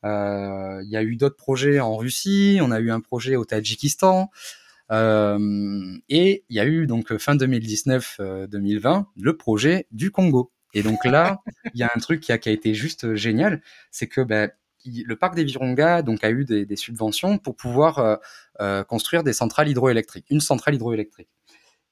Euh, 0.06 0.82
il 0.84 0.90
y 0.90 0.98
a 0.98 1.04
eu 1.04 1.16
d'autres 1.16 1.36
projets 1.36 1.80
en 1.80 1.96
Russie. 1.96 2.60
On 2.62 2.72
a 2.72 2.80
eu 2.80 2.92
un 2.92 3.00
projet 3.00 3.36
au 3.36 3.46
Tadjikistan. 3.46 4.30
Euh, 4.92 5.98
et 6.08 6.46
il 6.50 6.56
y 6.56 6.60
a 6.60 6.66
eu 6.66 6.88
donc 6.88 7.18
fin 7.18 7.36
2019-2020 7.36 9.06
le 9.18 9.38
projet 9.38 9.88
du 9.92 10.12
Congo. 10.12 10.52
Et 10.74 10.84
donc 10.84 11.06
là, 11.06 11.42
il 11.74 11.80
y 11.80 11.84
a 11.84 11.92
un 11.94 12.00
truc 12.00 12.22
qui 12.22 12.32
a, 12.32 12.38
qui 12.38 12.50
a 12.50 12.52
été 12.52 12.74
juste 12.74 13.16
génial, 13.16 13.62
c'est 13.92 14.08
que 14.08 14.22
ben, 14.22 14.52
le 15.06 15.16
parc 15.16 15.36
des 15.36 15.44
Virunga 15.44 16.02
donc 16.02 16.24
a 16.24 16.30
eu 16.30 16.46
des, 16.46 16.76
subventions 16.76 17.38
pour 17.38 17.56
pouvoir 17.56 18.00
euh, 18.00 18.16
euh, 18.62 18.84
construire 18.84 19.24
des 19.24 19.34
centrales 19.34 19.70
hydroélectriques, 19.70 20.26
une 20.30 20.42
centrale 20.42 20.76
hydroélectrique. 20.76 21.30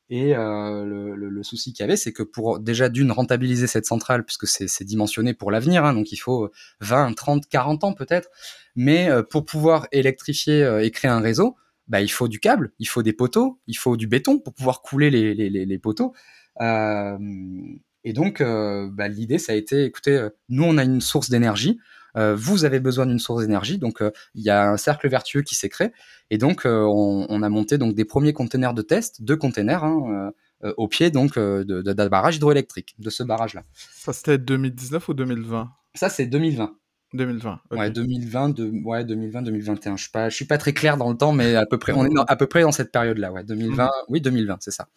Et 0.10 0.36
euh, 0.36 0.86
le, 0.86 1.44
souci 1.44 1.74
qu'il 1.74 1.84
y 1.84 1.84
avait, 1.84 1.98
c'est 1.98 2.14
que 2.14 2.22
pour 2.22 2.60
déjà 2.60 2.90
d'une 2.90 3.12
rentabiliser 3.12 3.66
cette 3.66 3.88
centrale, 3.88 4.24
puisque 4.24 4.48
c'est 4.48 4.84
dimensionné 4.84 5.34
pour 5.34 5.50
l'avenir, 5.50 5.84
hein, 5.84 5.94
donc 5.94 6.12
il 6.12 6.18
faut 6.18 6.52
20, 6.82 7.14
30, 7.14 7.48
40 7.48 7.84
ans 7.84 7.94
peut-être, 7.94 8.30
mais 8.76 9.10
pour 9.32 9.46
pouvoir 9.46 9.88
électrifier 9.92 10.80
et 10.82 10.92
créer 10.92 11.10
un 11.10 11.22
réseau, 11.22 11.56
bah, 11.88 12.02
il 12.02 12.12
faut 12.12 12.28
du 12.28 12.40
câble, 12.40 12.72
il 12.78 12.88
faut 12.88 13.02
des 13.02 13.14
poteaux, 13.14 13.60
il 13.66 13.78
faut 13.78 13.98
du 13.98 14.06
béton 14.06 14.38
pour 14.38 14.54
pouvoir 14.54 14.84
couler 14.84 15.10
les, 15.10 15.80
poteaux. 15.80 16.14
Et 16.62 18.14
donc, 18.14 18.44
bah, 18.44 19.08
l'idée, 19.08 19.40
ça 19.40 19.54
a 19.54 19.56
été, 19.56 19.86
écoutez, 19.86 20.28
nous, 20.50 20.64
on 20.64 20.78
a 20.78 20.84
une 20.84 21.02
source 21.02 21.32
d'énergie, 21.32 21.80
vous 22.16 22.66
avez 22.66 22.80
besoin 22.80 23.06
d'une 23.06 23.20
source 23.20 23.42
d'énergie. 23.42 23.78
Donc 23.78 24.02
euh, 24.02 24.12
il 24.34 24.44
y 24.44 24.50
a 24.50 24.70
un 24.70 24.78
cercle 24.78 25.08
vertueux 25.10 25.42
qui 25.42 25.56
s'est 25.56 25.70
créé. 25.70 25.92
Et 26.30 26.38
donc 26.38 26.66
euh, 26.66 26.84
on, 26.84 27.26
on, 27.30 27.44
a 27.44 27.50
monté 27.50 27.78
donc 27.78 27.96
des 27.96 28.06
premiers 28.06 28.34
containers 28.34 28.74
de 28.74 28.82
test, 28.82 29.22
deux 29.22 29.38
containers. 29.38 29.84
Hein, 29.84 30.32
au 30.78 30.88
pied 30.88 31.12
donc 31.12 31.38
de, 31.38 32.08
barrage 32.08 32.38
hydroélectrique, 32.38 32.96
de 32.98 33.12
ce 33.12 33.22
barrage-là. 33.22 33.64
Ça 33.74 34.14
c'était 34.14 34.40
2019 34.40 35.10
ou 35.10 35.14
2020 35.14 35.70
Ça 35.94 36.10
c'est 36.10 36.26
2020. 36.26 36.76
2020. 37.14 37.60
Okay. 37.70 37.80
Ouais, 37.80 37.92
2020, 37.92 38.50
de, 38.50 38.72
ouais, 38.84 39.06
2020, 39.06 39.44
2021. 39.44 39.96
Je 39.96 40.02
suis 40.02 40.12
pas, 40.12 40.30
je 40.30 40.36
suis 40.36 40.46
pas 40.46 40.58
très 40.58 40.74
clair 40.74 40.98
dans 40.98 41.10
le 41.10 41.18
temps, 41.18 41.34
mais 41.34 41.56
à 41.56 41.66
peu 41.66 41.78
près, 41.78 41.94
on 41.94 42.06
est 42.06 42.10
dans, 42.10 42.24
à 42.24 42.36
peu 42.36 42.48
près 42.48 42.62
dans 42.62 42.72
cette 42.72 42.92
période-là, 42.92 43.32
ouais. 43.32 43.44
2020, 43.44 43.86
mmh. 43.86 43.90
oui, 44.10 44.22
2020, 44.22 44.58
c'est 44.60 44.72
ça. 44.72 44.88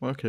Ok. 0.00 0.26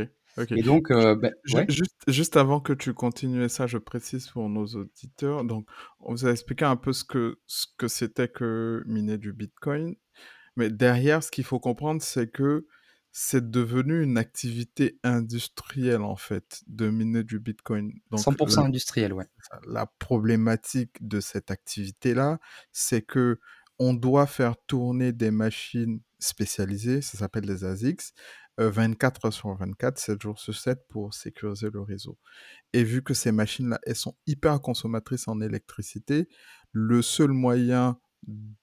Et 0.52 0.62
donc, 0.62 0.91
euh, 0.91 1.15
ben, 1.15 1.34
ouais. 1.54 1.65
juste, 1.69 2.04
juste 2.08 2.38
avant 2.38 2.60
que 2.60 2.73
tu 2.73 2.93
continues 2.93 3.49
ça, 3.49 3.67
je 3.67 3.78
précise 3.78 4.28
pour 4.30 4.49
nos 4.49 4.65
auditeurs. 4.65 5.43
Donc, 5.43 5.67
on 5.99 6.12
vous 6.12 6.25
a 6.25 6.32
expliqué 6.32 6.65
un 6.65 6.75
peu 6.75 6.93
ce 6.93 7.04
que 7.04 7.39
ce 7.47 7.65
que 7.78 7.88
c'était 7.88 8.28
que 8.28 8.84
miner 8.86 9.17
du 9.17 9.34
Bitcoin. 9.34 9.95
Mais 10.56 10.69
derrière, 10.69 11.23
ce 11.23 11.32
qu'il 11.32 11.43
faut 11.43 11.60
comprendre, 11.60 12.02
c'est 12.02 12.30
que 12.32 12.67
c'est 13.12 13.49
devenu 13.49 14.04
une 14.04 14.17
activité 14.17 14.99
industrielle, 15.04 16.02
en 16.02 16.15
fait, 16.15 16.62
de 16.67 16.89
miner 16.89 17.23
du 17.23 17.39
Bitcoin. 17.39 17.93
Donc 18.12 18.19
100 18.19 18.36
la 18.58 18.62
industriel, 18.65 19.13
ouais. 19.13 19.25
la 19.67 19.88
problématique 19.99 20.95
de 21.02 21.19
cette 21.19 21.49
activité-là, 21.49 22.39
c'est 22.71 23.02
que 23.02 23.39
on 23.80 23.93
doit 23.93 24.28
faire 24.28 24.56
tourner 24.67 25.13
des 25.13 25.32
machines 25.32 26.02
spécialisées, 26.19 27.02
ça 27.02 27.17
s'appelle 27.17 27.45
des 27.45 27.63
ASICs, 27.63 28.13
24 28.67 29.26
heures 29.26 29.34
sur 29.34 29.54
24, 29.56 29.98
7 30.00 30.22
jours 30.22 30.39
sur 30.39 30.56
7 30.56 30.80
pour 30.89 31.13
sécuriser 31.13 31.69
le 31.72 31.82
réseau. 31.82 32.17
Et 32.74 32.84
vu 32.84 33.04
que 33.04 33.13
ces 33.13 33.32
machines-là, 33.32 33.80
elles 33.84 33.95
sont 33.95 34.15
hyper 34.28 34.62
consommatrices 34.62 35.28
en 35.28 35.41
électricité, 35.41 36.28
le 36.72 37.02
seul 37.02 37.32
moyen 37.32 38.00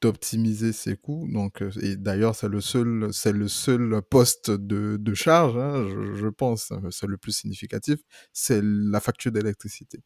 d'optimiser 0.02 0.72
ses 0.72 0.96
coûts, 0.96 1.26
donc 1.32 1.62
heu 1.62 1.70
et 1.82 1.96
d'ailleurs 1.96 2.34
c'est 2.34 2.48
le 2.48 2.60
seul 2.60 3.10
le 3.32 3.48
seul 3.48 4.02
poste 4.10 4.50
de 4.50 4.98
de 5.00 5.14
charge, 5.14 5.56
hein, 5.56 5.86
je 5.88 6.14
je 6.14 6.28
pense, 6.28 6.72
heu, 6.72 6.90
c'est 6.90 7.06
le 7.06 7.16
plus 7.16 7.32
significatif, 7.32 7.98
c'est 8.34 8.60
la 8.62 9.00
facture 9.00 9.32
d'électricité. 9.32 10.02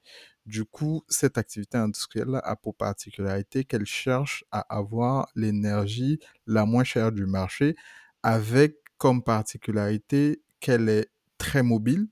Du 0.46 0.64
coup, 0.64 1.02
cette 1.08 1.36
activité 1.38 1.78
industrielle-là 1.78 2.38
a 2.44 2.54
pour 2.56 2.76
particularité 2.76 3.64
qu'elle 3.64 3.86
cherche 3.86 4.44
à 4.52 4.60
avoir 4.74 5.28
l'énergie 5.34 6.18
la 6.46 6.64
moins 6.64 6.84
chère 6.84 7.10
du 7.12 7.26
marché, 7.26 7.74
avec 8.22 8.76
comme 9.00 9.24
particularité 9.24 10.42
qu'elle 10.60 10.90
est 10.90 11.08
très 11.38 11.64
mobile 11.64 12.08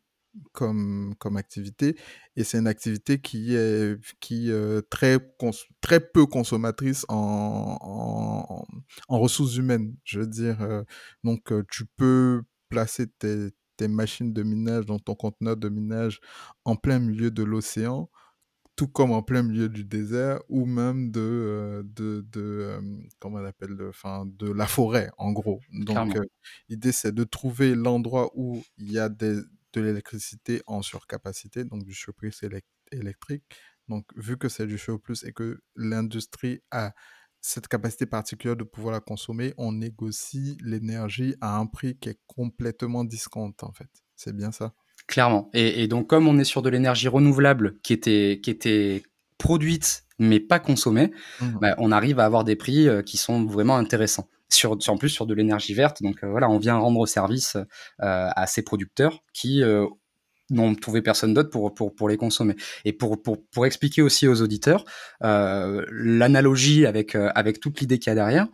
comme 0.52 1.14
comme 1.18 1.36
activité 1.36 1.96
et 2.36 2.44
c'est 2.44 2.58
une 2.58 2.68
activité 2.68 3.20
qui 3.20 3.54
est 3.56 3.98
qui, 4.20 4.50
heu, 4.50 4.82
très 4.90 5.18
très 5.80 6.00
peu 6.00 6.26
consommatrice 6.26 7.04
en 7.08 8.64
en 9.08 9.18
ressources 9.20 9.56
humaines. 9.56 9.94
Je 10.04 10.20
veux 10.20 10.26
dire, 10.26 10.62
heu, 10.62 10.84
donc 11.24 11.52
heu, 11.52 11.64
tu 11.70 11.86
peux 11.96 12.42
placer 12.68 13.06
tes 13.08 13.50
tes 13.76 13.88
machines 13.88 14.32
de 14.32 14.42
minage 14.42 14.86
dans 14.86 14.98
ton 14.98 15.14
conteneur 15.14 15.56
de 15.56 15.68
minage 15.68 16.20
en 16.64 16.76
plein 16.76 16.98
milieu 16.98 17.30
de 17.30 17.42
l'océan 17.44 18.10
tout 18.78 18.88
comme 18.88 19.12
en 19.12 19.22
plein 19.24 19.42
milieu 19.44 19.68
du 19.68 19.84
désert 19.84 20.40
ou 20.48 20.66
même 20.66 21.10
de, 21.12 21.20
heu, 21.20 21.82
de 21.84 22.22
de, 22.32 22.76
hem, 22.78 23.08
comment 23.20 23.38
on 23.40 23.44
appelle? 23.46 23.76
De 23.76 23.88
enfin, 23.88 24.24
de 24.26 24.50
la 24.52 24.66
forêt, 24.68 25.10
en 25.18 25.32
gros. 25.32 25.60
Donc, 25.72 26.16
heu, 26.16 26.24
l'idée, 26.70 26.92
c'est 26.92 27.12
de 27.14 27.24
trouver 27.24 27.74
l'endroit 27.74 28.30
où 28.34 28.62
il 28.78 28.92
y 28.92 28.98
a 29.00 29.08
des 29.10 29.40
de 29.74 29.80
l'électricité 29.82 30.62
en 30.66 30.82
surcapacité, 30.82 31.64
donc 31.64 31.84
du 31.84 31.94
surplus 31.94 32.32
élec 32.42 32.64
électrique. 32.92 33.44
Donc, 33.88 34.06
vu 34.16 34.38
que 34.38 34.48
c'est 34.48 34.66
du 34.66 34.78
surplus 34.78 35.24
et 35.24 35.32
que 35.32 35.60
l'industrie 35.76 36.60
a 36.70 36.94
cette 37.40 37.68
capacité 37.68 38.06
particulière 38.06 38.56
de 38.56 38.64
pouvoir 38.64 38.92
la 38.92 39.00
consommer, 39.00 39.54
on 39.58 39.72
négocie 39.72 40.56
l'énergie 40.62 41.34
à 41.40 41.58
un 41.58 41.66
prix 41.66 41.98
qui 41.98 42.08
est 42.10 42.20
complètement 42.26 43.04
discount, 43.04 43.54
en 43.62 43.72
fait. 43.72 43.90
C'est 44.16 44.34
bien 44.34 44.52
ça? 44.52 44.74
Clairement. 45.06 45.48
Et, 45.54 45.82
et, 45.82 45.88
donc, 45.88 46.08
comme 46.08 46.28
on 46.28 46.38
est 46.38 46.44
sur 46.44 46.62
de 46.62 46.68
l'énergie 46.68 47.08
renouvelable 47.08 47.78
qui 47.82 47.92
était, 47.92 48.40
qui 48.42 48.50
était 48.50 49.02
produite 49.38 50.04
mais 50.18 50.40
pas 50.40 50.58
consommée, 50.58 51.12
Mmh. 51.40 51.58
bah, 51.60 51.74
on 51.78 51.92
arrive 51.92 52.20
à 52.20 52.24
avoir 52.24 52.44
des 52.44 52.56
prix 52.56 52.88
euh, 52.88 53.02
qui 53.02 53.16
sont 53.16 53.44
vraiment 53.44 53.76
intéressants. 53.76 54.28
Sur, 54.50 54.78
en 54.88 54.96
plus 54.96 55.10
sur 55.10 55.26
de 55.26 55.34
l'énergie 55.34 55.74
verte, 55.74 56.02
donc 56.02 56.24
euh, 56.24 56.30
voilà, 56.30 56.48
on 56.48 56.58
vient 56.58 56.76
rendre 56.76 57.06
service 57.06 57.56
euh, 57.56 57.62
à 57.98 58.46
ces 58.46 58.62
producteurs 58.62 59.22
qui 59.34 59.62
n'ont 60.50 60.74
trouvé 60.74 61.02
personne 61.02 61.34
d'autre 61.34 61.50
pour, 61.50 61.74
pour, 61.74 61.94
pour 61.94 62.08
les 62.08 62.16
consommer. 62.16 62.56
Et 62.86 62.94
pour, 62.94 63.22
pour, 63.22 63.36
pour 63.50 63.66
expliquer 63.66 64.00
aussi 64.00 64.26
aux 64.26 64.40
auditeurs 64.40 64.86
l'analogie 65.20 66.86
avec, 66.86 67.14
avec 67.14 67.60
toute 67.60 67.80
l'idée 67.80 67.98
qu'il 67.98 68.10
y 68.10 68.12
a 68.12 68.14
derrière, 68.14 68.46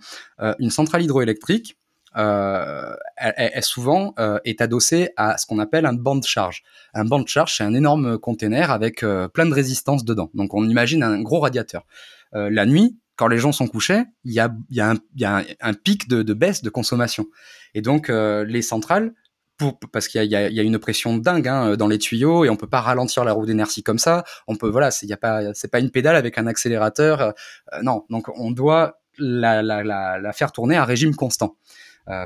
une 0.58 0.70
centrale 0.70 1.02
hydroélectrique, 1.02 1.78
euh, 2.16 2.94
elle, 3.16 3.34
elle, 3.36 3.62
souvent 3.62 4.14
euh, 4.18 4.38
est 4.44 4.60
adossée 4.60 5.10
à 5.16 5.36
ce 5.38 5.46
qu'on 5.46 5.58
appelle 5.58 5.86
un 5.86 5.92
banc 5.92 6.16
de 6.16 6.24
charge. 6.24 6.62
Un 6.92 7.04
banc 7.04 7.20
de 7.20 7.28
charge, 7.28 7.56
c'est 7.56 7.64
un 7.64 7.74
énorme 7.74 8.18
container 8.18 8.70
avec 8.70 9.02
euh, 9.02 9.28
plein 9.28 9.46
de 9.46 9.54
résistance 9.54 10.04
dedans. 10.04 10.30
Donc 10.34 10.54
on 10.54 10.68
imagine 10.68 11.02
un 11.02 11.20
gros 11.22 11.40
radiateur. 11.40 11.86
Euh, 12.34 12.50
la 12.50 12.66
nuit, 12.66 12.98
quand 13.16 13.28
les 13.28 13.38
gens 13.38 13.52
sont 13.52 13.66
couchés, 13.66 14.04
il 14.24 14.32
y 14.32 14.40
a, 14.40 14.54
y 14.70 14.80
a, 14.80 14.90
un, 14.90 14.96
y 15.16 15.24
a 15.24 15.44
un, 15.60 15.74
pic 15.74 16.08
de, 16.08 16.22
de, 16.22 16.34
baisse 16.34 16.62
de 16.62 16.70
consommation. 16.70 17.26
Et 17.74 17.82
donc 17.82 18.10
euh, 18.10 18.44
les 18.44 18.62
centrales, 18.62 19.12
pour, 19.56 19.78
parce 19.92 20.08
qu'il 20.08 20.22
y, 20.24 20.26
y, 20.26 20.36
a, 20.36 20.62
une 20.62 20.78
pression 20.80 21.16
dingue 21.16 21.46
hein, 21.46 21.76
dans 21.76 21.86
les 21.86 21.98
tuyaux 21.98 22.44
et 22.44 22.50
on 22.50 22.56
peut 22.56 22.68
pas 22.68 22.80
ralentir 22.80 23.24
la 23.24 23.32
roue 23.32 23.46
d'inertie 23.46 23.84
comme 23.84 23.98
ça. 23.98 24.24
On 24.48 24.56
peut 24.56 24.68
voilà, 24.68 24.90
c'est 24.90 25.06
pas 25.16 25.42
pas 25.70 25.78
une 25.78 25.90
pédale 25.90 26.16
avec 26.16 26.38
un 26.38 26.48
accélérateur. 26.48 27.34
Non, 27.82 28.04
donc 28.10 28.28
on 28.36 28.50
doit 28.50 28.98
la, 29.16 29.62
la, 29.62 29.84
la, 29.84 30.18
la, 30.18 30.32
faire 30.32 30.50
tourner 30.50 30.76
à 30.76 30.84
régime 30.84 31.14
constant 31.14 31.56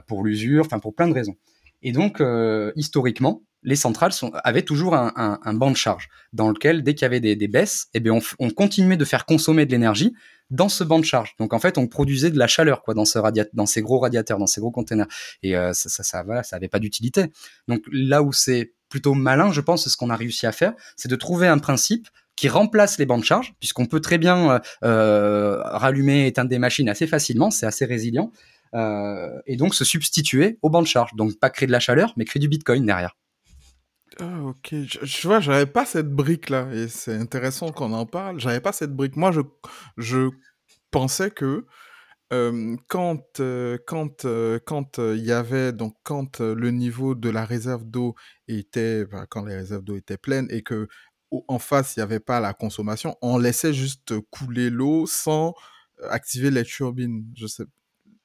pour 0.07 0.25
l'usure, 0.25 0.65
enfin 0.67 0.79
pour 0.79 0.95
plein 0.95 1.09
de 1.09 1.15
raisons. 1.15 1.37
Et 1.83 1.93
donc 1.93 2.21
euh, 2.21 2.73
historiquement, 2.77 3.43
les 3.63 3.77
centrales 3.77 4.13
avaient 4.45 4.63
toujours 4.63 4.95
un, 4.95 5.55
banc 5.55 5.71
de 5.71 5.77
charge 5.77 6.09
dans 6.33 6.49
lequel, 6.49 6.83
dès 6.83 6.95
qu'il 6.95 7.03
y 7.03 7.07
avait 7.07 7.21
des, 7.21 7.49
baisses, 7.49 7.89
eh 7.93 8.01
bien 8.01 8.15
on, 8.15 8.21
on, 8.39 8.51
continuait 8.51 8.97
de 8.97 9.05
faire 9.05 9.27
consommer 9.27 9.67
de 9.67 9.73
l'énergie 9.73 10.15
dans 10.51 10.69
ce 10.69 10.85
banc 10.85 10.99
de 10.99 11.05
charge. 11.05 11.35
Donc 11.39 11.53
en 11.53 11.59
fait, 11.59 11.77
on 11.77 11.87
produisait 11.87 12.31
de 12.31 12.39
la 12.39 12.47
chaleur 12.47 12.83
quoi 12.83 12.95
dans, 12.95 13.05
ces 13.05 13.83
gros 13.83 13.99
radiateurs, 13.99 14.39
dans 14.39 14.47
ces 14.47 14.61
gros 14.61 14.71
containers. 14.71 15.09
Et 15.43 15.57
euh, 15.57 15.73
ça, 15.73 16.03
ça, 16.03 16.25
avait 16.53 16.69
pas 16.69 16.79
d'utilité. 16.79 17.27
Donc 17.67 17.83
là 17.91 18.23
où 18.23 18.33
c'est 18.33 18.73
plutôt 18.89 19.15
malin, 19.15 19.53
je 19.53 19.61
pense, 19.61 19.89
ce 19.89 19.97
qu'on 19.97 20.11
a 20.11 20.17
réussi 20.17 20.47
à 20.47 20.53
faire, 20.53 20.73
c'est 20.97 21.11
de 21.11 21.17
trouver 21.17 21.49
un 21.49 21.59
principe 21.59 22.09
qui 22.37 22.49
remplace 22.49 22.99
les 22.99 23.07
bancs 23.07 23.21
de 23.21 23.25
charge, 23.25 23.55
puisqu'on 23.59 23.87
peut 23.87 24.01
très 24.01 24.17
bien 24.17 24.61
euh, 24.85 25.61
rallumer 25.65 26.29
éteindre 26.29 26.49
des 26.49 26.61
machines 26.61 26.89
assez 26.89 27.09
facilement, 27.09 27.51
c'est 27.51 27.67
assez 27.67 27.85
résilient, 27.85 28.31
euh, 28.31 28.58
et 28.75 29.57
donc 29.57 29.75
se 29.75 29.85
substituer 29.85 30.59
au 30.63 30.71
banc 30.71 30.83
de 30.83 30.87
charge. 30.87 31.15
Donc 31.15 31.39
pas 31.39 31.51
créer 31.51 31.67
de 31.67 31.73
la 31.73 31.81
chaleur, 31.81 32.13
mais 32.17 32.25
créer 32.25 32.41
du 32.41 32.49
Bitcoin 32.49 32.85
derrière. 32.87 33.17
Ah, 34.21 34.43
ok. 34.43 34.69
Je, 34.73 34.99
je 35.03 35.29
vois, 35.29 35.41
j'avais 35.41 35.67
pas 35.67 35.85
cette 35.85 36.11
brique-là, 36.11 36.69
et 36.73 36.89
c'est 36.89 37.15
intéressant 37.15 37.71
qu'on 37.71 37.93
en 37.93 38.05
parle. 38.05 38.41
J'avais 38.41 38.61
pas 38.61 38.73
cette 38.73 38.93
brique. 38.93 39.17
Moi, 39.17 39.31
je, 39.31 39.43
je 39.97 40.31
pensais 40.91 41.31
que 41.31 41.67
euh, 42.33 42.77
quand 42.89 43.41
euh, 43.41 43.79
quand 43.87 44.27
euh, 44.27 44.59
quand 44.67 44.99
il 44.99 45.25
y 45.25 45.33
avait 45.33 45.73
donc 45.73 45.95
quand 46.03 46.41
le 46.41 46.71
niveau 46.71 47.15
de 47.15 47.31
la 47.31 47.47
réserve 47.47 47.85
d'eau 47.85 48.15
était 48.49 49.07
ben, 49.07 49.25
quand 49.31 49.47
les 49.47 49.55
réserves 49.57 49.83
d'eau 49.83 49.97
étaient 49.97 50.19
pleines 50.19 50.47
et 50.51 50.63
que 50.63 50.89
en 51.31 51.59
face 51.59 51.97
il 51.97 52.01
n'y 52.01 52.03
avait 52.03 52.21
pas 52.21 52.41
la 52.41 52.53
consommation, 52.53 53.17
on 53.23 53.39
laissait 53.39 53.73
juste 53.73 54.15
couler 54.31 54.69
l'eau 54.69 55.07
sans 55.07 55.55
activer 56.11 56.51
les 56.51 56.65
turbines. 56.65 57.25
Je 57.35 57.47
sais 57.47 57.65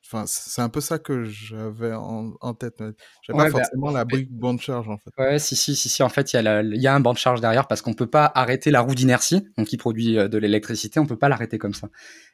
Enfin, 0.05 0.25
c'est 0.27 0.61
un 0.61 0.69
peu 0.69 0.81
ça 0.81 0.99
que 0.99 1.23
j'avais 1.23 1.93
en, 1.93 2.33
en, 2.41 2.53
tête. 2.53 2.83
J'avais 3.21 3.39
ouais, 3.39 3.45
pas 3.45 3.59
forcément 3.59 3.87
bah, 3.87 3.99
la 3.99 4.05
brique 4.05 4.31
banc 4.31 4.53
de 4.53 4.59
charge, 4.59 4.89
en 4.89 4.97
fait. 4.97 5.11
Ouais, 5.17 5.39
si, 5.39 5.55
si, 5.55 5.75
si, 5.75 5.89
si. 5.89 6.03
En 6.03 6.09
fait, 6.09 6.33
il 6.33 6.39
y, 6.39 6.77
y, 6.77 6.87
a 6.87 6.93
un 6.93 6.99
banc 6.99 7.13
de 7.13 7.17
charge 7.17 7.39
derrière 7.41 7.67
parce 7.67 7.81
qu'on 7.81 7.93
peut 7.93 8.09
pas 8.09 8.31
arrêter 8.35 8.69
la 8.69 8.81
roue 8.81 8.95
d'inertie, 8.95 9.47
donc 9.57 9.67
qui 9.67 9.77
produit 9.77 10.15
de 10.15 10.37
l'électricité, 10.37 10.99
on 10.99 11.05
peut 11.05 11.17
pas 11.17 11.29
l'arrêter 11.29 11.57
comme 11.57 11.73
ça. 11.73 11.87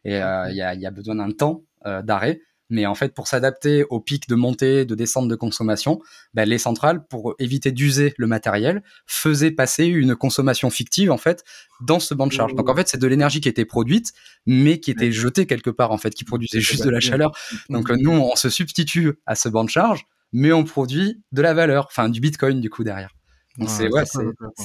Et 0.03 0.13
il 0.13 0.21
euh, 0.21 0.51
y, 0.51 0.61
a, 0.61 0.73
y, 0.73 0.85
a, 0.85 0.91
besoin 0.91 1.15
d'un 1.15 1.31
temps 1.31 1.63
euh, 1.85 2.01
d'arrêt. 2.01 2.41
Mais 2.69 2.85
en 2.85 2.95
fait, 2.95 3.13
pour 3.13 3.27
s'adapter 3.27 3.83
aux 3.89 3.99
pics 3.99 4.29
de 4.29 4.35
montée, 4.35 4.85
de 4.85 4.95
descente 4.95 5.27
de 5.27 5.35
consommation, 5.35 6.01
ben, 6.33 6.47
les 6.47 6.59
centrales, 6.59 7.05
pour 7.07 7.35
éviter 7.39 7.71
d'user 7.71 8.13
le 8.17 8.27
matériel, 8.27 8.83
faisaient 9.07 9.51
passer 9.51 9.85
une 9.85 10.15
consommation 10.15 10.69
fictive 10.69 11.11
en 11.11 11.17
fait 11.17 11.43
dans 11.81 11.99
ce 11.99 12.13
banc 12.13 12.27
de 12.27 12.31
charge. 12.31 12.53
Donc 12.53 12.69
en 12.69 12.75
fait, 12.75 12.87
c'est 12.87 12.99
de 12.99 13.07
l'énergie 13.07 13.41
qui 13.41 13.49
était 13.49 13.65
produite, 13.65 14.13
mais 14.45 14.79
qui 14.79 14.91
était 14.91 15.11
jetée 15.11 15.47
quelque 15.47 15.69
part 15.69 15.91
en 15.91 15.97
fait, 15.97 16.11
qui 16.11 16.25
produisait 16.25 16.61
juste 16.61 16.83
de 16.85 16.89
la 16.89 16.99
chaleur. 16.99 17.31
Donc 17.69 17.89
nous, 17.89 18.11
on 18.11 18.35
se 18.35 18.49
substitue 18.49 19.13
à 19.25 19.35
ce 19.35 19.49
banc 19.49 19.63
de 19.63 19.69
charge, 19.69 20.05
mais 20.31 20.51
on 20.51 20.63
produit 20.63 21.23
de 21.31 21.41
la 21.41 21.53
valeur, 21.53 21.87
enfin 21.87 22.09
du 22.09 22.19
Bitcoin 22.19 22.61
du 22.61 22.69
coup 22.69 22.83
derrière. 22.83 23.15
Donc 23.57 23.69
ouais, 23.69 23.75
c'est 23.75 23.89
ouais, 23.89 24.01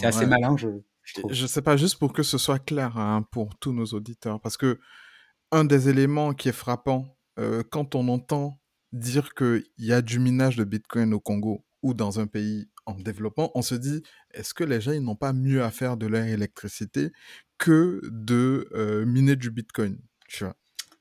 assez 0.06 0.18
ouais. 0.20 0.26
malin, 0.26 0.56
je, 0.56 0.68
je 1.02 1.14
trouve. 1.14 1.32
Je 1.32 1.46
sais 1.46 1.62
pas, 1.62 1.76
juste 1.76 1.98
pour 1.98 2.12
que 2.12 2.22
ce 2.22 2.38
soit 2.38 2.58
clair 2.58 2.96
hein, 2.98 3.24
pour 3.30 3.56
tous 3.58 3.72
nos 3.72 3.86
auditeurs, 3.86 4.40
parce 4.40 4.56
que 4.56 4.78
un 5.52 5.64
des 5.64 5.88
éléments 5.88 6.34
qui 6.34 6.48
est 6.48 6.52
frappant 6.52 7.13
euh, 7.38 7.62
quand 7.70 7.94
on 7.94 8.08
entend 8.08 8.60
dire 8.92 9.34
qu'il 9.34 9.64
y 9.78 9.92
a 9.92 10.02
du 10.02 10.18
minage 10.18 10.56
de 10.56 10.64
Bitcoin 10.64 11.14
au 11.14 11.20
Congo 11.20 11.64
ou 11.82 11.94
dans 11.94 12.20
un 12.20 12.26
pays 12.26 12.68
en 12.86 12.94
développement, 12.94 13.50
on 13.54 13.62
se 13.62 13.74
dit, 13.74 14.02
est-ce 14.32 14.54
que 14.54 14.64
les 14.64 14.80
gens 14.80 14.98
n'ont 15.00 15.16
pas 15.16 15.32
mieux 15.32 15.62
à 15.62 15.70
faire 15.70 15.96
de 15.96 16.06
leur 16.06 16.24
électricité 16.24 17.10
que 17.58 18.00
de 18.04 18.68
euh, 18.74 19.04
miner 19.04 19.36
du 19.36 19.50
Bitcoin 19.50 19.98
tu 20.28 20.44
vois? 20.44 20.54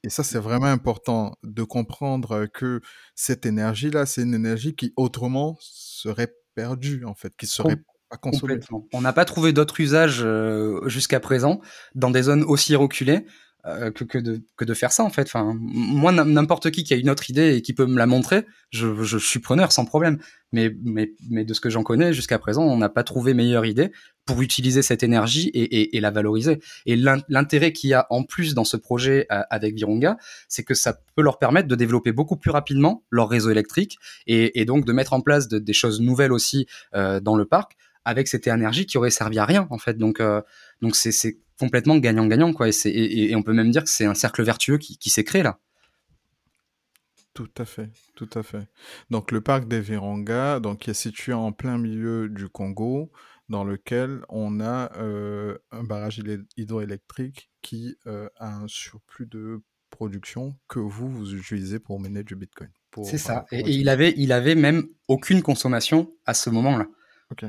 Et 0.04 0.10
ça, 0.10 0.24
c'est 0.24 0.40
vraiment 0.40 0.66
important 0.66 1.38
de 1.44 1.64
comprendre 1.64 2.46
que 2.48 2.82
cette 3.16 3.46
énergie-là, 3.46 4.06
c'est 4.06 4.24
une 4.24 4.34
énergie 4.34 4.76
qui 4.76 4.92
autrement 4.98 5.58
serait 5.62 6.36
perdue, 6.56 7.06
en 7.06 7.16
fait, 7.16 7.34
qui 7.38 7.48
serait 7.48 7.78
pas 8.10 8.18
consommée. 8.18 8.60
On 8.92 9.00
n'a 9.00 9.14
pas 9.14 9.24
trouvé 9.24 9.54
d'autres 9.54 9.80
usages 9.80 10.22
euh, 10.22 10.88
jusqu'à 10.90 11.22
présent 11.22 11.62
dans 11.96 12.12
des 12.12 12.24
zones 12.24 12.44
aussi 12.44 12.76
reculées 12.76 13.26
euh, 13.66 13.92
que, 13.92 14.04
que, 14.04 14.18
de, 14.18 14.42
que 14.58 14.66
de 14.66 14.74
faire 14.74 14.92
ça 14.92 15.04
en 15.04 15.10
fait. 15.10 15.24
Enfin, 15.24 15.56
moi, 15.58 16.12
n'importe 16.12 16.70
qui 16.72 16.84
qui 16.84 16.94
a 16.94 16.98
une 16.98 17.10
autre 17.10 17.30
idée 17.30 17.56
et 17.56 17.62
qui 17.62 17.74
peut 17.74 17.86
me 17.86 17.98
la 17.98 18.06
montrer, 18.06 18.46
je, 18.72 19.04
je 19.04 19.18
suis 19.18 19.40
preneur 19.40 19.72
sans 19.72 19.86
problème. 19.86 20.20
Mais, 20.52 20.72
mais, 20.84 21.14
mais 21.30 21.46
de 21.46 21.54
ce 21.54 21.62
que 21.62 21.70
j'en 21.70 21.82
connais 21.82 22.14
jusqu'à 22.14 22.38
présent, 22.38 22.64
on 22.64 22.78
n'a 22.78 22.90
pas 22.90 23.04
trouvé 23.04 23.34
meilleure 23.34 23.66
idée 23.66 23.92
pour 24.26 24.42
utiliser 24.42 24.82
cette 24.82 25.02
énergie 25.02 25.48
et, 25.50 25.64
et, 25.64 25.98
et 25.98 26.00
la 26.00 26.12
valoriser. 26.12 26.60
Et 26.86 26.96
l'intérêt 26.96 27.74
qu'il 27.74 27.90
y 27.90 27.94
a 27.94 28.06
en 28.10 28.24
plus 28.24 28.54
dans 28.54 28.66
ce 28.66 28.78
projet 28.78 29.26
euh, 29.32 29.42
avec 29.50 29.76
Virunga, 29.76 30.18
c'est 30.48 30.64
que 30.64 30.74
ça 30.74 31.00
peut 31.16 31.24
leur 31.24 31.40
permettre 31.40 31.68
de 31.68 31.76
développer 31.76 32.12
beaucoup 32.12 32.38
plus 32.38 32.52
rapidement 32.52 33.04
leur 33.10 33.30
réseau 33.30 33.50
électrique 33.50 33.98
et, 34.28 34.60
et 34.62 34.66
donc 34.66 34.86
de 34.86 34.94
mettre 34.94 35.14
en 35.14 35.22
place 35.22 35.48
de, 35.48 35.58
des 35.58 35.74
choses 35.74 36.02
nouvelles 36.02 36.34
aussi 36.34 36.68
euh, 36.96 37.20
dans 37.20 37.36
le 37.36 37.46
parc 37.46 37.74
avec 38.06 38.28
cette 38.28 38.48
énergie 38.48 38.86
qui 38.86 38.98
aurait 38.98 39.12
servi 39.12 39.40
à 39.40 39.46
rien 39.46 39.68
en 39.70 39.78
fait. 39.78 39.98
Donc 39.98 40.20
euh, 40.20 40.42
donc 40.82 40.96
c'est 40.96 41.40
complètement 41.60 41.98
gagnant-gagnant 41.98 42.54
quoi. 42.54 42.68
Et, 42.68 42.82
et, 42.86 43.36
on 43.36 43.44
peut 43.44 43.54
même 43.54 43.72
dire 43.72 43.84
que 43.84 43.90
c'est 43.90 44.06
un 44.06 44.14
cercle 44.14 44.44
vertueux 44.44 44.78
qui, 44.78 44.98
qui 44.98 45.10
s'est 45.10 45.24
créé 45.24 45.44
là. 45.44 45.60
Tout 47.34 47.50
à 47.58 47.66
fait, 47.66 47.90
tout 48.16 48.30
à 48.36 48.44
fait. 48.44 48.68
Donc 49.10 49.32
le 49.32 49.42
parc 49.42 49.68
des 49.68 49.82
Virunga, 49.82 50.60
donc, 50.60 50.88
est 50.88 50.94
situé 50.94 51.34
en 51.34 51.52
plein 51.52 51.80
milieu 51.80 52.30
du 52.30 52.48
Congo 52.48 53.12
dans 53.50 53.64
lequel 53.64 54.22
on 54.30 54.60
a 54.60 54.92
euh, 54.98 55.58
un 55.72 55.84
barrage 55.84 56.22
hydroélectrique 56.58 57.50
qui 57.62 57.98
euh, 58.06 58.30
a 58.38 58.54
un 58.54 58.68
surplus 58.68 59.26
de 59.26 59.64
production 59.90 60.56
que 60.68 60.80
vous, 60.80 61.10
vous 61.10 61.34
utilisez 61.34 61.80
pour 61.80 62.00
mener 62.00 62.24
du 62.24 62.36
Bitcoin. 62.36 62.70
C'est 63.04 63.18
ça. 63.18 63.46
Et, 63.52 63.62
il, 63.62 63.90
avait, 63.90 64.14
il 64.18 64.32
avait 64.32 64.56
même 64.56 64.88
aucune 65.08 65.42
consommation 65.42 66.14
à 66.26 66.34
ce 66.36 66.52
moment-là. 66.52 66.88
Ok. 67.32 67.46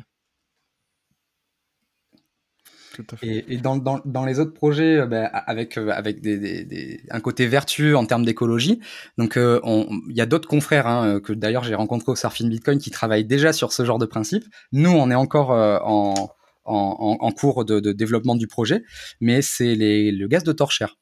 Et, 3.23 3.57
dans, 3.59 3.77
dans, 3.77 4.01
dans, 4.05 4.25
les 4.25 4.39
autres 4.41 4.55
projets, 4.55 4.99
euh, 4.99 5.07
ben, 5.07 5.31
avec 5.33 5.77
euh, 5.79 5.91
avec 5.91 6.21
des, 6.21 6.65
des, 6.65 7.01
un 7.11 7.21
côté 7.21 7.47
vertueux 7.47 7.97
en 7.97 8.07
termes 8.07 8.25
d'écologie, 8.25 8.81
donc 9.19 9.37
euh, 9.37 9.61
il 10.09 10.17
y 10.17 10.21
a 10.21 10.27
d'autres 10.27 10.49
confrères 10.49 10.87
hein, 10.87 11.21
que 11.21 11.33
d'ailleurs 11.33 11.65
j'ai 11.65 11.75
rencontré 11.75 12.13
au 12.13 12.17
Surfing 12.17 12.49
Bitcoin 12.49 12.79
qui 12.79 12.91
travaillent 12.91 13.25
déjà 13.25 13.53
sur 13.53 13.73
ce 13.73 13.85
genre 13.85 13.99
de 13.99 14.07
principe. 14.07 14.45
Nous, 14.73 14.91
on 14.91 15.11
est 15.11 15.15
encore 15.15 15.51
en, 15.51 16.31
en, 16.65 17.17
en, 17.21 17.31
cours 17.33 17.65
de, 17.65 17.81
de, 17.81 17.93
développement 17.93 18.35
du 18.35 18.47
projet, 18.47 18.83
mais 19.21 19.43
c'est 19.43 19.75
le 19.77 20.27
gaz 20.27 20.45
de 20.45 20.53
torchère. 20.53 20.97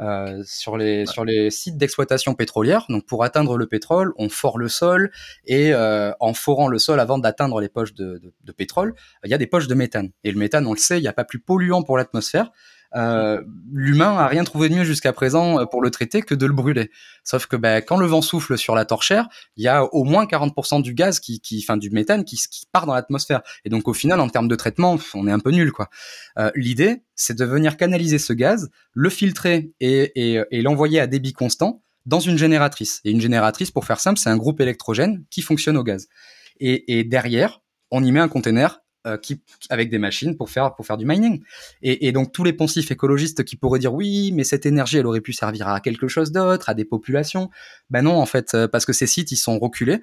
Euh, 0.00 0.42
sur 0.44 0.76
les 0.76 1.06
sur 1.06 1.24
les 1.24 1.52
sites 1.52 1.76
d'exploitation 1.76 2.34
pétrolière. 2.34 2.84
Donc 2.88 3.06
pour 3.06 3.22
atteindre 3.22 3.56
le 3.56 3.66
pétrole, 3.66 4.12
on 4.16 4.28
fore 4.28 4.58
le 4.58 4.68
sol 4.68 5.12
et 5.46 5.72
euh, 5.72 6.10
en 6.18 6.34
forant 6.34 6.66
le 6.66 6.80
sol 6.80 6.98
avant 6.98 7.16
d'atteindre 7.16 7.60
les 7.60 7.68
poches 7.68 7.94
de, 7.94 8.18
de, 8.18 8.32
de 8.42 8.52
pétrole, 8.52 8.94
il 9.24 9.30
y 9.30 9.34
a 9.34 9.38
des 9.38 9.46
poches 9.46 9.68
de 9.68 9.74
méthane. 9.74 10.10
Et 10.24 10.32
le 10.32 10.38
méthane, 10.38 10.66
on 10.66 10.72
le 10.72 10.78
sait, 10.78 10.98
il 10.98 11.02
n'y 11.02 11.08
a 11.08 11.12
pas 11.12 11.24
plus 11.24 11.38
polluant 11.38 11.84
pour 11.84 11.96
l'atmosphère 11.96 12.50
euh, 12.96 13.42
l'humain 13.72 14.16
a 14.16 14.26
rien 14.26 14.44
trouvé 14.44 14.68
de 14.68 14.74
mieux 14.74 14.84
jusqu'à 14.84 15.12
présent 15.12 15.60
euh, 15.60 15.66
pour 15.66 15.82
le 15.82 15.90
traiter 15.90 16.22
que 16.22 16.34
de 16.34 16.46
le 16.46 16.52
brûler. 16.52 16.90
Sauf 17.24 17.46
que 17.46 17.56
ben, 17.56 17.82
quand 17.82 17.96
le 17.96 18.06
vent 18.06 18.22
souffle 18.22 18.56
sur 18.56 18.74
la 18.74 18.84
torchère, 18.84 19.28
il 19.56 19.64
y 19.64 19.68
a 19.68 19.84
au 19.84 20.04
moins 20.04 20.26
40% 20.26 20.82
du 20.82 20.94
gaz 20.94 21.20
qui, 21.20 21.40
qui, 21.40 21.64
enfin 21.64 21.76
du 21.76 21.90
méthane 21.90 22.24
qui, 22.24 22.36
qui 22.36 22.66
part 22.70 22.86
dans 22.86 22.94
l'atmosphère. 22.94 23.42
Et 23.64 23.68
donc 23.68 23.88
au 23.88 23.94
final, 23.94 24.20
en 24.20 24.28
termes 24.28 24.48
de 24.48 24.56
traitement, 24.56 24.98
on 25.14 25.26
est 25.26 25.32
un 25.32 25.40
peu 25.40 25.50
nul 25.50 25.72
quoi. 25.72 25.88
Euh, 26.38 26.50
L'idée, 26.54 27.02
c'est 27.16 27.36
de 27.36 27.44
venir 27.44 27.76
canaliser 27.76 28.18
ce 28.18 28.32
gaz, 28.32 28.70
le 28.92 29.10
filtrer 29.10 29.72
et, 29.80 30.12
et, 30.14 30.42
et 30.50 30.62
l'envoyer 30.62 31.00
à 31.00 31.06
débit 31.06 31.32
constant 31.32 31.82
dans 32.06 32.20
une 32.20 32.38
génératrice. 32.38 33.00
Et 33.04 33.10
une 33.10 33.20
génératrice, 33.20 33.70
pour 33.70 33.86
faire 33.86 33.98
simple, 33.98 34.18
c'est 34.18 34.30
un 34.30 34.36
groupe 34.36 34.60
électrogène 34.60 35.24
qui 35.30 35.42
fonctionne 35.42 35.76
au 35.76 35.82
gaz. 35.82 36.08
Et, 36.60 36.98
et 36.98 37.04
derrière, 37.04 37.60
on 37.90 38.04
y 38.04 38.12
met 38.12 38.20
un 38.20 38.28
conteneur 38.28 38.83
euh, 39.06 39.16
qui, 39.16 39.40
avec 39.70 39.90
des 39.90 39.98
machines 39.98 40.36
pour 40.36 40.50
faire 40.50 40.74
pour 40.74 40.86
faire 40.86 40.96
du 40.96 41.06
mining. 41.06 41.42
Et, 41.82 42.06
et, 42.06 42.12
donc 42.12 42.32
tous 42.32 42.44
les 42.44 42.52
poncifs 42.52 42.90
écologistes 42.90 43.44
qui 43.44 43.56
pourraient 43.56 43.78
dire 43.78 43.92
oui, 43.94 44.32
mais 44.32 44.44
cette 44.44 44.66
énergie, 44.66 44.98
elle 44.98 45.06
aurait 45.06 45.20
pu 45.20 45.32
servir 45.32 45.68
à 45.68 45.80
quelque 45.80 46.08
chose 46.08 46.32
d'autre, 46.32 46.68
à 46.68 46.74
des 46.74 46.84
populations. 46.84 47.50
Ben 47.90 48.02
non, 48.02 48.16
en 48.16 48.26
fait, 48.26 48.54
euh, 48.54 48.68
parce 48.68 48.86
que 48.86 48.92
ces 48.92 49.06
sites, 49.06 49.32
ils 49.32 49.36
sont 49.36 49.58
reculés. 49.58 50.00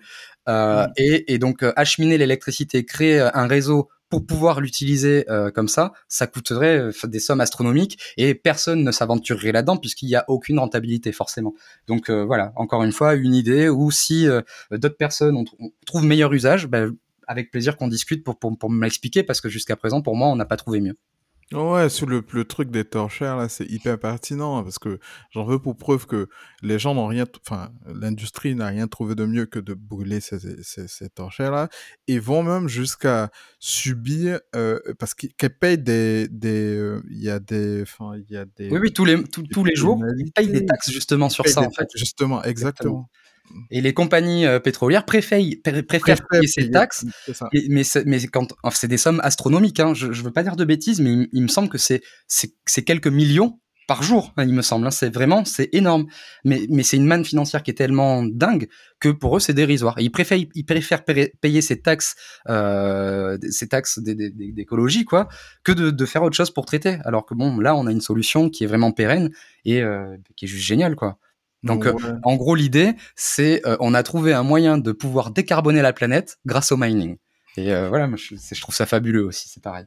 Euh, 0.50 0.88
et, 0.98 1.34
et, 1.34 1.38
donc 1.38 1.64
euh, 1.64 1.72
acheminer 1.76 2.18
l'électricité, 2.18 2.84
créer 2.84 3.20
un 3.20 3.46
réseau 3.46 3.90
pour 4.10 4.26
pouvoir 4.26 4.60
l'utiliser 4.60 5.24
euh, 5.30 5.52
comme 5.52 5.68
ça, 5.68 5.94
ça 6.08 6.28
coûterait 6.28 6.90
des 7.04 7.20
sommes 7.20 7.42
astronomiques 7.42 7.98
et 8.18 8.36
personne 8.36 8.84
ne 8.84 8.92
s'aventurerait 8.92 9.54
là-dedans 9.54 9.78
puisqu'il 9.78 10.08
n'y 10.08 10.16
a 10.16 10.26
aucune 10.28 10.60
rentabilité 10.60 11.12
forcément. 11.12 11.54
Donc 11.88 12.10
euh, 12.10 12.26
voilà, 12.26 12.52
encore 12.56 12.84
une 12.84 12.92
fois, 12.92 13.14
une 13.14 13.34
idée 13.34 13.70
où 13.70 13.90
si 13.90 14.28
d'autres 14.72 14.98
personnes 14.98 15.38
on, 15.38 15.72
trouve 15.86 16.04
meilleur 16.04 16.34
usage, 16.34 16.68
ben, 16.68 16.94
avec 17.32 17.50
plaisir 17.50 17.78
qu'on 17.78 17.88
discute 17.88 18.24
pour, 18.24 18.38
pour, 18.38 18.58
pour 18.58 18.70
m'expliquer 18.70 19.24
parce 19.24 19.42
que 19.42 19.50
jusqu'à 19.50 19.76
présent, 19.76 20.02
pour 20.02 20.16
moi, 20.16 20.28
on 20.28 20.36
n'a 20.36 20.46
pas 20.46 20.58
trouvé 20.58 20.82
mieux. 20.82 20.98
Ouais, 21.54 21.90
sur 21.90 22.08
le, 22.08 22.24
le 22.32 22.46
truc 22.46 22.72
des 22.72 22.86
torchères, 22.86 23.36
là, 23.36 23.50
c'est 23.50 23.66
hyper 23.70 24.00
pertinent 24.00 24.58
hein, 24.58 24.64
parce 24.64 24.80
que 24.80 25.00
j'en 25.32 25.44
veux 25.44 25.60
pour 25.60 25.76
preuve 25.76 26.08
que 26.08 26.30
les 26.62 26.80
gens 26.80 26.96
n'ont 26.96 27.08
rien, 27.08 27.26
enfin, 27.46 27.74
l'industrie 27.94 28.56
n'a 28.56 28.68
rien 28.68 28.88
trouvé 28.88 29.16
de 29.16 29.26
mieux 29.26 29.46
que 29.46 29.60
de 29.60 29.74
brûler 29.74 30.22
ces, 30.22 30.40
ces, 30.64 30.88
ces 30.88 31.10
torchères-là 31.10 31.68
et 32.08 32.20
vont 32.20 32.42
même 32.42 32.70
jusqu'à 32.70 33.32
subir, 33.60 34.40
euh, 34.56 34.80
parce 34.98 35.14
qu'elles 35.14 35.58
payent 35.58 35.78
des, 35.78 36.30
des, 36.30 36.78
euh, 36.78 37.04
il 37.10 37.22
y 37.22 37.30
a 37.30 37.40
des, 37.40 37.82
enfin, 37.82 38.14
il 38.16 38.34
y 38.34 38.38
a 38.38 38.46
des. 38.46 38.70
Oui, 38.70 38.80
oui, 38.82 38.94
tous 38.94 39.04
les, 39.04 39.22
tous 39.22 39.66
les 39.66 39.76
jours, 39.76 40.02
ils 40.20 40.32
payent 40.32 40.48
des 40.48 40.66
taxes 40.66 40.90
justement 40.90 41.28
sur 41.28 41.46
ça, 41.50 41.64
en 41.64 41.72
fait. 41.72 41.90
Justement, 41.98 42.42
exactement. 42.44 43.10
Et 43.70 43.82
les 43.82 43.94
compagnies 43.94 44.46
euh, 44.46 44.60
pétrolières 44.60 45.06
préfèrent, 45.06 45.42
préfèrent 45.88 46.28
payer 46.28 46.48
ces 46.48 46.70
taxes, 46.72 47.06
mais, 47.70 47.84
mais 48.06 48.28
quand 48.28 48.54
c'est 48.72 48.88
des 48.88 48.98
sommes 48.98 49.22
astronomiques. 49.24 49.80
Hein, 49.80 49.94
je, 49.94 50.12
je 50.12 50.24
veux 50.24 50.32
pas 50.32 50.44
dire 50.44 50.56
de 50.56 50.66
bêtises, 50.66 51.00
mais 51.00 51.28
il, 51.32 51.42
me 51.42 51.48
semble 51.48 51.70
que 51.70 51.78
c'est 51.78 52.02
c'est 52.28 52.84
quelques 52.84 53.08
millions 53.08 53.60
par 53.88 54.04
jour, 54.04 54.34
hein, 54.38 54.46
il 54.46 54.54
me 54.54 54.62
semble. 54.62 54.88
Hein, 54.88 54.92
c'est 54.92 55.14
vraiment 55.14 55.44
c'est 55.44 55.70
énorme. 55.74 56.06
Mais 56.46 56.66
mais 56.70 56.84
c'est 56.84 56.96
une 56.96 57.06
manne 57.06 57.26
financière 57.26 57.62
qui 57.62 57.72
est 57.72 57.76
tellement 57.76 58.24
dingue 58.24 58.70
que 59.02 59.10
pour 59.10 59.36
eux 59.36 59.40
c'est 59.42 59.54
dérisoire. 59.54 59.96
ils 60.00 60.12
préfèrent 60.12 60.40
ils 60.56 60.66
préfèrent 60.66 61.04
payer 61.04 61.62
ces 61.62 61.82
taxes 61.82 62.16
euh, 62.48 63.38
ces 63.50 63.68
taxes 63.68 64.00
d'écologie 64.00 65.04
quoi 65.04 65.28
que 65.66 65.74
de, 65.74 65.92
de 65.92 66.06
faire 66.06 66.24
autre 66.24 66.38
chose 66.38 66.52
pour 66.52 66.66
traiter. 66.66 67.00
Alors 67.04 67.26
que 67.26 67.34
bon 67.34 67.60
là 67.60 67.76
on 67.76 67.86
a 67.88 67.92
une 67.92 68.02
solution 68.02 68.50
qui 68.50 68.64
est 68.64 68.68
vraiment 68.68 68.94
pérenne 68.94 69.30
et 69.66 69.82
euh, 69.82 70.16
qui 70.38 70.46
est 70.46 70.48
juste 70.48 70.66
géniale 70.66 70.96
quoi. 70.96 71.18
Donc, 71.64 71.86
euh, 71.86 71.94
en 72.24 72.36
gros, 72.36 72.56
l'idée, 72.56 72.94
c'est 73.16 73.66
euh, 73.68 73.78
on 73.80 73.94
a 73.94 74.04
trouvé 74.04 74.34
un 74.34 74.44
moyen 74.44 74.78
de 74.78 74.92
pouvoir 74.92 75.32
décarboner 75.32 75.82
la 75.82 75.94
planète 75.94 76.40
grâce 76.46 76.72
au 76.72 76.78
mining. 76.78 77.18
Et 77.58 77.74
euh, 77.74 77.90
voilà, 77.90 78.08
moi, 78.08 78.18
je, 78.18 78.36
je, 78.36 78.62
trouve 78.62 78.74
ça 78.74 78.86
fabuleux 78.86 79.24
aussi, 79.24 79.50
c'est 79.50 79.62
pareil. 79.62 79.86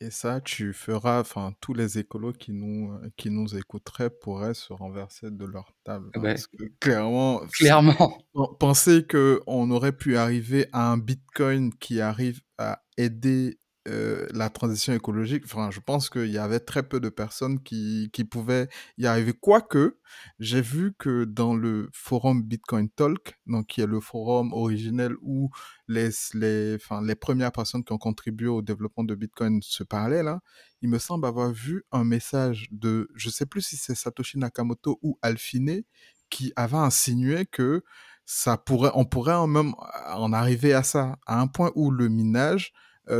Et 0.00 0.10
ça, 0.10 0.40
tu 0.40 0.72
feras, 0.72 1.20
enfin, 1.20 1.52
tous 1.60 1.74
les 1.74 1.98
écolos 1.98 2.32
qui 2.32 2.52
nous, 2.52 2.92
qui 3.16 3.30
nous 3.30 3.56
écouteraient 3.56 4.10
pourraient 4.10 4.54
se 4.54 4.72
renverser 4.72 5.30
de 5.30 5.44
leur 5.44 5.72
table. 5.84 6.10
Hein, 6.16 6.20
parce 6.20 6.48
que 6.48 6.64
clairement, 6.80 7.42
clairement. 7.52 8.18
penser 8.58 9.06
qu'on 9.08 9.70
aurait 9.70 9.92
pu 9.92 10.16
arriver 10.16 10.66
à 10.72 10.90
un 10.90 10.98
Bitcoin 10.98 11.72
qui 11.74 12.00
arrive 12.00 12.40
à 12.58 12.82
aider 12.96 13.60
euh, 13.88 14.28
la 14.32 14.48
transition 14.48 14.92
écologique, 14.92 15.42
enfin, 15.44 15.70
je 15.72 15.80
pense 15.80 16.08
qu'il 16.08 16.30
y 16.30 16.38
avait 16.38 16.60
très 16.60 16.84
peu 16.84 17.00
de 17.00 17.08
personnes 17.08 17.60
qui, 17.62 18.10
pouvaient 18.30 18.68
y 18.96 19.06
arriver. 19.06 19.32
Quoique, 19.32 19.98
j'ai 20.38 20.60
vu 20.60 20.94
que 20.96 21.24
dans 21.24 21.54
le 21.54 21.90
forum 21.92 22.42
Bitcoin 22.44 22.88
Talk, 22.90 23.40
donc 23.46 23.66
qui 23.66 23.80
est 23.80 23.86
le 23.86 24.00
forum 24.00 24.52
originel 24.52 25.14
où 25.20 25.50
les, 25.88 26.10
les, 26.34 26.76
enfin, 26.76 27.02
les 27.02 27.16
premières 27.16 27.50
personnes 27.50 27.82
qui 27.82 27.92
ont 27.92 27.98
contribué 27.98 28.46
au 28.46 28.62
développement 28.62 29.02
de 29.02 29.16
Bitcoin 29.16 29.60
se 29.62 29.82
parlaient, 29.82 30.22
là, 30.22 30.40
il 30.80 30.88
me 30.88 30.98
semble 30.98 31.26
avoir 31.26 31.50
vu 31.50 31.84
un 31.90 32.04
message 32.04 32.68
de, 32.70 33.08
je 33.16 33.30
sais 33.30 33.46
plus 33.46 33.62
si 33.62 33.76
c'est 33.76 33.96
Satoshi 33.96 34.38
Nakamoto 34.38 35.00
ou 35.02 35.18
Alfine, 35.22 35.82
qui 36.30 36.52
avait 36.54 36.76
insinué 36.76 37.46
que 37.46 37.82
ça 38.24 38.56
pourrait, 38.56 38.92
on 38.94 39.04
pourrait 39.04 39.46
même 39.48 39.74
en 40.06 40.32
arriver 40.32 40.72
à 40.72 40.84
ça, 40.84 41.18
à 41.26 41.40
un 41.40 41.48
point 41.48 41.72
où 41.74 41.90
le 41.90 42.08
minage 42.08 42.72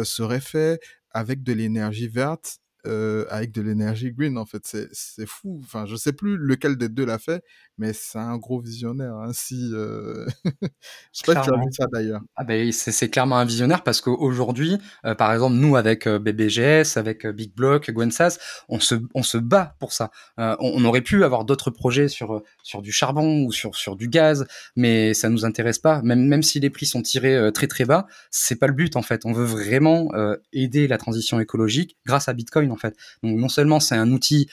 serait 0.04 0.40
fait 0.40 0.80
avec 1.10 1.42
de 1.42 1.52
l'énergie 1.52 2.08
verte, 2.08 2.58
euh, 2.84 3.24
avec 3.30 3.52
de 3.52 3.62
l'énergie 3.62 4.12
green. 4.12 4.36
En 4.36 4.44
fait, 4.44 4.62
c'est 4.64 5.26
fou. 5.26 5.60
Enfin, 5.62 5.86
je 5.86 5.94
sais 5.94 6.12
plus 6.12 6.36
lequel 6.36 6.76
des 6.76 6.88
deux 6.88 7.04
l'a 7.04 7.18
fait, 7.18 7.44
mais 7.78 7.92
c'est 7.92 8.18
un 8.18 8.36
gros 8.38 8.60
visionnaire. 8.60 9.14
Hein, 9.14 9.30
si, 9.32 9.70
euh... 9.72 10.26
je 10.44 10.68
sais 11.12 11.32
pas 11.32 11.40
si 11.40 11.48
tu 11.48 11.54
as 11.54 11.58
vu 11.58 11.68
ça 11.70 11.86
d'ailleurs. 11.92 12.22
Ah 12.34 12.42
ben, 12.42 12.72
c'est 12.72 13.08
clairement 13.08 13.38
un 13.38 13.44
visionnaire 13.44 13.84
parce 13.84 14.00
qu'aujourd'hui, 14.00 14.78
euh, 15.04 15.14
par 15.14 15.32
exemple, 15.32 15.54
nous 15.54 15.76
avec 15.76 16.08
BBGS, 16.08 16.96
avec 16.96 17.24
Big 17.26 17.54
Block, 17.54 17.88
Gwensas, 17.90 18.38
on 18.68 18.80
se, 18.80 18.96
on 19.14 19.22
se 19.22 19.38
bat 19.38 19.76
pour 19.78 19.92
ça. 19.92 20.10
On, 20.38 20.56
on, 20.58 20.84
aurait 20.84 21.02
pu 21.02 21.22
avoir 21.22 21.44
d'autres 21.44 21.70
projets 21.70 22.08
sur, 22.08 22.42
sur 22.64 22.82
du 22.82 22.90
charbon 22.90 23.44
ou 23.44 23.52
sur, 23.52 23.76
sur 23.76 23.94
du 23.94 24.08
gaz, 24.08 24.46
mais 24.74 25.14
ça 25.14 25.28
nous 25.28 25.44
intéresse 25.44 25.78
pas. 25.78 26.02
Même, 26.02 26.26
même 26.26 26.42
si 26.42 26.58
les 26.58 26.70
prix 26.70 26.86
sont 26.86 27.02
tirés 27.02 27.50
très 27.54 27.68
très 27.68 27.84
bas, 27.84 28.06
c'est 28.32 28.56
pas 28.56 28.66
le 28.66 28.72
but 28.72 28.96
en 28.96 29.02
fait. 29.02 29.24
On 29.24 29.32
veut 29.32 29.44
vraiment 29.44 30.10
aider 30.52 30.88
la 30.88 30.98
transition 30.98 31.38
écologique 31.38 31.96
grâce 32.04 32.28
à 32.28 32.32
Bitcoin 32.32 32.71
en 32.72 32.76
fait. 32.76 32.96
Donc 33.22 33.38
non 33.38 33.48
seulement 33.48 33.80
c'est 33.80 33.94
un 33.94 34.10
outil 34.10 34.48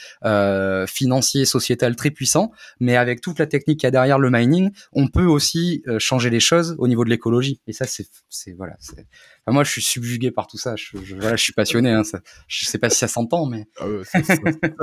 financier, 0.87 1.45
sociétal 1.45 1.95
très 1.95 2.11
puissant, 2.11 2.51
mais 2.79 2.95
avec 2.95 3.21
toute 3.21 3.39
la 3.39 3.47
technique 3.47 3.79
qu'il 3.79 3.87
y 3.87 3.87
a 3.87 3.91
derrière 3.91 4.19
le 4.19 4.29
mining, 4.29 4.71
on 4.93 5.07
peut 5.07 5.25
aussi 5.25 5.83
euh, 5.87 5.99
changer 5.99 6.29
les 6.29 6.39
choses 6.39 6.75
au 6.77 6.87
niveau 6.87 7.03
de 7.03 7.09
l'écologie. 7.09 7.61
Et 7.67 7.73
ça, 7.73 7.85
c'est, 7.85 8.53
voilà. 8.53 8.75
Moi, 9.47 9.63
je 9.63 9.71
suis 9.71 9.81
subjugué 9.81 10.31
par 10.31 10.47
tout 10.47 10.57
ça. 10.57 10.75
Je, 10.75 11.35
suis 11.37 11.53
passionné. 11.53 11.91
Hein, 11.91 12.03
ça, 12.03 12.19
je 12.47 12.65
sais 12.65 12.77
pas 12.77 12.89
si 12.89 12.97
ça 12.97 13.07
s'entend, 13.07 13.45
mais 13.45 13.67
ah 13.79 13.85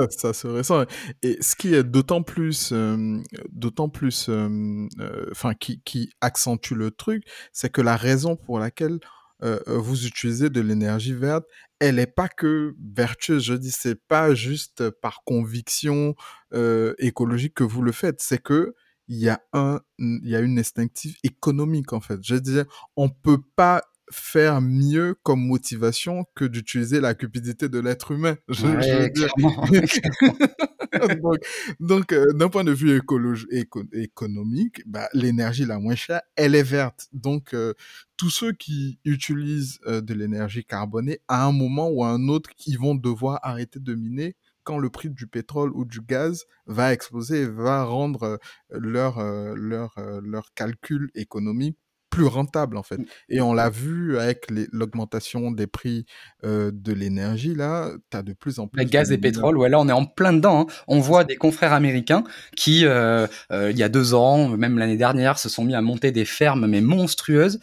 ça, 0.09 0.33
se 0.33 0.47
ressent. 0.47 0.85
Et 1.23 1.37
ce 1.41 1.55
qui 1.55 1.73
est 1.73 1.83
d'autant 1.83 2.23
plus, 2.23 2.71
euh, 2.73 3.17
d'autant 3.49 3.89
plus, 3.89 4.27
euh, 4.29 4.87
enfin, 5.31 5.51
euh, 5.51 5.53
qui, 5.59 5.81
qui 5.83 6.09
accentue 6.21 6.73
le 6.73 6.91
truc, 6.91 7.23
c'est 7.53 7.71
que 7.71 7.81
la 7.81 7.95
raison 7.95 8.35
pour 8.35 8.59
laquelle 8.59 8.99
euh, 9.43 9.59
euh, 9.67 9.77
vous 9.77 10.07
utilisez 10.07 10.49
de 10.49 10.61
l'énergie 10.61 11.13
verte, 11.13 11.45
elle 11.79 11.95
n'est 11.95 12.07
pas 12.07 12.27
que 12.27 12.75
vertueuse. 12.95 13.43
Je 13.43 13.53
dis, 13.53 13.71
c'est 13.71 14.01
pas 14.07 14.33
juste 14.33 14.89
par 14.89 15.23
conviction 15.25 16.15
euh, 16.53 16.93
écologique 16.97 17.53
que 17.53 17.63
vous 17.63 17.81
le 17.81 17.91
faites. 17.91 18.21
C'est 18.21 18.41
que 18.41 18.73
il 19.07 19.17
y 19.17 19.29
a 19.29 19.41
un, 19.53 19.79
il 19.99 20.27
y 20.27 20.35
a 20.35 20.39
une 20.39 20.59
instinctive 20.59 21.15
économique 21.23 21.93
en 21.93 22.01
fait. 22.01 22.19
Je 22.23 22.35
disais, 22.35 22.65
on 22.95 23.09
peut 23.09 23.41
pas 23.55 23.83
faire 24.11 24.61
mieux 24.61 25.15
comme 25.23 25.45
motivation 25.45 26.25
que 26.35 26.45
d'utiliser 26.45 26.99
la 26.99 27.13
cupidité 27.13 27.69
de 27.69 27.79
l'être 27.79 28.11
humain. 28.11 28.37
Je, 28.49 28.65
Ouais, 28.65 28.81
je 28.81 28.97
veux 28.97 29.09
dire. 29.09 29.29
donc, 31.79 32.11
euh, 32.13 32.25
d'un 32.33 32.49
point 32.49 32.63
de 32.63 32.71
vue 32.71 32.97
éco- 32.97 33.83
économique, 33.93 34.81
bah, 34.85 35.07
l'énergie 35.13 35.65
la 35.65 35.79
moins 35.79 35.95
chère, 35.95 36.21
elle 36.35 36.55
est 36.55 36.63
verte. 36.63 37.07
Donc, 37.13 37.53
euh, 37.53 37.73
tous 38.17 38.29
ceux 38.29 38.53
qui 38.53 38.99
utilisent 39.05 39.79
euh, 39.87 40.01
de 40.01 40.13
l'énergie 40.13 40.63
carbonée, 40.65 41.19
à 41.27 41.45
un 41.45 41.51
moment 41.51 41.89
ou 41.89 42.03
à 42.03 42.09
un 42.09 42.27
autre, 42.29 42.49
ils 42.65 42.77
vont 42.79 42.95
devoir 42.95 43.39
arrêter 43.43 43.79
de 43.79 43.95
miner 43.95 44.35
quand 44.63 44.77
le 44.77 44.89
prix 44.89 45.09
du 45.09 45.27
pétrole 45.27 45.71
ou 45.73 45.85
du 45.85 46.01
gaz 46.01 46.45
va 46.65 46.91
exploser 46.93 47.43
et 47.43 47.45
va 47.47 47.85
rendre 47.85 48.37
leur, 48.69 49.23
leur, 49.55 49.95
leur 50.21 50.53
calcul 50.55 51.09
économique 51.15 51.77
plus 52.17 52.25
rentable 52.25 52.77
en 52.77 52.83
fait. 52.83 52.99
Et 53.29 53.41
on 53.41 53.53
l'a 53.53 53.69
vu 53.69 54.17
avec 54.17 54.47
l'augmentation 54.71 55.51
des 55.51 55.67
prix 55.67 56.05
euh, 56.43 56.71
de 56.73 56.93
l'énergie, 56.93 57.53
là, 57.53 57.91
tu 58.09 58.17
as 58.17 58.23
de 58.23 58.33
plus 58.33 58.57
en 58.59 58.63
Le 58.63 58.69
plus 58.69 58.85
de 58.85 58.89
gaz 58.89 59.11
et 59.11 59.17
pétrole, 59.17 59.57
ouais, 59.57 59.69
là 59.69 59.79
on 59.79 59.87
est 59.87 59.93
en 59.93 60.05
plein 60.05 60.33
dedans. 60.33 60.61
hein. 60.61 60.73
On 60.87 60.99
voit 60.99 61.23
des 61.23 61.35
confrères 61.35 61.73
américains 61.73 62.23
qui, 62.55 62.85
euh, 62.85 63.27
euh, 63.51 63.69
il 63.71 63.77
y 63.77 63.83
a 63.83 63.89
deux 63.89 64.13
ans, 64.15 64.49
même 64.49 64.79
l'année 64.79 64.97
dernière, 64.97 65.37
se 65.37 65.47
sont 65.49 65.63
mis 65.63 65.75
à 65.75 65.81
monter 65.81 66.11
des 66.11 66.25
fermes 66.25 66.65
mais 66.67 66.81
monstrueuses 66.81 67.59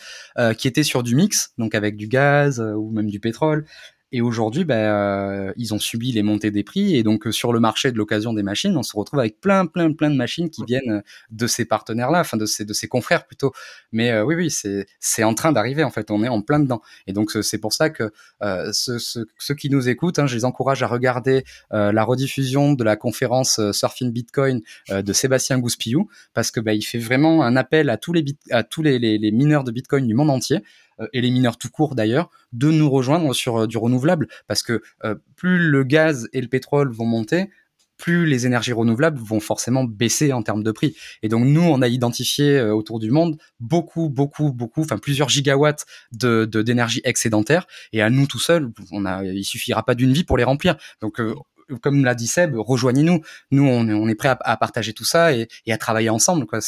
qui 0.59 0.69
étaient 0.69 0.83
sur 0.83 1.03
du 1.03 1.15
mix, 1.17 1.51
donc 1.59 1.75
avec 1.75 1.97
du 1.97 2.09
gaz 2.09 2.61
ou 2.61 2.91
même 2.91 3.09
du 3.11 3.21
pétrole. 3.21 3.65
Et 4.13 4.21
aujourd'hui, 4.21 4.65
ben, 4.65 4.77
euh, 4.77 5.53
ils 5.57 5.75
ont 5.75 5.79
subi 5.79 6.13
les 6.13 6.23
montées 6.23 6.51
des 6.51 6.63
prix 6.63 6.95
et 6.97 7.03
donc 7.03 7.27
euh, 7.27 7.33
sur 7.33 7.53
le 7.53 7.59
marché 7.59 7.91
de 7.91 7.99
l'occasion 7.99 8.33
des 8.33 8.43
machines, 8.45 8.77
on 8.77 8.83
se 8.83 8.97
retrouve 8.97 9.19
avec 9.19 9.41
plein, 9.41 9.67
plein, 9.67 9.93
plein 9.93 10.11
de 10.11 10.15
machines 10.15 10.51
qui 10.51 10.63
viennent 10.65 10.91
euh, 10.91 11.01
de 11.31 11.47
ces 11.47 11.65
partenaires-là, 11.65 12.21
enfin 12.21 12.37
de 12.37 12.47
ces, 12.47 12.65
de 12.65 12.73
ces 12.73 12.87
confrères 12.87 13.27
plutôt. 13.27 13.53
Mais 13.91 14.13
euh, 14.13 14.25
oui, 14.25 14.37
oui, 14.37 14.51
c'est, 14.51 14.87
c'est 15.01 15.25
en 15.25 15.35
train 15.35 15.51
d'arriver 15.51 15.83
en 15.83 15.91
fait. 15.91 16.11
On 16.11 16.23
est 16.23 16.29
en 16.29 16.43
plein 16.43 16.61
dedans. 16.61 16.81
Et 17.07 17.13
donc 17.13 17.33
c'est 17.43 17.59
pour 17.59 17.73
ça 17.73 17.91
que 17.91 18.13
euh, 18.43 18.71
ceux, 18.73 18.99
ceux, 18.99 19.27
ceux 19.39 19.55
qui 19.55 19.69
nous 19.69 19.89
écoutent, 19.89 20.19
hein, 20.19 20.27
je 20.27 20.37
les 20.37 20.45
encourage 20.45 20.83
à 20.83 20.87
regarder 20.87 21.45
euh, 21.73 21.91
la 21.91 22.05
rediffusion 22.05 22.75
de 22.75 22.85
la 22.85 22.97
conférence 22.97 23.61
Surfing 23.73 24.13
Bitcoin 24.13 24.61
de 24.91 25.13
Sébastien 25.13 25.59
Gouspillou 25.59 26.09
parce 26.35 26.51
que 26.51 26.61
bah, 26.61 26.75
il 26.75 26.83
fait 26.83 26.99
vraiment 26.99 27.43
un 27.43 27.57
appel 27.57 27.91
à 27.91 27.97
tous 27.97 28.13
les 28.13 28.25
à 28.51 28.63
tous 28.63 28.83
les, 28.83 28.99
les, 28.99 29.19
les 29.19 29.31
mineurs 29.33 29.65
de 29.65 29.73
Bitcoin 29.73 30.07
du 30.07 30.15
monde 30.15 30.31
entier 30.31 30.63
et 31.13 31.21
les 31.21 31.31
mineurs 31.31 31.59
tout 31.59 31.71
court 31.71 31.95
d'ailleurs 31.95 32.31
de 32.53 32.71
nous 32.71 32.91
rejoindre 32.91 33.35
sur 33.35 33.63
euh, 33.63 33.67
du 33.67 33.79
renouvelable 33.79 34.29
parce 34.47 34.63
que 34.63 34.83
euh, 35.05 35.15
plus 35.37 35.59
le 35.59 35.85
gaz 35.85 36.29
et 36.33 36.41
le 36.41 36.49
pétrole 36.49 36.93
vont 36.93 37.07
monter 37.07 37.51
plus 37.97 38.27
les 38.27 38.45
énergies 38.45 38.73
renouvelables 38.73 39.19
vont 39.19 39.39
forcément 39.39 39.85
baisser 39.85 40.33
en 40.33 40.43
termes 40.43 40.65
de 40.65 40.73
prix. 40.73 40.97
Et 41.23 41.29
donc 41.29 41.45
nous, 41.45 41.63
on 41.63 41.81
a 41.81 41.87
identifié 41.87 42.59
euh, 42.59 42.75
autour 42.75 42.99
du 42.99 43.13
monde 43.13 43.39
beaucoup, 43.61 44.09
beaucoup, 44.09 44.53
beaucoup, 44.53 44.83
enfin 44.83 44.99
plusieurs 44.99 45.29
gigawatts 45.29 45.87
de 46.11 46.45
d'énergie 46.45 47.01
excédentaire. 47.05 47.67
Et 47.93 48.03
à 48.03 48.11
nous 48.11 48.27
tout 48.27 48.41
seuls, 48.41 48.73
on 48.91 49.05
a, 49.07 49.25
il 49.25 49.45
suffira 49.45 49.85
pas 49.85 49.95
d'une 49.95 50.13
vie 50.13 50.25
pour 50.25 50.37
les 50.37 50.45
remplir. 50.45 50.77
Donc 51.01 51.21
euh, 51.21 51.35
comme 51.83 52.05
l'a 52.05 52.17
dit 52.17 52.27
Seb, 52.27 52.57
rejoignez-nous. 52.57 53.21
Nous, 53.53 53.65
on 53.65 53.89
on 53.89 54.09
est 54.09 54.15
prêt 54.17 54.37
à, 54.41 54.57
partager 54.57 54.93
tout 54.93 55.05
ça 55.05 55.33
et, 55.33 55.47
et 55.65 55.73
à 55.73 55.79
travailler 55.79 56.11
ensemble. 56.11 56.47
Quoi. 56.47 56.59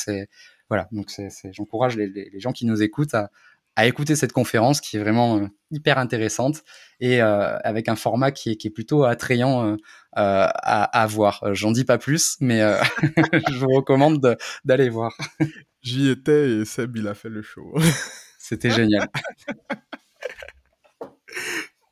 Voilà. 0.68 0.88
Donc 0.92 1.10
j'encourage 1.50 1.96
les, 1.96 2.06
les 2.08 2.40
gens 2.40 2.52
qui 2.52 2.66
nous 2.66 2.82
écoutent 2.82 3.14
à, 3.14 3.30
à 3.76 3.86
écouter 3.86 4.16
cette 4.16 4.32
conférence 4.32 4.80
qui 4.80 4.96
est 4.96 5.00
vraiment 5.00 5.38
euh, 5.38 5.46
hyper 5.70 5.98
intéressante 5.98 6.62
et 7.00 7.22
euh, 7.22 7.58
avec 7.64 7.88
un 7.88 7.96
format 7.96 8.30
qui 8.32 8.50
est, 8.52 8.56
qui 8.56 8.68
est 8.68 8.70
plutôt 8.70 9.04
attrayant 9.04 9.66
euh, 9.72 9.76
à, 10.14 10.84
à 10.84 11.06
voir. 11.06 11.42
J'en 11.52 11.72
dis 11.72 11.84
pas 11.84 11.98
plus, 11.98 12.36
mais 12.40 12.60
je 13.50 13.58
vous 13.58 13.68
recommande 13.70 14.20
de- 14.22 14.36
d'aller 14.64 14.88
voir. 14.88 15.12
J'y 15.82 16.08
étais 16.10 16.50
et 16.50 16.64
Seb, 16.64 16.96
il 16.96 17.06
a 17.06 17.14
fait 17.14 17.28
le 17.28 17.42
show. 17.42 17.74
C'était 18.38 18.70
génial. 18.70 19.08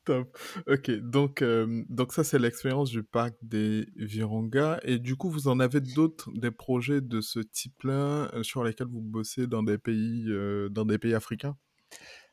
Top. 0.04 0.36
Ok, 0.68 0.90
donc, 0.90 1.40
euh, 1.40 1.82
donc 1.88 2.12
ça, 2.12 2.24
c'est 2.24 2.38
l'expérience 2.38 2.90
du 2.90 3.02
parc 3.02 3.34
des 3.40 3.86
Virunga. 3.96 4.78
Et 4.82 4.98
du 4.98 5.16
coup, 5.16 5.30
vous 5.30 5.48
en 5.48 5.60
avez 5.60 5.80
d'autres, 5.80 6.30
des 6.34 6.50
projets 6.50 7.00
de 7.00 7.22
ce 7.22 7.40
type-là, 7.40 8.28
euh, 8.34 8.42
sur 8.42 8.62
lesquels 8.64 8.86
vous 8.88 9.00
bossez 9.00 9.46
dans 9.46 9.62
des 9.62 9.78
pays, 9.78 10.26
euh, 10.28 10.68
dans 10.68 10.84
des 10.84 10.98
pays 10.98 11.14
africains? 11.14 11.56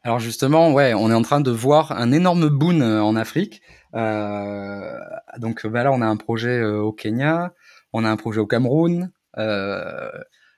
Alors 0.03 0.19
justement, 0.19 0.73
ouais, 0.73 0.93
on 0.93 1.11
est 1.11 1.13
en 1.13 1.21
train 1.21 1.41
de 1.41 1.51
voir 1.51 1.91
un 1.91 2.11
énorme 2.11 2.49
boom 2.49 2.81
euh, 2.81 3.03
en 3.03 3.15
Afrique. 3.15 3.61
Euh, 3.93 4.97
donc 5.37 5.65
bah 5.67 5.83
là, 5.83 5.91
on 5.91 6.01
a 6.01 6.07
un 6.07 6.17
projet 6.17 6.59
euh, 6.59 6.79
au 6.79 6.91
Kenya, 6.91 7.53
on 7.93 8.03
a 8.03 8.09
un 8.09 8.17
projet 8.17 8.39
au 8.39 8.47
Cameroun. 8.47 9.11
Euh, 9.37 10.09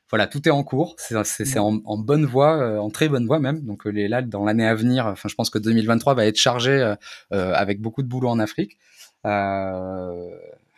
voilà, 0.10 0.28
tout 0.28 0.48
est 0.48 0.52
en 0.52 0.64
cours. 0.64 0.96
C'est 0.98 1.22
c'est 1.26 1.60
en, 1.60 1.82
en 1.86 1.98
bonne 1.98 2.26
voie, 2.26 2.80
en 2.80 2.90
très 2.90 3.10
bonne 3.10 3.26
voie 3.26 3.40
même. 3.40 3.66
Donc 3.66 3.86
les, 3.86 4.08
là, 4.08 4.22
dans 4.22 4.46
l'année 4.46 4.68
à 4.68 4.76
venir, 4.76 5.08
enfin, 5.08 5.28
je 5.28 5.36
pense 5.36 5.50
que 5.50 5.58
2023 5.60 6.14
va 6.14 6.26
être 6.26 6.38
chargé 6.38 6.96
euh, 7.34 7.54
avec 7.54 7.82
beaucoup 7.82 8.04
de 8.04 8.08
boulot 8.08 8.30
en 8.30 8.40
Afrique. 8.40 8.78
Euh, 9.26 10.30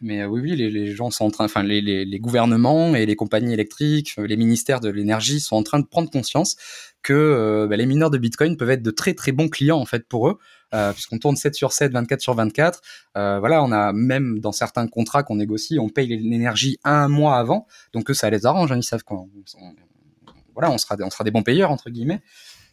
mais 0.01 0.21
euh, 0.21 0.27
oui, 0.27 0.41
oui, 0.41 0.55
les, 0.55 0.87
gens 0.87 1.09
sont 1.09 1.25
en 1.25 1.31
train, 1.31 1.45
enfin, 1.45 1.63
les, 1.63 2.19
gouvernements 2.19 2.95
et 2.95 3.05
les 3.05 3.15
compagnies 3.15 3.53
électriques, 3.53 4.13
euh, 4.17 4.27
les 4.27 4.35
ministères 4.35 4.81
de 4.81 4.89
l'énergie 4.89 5.39
sont 5.39 5.55
en 5.55 5.63
train 5.63 5.79
de 5.79 5.85
prendre 5.85 6.09
conscience 6.09 6.57
que 7.01 7.13
euh, 7.13 7.67
bah, 7.67 7.77
les 7.77 7.85
mineurs 7.85 8.09
de 8.09 8.17
Bitcoin 8.17 8.57
peuvent 8.57 8.69
être 8.71 8.81
de 8.81 8.91
très 8.91 9.13
très 9.13 9.31
bons 9.31 9.47
clients 9.47 9.79
en 9.79 9.85
fait 9.85 10.07
pour 10.07 10.27
eux, 10.27 10.37
puisqu'on 10.93 11.19
tourne 11.19 11.37
7 11.37 11.55
sur 11.55 11.71
7, 11.71 11.93
24 11.93 12.19
sur 12.19 12.33
24. 12.33 12.81
Euh, 13.15 13.39
voilà, 13.39 13.63
on 13.63 13.71
a 13.71 13.93
même 13.93 14.39
dans 14.39 14.51
certains 14.51 14.87
contrats 14.87 15.23
qu'on 15.23 15.35
négocie, 15.35 15.79
on 15.79 15.87
paye 15.87 16.07
l'énergie 16.07 16.77
un 16.83 17.07
mois 17.07 17.37
avant, 17.37 17.65
donc 17.93 18.09
eux, 18.09 18.13
ça 18.13 18.29
les 18.29 18.45
arrange, 18.45 18.73
hein, 18.73 18.77
ils 18.77 18.83
savent 18.83 19.03
qu'on, 19.03 19.29
on- 19.57 19.75
voilà, 20.53 20.71
on 20.71 20.77
sera, 20.77 20.97
on 20.99 21.09
sera 21.09 21.23
des 21.23 21.31
bons 21.31 21.43
payeurs 21.43 21.71
entre 21.71 21.89
guillemets. 21.89 22.21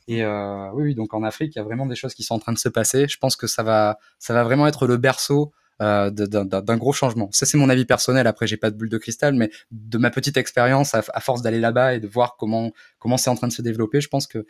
Et 0.08 0.24
oui, 0.24 0.82
oui, 0.82 0.94
donc 0.96 1.14
en 1.14 1.22
Afrique, 1.22 1.54
il 1.54 1.58
y 1.58 1.60
a 1.60 1.64
vraiment 1.64 1.86
des 1.86 1.94
choses 1.94 2.14
qui 2.14 2.24
sont 2.24 2.34
en 2.34 2.40
train 2.40 2.52
de 2.52 2.58
se 2.58 2.68
passer. 2.68 3.06
Je 3.06 3.18
pense 3.18 3.36
que 3.36 3.46
ça 3.46 3.62
va, 3.62 3.98
ça 4.18 4.34
va 4.34 4.42
vraiment 4.42 4.66
être 4.66 4.88
le 4.88 4.96
berceau 4.96 5.52
euh, 5.82 6.10
d'un 6.10 6.76
gros 6.76 6.92
changement. 6.92 7.28
Ça, 7.32 7.44
c'est 7.44 7.58
mon 7.58 7.68
avis 7.68 7.84
personnel. 7.84 8.26
Après, 8.26 8.46
j'ai 8.46 8.56
pas 8.56 8.70
de 8.70 8.76
bulle 8.76 8.88
de 8.88 8.98
cristal, 8.98 9.34
mais 9.34 9.50
de 9.70 9.98
ma 9.98 10.10
petite 10.10 10.36
expérience, 10.36 10.94
à, 10.94 11.02
force 11.20 11.42
d'aller 11.42 11.60
là-bas 11.60 11.94
et 11.94 12.00
de 12.00 12.06
voir 12.06 12.36
comment 12.38 12.70
comment 12.98 13.16
c'est 13.16 13.30
en 13.30 13.34
train 13.34 13.48
de 13.48 13.52
se 13.52 13.62
développer, 13.62 14.00
je 14.00 14.08
pense 14.08 14.26
que 14.26 14.46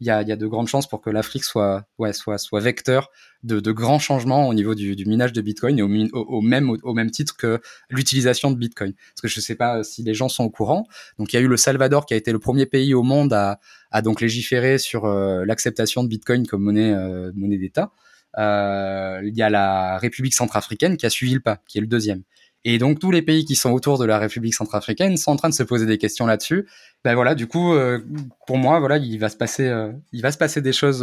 il 0.00 0.06
y 0.06 0.10
a, 0.10 0.22
y 0.22 0.32
a 0.32 0.36
de 0.36 0.46
grandes 0.48 0.66
chances 0.66 0.88
pour 0.88 1.00
que 1.00 1.10
l'Afrique 1.10 1.44
soit, 1.44 1.86
ouais, 1.98 2.12
soit, 2.12 2.36
soit 2.36 2.58
vecteur 2.58 3.08
de, 3.44 3.60
de 3.60 3.70
grands 3.70 4.00
changements 4.00 4.48
au 4.48 4.54
niveau 4.54 4.74
du, 4.74 4.96
minage 5.06 5.32
de 5.32 5.40
Bitcoin 5.40 5.78
et 5.78 5.82
au, 5.82 5.86
même, 6.40 6.70
au, 6.70 6.92
même 6.92 7.10
titre 7.12 7.36
que 7.36 7.60
l'utilisation 7.88 8.50
de 8.50 8.56
Bitcoin. 8.56 8.94
Parce 8.94 9.20
que 9.22 9.28
je 9.28 9.40
sais 9.40 9.54
pas 9.54 9.84
si 9.84 10.02
les 10.02 10.12
gens 10.12 10.28
sont 10.28 10.42
au 10.42 10.50
courant. 10.50 10.88
Donc, 11.18 11.32
il 11.32 11.36
y 11.36 11.38
a 11.38 11.42
eu 11.42 11.46
le 11.46 11.56
Salvador 11.56 12.04
qui 12.04 12.14
a 12.14 12.16
été 12.16 12.32
le 12.32 12.40
premier 12.40 12.66
pays 12.66 12.94
au 12.94 13.04
monde 13.04 13.32
à, 13.32 13.60
à 13.92 14.02
donc 14.02 14.20
légiférer 14.20 14.78
sur 14.78 15.04
euh, 15.04 15.44
l'acceptation 15.44 16.02
de 16.02 16.08
Bitcoin 16.08 16.48
comme 16.48 16.62
monnaie, 16.62 16.92
euh, 16.92 17.30
monnaie 17.36 17.58
d'État. 17.58 17.92
Euh, 18.38 19.20
il 19.24 19.36
y 19.36 19.42
a 19.42 19.50
la 19.50 19.98
République 19.98 20.34
centrafricaine 20.34 20.96
qui 20.96 21.06
a 21.06 21.10
suivi 21.10 21.34
le 21.34 21.40
pas, 21.40 21.58
qui 21.66 21.78
est 21.78 21.80
le 21.80 21.86
deuxième. 21.86 22.22
Et 22.64 22.78
donc 22.78 23.00
tous 23.00 23.10
les 23.10 23.22
pays 23.22 23.44
qui 23.44 23.56
sont 23.56 23.72
autour 23.72 23.98
de 23.98 24.04
la 24.04 24.18
République 24.18 24.54
centrafricaine 24.54 25.16
sont 25.16 25.32
en 25.32 25.36
train 25.36 25.48
de 25.48 25.54
se 25.54 25.64
poser 25.64 25.84
des 25.84 25.98
questions 25.98 26.26
là-dessus. 26.26 26.68
Ben 27.04 27.16
voilà, 27.16 27.34
du 27.34 27.48
coup, 27.48 27.72
euh, 27.74 27.98
pour 28.46 28.56
moi, 28.56 28.78
voilà, 28.78 28.98
il 28.98 29.18
va 29.18 29.28
se 29.28 29.36
passer, 29.36 29.66
euh, 29.66 29.90
il 30.12 30.22
va 30.22 30.30
se 30.30 30.38
passer 30.38 30.60
des 30.60 30.72
choses 30.72 31.02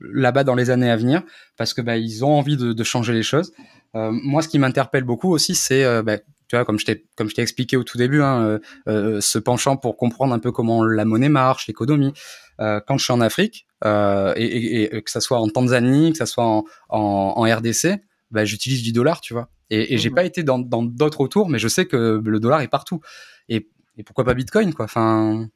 là-bas 0.00 0.44
dans 0.44 0.54
les 0.54 0.70
années 0.70 0.90
à 0.90 0.96
venir 0.96 1.22
parce 1.58 1.74
que 1.74 1.82
ben 1.82 1.96
ils 1.96 2.24
ont 2.24 2.32
envie 2.32 2.56
de, 2.56 2.84
changer 2.84 3.12
les 3.12 3.22
choses. 3.22 3.52
Moi, 3.94 4.42
ce 4.42 4.48
qui 4.48 4.58
m'interpelle 4.58 5.04
beaucoup 5.04 5.30
aussi, 5.30 5.54
c'est, 5.54 6.02
ben, 6.02 6.20
tu 6.48 6.56
vois, 6.56 6.64
comme 6.64 6.78
je 6.78 6.86
t'ai, 6.86 7.04
comme 7.16 7.28
je 7.28 7.34
t'ai 7.34 7.42
expliqué 7.42 7.76
au 7.76 7.84
tout 7.84 7.98
début, 7.98 8.22
hein, 8.22 8.58
ce 8.86 9.38
penchant 9.38 9.76
pour 9.76 9.98
comprendre 9.98 10.32
un 10.32 10.38
peu 10.38 10.52
comment 10.52 10.84
la 10.84 11.04
monnaie 11.04 11.28
marche, 11.28 11.66
l'économie. 11.66 12.14
Euh, 12.60 12.80
quand 12.86 12.98
je 12.98 13.04
suis 13.04 13.12
en 13.12 13.20
Afrique, 13.20 13.66
euh, 13.84 14.32
et, 14.36 14.44
et, 14.44 14.96
et 14.96 15.02
que 15.02 15.10
ça 15.10 15.20
soit 15.20 15.38
en 15.38 15.48
Tanzanie, 15.48 16.12
que 16.12 16.18
ça 16.18 16.26
soit 16.26 16.44
en, 16.44 16.64
en, 16.88 17.34
en 17.36 17.42
RDC, 17.56 18.00
ben, 18.30 18.44
j'utilise 18.44 18.82
du 18.82 18.92
dollar, 18.92 19.20
tu 19.20 19.32
vois. 19.32 19.48
Et, 19.70 19.94
et 19.94 19.98
j'ai 19.98 20.08
Mhm. 20.10 20.14
pas 20.16 20.24
été 20.24 20.42
dans 20.42 20.58
dans 20.58 20.82
d'autres 20.82 21.20
autour, 21.20 21.48
mais 21.48 21.58
je 21.58 21.68
sais 21.68 21.86
que 21.86 22.20
le 22.24 22.40
dollar 22.40 22.60
est 22.62 22.68
partout. 22.68 23.00
Et, 23.48 23.68
et 23.96 24.02
pourquoi 24.02 24.24
pas 24.24 24.34
Bitcoin, 24.34 24.74
quoi. 24.74 24.86
Enfin, 24.86 25.48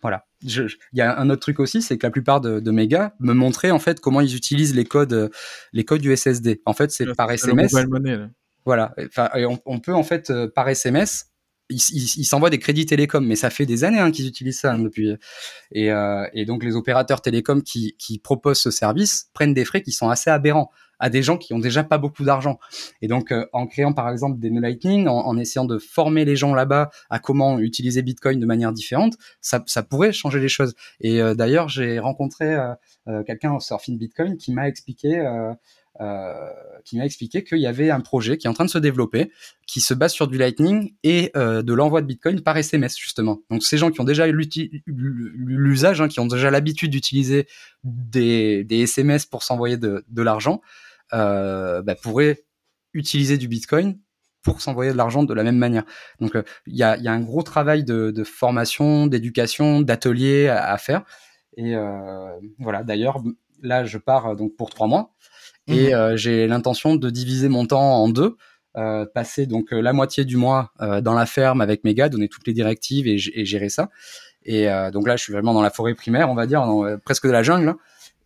voilà. 0.00 0.24
Il 0.42 0.68
y 0.94 1.00
a 1.00 1.16
un 1.18 1.30
autre 1.30 1.40
truc 1.42 1.60
aussi, 1.60 1.80
c'est 1.82 1.96
que 1.96 2.04
la 2.06 2.10
plupart 2.10 2.40
de, 2.40 2.58
de 2.58 2.70
mes 2.72 2.88
gars 2.88 3.14
me 3.20 3.32
montraient 3.34 3.70
en 3.70 3.78
fait 3.78 4.00
comment 4.00 4.20
ils 4.20 4.34
utilisent 4.34 4.74
les 4.74 4.84
codes, 4.84 5.12
euh, 5.12 5.28
les 5.72 5.84
codes 5.84 6.04
USSD. 6.04 6.60
En 6.66 6.72
fait, 6.72 6.90
c'est 6.90 7.04
Là, 7.04 7.14
par 7.14 7.30
SMS. 7.30 7.72
money, 7.88 8.16
là. 8.16 8.28
Voilà. 8.64 8.94
Enfin, 9.06 9.28
on, 9.36 9.58
on 9.64 9.78
peut 9.80 9.94
en 9.94 10.02
fait 10.02 10.30
euh, 10.30 10.48
par 10.52 10.68
SMS, 10.68 11.26
ils 11.72 12.18
ils 12.18 12.24
s'envoient 12.24 12.50
des 12.50 12.58
crédits 12.58 12.86
télécom, 12.86 13.26
mais 13.26 13.36
ça 13.36 13.50
fait 13.50 13.66
des 13.66 13.84
années 13.84 13.98
hein, 13.98 14.10
qu'ils 14.10 14.26
utilisent 14.26 14.60
ça 14.60 14.72
hein, 14.72 14.78
depuis. 14.78 15.14
Et, 15.72 15.90
euh, 15.90 16.26
et 16.34 16.44
donc 16.44 16.64
les 16.64 16.76
opérateurs 16.76 17.20
télécoms 17.20 17.62
qui, 17.62 17.96
qui 17.98 18.18
proposent 18.18 18.60
ce 18.60 18.70
service 18.70 19.30
prennent 19.34 19.54
des 19.54 19.64
frais 19.64 19.82
qui 19.82 19.92
sont 19.92 20.08
assez 20.08 20.30
aberrants. 20.30 20.70
à 20.98 21.10
des 21.10 21.22
gens 21.22 21.36
qui 21.36 21.52
ont 21.52 21.58
déjà 21.58 21.82
pas 21.82 21.98
beaucoup 21.98 22.22
d'argent. 22.22 22.58
Et 23.00 23.08
donc, 23.08 23.34
en 23.52 23.66
créant 23.66 23.92
par 23.92 24.08
exemple 24.08 24.38
des 24.38 24.50
Lightning, 24.50 25.08
en, 25.08 25.26
en 25.26 25.36
essayant 25.36 25.64
de 25.64 25.78
former 25.78 26.24
les 26.24 26.36
gens 26.36 26.54
là-bas 26.54 26.90
à 27.10 27.18
comment 27.18 27.58
utiliser 27.58 28.02
Bitcoin 28.02 28.38
de 28.38 28.46
manière 28.46 28.72
différente, 28.72 29.14
ça, 29.40 29.64
ça 29.66 29.82
pourrait 29.82 30.12
changer 30.12 30.38
les 30.38 30.48
choses. 30.48 30.74
Et 31.00 31.20
d'ailleurs, 31.34 31.68
j'ai 31.68 31.98
rencontré 31.98 32.56
quelqu'un 33.26 33.52
au 33.54 33.60
Surfing 33.60 33.98
Bitcoin 33.98 34.36
qui 34.36 34.52
m'a 34.52 34.68
expliqué 34.68 35.18
euh, 35.18 35.52
qui 36.84 36.96
m'a 36.96 37.04
expliqué 37.04 37.44
qu'il 37.44 37.58
y 37.58 37.66
avait 37.66 37.90
un 37.90 38.00
projet 38.00 38.36
qui 38.36 38.46
est 38.46 38.50
en 38.50 38.54
train 38.54 38.64
de 38.64 38.70
se 38.70 38.78
développer, 38.78 39.30
qui 39.66 39.80
se 39.80 39.94
base 39.94 40.12
sur 40.12 40.26
du 40.28 40.38
Lightning 40.38 40.94
et 41.02 41.30
euh, 41.36 41.62
de 41.62 41.72
l'envoi 41.72 42.00
de 42.00 42.06
Bitcoin 42.06 42.40
par 42.40 42.56
SMS 42.56 42.96
justement. 42.98 43.40
Donc 43.50 43.62
ces 43.62 43.78
gens 43.78 43.90
qui 43.90 44.00
ont 44.00 44.04
déjà 44.04 44.26
l'usage, 44.26 46.00
hein, 46.00 46.08
qui 46.08 46.20
ont 46.20 46.26
déjà 46.26 46.50
l'habitude 46.50 46.90
d'utiliser 46.90 47.46
des, 47.84 48.66
SMS 48.70 49.26
pour 49.26 49.42
s'envoyer 49.42 49.76
de, 49.76 50.04
l'argent, 50.16 50.60
euh, 51.12 51.82
bah, 51.82 51.94
pourraient 51.94 52.44
utiliser 52.94 53.38
du 53.38 53.48
Bitcoin 53.48 53.98
pour 54.42 54.60
s'envoyer 54.60 54.90
de 54.90 54.96
l'argent 54.96 55.22
de 55.22 55.34
la 55.34 55.44
même 55.44 55.56
manière. 55.56 55.84
Donc 56.20 56.34
euh, 56.34 56.42
il 56.66 56.76
y, 56.76 56.82
a, 56.82 56.96
un 57.04 57.20
gros 57.20 57.42
travail 57.42 57.84
de, 57.84 58.24
formation, 58.24 59.06
d'éducation, 59.06 59.80
d'atelier 59.80 60.48
à, 60.48 60.76
faire. 60.78 61.04
Et 61.56 61.76
euh, 61.76 62.28
voilà. 62.58 62.82
D'ailleurs, 62.82 63.22
là, 63.62 63.84
je 63.84 63.98
pars 63.98 64.34
donc 64.34 64.56
pour 64.56 64.70
trois 64.70 64.88
mois. 64.88 65.14
Et 65.68 65.88
mhm. 65.88 65.94
euh, 65.94 66.16
j'ai 66.16 66.46
l'intention 66.46 66.96
de 66.96 67.10
diviser 67.10 67.48
mon 67.48 67.66
temps 67.66 68.02
en 68.02 68.08
deux. 68.08 68.36
Euh, 68.78 69.04
passer 69.04 69.44
donc 69.44 69.70
euh, 69.74 69.82
la 69.82 69.92
moitié 69.92 70.24
du 70.24 70.38
mois 70.38 70.72
euh, 70.80 71.02
dans 71.02 71.12
la 71.12 71.26
ferme 71.26 71.60
avec 71.60 71.84
mes 71.84 71.92
gars, 71.92 72.08
donner 72.08 72.28
toutes 72.28 72.46
les 72.46 72.54
directives 72.54 73.06
et, 73.06 73.18
et 73.34 73.44
gérer 73.44 73.68
ça. 73.68 73.90
Et 74.46 74.70
euh, 74.70 74.90
donc 74.90 75.06
là, 75.06 75.16
je 75.16 75.22
suis 75.22 75.32
vraiment 75.32 75.52
dans 75.52 75.60
la 75.60 75.68
forêt 75.68 75.94
primaire, 75.94 76.30
on 76.30 76.34
va 76.34 76.46
dire, 76.46 76.64
dans, 76.64 76.98
presque 77.04 77.26
de 77.26 77.32
la 77.32 77.42
jungle, 77.42 77.74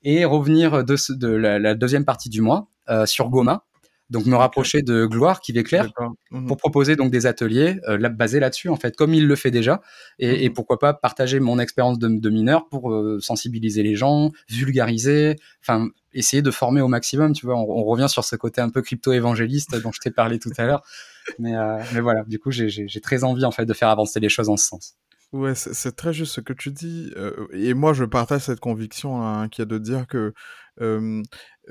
et 0.05 0.24
revenir 0.24 0.84
de, 0.84 1.14
de 1.14 1.28
la, 1.28 1.59
la, 1.59 1.74
deuxième 1.74 2.05
partie 2.05 2.28
du 2.28 2.43
mois 2.43 2.68
sur 3.07 3.28
Goma, 3.28 3.64
donc 4.11 4.26
me 4.26 4.36
rapprocher 4.36 4.82
de 4.82 5.07
Gloire 5.07 5.40
qui 5.40 5.52
clair 5.62 5.88
mmh 6.30 6.46
pour 6.46 6.59
proposer 6.59 6.96
donc 6.96 7.11
des 7.11 7.26
ateliers 7.26 7.80
euh, 7.88 7.98
là, 7.98 8.09
basés 8.09 8.40
là-dessus 8.40 8.68
en 8.68 8.76
fait 8.76 8.94
comme 8.94 9.14
il 9.14 9.26
le 9.26 9.36
fait 9.36 9.50
déjà. 9.50 9.80
Et, 10.18 10.44
et 10.44 10.50
pourquoi 10.50 10.78
pas 10.78 10.94
partager 10.94 11.40
mon 11.40 11.59
expérience 11.59 11.98
de, 11.98 12.09
de, 12.09 12.30
mineur 12.30 12.68
pour 12.68 12.92
euh, 12.92 13.18
sensibiliser 13.20 13.82
les 13.82 13.96
gens 13.96 14.30
vulgariser 14.48 15.36
enfin 15.62 15.88
essayer 16.12 16.42
de 16.42 16.50
former 16.50 16.80
au 16.80 16.88
maximum 16.88 17.32
tu 17.32 17.46
vois. 17.46 17.57
On, 17.57 17.62
on 17.68 17.84
revient 17.84 18.09
sur 18.09 18.24
ce 18.24 18.36
côté 18.36 18.61
un 18.61 18.70
peu 18.70 18.82
crypto 18.82 19.12
évangéliste 19.12 19.80
dont 19.82 19.92
je 19.92 20.00
t'ai 20.00 20.11
parlé 20.11 20.38
tout 20.38 20.50
à 20.59 20.64
l'heure. 20.64 20.82
Mais 21.40 21.57
euh, 21.57 21.78
mais 21.92 22.00
voilà 22.00 22.22
du 22.24 22.38
coup 22.38 22.52
j'ai 22.52 23.00
très 23.02 23.24
envie 23.24 23.44
en 23.44 23.50
fait 23.50 23.66
de 23.66 23.72
faire 23.72 23.88
avancer 23.88 24.20
les 24.20 24.28
choses 24.28 24.48
en 24.48 24.57
ce 24.57 24.66
sens. 24.66 24.96
Ouais, 25.32 25.54
c'est 25.54 25.96
très 25.96 26.12
juste 26.12 26.34
ce 26.34 26.40
que 26.40 26.52
tu 26.52 26.70
dis. 26.70 27.12
Euh, 27.16 27.48
et 27.52 27.74
moi, 27.74 27.92
je 27.92 28.04
partage 28.04 28.42
cette 28.42 28.61
conviction 28.61 29.22
hein, 29.22 29.48
qui 29.48 29.61
est 29.61 29.66
de 29.66 29.78
dire 29.78 30.07
que 30.07 30.32
euh, 30.80 31.22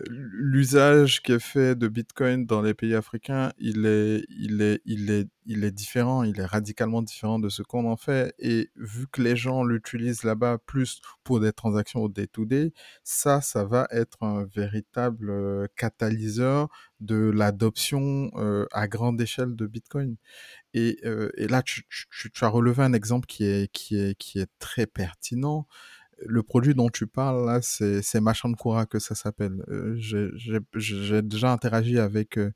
l'usage 0.07 1.21
qui 1.21 1.31
est 1.33 1.39
fait 1.39 1.75
de 1.75 1.87
Bitcoin 1.87 2.45
dans 2.45 2.61
les 2.61 2.73
pays 2.73 2.95
africains, 2.95 3.53
il 3.57 3.85
est, 3.85 4.25
il 4.29 4.61
est, 4.61 4.81
il 4.85 5.09
est, 5.09 5.27
il 5.45 5.63
est 5.63 5.71
différent, 5.71 6.23
il 6.23 6.39
est 6.39 6.45
radicalement 6.45 7.01
différent 7.01 7.39
de 7.39 7.49
ce 7.49 7.61
qu'on 7.61 7.89
en 7.89 7.95
fait. 7.95 8.33
Et 8.39 8.71
vu 8.75 9.07
que 9.07 9.21
les 9.21 9.35
gens 9.35 9.63
l'utilisent 9.63 10.23
là-bas 10.23 10.57
plus 10.65 10.99
pour 11.23 11.39
des 11.39 11.53
transactions 11.53 12.01
au 12.01 12.09
day-to-day, 12.09 12.73
ça, 13.03 13.41
ça 13.41 13.63
va 13.63 13.87
être 13.91 14.21
un 14.21 14.45
véritable 14.45 15.29
euh, 15.29 15.67
catalyseur 15.75 16.67
de 16.99 17.31
l'adoption 17.33 18.31
euh, 18.35 18.65
à 18.71 18.87
grande 18.87 19.21
échelle 19.21 19.55
de 19.55 19.65
Bitcoin. 19.67 20.17
Et, 20.73 20.99
euh, 21.05 21.29
là, 21.37 21.61
tu, 21.61 21.83
tu, 21.89 22.29
as 22.41 22.47
relevé 22.49 22.83
un 22.83 22.93
exemple 22.93 23.27
qui 23.27 23.45
est, 23.45 23.71
qui 23.71 23.97
est, 23.97 24.15
qui 24.17 24.39
est 24.39 24.49
très 24.59 24.87
pertinent 24.87 25.67
le 26.25 26.43
produit 26.43 26.75
dont 26.75 26.89
tu 26.89 27.07
parles 27.07 27.45
là, 27.45 27.61
c'est, 27.61 28.01
c'est 28.01 28.21
Machankura 28.21 28.85
que 28.85 28.99
ça 28.99 29.15
s'appelle. 29.15 29.63
Euh, 29.69 29.95
j'ai, 29.97 31.21
déjà 31.21 31.51
interagi 31.51 31.99
avec, 31.99 32.37
euh, 32.37 32.51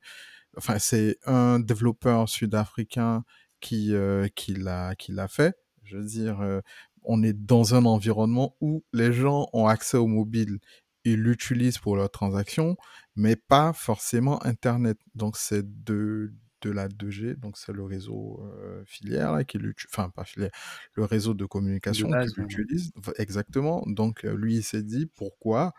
enfin 0.56 0.78
c'est 0.78 1.18
un 1.26 1.60
développeur 1.60 2.28
sud-africain 2.28 3.24
qui 3.60 3.94
euh, 3.94 4.28
qui 4.34 4.54
l'a 4.54 4.94
qui 4.96 5.12
l'a 5.12 5.28
fait. 5.28 5.56
Je 5.84 5.98
veux 5.98 6.04
dire, 6.04 6.40
euh, 6.40 6.60
on 7.04 7.22
est 7.22 7.32
dans 7.32 7.74
un 7.74 7.84
environnement 7.84 8.56
où 8.60 8.84
les 8.92 9.12
gens 9.12 9.48
ont 9.52 9.66
accès 9.66 9.96
au 9.96 10.06
mobile, 10.06 10.58
ils 11.04 11.20
l'utilisent 11.20 11.78
pour 11.78 11.96
leurs 11.96 12.10
transactions, 12.10 12.76
mais 13.16 13.36
pas 13.36 13.72
forcément 13.72 14.44
Internet. 14.44 14.98
Donc 15.14 15.36
c'est 15.36 15.64
de 15.84 16.32
de 16.62 16.70
la 16.70 16.88
2G, 16.88 17.36
donc 17.36 17.56
c'est 17.56 17.72
le 17.72 17.84
réseau 17.84 18.40
euh, 18.62 18.82
filière 18.86 19.32
là, 19.32 19.44
qui 19.44 19.58
enfin 19.88 20.10
pas 20.10 20.24
filière, 20.24 20.50
le 20.94 21.04
réseau 21.04 21.34
de 21.34 21.44
communication 21.46 22.08
qu'il 22.10 22.44
utilise 22.44 22.92
exactement. 23.18 23.82
Donc 23.86 24.22
lui 24.24 24.56
il 24.56 24.62
s'est 24.62 24.82
dit 24.82 25.06
pourquoi 25.06 25.72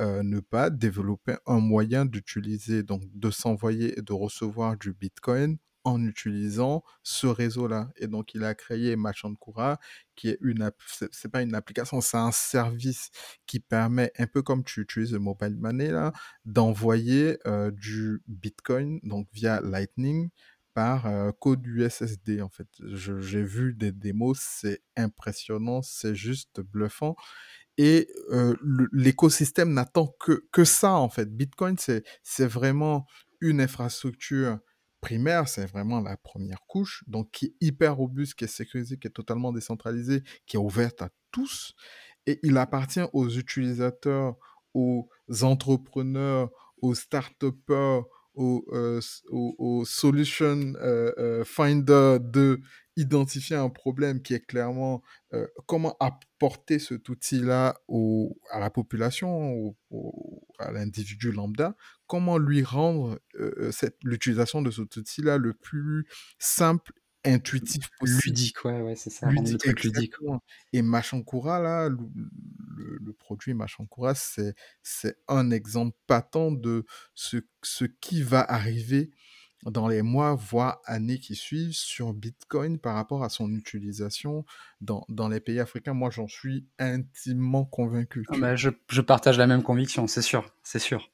euh, 0.00 0.22
ne 0.22 0.38
pas 0.38 0.70
développer 0.70 1.34
un 1.46 1.58
moyen 1.58 2.06
d'utiliser 2.06 2.84
donc 2.84 3.02
de 3.14 3.30
s'envoyer 3.30 3.98
et 3.98 4.02
de 4.02 4.12
recevoir 4.12 4.76
du 4.76 4.92
Bitcoin 4.92 5.56
en 5.84 6.04
utilisant 6.04 6.82
ce 7.02 7.26
réseau-là. 7.26 7.90
Et 7.96 8.06
donc, 8.06 8.34
il 8.34 8.44
a 8.44 8.54
créé 8.54 8.96
Machankura, 8.96 9.78
qui 10.16 10.28
est 10.28 10.38
une, 10.40 10.70
c'est 11.12 11.30
pas 11.30 11.42
une 11.42 11.54
application, 11.54 12.00
c'est 12.00 12.16
un 12.16 12.32
service 12.32 13.10
qui 13.46 13.60
permet, 13.60 14.12
un 14.18 14.26
peu 14.26 14.42
comme 14.42 14.64
tu 14.64 14.80
utilises 14.80 15.12
le 15.12 15.18
mobile 15.18 15.56
money 15.56 15.90
là, 15.90 16.12
d'envoyer 16.44 17.38
euh, 17.46 17.70
du 17.70 18.22
Bitcoin, 18.26 19.00
donc 19.02 19.28
via 19.32 19.60
Lightning, 19.60 20.30
par 20.74 21.06
euh, 21.06 21.32
code 21.40 21.66
USSD 21.66 22.40
en 22.40 22.48
fait. 22.48 22.68
J'ai 22.86 23.42
vu 23.42 23.74
des 23.74 23.90
démos, 23.90 24.38
c'est 24.40 24.80
impressionnant, 24.96 25.82
c'est 25.82 26.14
juste 26.14 26.60
bluffant. 26.60 27.16
Et 27.78 28.08
euh, 28.30 28.54
l'écosystème 28.92 29.72
n'attend 29.72 30.14
que, 30.20 30.46
que 30.52 30.64
ça 30.64 30.92
en 30.92 31.08
fait. 31.08 31.28
Bitcoin, 31.36 31.76
c'est 31.78 32.46
vraiment 32.46 33.06
une 33.40 33.60
infrastructure 33.60 34.58
primaire, 35.00 35.48
c'est 35.48 35.66
vraiment 35.66 36.00
la 36.00 36.16
première 36.16 36.66
couche, 36.66 37.04
donc 37.06 37.30
qui 37.30 37.46
est 37.46 37.54
hyper 37.60 37.96
robuste, 37.96 38.34
qui 38.34 38.44
est 38.44 38.48
sécurisée, 38.48 38.98
qui 38.98 39.06
est 39.06 39.12
totalement 39.12 39.52
décentralisée, 39.52 40.22
qui 40.46 40.56
est 40.56 40.60
ouverte 40.60 41.02
à 41.02 41.10
tous. 41.30 41.74
Et 42.26 42.38
il 42.42 42.56
appartient 42.58 43.06
aux 43.12 43.28
utilisateurs, 43.28 44.36
aux 44.74 45.08
entrepreneurs, 45.42 46.50
aux 46.82 46.94
start-upers, 46.94 48.04
euh, 48.38 49.00
aux, 49.30 49.54
aux, 49.58 49.84
solution 49.84 50.72
euh, 50.76 51.12
euh, 51.18 51.44
finder 51.44 52.18
de 52.20 52.60
identifier 52.96 53.56
un 53.56 53.68
problème 53.68 54.22
qui 54.22 54.34
est 54.34 54.44
clairement 54.44 55.02
comment 55.66 55.96
apporter 56.00 56.80
cet 56.80 57.08
outil-là 57.08 57.80
à 58.50 58.58
la 58.58 58.70
population, 58.70 59.52
au, 59.52 59.76
au, 59.90 60.42
à 60.58 60.72
l'individu 60.72 61.30
lambda, 61.30 61.76
comment 62.08 62.38
lui 62.38 62.64
rendre 62.64 63.20
l'utilisation 64.02 64.62
de 64.62 64.72
cet 64.72 64.96
outil-là 64.96 65.38
le 65.38 65.54
plus 65.54 66.08
simple 66.40 66.92
intuitif 67.28 67.88
possible. 67.98 68.22
Ludique, 68.26 68.64
ouais, 68.64 68.80
ouais 68.80 68.96
c'est 68.96 69.10
ça. 69.10 69.28
Ludique, 69.28 69.82
ludique. 69.82 70.14
Et 70.72 70.82
Machankura, 70.82 71.60
là, 71.60 71.88
le, 71.88 71.98
le, 72.76 72.98
le 73.00 73.12
produit 73.12 73.54
Machankura, 73.54 74.14
c'est 74.14 74.54
un 75.28 75.50
exemple 75.50 75.96
patent 76.06 76.52
de 76.52 76.84
ce, 77.14 77.38
ce 77.62 77.84
qui 77.84 78.22
va 78.22 78.40
arriver 78.40 79.10
dans 79.64 79.88
les 79.88 80.02
mois, 80.02 80.34
voire 80.34 80.80
années 80.84 81.18
qui 81.18 81.34
suivent 81.34 81.72
sur 81.72 82.14
Bitcoin 82.14 82.78
par 82.78 82.94
rapport 82.94 83.24
à 83.24 83.28
son 83.28 83.52
utilisation 83.52 84.44
dans, 84.80 85.04
dans 85.08 85.28
les 85.28 85.40
pays 85.40 85.60
africains. 85.60 85.94
Moi, 85.94 86.10
j'en 86.10 86.28
suis 86.28 86.66
intimement 86.78 87.64
convaincu. 87.64 88.24
Ah 88.28 88.38
bah, 88.38 88.56
je, 88.56 88.70
je, 88.90 89.00
partage 89.00 89.38
la 89.38 89.46
même 89.46 89.62
conviction, 89.62 90.06
c'est 90.06 90.22
sûr, 90.22 90.48
c'est 90.62 90.78
sûr. 90.78 91.10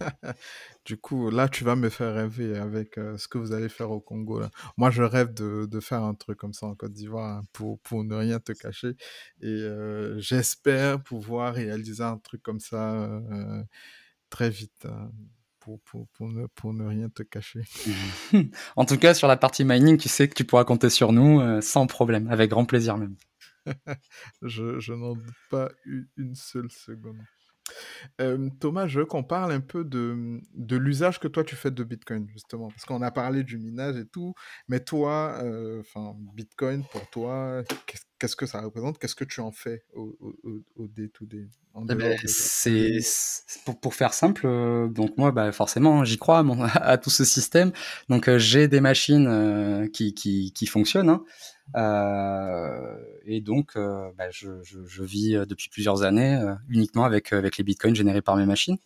du 0.84 0.96
coup, 0.96 1.30
là, 1.30 1.48
tu 1.48 1.64
vas 1.64 1.76
me 1.76 1.88
faire 1.88 2.14
rêver 2.14 2.56
avec 2.56 2.98
euh, 2.98 3.16
ce 3.18 3.28
que 3.28 3.38
vous 3.38 3.52
allez 3.52 3.68
faire 3.68 3.90
au 3.90 4.00
Congo. 4.00 4.40
Là. 4.40 4.50
Moi, 4.76 4.90
je 4.90 5.02
rêve 5.02 5.32
de, 5.34 5.66
de, 5.66 5.80
faire 5.80 6.02
un 6.02 6.14
truc 6.14 6.38
comme 6.38 6.52
ça 6.52 6.66
en 6.66 6.74
Côte 6.74 6.92
d'Ivoire 6.92 7.38
hein, 7.38 7.42
pour, 7.52 7.78
pour 7.80 8.04
ne 8.04 8.14
rien 8.14 8.40
te 8.40 8.52
cacher. 8.52 8.96
Et 9.40 9.46
euh, 9.46 10.18
j'espère 10.18 11.02
pouvoir 11.02 11.54
réaliser 11.54 12.02
un 12.02 12.18
truc 12.18 12.42
comme 12.42 12.60
ça 12.60 12.94
euh, 13.04 13.62
très 14.30 14.50
vite. 14.50 14.86
Hein 14.86 15.10
pour, 15.60 15.80
pour, 15.82 16.08
pour, 16.08 16.28
ne, 16.28 16.46
pour 16.46 16.72
ne 16.72 16.86
rien 16.86 17.08
te 17.08 17.22
cacher. 17.22 17.60
en 18.76 18.84
tout 18.84 18.96
cas, 18.96 19.14
sur 19.14 19.28
la 19.28 19.36
partie 19.36 19.64
mining, 19.64 19.96
tu 19.98 20.08
sais 20.08 20.28
que 20.28 20.34
tu 20.34 20.44
pourras 20.44 20.64
compter 20.64 20.90
sur 20.90 21.12
nous 21.12 21.40
euh, 21.40 21.60
sans 21.60 21.86
problème, 21.86 22.28
avec 22.28 22.50
grand 22.50 22.64
plaisir 22.64 22.96
même. 22.96 23.16
je 24.42 24.80
je 24.80 24.94
n'en 24.94 25.14
doute 25.14 25.34
pas 25.50 25.70
une 26.16 26.34
seule 26.34 26.70
seconde. 26.70 27.18
Euh, 28.20 28.48
Thomas, 28.60 28.86
je 28.86 29.00
veux 29.00 29.06
qu'on 29.06 29.22
parle 29.22 29.52
un 29.52 29.60
peu 29.60 29.84
de, 29.84 30.40
de 30.54 30.76
l'usage 30.76 31.18
que 31.20 31.28
toi 31.28 31.44
tu 31.44 31.56
fais 31.56 31.70
de 31.70 31.84
Bitcoin, 31.84 32.28
justement, 32.32 32.68
parce 32.68 32.84
qu'on 32.84 33.02
a 33.02 33.10
parlé 33.10 33.44
du 33.44 33.58
minage 33.58 33.96
et 33.96 34.06
tout, 34.06 34.34
mais 34.68 34.80
toi, 34.80 35.34
enfin, 35.80 36.10
euh, 36.10 36.32
Bitcoin 36.34 36.84
pour 36.90 37.08
toi, 37.10 37.62
qu'est-ce 38.18 38.36
que 38.36 38.46
ça 38.46 38.60
représente? 38.60 38.98
Qu'est-ce 38.98 39.14
que 39.14 39.24
tu 39.24 39.40
en 39.40 39.52
fais 39.52 39.84
au, 39.94 40.16
au, 40.20 40.62
au 40.76 40.88
day-to-day 40.88 41.48
eh 41.90 41.94
ben, 41.94 42.18
C'est 42.26 43.00
pour, 43.64 43.80
pour, 43.80 43.94
faire 43.94 44.12
simple, 44.12 44.42
euh, 44.44 44.88
donc 44.88 45.16
moi, 45.16 45.32
bah, 45.32 45.52
forcément, 45.52 46.04
j'y 46.04 46.18
crois 46.18 46.38
à, 46.38 46.42
à, 46.92 46.98
tout 46.98 47.10
ce 47.10 47.24
système. 47.24 47.72
Donc 48.08 48.28
j'ai 48.36 48.68
des 48.68 48.80
machines 48.80 49.88
qui, 49.92 50.14
qui, 50.14 50.52
qui, 50.52 50.66
fonctionnent. 50.66 51.08
Hein. 51.08 51.24
Euh, 51.76 52.96
et 53.24 53.40
donc, 53.40 53.72
euh, 53.76 54.10
bah, 54.16 54.30
je, 54.30 54.62
je, 54.62 54.78
je, 54.86 55.02
vis 55.02 55.32
depuis 55.48 55.68
plusieurs 55.68 56.02
années 56.02 56.40
uniquement 56.68 57.04
avec, 57.04 57.32
avec 57.32 57.56
les 57.58 57.64
bitcoins 57.64 57.94
générés 57.94 58.22
par 58.22 58.36
mes 58.36 58.46
machines. 58.46 58.78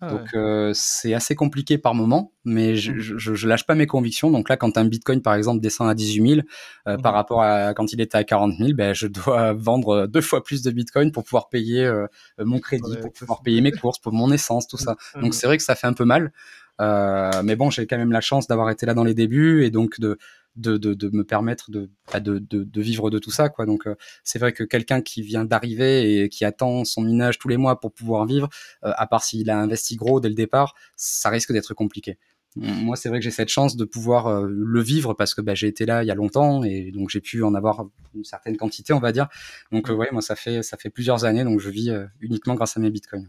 Ah 0.00 0.10
donc 0.10 0.34
euh, 0.34 0.72
c'est 0.74 1.14
assez 1.14 1.36
compliqué 1.36 1.78
par 1.78 1.94
moment, 1.94 2.32
mais 2.44 2.74
je, 2.74 2.92
mmh. 2.92 2.98
je, 2.98 3.34
je, 3.34 3.48
lâche 3.48 3.64
pas 3.64 3.76
mes 3.76 3.86
convictions. 3.86 4.30
Donc 4.30 4.48
là, 4.48 4.56
quand 4.56 4.76
un 4.76 4.84
Bitcoin 4.84 5.22
par 5.22 5.34
exemple 5.34 5.60
descend 5.60 5.88
à 5.88 5.94
18 5.94 6.28
000 6.28 6.40
euh, 6.88 6.96
mmh. 6.96 7.02
par 7.02 7.14
rapport 7.14 7.42
à 7.42 7.74
quand 7.74 7.92
il 7.92 8.00
était 8.00 8.18
à 8.18 8.24
40 8.24 8.54
000, 8.58 8.72
ben 8.74 8.92
je 8.92 9.06
dois 9.06 9.52
vendre 9.56 10.06
deux 10.06 10.20
fois 10.20 10.42
plus 10.42 10.62
de 10.62 10.70
Bitcoin 10.72 11.12
pour 11.12 11.22
pouvoir 11.22 11.48
payer 11.48 11.84
euh, 11.84 12.06
mon 12.38 12.58
crédit, 12.58 12.96
pour 13.00 13.12
pouvoir 13.12 13.42
payer 13.42 13.60
mes 13.60 13.70
courses, 13.70 14.00
pour 14.00 14.12
mon 14.12 14.32
essence, 14.32 14.66
tout 14.66 14.78
ça. 14.78 14.96
Mmh. 15.14 15.20
Donc 15.22 15.34
c'est 15.34 15.46
vrai 15.46 15.56
que 15.56 15.62
ça 15.62 15.76
fait 15.76 15.86
un 15.86 15.94
peu 15.94 16.04
mal. 16.04 16.32
mais 16.80 17.54
bon, 17.54 17.70
j'ai 17.70 17.86
quand 17.86 17.98
même 17.98 18.12
la 18.12 18.20
chance 18.20 18.48
d'avoir 18.48 18.70
été 18.70 18.86
là 18.86 18.94
dans 18.94 19.04
les 19.04 19.14
débuts 19.14 19.64
et 19.64 19.70
donc 19.70 20.00
de 20.00 20.18
de, 20.56 20.76
de, 20.76 20.94
de, 20.94 21.10
me 21.10 21.24
permettre 21.24 21.70
de, 21.70 21.90
bah, 22.12 22.20
de, 22.20 22.38
de, 22.38 22.80
vivre 22.80 23.10
de 23.10 23.18
tout 23.18 23.30
ça. 23.30 23.48
Quoi. 23.48 23.66
Donc 23.66 23.86
euh, 23.86 23.94
c'est 24.22 24.38
vrai 24.38 24.52
que 24.52 24.64
quelqu'un 24.64 25.00
qui 25.00 25.22
vient 25.22 25.44
d'arriver 25.44 26.22
et 26.22 26.28
qui 26.28 26.44
attend 26.44 26.84
son 26.84 27.02
minage 27.02 27.38
tous 27.38 27.48
les 27.48 27.56
mois 27.56 27.80
pour 27.80 27.92
pouvoir 27.92 28.26
vivre, 28.26 28.48
euh, 28.84 28.92
à 28.96 29.06
part 29.06 29.24
s'il 29.24 29.50
a 29.50 29.58
investi 29.58 29.96
gros 29.96 30.20
dès 30.20 30.28
le 30.28 30.34
départ, 30.34 30.74
ça 30.96 31.28
risque 31.30 31.52
d'être 31.52 31.74
compliqué. 31.74 32.18
Moi, 32.56 32.94
c'est 32.94 33.08
vrai 33.08 33.18
que 33.18 33.24
j'ai 33.24 33.32
cette 33.32 33.48
chance 33.48 33.74
de 33.74 33.84
pouvoir 33.84 34.28
euh, 34.28 34.46
le 34.48 34.80
vivre 34.80 35.12
parce 35.14 35.34
que 35.34 35.40
bah, 35.40 35.56
j'ai 35.56 35.66
été 35.66 35.86
là 35.86 36.04
il 36.04 36.06
y 36.06 36.12
a 36.12 36.14
longtemps 36.14 36.62
et 36.62 36.92
donc 36.92 37.10
j'ai 37.10 37.20
pu 37.20 37.42
en 37.42 37.52
avoir 37.52 37.88
une 38.14 38.22
certaine 38.22 38.56
quantité, 38.56 38.92
on 38.92 39.00
va 39.00 39.10
dire. 39.10 39.26
Donc, 39.72 39.88
ouais, 39.88 40.08
moi, 40.12 40.22
ça 40.22 40.36
fait, 40.36 40.62
ça 40.62 40.76
fait 40.76 40.88
plusieurs 40.88 41.24
années, 41.24 41.42
donc 41.42 41.58
je 41.58 41.68
vis 41.68 41.92
uniquement 42.20 42.54
grâce 42.54 42.76
à 42.76 42.80
mes 42.80 42.92
bitcoins. 42.92 43.26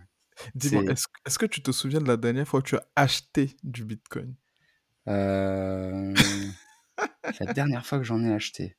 Dis-moi, 0.54 0.84
est-ce 0.84 1.08
est 1.26 1.38
que 1.40 1.48
tu 1.48 1.64
te 1.64 1.72
souviens 1.72 2.02
de 2.02 2.08
la 2.08 2.18
dernière 2.18 2.48
fois 2.48 2.62
que 2.62 2.68
tu 2.68 2.76
as 2.76 2.86
acheté 2.96 3.58
du 3.64 3.84
bitcoin? 3.84 4.36
Euh 5.08 6.14
la 7.40 7.54
dernière 7.54 7.86
fois 7.86 8.00
que 8.00 8.04
j'en 8.04 8.24
ai 8.24 8.34
acheté. 8.34 8.76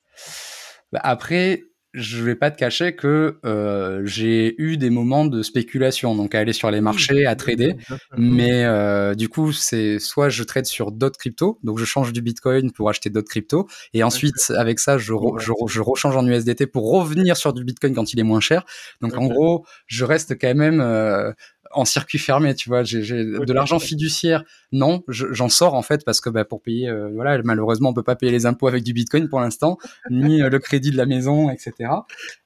Bah, 0.93 1.01
après, 1.03 1.62
je 1.97 2.23
vais 2.23 2.35
pas 2.35 2.51
te 2.51 2.59
cacher 2.59 2.95
que 2.95 3.39
euh, 3.47 4.03
j'ai 4.05 4.55
eu 4.61 4.77
des 4.77 4.91
moments 4.91 5.25
de 5.25 5.43
spéculation, 5.43 6.14
donc 6.14 6.35
à 6.35 6.41
aller 6.41 6.53
sur 6.53 6.71
les 6.71 6.83
marchés, 6.83 7.25
à 7.25 7.35
trader. 7.37 7.75
Mais 8.19 8.64
euh, 8.64 9.14
du 9.14 9.31
coup, 9.31 9.53
c'est 9.53 9.99
soit 9.99 10.29
je 10.29 10.43
trade 10.43 10.67
sur 10.67 10.93
d'autres 10.93 11.19
cryptos, 11.19 11.59
donc 11.62 11.79
je 11.79 11.87
change 11.87 12.12
du 12.12 12.21
Bitcoin 12.21 12.71
pour 12.71 12.91
acheter 12.91 13.09
d'autres 13.09 13.31
cryptos, 13.31 13.67
et 13.95 14.05
ensuite 14.05 14.35
avec 14.57 14.79
ça, 14.79 14.99
je, 14.99 15.14
je, 15.39 15.53
je, 15.67 15.81
rechange 15.81 16.14
en 16.17 16.27
USDT 16.27 16.67
pour 16.67 16.91
revenir 16.93 17.35
sur 17.35 17.55
du 17.55 17.64
Bitcoin 17.64 17.95
quand 17.95 18.12
il 18.12 18.21
est 18.21 18.25
moins 18.25 18.41
cher. 18.41 18.64
Donc 19.01 19.17
en 19.17 19.27
gros, 19.27 19.64
je 19.87 20.05
reste 20.05 20.39
quand 20.39 20.55
même 20.55 20.83
euh, 20.83 21.33
en 21.77 21.85
circuit 21.85 22.18
fermé, 22.18 22.55
tu 22.55 22.68
vois. 22.68 22.83
J'ai 22.83 23.03
de 23.03 23.53
l'argent 23.53 23.79
fiduciaire, 23.79 24.43
non, 24.72 25.05
j'en 25.09 25.49
sors 25.49 25.74
en 25.74 25.83
fait 25.83 26.05
parce 26.05 26.20
que 26.20 26.31
bah, 26.31 26.45
pour 26.45 26.62
payer, 26.62 26.89
euh, 26.89 27.11
voilà, 27.14 27.41
malheureusement 27.45 27.91
on 27.91 27.95
peut 27.95 28.03
pas 28.03 28.16
payer 28.16 28.33
les 28.33 28.47
impôts 28.47 28.66
avec 28.66 28.83
du 28.83 28.93
Bitcoin 28.93 29.29
pour 29.29 29.41
l'instant, 29.41 29.79
ni 30.11 30.43
euh, 30.43 30.49
le 30.49 30.59
crédit 30.59 30.91
de 30.91 30.97
la 30.97 31.07
maison, 31.07 31.51
etc. 31.51 31.91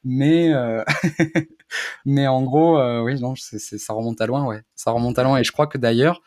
Mais 0.04 0.52
euh, 0.52 0.82
mais 2.04 2.26
en 2.26 2.42
gros, 2.42 2.80
oui, 3.02 3.20
non, 3.20 3.34
ça 3.36 3.92
remonte 3.92 4.20
à 4.20 4.26
loin, 4.26 4.44
ouais, 4.44 4.62
ça 4.74 4.90
remonte 4.90 5.18
à 5.18 5.22
loin. 5.22 5.38
Et 5.38 5.44
je 5.44 5.52
crois 5.52 5.66
que 5.66 5.78
d'ailleurs, 5.78 6.20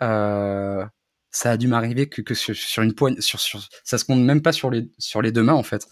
ça 0.00 1.50
a 1.50 1.56
dû 1.56 1.68
m'arriver 1.68 2.08
que, 2.08 2.22
que 2.22 2.34
sur, 2.34 2.82
une 2.82 2.94
poigne, 2.94 3.20
sur, 3.20 3.40
sur, 3.40 3.60
ça 3.84 3.98
se 3.98 4.04
compte 4.04 4.20
même 4.20 4.42
pas 4.42 4.52
sur 4.52 4.70
les 4.70 4.90
sur 4.98 5.22
les 5.22 5.32
deux 5.32 5.42
mains 5.42 5.54
en 5.54 5.62
fait. 5.62 5.86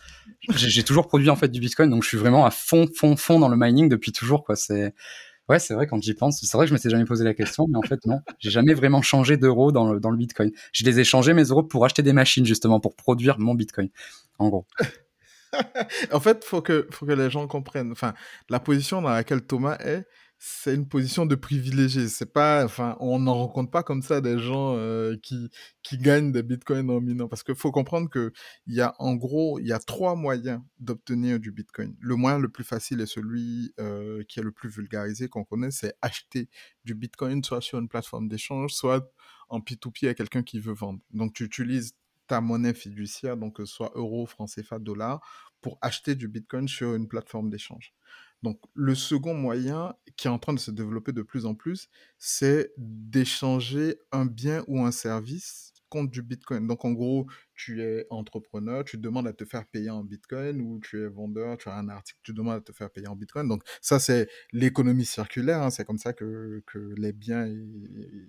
J'ai 0.55 0.85
toujours 0.85 1.09
produit 1.09 1.29
en 1.29 1.37
fait 1.37 1.49
du 1.49 1.61
Bitcoin, 1.61 1.91
donc 1.91 2.05
je 2.05 2.09
suis 2.09 2.17
vraiment 2.17 2.47
à 2.47 2.51
fond, 2.51 2.87
fond, 2.95 3.17
fond 3.17 3.41
dans 3.41 3.49
le 3.49 3.57
mining 3.57 3.89
depuis 3.89 4.13
toujours 4.13 4.45
quoi. 4.45 4.57
C'est 4.57 4.95
Ouais, 5.49 5.59
c'est 5.61 5.75
vrai 5.75 5.87
quand 5.87 6.03
j'y 6.03 6.15
pense. 6.15 6.41
C'est 6.41 6.57
vrai 6.57 6.67
que 6.67 6.71
je 6.71 6.75
m'étais 6.75 6.91
jamais 6.91 7.05
posé 7.05 7.25
la 7.25 7.35
question, 7.35 7.67
mais 7.69 7.79
en 7.79 7.83
fait 7.83 8.05
non, 8.07 8.21
j'ai 8.39 8.51
jamais 8.51 8.75
vraiment 8.75 9.03
changé 9.03 9.37
d'euros 9.37 9.71
dans 9.71 9.93
le, 9.93 10.01
dans 10.01 10.11
le 10.11 10.17
Bitcoin. 10.17 10.51
Je 10.73 10.85
les 10.85 10.99
ai 10.99 11.05
changés 11.05 11.35
mes 11.35 11.45
euros 11.45 11.63
pour 11.63 11.85
acheter 11.85 12.03
des 12.03 12.13
machines 12.13 12.45
justement 12.45 12.81
pour 12.81 12.97
produire 12.97 13.39
mon 13.39 13.55
Bitcoin. 13.55 13.89
En 14.39 14.49
gros. 14.49 14.67
en 16.13 16.21
fait, 16.21 16.45
faut 16.45 16.63
que 16.63 16.87
faut 16.91 17.07
que 17.07 17.13
les 17.13 17.31
gens 17.31 17.47
comprennent. 17.47 17.93
Enfin, 17.93 18.15
la 18.49 18.61
position 18.61 19.03
dans 19.03 19.11
laquelle 19.11 19.43
Thomas 19.43 19.77
est, 19.81 20.07
c'est 20.39 20.75
une 20.75 20.87
position 20.87 21.27
de 21.27 21.35
privilégié. 21.35 22.09
C'est 22.09 22.33
pas, 22.33 22.65
enfin, 22.65 22.97
on 23.01 23.19
n'en 23.19 23.35
rencontre 23.35 23.71
pas 23.71 23.83
comme 23.83 24.03
ça 24.03 24.21
des 24.21 24.39
gens 24.39 24.77
euh, 24.77 25.17
qui 25.23 25.51
qui 25.83 25.99
gagnent 25.99 26.33
des 26.33 26.43
bitcoins 26.43 26.91
en 26.91 27.01
minant. 27.01 27.29
Parce 27.29 27.43
qu'il 27.43 27.55
faut 27.55 27.73
comprendre 27.73 28.11
que 28.11 28.33
il 28.67 28.75
y 28.75 28.81
a 28.81 28.95
en 28.99 29.15
gros, 29.15 29.59
il 29.59 29.67
y 29.67 29.73
a 29.73 29.79
trois 29.79 30.15
moyens 30.15 30.61
d'obtenir 30.79 31.41
du 31.41 31.53
bitcoin. 31.53 31.97
Le 32.01 32.17
moyen 32.17 32.39
le 32.39 32.49
plus 32.49 32.65
facile 32.65 33.01
est 33.01 33.07
celui 33.07 33.73
euh, 33.81 34.23
qui 34.29 34.41
est 34.41 34.43
le 34.43 34.53
plus 34.53 34.69
vulgarisé 34.69 35.29
qu'on 35.29 35.45
connaît, 35.45 35.71
c'est 35.71 35.95
acheter 36.03 36.49
du 36.85 36.95
bitcoin 36.95 37.43
soit 37.43 37.61
sur 37.61 37.79
une 37.79 37.89
plateforme 37.89 38.29
d'échange, 38.29 38.73
soit 38.73 39.11
en 39.49 39.61
P2P 39.61 40.09
à 40.09 40.15
quelqu'un 40.15 40.43
qui 40.43 40.61
veut 40.61 40.75
vendre. 40.75 41.01
Donc 41.13 41.33
tu 41.33 41.45
utilises 41.45 41.95
ta 42.27 42.41
monnaie 42.41 42.75
fiduciaire, 42.75 43.37
donc 43.37 43.57
que 43.57 43.65
ce 43.65 43.75
soit 43.75 43.93
euro, 43.95 44.27
franc 44.27 44.47
CFA, 44.47 44.79
dollar, 44.79 45.21
pour 45.61 45.79
acheter 45.81 46.15
du 46.15 46.29
bitcoin 46.29 46.69
sur 46.69 46.95
une 46.95 47.09
plateforme 47.09 47.51
d'échange. 47.51 47.95
Donc, 48.43 48.61
le 48.75 48.95
second 48.95 49.35
moyen 49.35 49.95
qui 50.17 50.29
est 50.29 50.31
en 50.31 50.39
train 50.39 50.55
de 50.55 50.59
se 50.59 50.71
développer 50.71 51.13
de 51.13 51.23
plus 51.23 51.47
en 51.47 51.55
plus, 51.55 51.89
c'est 52.19 52.73
d'échanger 52.77 53.97
un 54.13 54.27
bien 54.27 54.65
ou 54.67 54.83
un 54.83 54.93
service 54.93 55.73
contre 55.89 56.11
du 56.11 56.23
Bitcoin. 56.23 56.67
Donc, 56.67 56.85
en 56.85 56.93
gros, 56.93 57.27
tu 57.55 57.83
es 57.83 58.07
entrepreneur, 58.11 58.85
tu 58.85 58.99
demandes 58.99 59.27
à 59.27 59.33
te 59.33 59.45
faire 59.45 59.67
payer 59.67 59.91
en 59.91 60.03
Bitcoin 60.05 60.61
ou 60.61 60.81
tu 60.81 61.03
es 61.03 61.09
vendeur, 61.09 61.57
tu 61.59 61.69
as 61.69 61.77
un 61.77 61.89
article, 61.89 62.19
tu 62.23 62.33
demandes 62.33 62.57
à 62.57 62.61
te 62.61 62.73
faire 62.73 62.91
payer 62.91 63.07
en 63.07 63.17
Bitcoin. 63.17 63.49
Donc, 63.49 63.63
ça, 63.81 63.99
c'est 63.99 64.29
l'économie 64.53 65.05
circulaire. 65.05 65.63
Hein. 65.63 65.71
c'est 65.71 65.85
comme 65.85 65.99
ça 65.99 66.13
que, 66.13 66.63
les 66.97 67.13
biens, 67.13 67.49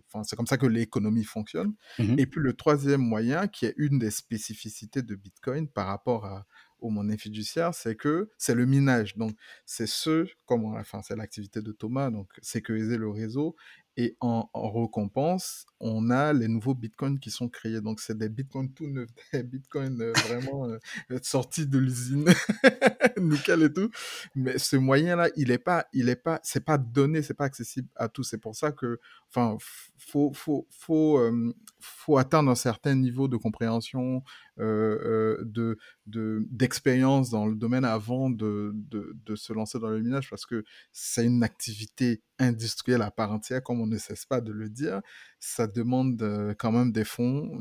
enfin, 0.08 0.24
c'est 0.24 0.36
comme 0.36 0.48
ça 0.48 0.58
que 0.58 0.68
l'économie 0.68 1.24
fonctionne. 1.24 1.74
Mmh 2.00 2.16
et 2.18 2.26
puis, 2.26 2.42
le 2.42 2.54
troisième 2.54 3.02
moyen, 3.02 3.48
qui 3.48 3.66
est 3.66 3.74
une 3.78 4.00
des 4.00 4.12
spécificités 4.12 5.02
de 5.02 5.16
Bitcoin 5.16 5.68
par 5.68 5.88
rapport 5.88 6.26
à, 6.26 6.46
au 6.80 6.90
monnaie 6.90 7.18
fiduciaire, 7.18 7.74
c'est 7.74 7.96
que 7.96 8.30
c'est 8.38 8.56
le 8.56 8.66
minage. 8.66 9.18
Donc, 9.18 9.36
c'est 9.66 9.88
ce, 9.88 10.28
comme 10.46 10.66
enfin, 10.66 11.02
c'est 11.02 11.16
l'activité 11.16 11.62
de 11.62 11.72
Thomas, 11.72 12.12
donc 12.12 12.30
sécuriser 12.42 12.98
le 12.98 13.10
réseau. 13.10 13.56
Et 14.00 14.16
en, 14.22 14.48
en, 14.54 14.72
récompense, 14.72 15.66
on 15.80 16.12
a 16.12 16.32
les 16.32 16.48
nouveaux 16.48 16.76
bitcoins 16.76 17.18
qui 17.20 17.32
sont 17.32 17.50
créés. 17.50 17.82
Donc, 17.82 18.00
c'est 18.00 18.16
des 18.16 18.30
bitcoins 18.30 18.72
tout 18.72 18.86
neufs, 18.86 19.10
des 19.34 19.42
bitcoins 19.42 20.00
euh, 20.00 20.14
vraiment 20.28 20.68
euh, 20.68 20.78
sortis 21.24 21.66
de 21.66 21.80
l'usine, 21.80 22.26
nickel 23.20 23.64
et 23.64 23.74
tout. 23.74 23.90
Mais 24.36 24.60
ce 24.60 24.76
moyen-là, 24.76 25.30
il 25.36 25.50
est 25.50 25.58
pas, 25.58 25.88
il 25.94 26.10
est 26.10 26.16
pas, 26.16 26.40
c'est 26.44 26.64
pas 26.64 26.78
donné, 26.78 27.24
c'est 27.24 27.34
pas 27.34 27.46
accessible 27.46 27.90
à 27.96 28.08
tous. 28.08 28.24
C'est 28.24 28.38
pour 28.38 28.56
ça 28.56 28.72
que, 28.72 29.00
enfin, 29.30 29.58
faut, 29.98 30.32
faut, 30.32 30.68
faut, 30.70 31.18
euh, 31.18 31.56
faut 31.80 32.18
atteindre 32.20 32.52
un 32.52 32.56
certain 32.56 32.94
niveau 32.94 33.28
de 33.28 33.36
compréhension, 33.36 34.22
euh, 34.60 35.38
euh, 35.40 35.78
de 36.06 36.48
d'expérience 36.52 37.30
dans 37.30 37.46
le 37.46 37.56
domaine 37.56 37.86
avant 37.86 38.30
de, 38.30 38.72
de, 38.74 39.16
de, 39.26 39.36
se 39.36 39.54
lancer 39.54 39.78
dans 39.80 39.90
le 39.90 40.02
minage 40.02 40.30
parce 40.30 40.46
que 40.46 40.64
c'est 40.92 41.26
une 41.26 41.44
activité 41.44 42.24
industrielle 42.40 43.02
à 43.02 43.12
part 43.12 43.32
entière, 43.32 43.62
comme 43.62 43.82
on 43.82 43.88
ne 43.88 43.98
cesse 43.98 44.26
pas 44.26 44.42
de 44.42 44.52
le 44.52 44.70
dire. 44.70 45.02
Ça 45.40 45.68
demande 45.68 46.22
euh, 46.22 46.54
quand 46.58 46.72
même 46.72 46.92
des 46.92 47.04
fonds. 47.04 47.52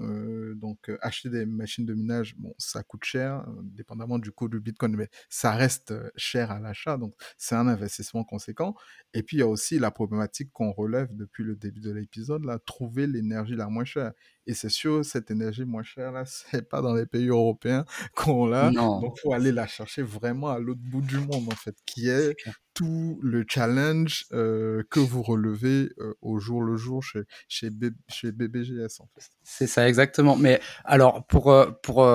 donc, 0.55 0.91
acheter 1.01 1.29
des 1.29 1.47
machines 1.47 1.87
de 1.87 1.95
minage, 1.95 2.35
bon, 2.37 2.55
ça 2.59 2.83
coûte 2.83 3.05
cher, 3.05 3.47
dépendamment 3.63 4.19
du 4.19 4.33
coût 4.33 4.49
du 4.49 4.61
Bitcoin, 4.61 4.97
mais 4.97 5.09
ça 5.29 5.53
reste 5.53 5.95
cher 6.17 6.51
à 6.51 6.59
l'achat. 6.61 6.97
Donc, 6.97 7.15
c'est 7.37 7.55
un 7.55 7.69
investissement 7.69 8.25
conséquent. 8.25 8.75
Et 9.15 9.23
puis, 9.23 9.39
il 9.39 9.41
y 9.41 9.43
a 9.43 9.49
aussi 9.49 9.79
la 9.79 9.91
problématique 9.91 10.51
qu'on 10.53 10.73
relève 10.73 11.15
depuis 11.15 11.45
le 11.45 11.57
début 11.57 11.81
de 11.81 11.91
l'épisode, 11.91 12.45
là, 12.45 12.59
trouver 12.59 13.07
l'énergie 13.07 13.57
la 13.57 13.69
moins 13.69 13.85
chère. 13.85 14.13
Et 14.47 14.55
c'est 14.55 14.69
sûr, 14.69 15.05
cette 15.05 15.31
énergie 15.31 15.65
moins 15.65 15.83
chère, 15.83 16.13
là, 16.13 16.25
c'est 16.27 16.69
pas 16.69 16.81
dans 16.81 16.95
les 16.95 17.07
pays 17.07 17.29
européens 17.29 17.85
qu'on 18.15 18.47
l'a. 18.47 18.71
Donc, 18.71 19.15
il 19.17 19.21
faut 19.21 19.33
aller 19.33 19.53
la 19.53 19.67
chercher 19.67 20.03
vraiment 20.03 20.49
à 20.49 20.59
l'autre 20.59 20.83
bout 20.83 21.03
du 21.03 21.19
monde, 21.19 21.49
en 21.49 21.57
fait, 21.57 21.77
qui 21.85 22.09
est 22.09 22.35
tout 22.77 23.19
le 23.23 23.45
challenge 23.49 24.27
euh, 24.33 24.83
que 24.91 25.01
vous 25.01 25.23
relevez 25.23 25.89
euh, 25.99 26.15
au 26.21 26.39
jour 26.39 26.63
le 26.63 26.77
jour 26.77 27.03
chez, 27.03 27.23
chez, 27.49 27.71
BBGS. 27.71 29.01
C'est 29.43 29.67
ça, 29.67 29.89
exactement. 29.89 30.37
Mais 30.37 30.61
alors, 30.85 31.27
pour, 31.27 31.51
euh, 31.51 31.71
pour, 31.83 32.07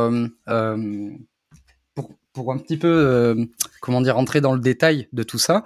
pour, 1.96 2.12
pour, 2.32 2.54
un 2.54 2.60
petit 2.60 2.78
peu, 2.78 3.36
comment 3.82 4.02
dire, 4.02 4.18
entrer 4.18 4.40
dans 4.40 4.54
le 4.54 4.60
détail 4.60 5.10
de 5.14 5.24
tout 5.24 5.40
ça, 5.40 5.64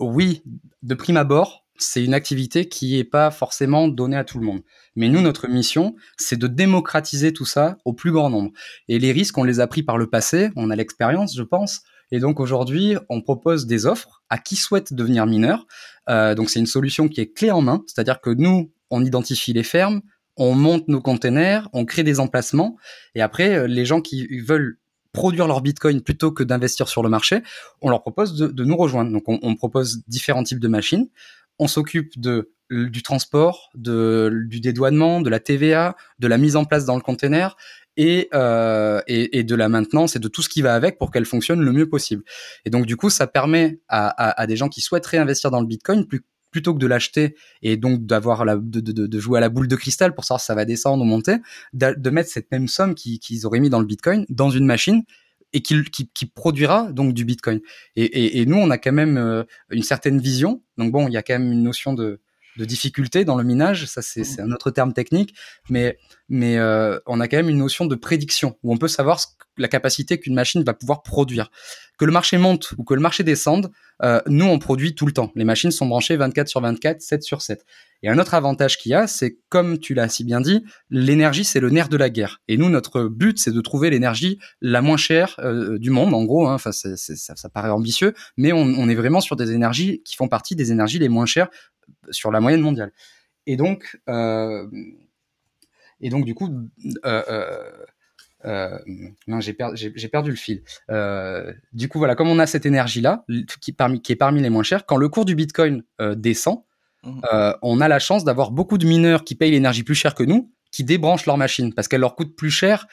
oui, 0.00 0.42
de 0.82 0.94
prime 0.94 1.18
abord, 1.18 1.66
c'est 1.76 2.02
une 2.02 2.14
activité 2.14 2.68
qui 2.68 2.96
n'est 2.96 3.04
pas 3.04 3.30
forcément 3.30 3.88
donnée 3.88 4.16
à 4.16 4.24
tout 4.24 4.38
le 4.38 4.46
monde. 4.46 4.62
Mais 4.96 5.10
nous, 5.10 5.20
notre 5.20 5.46
mission, 5.48 5.94
c'est 6.16 6.38
de 6.38 6.46
démocratiser 6.46 7.34
tout 7.34 7.44
ça 7.44 7.76
au 7.84 7.92
plus 7.92 8.12
grand 8.12 8.30
nombre. 8.30 8.52
Et 8.88 8.98
les 8.98 9.12
risques, 9.12 9.36
on 9.36 9.44
les 9.44 9.60
a 9.60 9.66
pris 9.66 9.82
par 9.82 9.98
le 9.98 10.08
passé, 10.08 10.50
on 10.56 10.70
a 10.70 10.76
l'expérience, 10.76 11.36
je 11.36 11.42
pense. 11.42 11.82
Et 12.14 12.20
donc 12.20 12.38
aujourd'hui, 12.38 12.94
on 13.08 13.22
propose 13.22 13.66
des 13.66 13.86
offres 13.86 14.22
à 14.30 14.38
qui 14.38 14.54
souhaite 14.54 14.94
devenir 14.94 15.26
mineur. 15.26 15.66
Euh, 16.08 16.36
donc 16.36 16.48
c'est 16.48 16.60
une 16.60 16.66
solution 16.66 17.08
qui 17.08 17.20
est 17.20 17.32
clé 17.32 17.50
en 17.50 17.60
main, 17.60 17.82
c'est-à-dire 17.88 18.20
que 18.20 18.30
nous, 18.30 18.70
on 18.88 19.04
identifie 19.04 19.52
les 19.52 19.64
fermes, 19.64 20.00
on 20.36 20.54
monte 20.54 20.86
nos 20.86 21.00
containers, 21.00 21.68
on 21.72 21.84
crée 21.84 22.04
des 22.04 22.20
emplacements, 22.20 22.76
et 23.16 23.20
après, 23.20 23.56
euh, 23.56 23.66
les 23.66 23.84
gens 23.84 24.00
qui 24.00 24.28
veulent 24.38 24.78
produire 25.12 25.48
leur 25.48 25.60
bitcoin 25.60 26.02
plutôt 26.02 26.30
que 26.30 26.44
d'investir 26.44 26.86
sur 26.86 27.02
le 27.02 27.08
marché, 27.08 27.42
on 27.82 27.90
leur 27.90 28.00
propose 28.00 28.36
de, 28.36 28.64
nous 28.64 28.76
rejoindre. 28.76 29.10
Donc 29.10 29.24
on, 29.26 29.56
propose 29.56 30.04
différents 30.06 30.44
types 30.44 30.60
de 30.60 30.68
machines 30.68 31.08
on 31.58 31.68
s'occupe 31.68 32.18
du 32.18 33.02
transport, 33.02 33.70
du 33.74 34.60
dédouanement, 34.60 35.20
de 35.20 35.30
la 35.30 35.40
TVA, 35.40 35.96
de 36.18 36.26
la 36.26 36.38
mise 36.38 36.56
en 36.56 36.64
place 36.64 36.84
dans 36.84 36.96
le 36.96 37.02
container 37.02 37.56
et, 37.96 38.28
euh, 38.34 39.00
et, 39.06 39.38
et, 39.38 39.44
de 39.44 39.54
la 39.54 39.68
maintenance 39.68 40.16
et 40.16 40.18
de 40.18 40.28
tout 40.28 40.42
ce 40.42 40.48
qui 40.48 40.62
va 40.62 40.74
avec 40.74 40.98
pour 40.98 41.10
qu'elle 41.10 41.24
fonctionne 41.24 41.60
le 41.60 41.72
mieux 41.72 41.88
possible. 41.88 42.24
Et 42.64 42.70
donc 42.70 42.86
du 42.86 42.96
coup, 42.96 43.10
ça 43.10 43.26
permet 43.26 43.80
à, 43.88 44.08
à, 44.08 44.40
à, 44.40 44.46
des 44.46 44.56
gens 44.56 44.68
qui 44.68 44.80
souhaiteraient 44.80 45.18
investir 45.18 45.50
dans 45.50 45.60
le 45.60 45.66
Bitcoin 45.66 46.06
plus 46.06 46.24
plutôt 46.50 46.72
que 46.72 46.78
de 46.78 46.86
l'acheter 46.86 47.34
et 47.62 47.76
donc 47.76 48.06
d'avoir 48.06 48.44
la, 48.44 48.54
de, 48.54 48.78
de, 48.78 49.08
de, 49.08 49.18
jouer 49.18 49.38
à 49.38 49.40
la 49.40 49.48
boule 49.48 49.66
de 49.66 49.74
cristal 49.74 50.14
pour 50.14 50.24
savoir 50.24 50.40
si 50.40 50.46
ça 50.46 50.54
va 50.54 50.64
descendre 50.64 51.02
ou 51.02 51.04
monter, 51.04 51.38
de, 51.72 52.10
mettre 52.10 52.30
cette 52.30 52.48
même 52.52 52.68
somme 52.68 52.94
qu'ils 52.94 53.44
auraient 53.44 53.58
mis 53.58 53.70
dans 53.70 53.80
le 53.80 53.86
Bitcoin 53.86 54.24
dans 54.28 54.50
une 54.50 54.64
machine 54.64 55.02
et 55.52 55.62
qui, 55.62 55.82
qui, 55.82 56.08
qui, 56.14 56.26
produira 56.26 56.92
donc 56.92 57.12
du 57.12 57.24
Bitcoin. 57.24 57.60
Et, 57.96 58.04
et, 58.04 58.40
et, 58.40 58.46
nous, 58.46 58.56
on 58.56 58.70
a 58.70 58.78
quand 58.78 58.92
même 58.92 59.16
euh, 59.16 59.42
une 59.70 59.82
certaine 59.82 60.20
vision. 60.20 60.62
Donc 60.78 60.92
bon, 60.92 61.08
il 61.08 61.12
y 61.12 61.16
a 61.16 61.24
quand 61.24 61.36
même 61.36 61.50
une 61.50 61.64
notion 61.64 61.92
de, 61.92 62.20
de 62.56 62.64
difficulté 62.64 63.24
dans 63.24 63.36
le 63.36 63.44
minage, 63.44 63.86
ça 63.86 64.02
c'est 64.02 64.40
un 64.40 64.50
autre 64.52 64.70
terme 64.70 64.92
technique, 64.92 65.34
mais, 65.68 65.98
mais 66.28 66.56
euh, 66.58 66.98
on 67.06 67.20
a 67.20 67.28
quand 67.28 67.36
même 67.36 67.48
une 67.48 67.58
notion 67.58 67.86
de 67.86 67.94
prédiction 67.94 68.56
où 68.62 68.72
on 68.72 68.76
peut 68.76 68.88
savoir 68.88 69.20
ce, 69.20 69.26
la 69.56 69.68
capacité 69.68 70.18
qu'une 70.18 70.34
machine 70.34 70.62
va 70.64 70.74
pouvoir 70.74 71.02
produire. 71.02 71.50
Que 71.98 72.04
le 72.04 72.12
marché 72.12 72.38
monte 72.38 72.74
ou 72.76 72.84
que 72.84 72.94
le 72.94 73.00
marché 73.00 73.22
descende, 73.22 73.70
euh, 74.02 74.20
nous 74.26 74.46
on 74.46 74.58
produit 74.58 74.94
tout 74.94 75.06
le 75.06 75.12
temps. 75.12 75.30
Les 75.34 75.44
machines 75.44 75.70
sont 75.70 75.86
branchées 75.86 76.16
24 76.16 76.48
sur 76.48 76.60
24, 76.60 77.00
7 77.00 77.22
sur 77.22 77.42
7. 77.42 77.64
Et 78.02 78.08
un 78.08 78.18
autre 78.18 78.34
avantage 78.34 78.76
qu'il 78.76 78.90
y 78.90 78.94
a, 78.94 79.06
c'est 79.06 79.38
comme 79.48 79.78
tu 79.78 79.94
l'as 79.94 80.08
si 80.08 80.24
bien 80.24 80.40
dit, 80.40 80.64
l'énergie 80.90 81.44
c'est 81.44 81.60
le 81.60 81.70
nerf 81.70 81.88
de 81.88 81.96
la 81.96 82.10
guerre. 82.10 82.40
Et 82.48 82.56
nous 82.56 82.68
notre 82.68 83.04
but 83.04 83.38
c'est 83.38 83.52
de 83.52 83.60
trouver 83.60 83.90
l'énergie 83.90 84.38
la 84.60 84.82
moins 84.82 84.96
chère 84.96 85.36
euh, 85.38 85.78
du 85.78 85.90
monde, 85.90 86.14
en 86.14 86.24
gros. 86.24 86.46
Hein. 86.48 86.54
Enfin 86.54 86.72
ça, 86.72 87.48
paraît 87.48 87.70
ambitieux, 87.70 88.14
mais 88.36 88.52
on, 88.52 88.88
est 88.88 88.94
vraiment 88.94 89.20
sur 89.20 89.36
des 89.36 89.52
énergies 89.52 90.02
qui 90.04 90.16
font 90.16 90.28
partie 90.28 90.56
des 90.56 90.72
énergies 90.72 90.98
les 90.98 91.08
moins 91.08 91.26
chères 91.26 91.48
sur 92.10 92.30
la 92.30 92.40
moyenne 92.40 92.60
mondiale. 92.60 92.92
Et 93.46 93.56
donc, 93.56 94.00
euh, 94.08 94.66
et 96.00 96.10
donc 96.10 96.24
du 96.24 96.34
coup, 96.34 96.50
euh, 97.04 97.22
euh, 97.28 97.72
euh 98.44 98.78
non, 99.26 99.40
j'ai 99.40 99.52
perdu, 99.52 99.90
perdu 100.10 100.30
le 100.30 100.36
fil. 100.36 100.62
Euh, 100.90 101.52
du 101.72 101.88
coup, 101.88 101.98
voilà, 101.98 102.14
comme 102.14 102.28
on 102.28 102.38
a 102.38 102.46
cette 102.46 102.66
énergie-là, 102.66 103.24
qui, 103.60 103.72
parmi, 103.72 104.00
qui 104.00 104.12
est 104.12 104.16
parmi 104.16 104.40
les 104.42 104.50
moins 104.50 104.62
chères, 104.62 104.86
quand 104.86 104.96
le 104.96 105.08
cours 105.08 105.24
du 105.24 105.34
Bitcoin 105.34 105.82
euh, 106.00 106.14
descend, 106.14 106.62
mmh. 107.04 107.20
on 107.62 107.80
a 107.80 107.88
la 107.88 107.98
chance 107.98 108.24
d'avoir 108.24 108.50
beaucoup 108.50 108.78
de 108.78 108.86
mineurs 108.86 109.24
qui 109.24 109.34
payent 109.34 109.50
l'énergie 109.50 109.82
plus 109.82 109.94
chère 109.94 110.14
que 110.14 110.24
nous, 110.24 110.52
qui 110.70 110.84
débranchent 110.84 111.26
leur 111.26 111.38
machine 111.38 111.72
parce 111.72 111.88
qu'elle 111.88 112.00
leur 112.00 112.16
coûte 112.16 112.36
plus 112.36 112.50
cher 112.50 112.86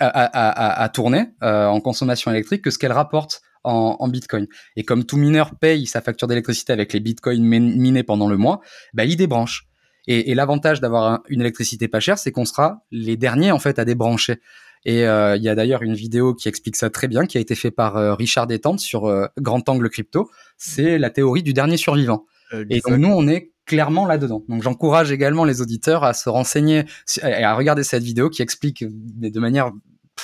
à, 0.00 0.06
à, 0.06 0.24
à, 0.24 0.82
à 0.82 0.88
tourner 0.88 1.26
en 1.40 1.80
consommation 1.80 2.30
électrique 2.30 2.62
que 2.62 2.70
ce 2.70 2.78
qu'elle 2.78 2.92
rapporte 2.92 3.42
en, 3.64 4.08
Bitcoin. 4.08 4.46
Et 4.76 4.84
comme 4.84 5.04
tout 5.04 5.16
mineur 5.16 5.54
paye 5.56 5.86
sa 5.86 6.00
facture 6.00 6.28
d'électricité 6.28 6.72
avec 6.72 6.92
les 6.92 7.00
Bitcoins 7.00 7.42
minés 7.42 8.02
pendant 8.02 8.28
le 8.28 8.36
mois, 8.36 8.60
bah, 8.94 9.04
il 9.04 9.16
débranche. 9.16 9.66
Et, 10.06 10.34
l'avantage 10.34 10.80
d'avoir 10.80 11.20
une 11.28 11.42
électricité 11.42 11.86
pas 11.86 12.00
chère, 12.00 12.18
c'est 12.18 12.32
qu'on 12.32 12.46
sera 12.46 12.82
les 12.90 13.16
derniers 13.16 13.52
en 13.52 13.58
fait 13.58 13.78
à 13.78 13.84
débrancher. 13.84 14.40
Et 14.88 15.06
euh, 15.06 15.36
il 15.36 15.42
y 15.42 15.50
a 15.50 15.54
d'ailleurs 15.54 15.82
une 15.82 15.92
vidéo 15.92 16.32
qui 16.32 16.48
explique 16.48 16.74
ça 16.74 16.88
très 16.88 17.08
bien, 17.08 17.26
qui 17.26 17.36
a 17.36 17.42
été 17.42 17.54
faite 17.54 17.76
par 17.76 17.98
euh, 17.98 18.14
Richard 18.14 18.46
Détente 18.46 18.80
sur 18.80 19.04
euh, 19.04 19.26
Grand 19.36 19.68
Angle 19.68 19.90
Crypto. 19.90 20.30
C'est 20.56 20.96
la 20.96 21.10
théorie 21.10 21.42
du 21.42 21.52
dernier 21.52 21.76
survivant. 21.76 22.24
Et 22.70 22.80
donc 22.80 22.96
nous, 22.96 23.10
on 23.10 23.28
est 23.28 23.52
clairement 23.66 24.06
là-dedans. 24.06 24.42
Donc 24.48 24.62
j'encourage 24.62 25.12
également 25.12 25.44
les 25.44 25.60
auditeurs 25.60 26.04
à 26.04 26.14
se 26.14 26.30
renseigner 26.30 26.86
et 27.22 27.44
à 27.44 27.54
regarder 27.54 27.84
cette 27.84 28.02
vidéo 28.02 28.30
qui 28.30 28.40
explique 28.40 28.82
de 28.88 29.38
manière 29.38 29.72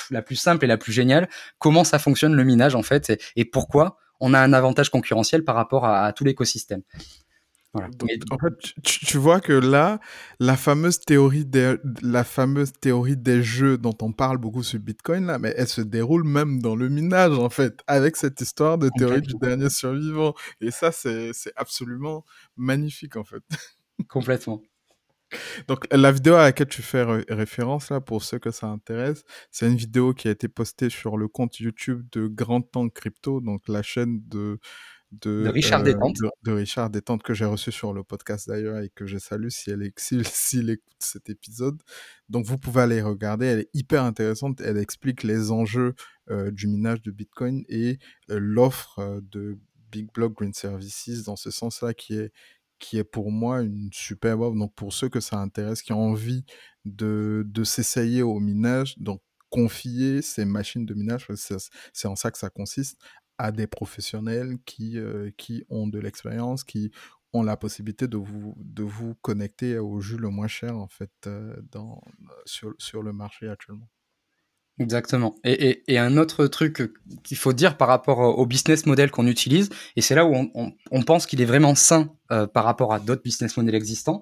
la 0.09 0.23
plus 0.23 0.35
simple 0.35 0.65
et 0.65 0.67
la 0.67 0.77
plus 0.77 0.91
géniale, 0.91 1.29
comment 1.59 1.83
ça 1.83 1.99
fonctionne 1.99 2.33
le 2.33 2.43
minage 2.43 2.73
en 2.73 2.81
fait 2.81 3.21
et, 3.35 3.45
pourquoi 3.45 3.97
on 4.19 4.33
a 4.33 4.39
un 4.39 4.51
avantage 4.51 4.89
concurrentiel 4.89 5.43
par 5.43 5.53
rapport 5.53 5.85
à, 5.85 6.11
tout 6.11 6.23
l'écosystème. 6.23 6.81
Voilà. 7.75 7.89
en 8.31 8.37
fait, 8.37 8.73
tu, 8.83 9.17
vois 9.17 9.41
que 9.41 9.51
là, 9.51 9.99
la 10.39 10.55
fameuse 10.55 11.01
théorie 11.01 11.43
des, 11.43 11.75
la 12.01 12.23
fameuse 12.23 12.71
théorie 12.71 13.17
des 13.17 13.43
jeux 13.43 13.77
dont 13.77 13.97
on 14.01 14.13
parle 14.13 14.37
beaucoup 14.37 14.63
sur 14.63 14.79
Bitcoin 14.79 15.25
là, 15.25 15.39
mais 15.39 15.53
elle 15.57 15.67
se 15.67 15.81
déroule 15.81 16.23
même 16.23 16.61
dans 16.61 16.77
le 16.77 16.87
minage 16.87 17.37
en 17.37 17.49
fait, 17.49 17.81
avec 17.87 18.15
cette 18.15 18.39
histoire 18.39 18.77
de 18.77 18.89
théorie 18.97 19.21
du 19.21 19.33
dernier 19.41 19.69
survivant. 19.69 20.33
Et 20.61 20.71
ça, 20.71 20.93
c'est 20.93 21.33
absolument 21.57 22.23
magnifique 22.55 23.17
en 23.17 23.25
fait. 23.25 23.43
Complètement. 24.07 24.61
Donc, 25.67 25.85
la 25.91 26.11
vidéo 26.11 26.35
à 26.35 26.43
laquelle 26.43 26.67
tu 26.67 26.81
fais 26.81 27.03
référence, 27.29 27.89
là, 27.89 27.99
pour 27.99 28.23
ceux 28.23 28.39
que 28.39 28.51
ça 28.51 28.67
intéresse, 28.67 29.23
c'est 29.51 29.67
une 29.67 29.75
vidéo 29.75 30.13
qui 30.13 30.27
a 30.27 30.31
été 30.31 30.47
postée 30.47 30.89
sur 30.89 31.17
le 31.17 31.27
compte 31.27 31.59
YouTube 31.59 32.07
de 32.11 32.27
Grand 32.27 32.61
Temps 32.61 32.87
Crypto, 32.89 33.41
donc 33.41 33.67
la 33.67 33.81
chaîne 33.81 34.21
de, 34.27 34.59
de, 35.21 35.47
Richard 35.47 35.81
euh, 35.81 35.83
Détente. 35.83 36.17
De, 36.43 36.51
Richard 36.51 36.89
Détente, 36.89 37.23
que 37.23 37.33
j'ai 37.33 37.45
reçu 37.45 37.71
sur 37.71 37.93
le 37.93 38.03
podcast 38.03 38.47
d'ailleurs 38.47 38.79
et 38.79 38.89
que 38.89 39.05
je 39.05 39.17
salue 39.17 39.49
si 39.49 39.71
elle 39.71 39.91
s'il 39.97 40.25
si, 40.27 40.59
écoute 40.59 40.95
cet 40.99 41.29
épisode. 41.29 41.81
Donc, 42.29 42.45
vous 42.45 42.57
pouvez 42.57 42.81
aller 42.81 43.01
regarder, 43.01 43.45
elle 43.45 43.59
est 43.59 43.69
hyper 43.73 44.03
intéressante, 44.03 44.61
elle 44.61 44.77
explique 44.77 45.23
les 45.23 45.51
enjeux 45.51 45.93
euh, 46.29 46.51
du 46.51 46.67
minage 46.67 47.01
de 47.01 47.11
Bitcoin 47.11 47.63
et 47.69 47.99
euh, 48.29 48.39
l'offre 48.39 49.21
de 49.31 49.59
Big 49.91 50.11
Block 50.13 50.33
Green 50.33 50.53
Services 50.53 51.23
dans 51.23 51.35
ce 51.35 51.51
sens-là 51.51 51.93
qui 51.93 52.15
est 52.15 52.31
qui 52.77 52.97
est 52.97 53.05
pour 53.05 53.31
moi 53.31 53.61
une 53.61 53.89
superbe 53.93 54.41
offre. 54.41 54.57
Donc, 54.57 54.73
pour 54.75 54.91
ceux 54.91 55.07
que 55.07 55.21
ça 55.21 55.39
intéresse, 55.39 55.81
qui 55.81 55.93
ont 55.93 56.09
envie 56.09 56.43
de, 56.83 57.43
de 57.47 57.63
s'essayer 57.63 58.21
au 58.21 58.39
minage, 58.41 58.97
donc 58.97 59.21
confier 59.49 60.21
ces 60.21 60.43
machines 60.43 60.85
de 60.85 60.93
minage, 60.93 61.27
c'est 61.93 62.07
en 62.07 62.15
ça 62.17 62.29
que 62.31 62.37
ça 62.37 62.49
consiste, 62.49 62.99
à 63.37 63.51
des 63.51 63.67
professionnels 63.67 64.57
qui, 64.65 64.97
euh, 64.97 65.31
qui 65.37 65.65
ont 65.69 65.87
de 65.87 65.99
l'expérience, 65.99 66.63
qui 66.63 66.91
ont 67.33 67.43
la 67.43 67.57
possibilité 67.57 68.07
de 68.07 68.17
vous, 68.17 68.55
de 68.57 68.83
vous 68.83 69.15
connecter 69.15 69.77
au 69.77 69.99
jus 69.99 70.17
le 70.17 70.29
moins 70.29 70.47
cher, 70.47 70.77
en 70.77 70.87
fait, 70.87 71.11
euh, 71.27 71.55
dans, 71.71 72.01
sur, 72.45 72.73
sur 72.77 73.03
le 73.03 73.11
marché 73.11 73.49
actuellement. 73.49 73.89
Exactement. 74.77 75.35
Et, 75.45 75.83
et, 75.87 75.97
un 75.97 76.17
autre 76.17 76.47
truc 76.47 76.91
qu'il 77.23 77.37
faut 77.37 77.53
dire 77.53 77.77
par 77.77 77.87
rapport 77.87 78.19
au 78.19 78.45
business 78.45 78.85
model 78.85 79.09
qu'on 79.09 79.25
utilise, 79.25 79.69
et 79.95 80.01
c'est 80.01 80.15
là 80.15 80.25
où 80.25 80.35
on, 80.35 80.73
on, 80.91 81.01
pense 81.01 81.25
qu'il 81.25 81.39
est 81.39 81.45
vraiment 81.45 81.75
sain 81.75 82.13
euh, 82.31 82.45
par 82.45 82.65
rapport 82.65 82.93
à 82.93 82.99
d'autres 82.99 83.23
business 83.23 83.55
models 83.55 83.75
existants, 83.75 84.21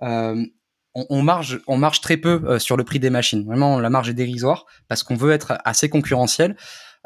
on, 0.00 1.22
marge, 1.22 1.60
on 1.68 1.76
marge 1.76 2.00
très 2.00 2.16
peu 2.16 2.58
sur 2.58 2.76
le 2.76 2.82
prix 2.82 2.98
des 2.98 3.10
machines. 3.10 3.44
Vraiment, 3.44 3.78
la 3.78 3.90
marge 3.90 4.08
est 4.08 4.14
dérisoire 4.14 4.66
parce 4.88 5.04
qu'on 5.04 5.14
veut 5.14 5.32
être 5.32 5.58
assez 5.64 5.88
concurrentiel. 5.88 6.56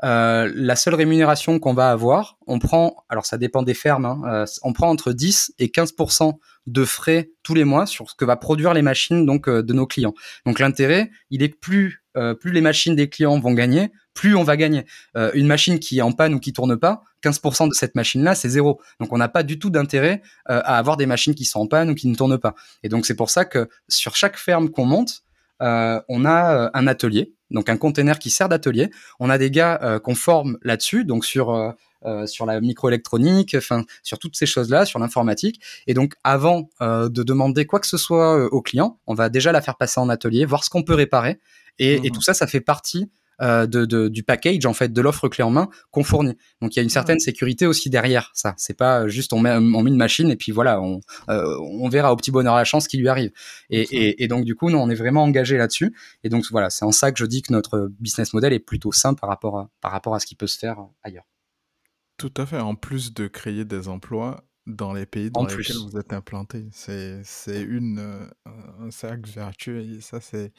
Euh, 0.04 0.50
la 0.54 0.76
seule 0.76 0.94
rémunération 0.94 1.58
qu'on 1.58 1.74
va 1.74 1.90
avoir, 1.90 2.38
on 2.46 2.58
prend, 2.58 3.04
alors 3.08 3.26
ça 3.26 3.36
dépend 3.36 3.62
des 3.62 3.74
fermes, 3.74 4.04
hein, 4.04 4.20
euh, 4.26 4.44
on 4.62 4.72
prend 4.72 4.88
entre 4.88 5.12
10 5.12 5.54
et 5.58 5.68
15% 5.68 6.34
de 6.66 6.84
frais 6.84 7.30
tous 7.42 7.54
les 7.54 7.64
mois 7.64 7.86
sur 7.86 8.08
ce 8.10 8.14
que 8.14 8.24
va 8.24 8.36
produire 8.36 8.74
les 8.74 8.82
machines 8.82 9.26
donc 9.26 9.48
de 9.48 9.72
nos 9.72 9.86
clients. 9.86 10.14
Donc 10.46 10.60
l'intérêt, 10.60 11.10
il 11.30 11.42
est 11.42 11.48
plus 11.48 12.04
euh, 12.18 12.34
plus 12.34 12.50
les 12.50 12.60
machines 12.60 12.96
des 12.96 13.08
clients 13.08 13.38
vont 13.38 13.52
gagner, 13.52 13.92
plus 14.12 14.34
on 14.34 14.42
va 14.42 14.56
gagner. 14.56 14.84
Euh, 15.16 15.30
une 15.34 15.46
machine 15.46 15.78
qui 15.78 15.98
est 15.98 16.02
en 16.02 16.10
panne 16.10 16.34
ou 16.34 16.40
qui 16.40 16.52
tourne 16.52 16.76
pas, 16.76 17.02
15% 17.22 17.68
de 17.68 17.74
cette 17.74 17.94
machine-là, 17.94 18.34
c'est 18.34 18.48
zéro. 18.48 18.80
Donc 18.98 19.12
on 19.12 19.18
n'a 19.18 19.28
pas 19.28 19.44
du 19.44 19.58
tout 19.60 19.70
d'intérêt 19.70 20.22
euh, 20.50 20.60
à 20.64 20.78
avoir 20.78 20.96
des 20.96 21.06
machines 21.06 21.34
qui 21.34 21.44
sont 21.44 21.60
en 21.60 21.66
panne 21.68 21.90
ou 21.90 21.94
qui 21.94 22.08
ne 22.08 22.16
tournent 22.16 22.38
pas. 22.38 22.54
Et 22.82 22.88
donc 22.88 23.06
c'est 23.06 23.14
pour 23.14 23.30
ça 23.30 23.44
que 23.44 23.68
sur 23.88 24.16
chaque 24.16 24.36
ferme 24.36 24.70
qu'on 24.70 24.84
monte, 24.84 25.22
on 25.60 26.24
a 26.24 26.70
un 26.72 26.86
atelier, 26.86 27.34
donc 27.50 27.68
un 27.68 27.76
container 27.76 28.18
qui 28.18 28.30
sert 28.30 28.48
d'atelier. 28.48 28.90
On 29.20 29.30
a 29.30 29.38
des 29.38 29.50
gars 29.50 30.00
qu'on 30.02 30.14
forme 30.14 30.58
là-dessus, 30.62 31.04
donc 31.04 31.24
sur 31.24 31.74
sur 32.26 32.46
la 32.46 32.60
microélectronique, 32.60 33.56
enfin 33.56 33.84
sur 34.02 34.18
toutes 34.18 34.36
ces 34.36 34.46
choses-là, 34.46 34.84
sur 34.84 34.98
l'informatique. 34.98 35.60
Et 35.86 35.94
donc 35.94 36.14
avant 36.24 36.68
de 36.80 37.22
demander 37.22 37.66
quoi 37.66 37.80
que 37.80 37.86
ce 37.86 37.96
soit 37.96 38.44
au 38.52 38.62
client, 38.62 38.98
on 39.06 39.14
va 39.14 39.28
déjà 39.28 39.52
la 39.52 39.62
faire 39.62 39.76
passer 39.76 40.00
en 40.00 40.08
atelier, 40.08 40.44
voir 40.44 40.64
ce 40.64 40.70
qu'on 40.70 40.82
peut 40.82 40.94
réparer, 40.94 41.38
et, 41.78 41.94
et, 41.94 42.00
mmh 42.00 42.12
tout 42.12 42.22
ça, 42.22 42.34
ça 42.34 42.46
fait 42.46 42.60
partie 42.60 43.04
euh, 43.04 43.08
de, 43.40 43.66
de, 43.66 44.08
du 44.08 44.22
package 44.22 44.66
en 44.66 44.72
fait 44.72 44.92
de 44.92 45.00
l'offre 45.00 45.28
clé 45.28 45.44
en 45.44 45.50
main 45.50 45.68
qu'on 45.90 46.04
fournit. 46.04 46.36
Donc 46.60 46.74
il 46.74 46.78
y 46.78 46.80
a 46.80 46.82
une 46.82 46.90
certaine 46.90 47.20
sécurité 47.20 47.66
aussi 47.66 47.90
derrière 47.90 48.30
ça. 48.34 48.54
C'est 48.56 48.76
pas 48.76 49.08
juste 49.08 49.32
on 49.32 49.40
met, 49.40 49.52
on 49.52 49.82
met 49.82 49.90
une 49.90 49.96
machine 49.96 50.30
et 50.30 50.36
puis 50.36 50.52
voilà, 50.52 50.80
on, 50.80 51.00
euh, 51.28 51.56
on 51.60 51.88
verra 51.88 52.12
au 52.12 52.16
petit 52.16 52.30
bonheur 52.30 52.56
la 52.56 52.64
chance 52.64 52.88
qui 52.88 52.96
lui 52.96 53.08
arrive. 53.08 53.30
Et, 53.70 53.82
et, 53.82 54.24
et 54.24 54.28
donc 54.28 54.44
du 54.44 54.54
coup, 54.54 54.70
nous 54.70 54.78
on 54.78 54.90
est 54.90 54.94
vraiment 54.94 55.22
engagé 55.22 55.56
là-dessus. 55.56 55.94
Et 56.24 56.28
donc 56.28 56.44
voilà, 56.50 56.70
c'est 56.70 56.84
en 56.84 56.92
ça 56.92 57.12
que 57.12 57.18
je 57.18 57.26
dis 57.26 57.42
que 57.42 57.52
notre 57.52 57.90
business 58.00 58.32
model 58.32 58.52
est 58.52 58.58
plutôt 58.58 58.92
simple 58.92 59.20
par 59.20 59.30
rapport 59.30 59.58
à, 59.58 59.70
par 59.80 59.92
rapport 59.92 60.14
à 60.14 60.20
ce 60.20 60.26
qui 60.26 60.34
peut 60.34 60.46
se 60.46 60.58
faire 60.58 60.78
ailleurs. 61.02 61.26
Tout 62.16 62.34
à 62.36 62.46
fait. 62.46 62.58
En 62.58 62.74
plus 62.74 63.14
de 63.14 63.28
créer 63.28 63.64
des 63.64 63.88
emplois, 63.88 64.44
dans 64.68 64.92
les 64.92 65.06
pays 65.06 65.30
dans 65.30 65.46
lesquels 65.46 65.76
vous 65.76 65.98
êtes 65.98 66.12
implanté. 66.12 66.66
C'est, 66.72 67.20
c'est 67.24 67.62
une, 67.62 67.98
euh, 67.98 68.26
un 68.80 68.90
cercle 68.90 69.28
vertueux 69.30 69.80
et 69.80 70.00
ça, 70.00 70.20
c'est, 70.20 70.52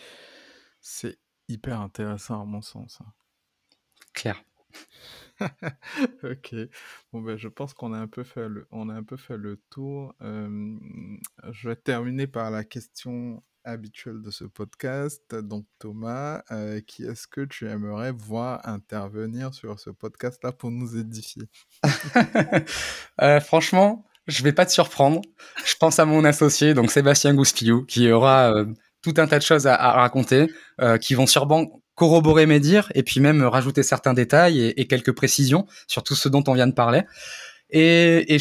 c'est 0.81 1.17
hyper 1.49 1.81
intéressant 1.81 2.41
à 2.41 2.45
mon 2.45 2.61
sens. 2.61 2.99
Hein. 3.01 3.11
Claire. 4.13 4.43
ok. 6.23 6.55
Bon 7.11 7.21
ben, 7.21 7.37
je 7.37 7.47
pense 7.47 7.73
qu'on 7.73 7.93
a 7.93 7.97
un 7.97 8.07
peu 8.07 8.23
fait 8.23 8.47
le, 8.47 8.67
on 8.71 8.89
a 8.89 8.93
un 8.93 9.03
peu 9.03 9.17
fait 9.17 9.37
le 9.37 9.57
tour. 9.69 10.13
je 10.21 11.69
vais 11.69 11.75
terminer 11.75 12.27
par 12.27 12.51
la 12.51 12.63
question 12.63 13.43
habituelle 13.63 14.21
de 14.21 14.31
ce 14.31 14.45
podcast. 14.45 15.35
Donc 15.35 15.65
Thomas, 15.79 16.43
euh, 16.51 16.81
qui 16.81 17.03
est-ce 17.03 17.27
que 17.27 17.41
tu 17.41 17.67
aimerais 17.67 18.11
voir 18.11 18.67
intervenir 18.67 19.53
sur 19.53 19.79
ce 19.79 19.89
podcast-là 19.89 20.51
pour 20.51 20.71
nous 20.71 20.97
édifier? 20.97 21.43
Euh, 23.21 23.41
Franchement, 23.41 24.05
je 24.27 24.43
vais 24.43 24.53
pas 24.53 24.65
te 24.65 24.71
surprendre. 24.71 25.21
Je 25.65 25.75
pense 25.75 25.99
à 25.99 26.05
mon 26.05 26.23
associé, 26.23 26.73
donc 26.73 26.89
Sébastien 26.89 27.33
Gouspillou, 27.33 27.83
qui 27.83 28.09
aura 28.09 28.53
euh, 28.53 28.65
tout 29.01 29.13
un 29.17 29.27
tas 29.27 29.37
de 29.37 29.43
choses 29.43 29.67
à, 29.67 29.75
raconter 29.75 30.51
euh, 30.81 30.97
qui 30.97 31.13
vont 31.13 31.27
sûrement 31.27 31.81
corroborer 31.95 32.45
mes 32.45 32.59
dires 32.59 32.91
et 32.95 33.03
puis 33.03 33.19
même 33.19 33.43
rajouter 33.43 33.83
certains 33.83 34.13
détails 34.13 34.73
et, 34.75 34.87
quelques 34.87 35.11
précisions 35.11 35.67
sur 35.87 36.03
tout 36.03 36.15
ce 36.15 36.29
dont 36.29 36.43
on 36.47 36.53
vient 36.53 36.67
de 36.67 36.73
parler. 36.73 37.03
Et, 37.69 38.37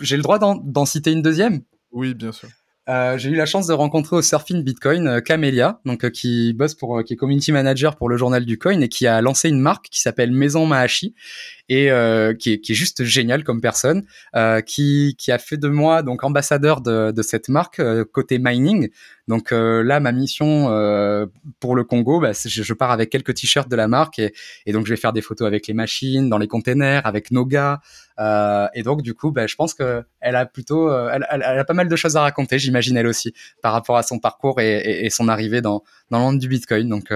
j'ai 0.00 0.16
le 0.16 0.22
droit 0.22 0.38
d'en 0.38 0.86
citer 0.86 1.10
une 1.10 1.22
deuxième? 1.22 1.62
Oui, 1.90 2.14
bien 2.14 2.30
sûr. 2.30 2.48
Euh, 2.88 3.16
j'ai 3.16 3.30
eu 3.30 3.36
la 3.36 3.46
chance 3.46 3.68
de 3.68 3.72
rencontrer 3.72 4.16
au 4.16 4.22
Surfing 4.22 4.64
Bitcoin 4.64 5.06
euh, 5.06 5.20
Camélia, 5.20 5.80
donc 5.84 6.04
euh, 6.04 6.10
qui 6.10 6.52
bosse 6.52 6.74
pour, 6.74 7.04
qui 7.04 7.12
est 7.12 7.16
community 7.16 7.52
manager 7.52 7.94
pour 7.94 8.08
le 8.08 8.16
journal 8.16 8.44
du 8.44 8.58
coin 8.58 8.80
et 8.80 8.88
qui 8.88 9.06
a 9.06 9.20
lancé 9.20 9.48
une 9.48 9.60
marque 9.60 9.86
qui 9.88 10.00
s'appelle 10.00 10.32
Maison 10.32 10.66
Mahashi 10.66 11.14
et 11.68 11.88
qui 12.38 12.52
est, 12.52 12.60
qui, 12.60 12.72
est, 12.72 12.74
juste 12.74 13.04
génial 13.04 13.44
comme 13.44 13.60
personne, 13.62 14.04
qui, 14.66 15.14
qui 15.16 15.32
a 15.32 15.38
fait 15.38 15.56
de 15.56 15.68
moi 15.68 16.02
donc 16.02 16.22
ambassadeur 16.22 16.82
de, 16.82 17.12
de 17.12 17.22
cette 17.22 17.48
marque 17.48 17.80
côté 18.10 18.38
mining. 18.38 18.90
Donc 19.32 19.50
là, 19.50 19.98
ma 19.98 20.12
mission 20.12 20.66
pour 21.58 21.74
le 21.74 21.84
Congo, 21.84 22.20
bah, 22.20 22.32
je, 22.32 22.62
je, 22.62 22.74
pars 22.74 22.90
avec 22.90 23.08
quelques 23.08 23.32
t-shirts 23.32 23.70
de 23.70 23.76
la 23.76 23.88
marque 23.88 24.18
et, 24.18 24.34
et, 24.66 24.72
donc 24.72 24.84
je 24.84 24.92
vais 24.92 24.98
faire 24.98 25.14
des 25.14 25.22
photos 25.22 25.46
avec 25.46 25.66
les 25.66 25.72
machines, 25.72 26.28
dans 26.28 26.36
les 26.36 26.48
containers, 26.48 27.06
avec 27.06 27.30
nos 27.30 27.46
gars. 27.46 27.80
et 28.74 28.82
donc 28.82 29.00
du 29.00 29.14
coup, 29.14 29.30
bah, 29.30 29.46
je 29.46 29.54
pense 29.54 29.72
que 29.72 30.02
elle 30.20 30.36
a 30.36 30.44
plutôt, 30.44 30.92
elle, 31.08 31.26
elle, 31.30 31.42
elle, 31.46 31.58
a 31.58 31.64
pas 31.64 31.72
mal 31.72 31.88
de 31.88 31.96
choses 31.96 32.16
à 32.16 32.20
raconter, 32.20 32.58
j'imagine 32.58 32.96
elle 32.98 33.06
aussi, 33.06 33.32
par 33.62 33.72
rapport 33.72 33.96
à 33.96 34.02
son 34.02 34.18
parcours 34.18 34.60
et, 34.60 35.06
et, 35.06 35.08
son 35.08 35.28
arrivée 35.28 35.62
dans, 35.62 35.82
dans 36.10 36.18
le 36.18 36.24
monde 36.24 36.38
du 36.38 36.48
Bitcoin. 36.48 36.88
Donc 36.88 37.10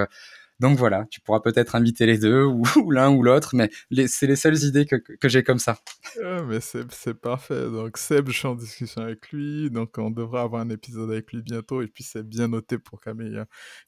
donc 0.61 0.79
voilà, 0.79 1.07
tu 1.11 1.21
pourras 1.21 1.41
peut-être 1.41 1.75
inviter 1.75 2.07
les 2.07 2.19
deux 2.19 2.45
ou, 2.45 2.65
l'un 2.91 3.11
ou 3.11 3.23
l'autre, 3.23 3.55
mais 3.55 3.71
c'est 4.07 4.27
les 4.27 4.37
seules 4.37 4.63
idées 4.65 4.87
que, 4.87 5.29
j'ai 5.29 5.43
comme 5.43 5.59
ça. 5.59 5.79
Ah, 6.23 6.43
mais 6.43 6.61
c'est 6.61 7.15
parfait. 7.15 7.71
Donc 7.71 7.99
Seb, 7.99 8.29
je 8.29 8.39
suis 8.39 8.49
en 8.49 8.55
discussion 8.55 9.03
avec 9.03 9.31
lui, 9.31 9.71
donc 9.71 9.99
on 9.99 10.11
devrait 10.11 10.41
avoir 10.41 10.63
un 10.63 10.71
épisode 10.71 11.11
avec 11.11 11.33
lui 11.33 11.43
bientôt. 11.43 11.83
Et 11.83 11.89
puis 11.89 12.05
c'est 12.05 12.27
bien 12.27 12.49
noté 12.49 12.79
pour 12.79 13.01
Camille, 13.01 13.43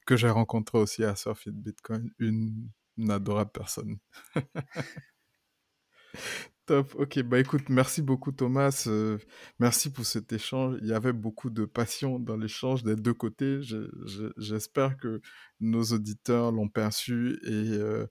que 0.05 0.15
j'ai 0.15 0.29
rencontré 0.29 0.77
aussi 0.77 1.03
à 1.03 1.15
Surfit 1.15 1.51
Bitcoin, 1.51 2.11
une 2.19 2.69
adorable 3.09 3.51
personne. 3.51 3.97
Top. 6.69 6.93
Ok, 6.99 7.19
bah 7.23 7.39
écoute, 7.39 7.67
merci 7.69 8.03
beaucoup 8.03 8.31
Thomas. 8.31 8.83
Euh, 8.85 9.17
merci 9.57 9.91
pour 9.91 10.05
cet 10.05 10.31
échange. 10.33 10.77
Il 10.83 10.87
y 10.87 10.93
avait 10.93 11.13
beaucoup 11.13 11.49
de 11.49 11.65
passion 11.65 12.19
dans 12.19 12.37
l'échange 12.37 12.83
des 12.83 12.95
deux 12.95 13.15
côtés. 13.15 13.61
J'espère 14.37 14.95
que 14.97 15.19
nos 15.59 15.81
auditeurs 15.81 16.51
l'ont 16.51 16.69
perçu 16.69 17.39
et, 17.43 17.71
euh, 17.71 18.05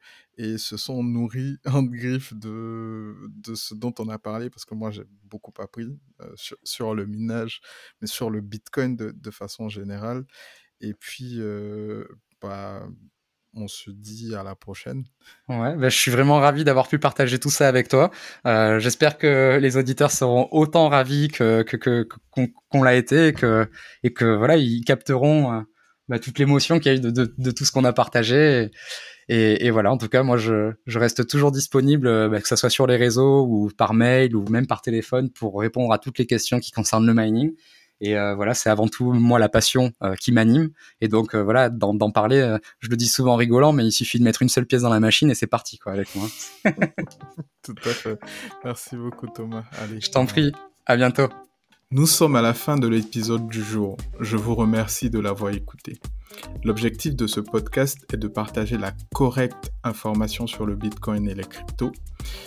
se 0.58 0.76
sont 0.76 1.04
nourris 1.04 1.58
en 1.66 1.84
griffe 1.84 2.34
de, 2.34 3.14
ce 3.54 3.76
dont 3.76 3.94
on 4.00 4.08
a 4.08 4.18
parlé, 4.18 4.50
parce 4.50 4.64
que 4.64 4.74
moi 4.74 4.90
j'ai 4.90 5.04
beaucoup 5.22 5.54
appris 5.60 5.96
euh, 6.20 6.32
sur, 6.34 6.56
sur, 6.64 6.96
le 6.96 7.06
minage, 7.06 7.60
mais 8.00 8.08
sur 8.08 8.28
le 8.28 8.40
Bitcoin 8.40 8.96
de, 8.96 9.12
de 9.12 9.30
façon 9.30 9.68
générale. 9.68 10.24
Et 10.80 10.94
puis, 10.94 11.40
bah, 12.40 12.88
on 13.54 13.68
se 13.68 13.90
dit 13.90 14.34
à 14.34 14.42
la 14.42 14.54
prochaine. 14.54 15.04
Ouais, 15.48 15.76
bah, 15.76 15.88
je 15.88 15.96
suis 15.96 16.10
vraiment 16.10 16.36
ravi 16.38 16.64
d'avoir 16.64 16.88
pu 16.88 16.98
partager 16.98 17.38
tout 17.38 17.50
ça 17.50 17.68
avec 17.68 17.88
toi. 17.88 18.10
Euh, 18.46 18.78
J'espère 18.78 19.18
que 19.18 19.58
les 19.60 19.76
auditeurs 19.76 20.10
seront 20.10 20.48
autant 20.52 20.88
ravis 20.88 21.28
qu'on 21.28 21.64
que, 21.64 22.06
l'a 22.74 22.94
été 22.94 23.28
et 23.28 23.32
que 23.32 23.68
et 24.02 24.12
que 24.12 24.36
voilà 24.36 24.56
ils 24.56 24.84
capteront 24.84 25.52
euh, 25.52 25.60
bah, 26.08 26.18
toute 26.18 26.38
l'émotion 26.38 26.78
qu'il 26.78 26.92
y 26.92 26.94
a 26.94 26.98
eu 26.98 27.00
de, 27.00 27.10
de, 27.10 27.50
tout 27.50 27.64
ce 27.64 27.72
qu'on 27.72 27.84
a 27.84 27.92
partagé. 27.92 28.70
Et, 29.30 29.70
voilà, 29.70 29.92
en 29.92 29.98
tout 29.98 30.08
cas, 30.08 30.22
moi, 30.22 30.38
je, 30.38 30.72
je 30.86 30.98
reste 30.98 31.26
toujours 31.26 31.52
disponible, 31.52 32.30
bah, 32.30 32.40
que 32.40 32.48
ce 32.48 32.56
soit 32.56 32.70
sur 32.70 32.86
les 32.86 32.96
réseaux 32.96 33.44
ou 33.46 33.70
par 33.76 33.92
mail 33.92 34.34
ou 34.34 34.48
même 34.48 34.66
par 34.66 34.80
téléphone, 34.80 35.28
pour 35.30 35.60
répondre 35.60 35.92
à 35.92 35.98
toutes 35.98 36.18
les 36.18 36.24
questions 36.24 36.60
qui 36.60 36.72
concernent 36.72 37.06
le 37.06 37.12
mining. 37.12 37.52
Et 38.00 38.16
euh, 38.16 38.34
voilà, 38.34 38.54
c'est 38.54 38.70
avant 38.70 38.88
tout 38.88 39.12
moi 39.12 39.38
la 39.38 39.48
passion 39.48 39.92
euh, 40.02 40.14
qui 40.14 40.32
m'anime. 40.32 40.70
Et 41.00 41.08
donc 41.08 41.34
euh, 41.34 41.42
voilà, 41.42 41.68
d'en 41.70 42.10
parler, 42.10 42.38
euh, 42.38 42.58
je 42.80 42.88
le 42.88 42.96
dis 42.96 43.08
souvent 43.08 43.34
en 43.34 43.36
rigolant, 43.36 43.72
mais 43.72 43.84
il 43.84 43.92
suffit 43.92 44.18
de 44.18 44.24
mettre 44.24 44.42
une 44.42 44.48
seule 44.48 44.66
pièce 44.66 44.82
dans 44.82 44.90
la 44.90 45.00
machine 45.00 45.30
et 45.30 45.34
c'est 45.34 45.46
parti 45.46 45.78
quoi 45.78 45.92
avec 45.92 46.14
moi. 46.14 46.28
tout 47.62 47.74
à 47.84 47.90
fait. 47.90 48.18
Merci 48.64 48.96
beaucoup 48.96 49.26
Thomas. 49.26 49.64
Allez. 49.82 50.00
Je 50.00 50.10
t'en 50.10 50.26
prie. 50.26 50.52
À 50.86 50.96
bientôt. 50.96 51.28
Nous 51.90 52.06
sommes 52.06 52.36
à 52.36 52.42
la 52.42 52.52
fin 52.52 52.76
de 52.76 52.86
l'épisode 52.86 53.48
du 53.48 53.62
jour. 53.62 53.96
Je 54.20 54.36
vous 54.36 54.54
remercie 54.54 55.08
de 55.08 55.18
l'avoir 55.18 55.54
écouté. 55.54 55.98
L'objectif 56.62 57.16
de 57.16 57.26
ce 57.26 57.40
podcast 57.40 57.96
est 58.12 58.18
de 58.18 58.28
partager 58.28 58.76
la 58.76 58.92
correcte 59.14 59.72
information 59.84 60.46
sur 60.46 60.66
le 60.66 60.76
Bitcoin 60.76 61.26
et 61.30 61.34
les 61.34 61.46
cryptos. 61.46 61.92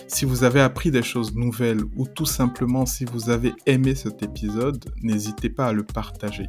Si 0.06 0.24
vous 0.24 0.44
avez 0.44 0.60
appris 0.60 0.92
des 0.92 1.02
choses 1.02 1.34
nouvelles 1.34 1.82
ou 1.96 2.06
tout 2.06 2.24
simplement 2.24 2.86
si 2.86 3.04
vous 3.04 3.30
avez 3.30 3.52
aimé 3.66 3.96
cet 3.96 4.22
épisode, 4.22 4.84
n'hésitez 5.02 5.50
pas 5.50 5.66
à 5.66 5.72
le 5.72 5.82
partager. 5.82 6.46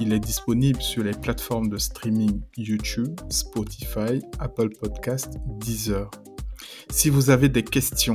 Il 0.00 0.12
est 0.12 0.20
disponible 0.20 0.80
sur 0.80 1.02
les 1.02 1.14
plateformes 1.14 1.70
de 1.70 1.78
streaming 1.78 2.40
YouTube, 2.56 3.18
Spotify, 3.30 4.22
Apple 4.38 4.68
Podcast, 4.80 5.38
Deezer. 5.58 6.08
Si 6.88 7.10
vous 7.10 7.30
avez 7.30 7.48
des 7.48 7.64
questions, 7.64 8.14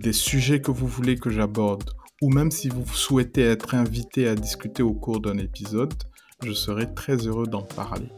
des 0.00 0.12
sujets 0.12 0.60
que 0.60 0.72
vous 0.72 0.88
voulez 0.88 1.14
que 1.14 1.30
j'aborde, 1.30 1.88
ou 2.24 2.30
même 2.30 2.50
si 2.50 2.70
vous 2.70 2.86
souhaitez 2.86 3.42
être 3.42 3.74
invité 3.74 4.26
à 4.28 4.34
discuter 4.34 4.82
au 4.82 4.94
cours 4.94 5.20
d'un 5.20 5.36
épisode, 5.36 5.92
je 6.42 6.52
serai 6.52 6.94
très 6.94 7.16
heureux 7.16 7.46
d'en 7.46 7.60
parler. 7.60 8.08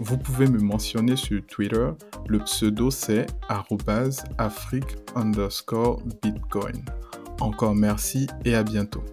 Vous 0.00 0.18
pouvez 0.18 0.48
me 0.48 0.58
mentionner 0.58 1.14
sur 1.14 1.46
Twitter, 1.46 1.90
le 2.26 2.40
pseudo 2.40 2.90
c'est 2.90 3.26
afrique 3.48 4.96
underscore 5.14 6.02
bitcoin. 6.24 6.84
Encore 7.38 7.76
merci 7.76 8.26
et 8.44 8.56
à 8.56 8.64
bientôt. 8.64 9.04